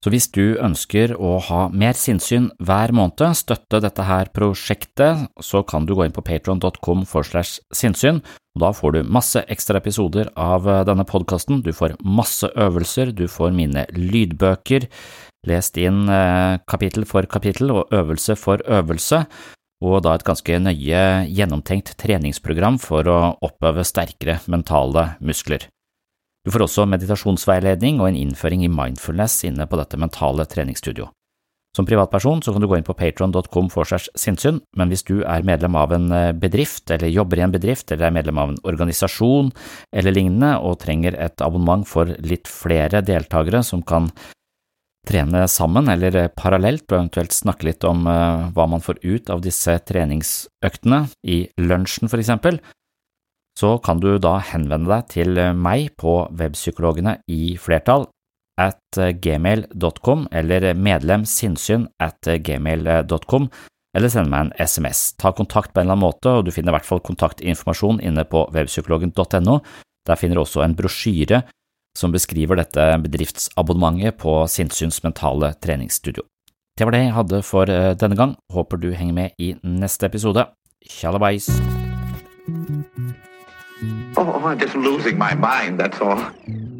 Så 0.00 0.08
hvis 0.08 0.30
du 0.32 0.56
ønsker 0.56 1.12
å 1.20 1.34
ha 1.44 1.66
mer 1.76 1.92
sinnssyn 1.92 2.46
hver 2.64 2.94
måned, 2.96 3.34
støtte 3.36 3.82
dette 3.84 4.06
her 4.08 4.30
prosjektet, 4.32 5.26
så 5.44 5.60
kan 5.60 5.84
du 5.84 5.92
gå 5.92 6.06
inn 6.06 6.14
på 6.16 6.24
patron.com 6.24 7.04
for 7.08 7.26
slash 7.26 7.60
sinnssyn, 7.76 8.22
da 8.58 8.72
får 8.72 8.96
du 8.96 9.10
masse 9.12 9.42
ekstra 9.52 9.78
episoder 9.78 10.32
av 10.40 10.68
eh, 10.68 10.82
denne 10.88 11.04
podkasten, 11.08 11.60
du 11.62 11.72
får 11.76 11.98
masse 12.00 12.48
øvelser, 12.56 13.12
du 13.12 13.26
får 13.28 13.52
mine 13.54 13.84
lydbøker, 13.92 14.88
lest 15.48 15.76
inn 15.80 16.08
eh, 16.08 16.56
kapittel 16.68 17.04
for 17.08 17.28
kapittel 17.28 17.76
og 17.76 17.92
øvelse 17.94 18.40
for 18.40 18.64
øvelse, 18.64 19.26
og 19.80 20.02
da 20.04 20.14
et 20.14 20.24
ganske 20.26 20.58
nøye 20.60 21.04
gjennomtenkt 21.32 21.94
treningsprogram 22.00 22.78
for 22.82 23.08
å 23.08 23.20
oppøve 23.44 23.84
sterkere 23.88 24.38
mentale 24.52 25.14
muskler. 25.24 25.66
Du 26.44 26.52
får 26.52 26.64
også 26.64 26.88
meditasjonsveiledning 26.88 28.00
og 28.00 28.10
en 28.10 28.20
innføring 28.20 28.64
i 28.64 28.72
mindfulness 28.72 29.42
inne 29.48 29.66
på 29.68 29.80
dette 29.80 30.00
mentale 30.00 30.46
treningsstudio. 30.48 31.10
Som 31.76 31.86
privatperson 31.86 32.40
så 32.42 32.50
kan 32.50 32.64
du 32.64 32.66
gå 32.66 32.80
inn 32.80 32.86
på 32.86 32.96
patron.com 32.98 33.68
for 33.70 33.86
segs 33.86 34.08
sinnssyn, 34.18 34.58
men 34.74 34.90
hvis 34.90 35.04
du 35.06 35.20
er 35.22 35.44
medlem 35.46 35.76
av 35.78 35.92
en 35.94 36.08
eh, 36.10 36.32
bedrift, 36.34 36.90
eller 36.90 37.12
jobber 37.12 37.38
i 37.38 37.44
en 37.44 37.54
bedrift, 37.54 37.92
eller 37.92 38.08
er 38.08 38.16
medlem 38.16 38.40
av 38.42 38.50
en 38.50 38.58
organisasjon 38.66 39.52
eller 39.94 40.16
lignende 40.16 40.56
og 40.66 40.80
trenger 40.82 41.14
et 41.14 41.44
abonnement 41.46 41.86
for 41.86 42.10
litt 42.26 42.50
flere 42.50 43.04
deltakere 43.06 43.62
som 43.66 43.84
kan 43.86 44.10
trene 45.10 45.42
sammen 45.50 45.90
eller 45.90 46.28
parallelt, 46.38 46.86
og 46.90 46.96
eventuelt 47.00 47.34
snakke 47.34 47.66
litt 47.66 47.86
om 47.88 48.04
hva 48.06 48.66
man 48.70 48.84
får 48.84 49.02
ut 49.02 49.32
av 49.34 49.42
disse 49.42 49.74
treningsøktene 49.90 51.02
i 51.26 51.42
lunsjen 51.58 52.10
for 52.10 52.22
eksempel, 52.22 52.60
så 53.58 53.74
kan 53.82 54.00
du 54.00 54.14
da 54.22 54.38
henvende 54.52 54.88
deg 54.92 55.10
til 55.10 55.40
meg 55.58 55.90
på 56.00 56.14
webpsykologene 56.38 57.18
i 57.28 57.56
flertall 57.60 58.06
at 58.60 59.00
gmail.com 59.24 60.26
eller 60.36 60.70
medlem 60.76 61.26
sinnssyn 61.28 61.88
at 62.02 62.28
gmail.com, 62.44 63.48
eller 63.96 64.12
sende 64.12 64.30
meg 64.30 64.46
en 64.46 64.52
SMS. 64.68 65.14
Ta 65.18 65.32
kontakt 65.36 65.72
på 65.72 65.80
en 65.80 65.88
eller 65.88 65.96
annen 65.96 66.06
måte, 66.06 66.34
og 66.38 66.46
du 66.46 66.52
finner 66.54 66.74
i 66.74 66.78
hvert 66.78 66.88
fall 66.88 67.02
kontaktinformasjon 67.04 68.02
inne 68.04 68.26
på 68.28 68.46
webpsykologen.no. 68.54 69.60
Der 70.08 70.20
finner 70.20 70.38
du 70.38 70.44
også 70.44 70.62
en 70.64 70.76
brosjyre 70.78 71.42
som 71.96 72.12
beskriver 72.14 72.60
dette 72.60 72.84
bedriftsabonnementet 73.04 74.18
på 74.20 74.34
Sinnsyns 74.48 75.02
mentale 75.02 75.54
treningsstudio. 75.62 76.24
Det 76.78 76.86
var 76.86 76.96
det 76.96 77.02
jeg 77.04 77.16
hadde 77.16 77.42
for 77.44 77.68
eh, 77.68 77.92
denne 77.98 78.16
gang, 78.16 78.36
håper 78.52 78.80
du 78.80 78.90
henger 78.96 79.16
med 79.16 79.30
i 79.38 79.52
neste 79.62 80.06
episode. 80.06 80.46
Tjallabais! 80.88 81.50
Oh, 84.16 84.26
I'm 84.44 84.58
just 84.58 84.74
losing 84.74 85.18
my 85.18 85.34
mind, 85.34 85.78
that's 85.78 86.00
all. 86.00 86.79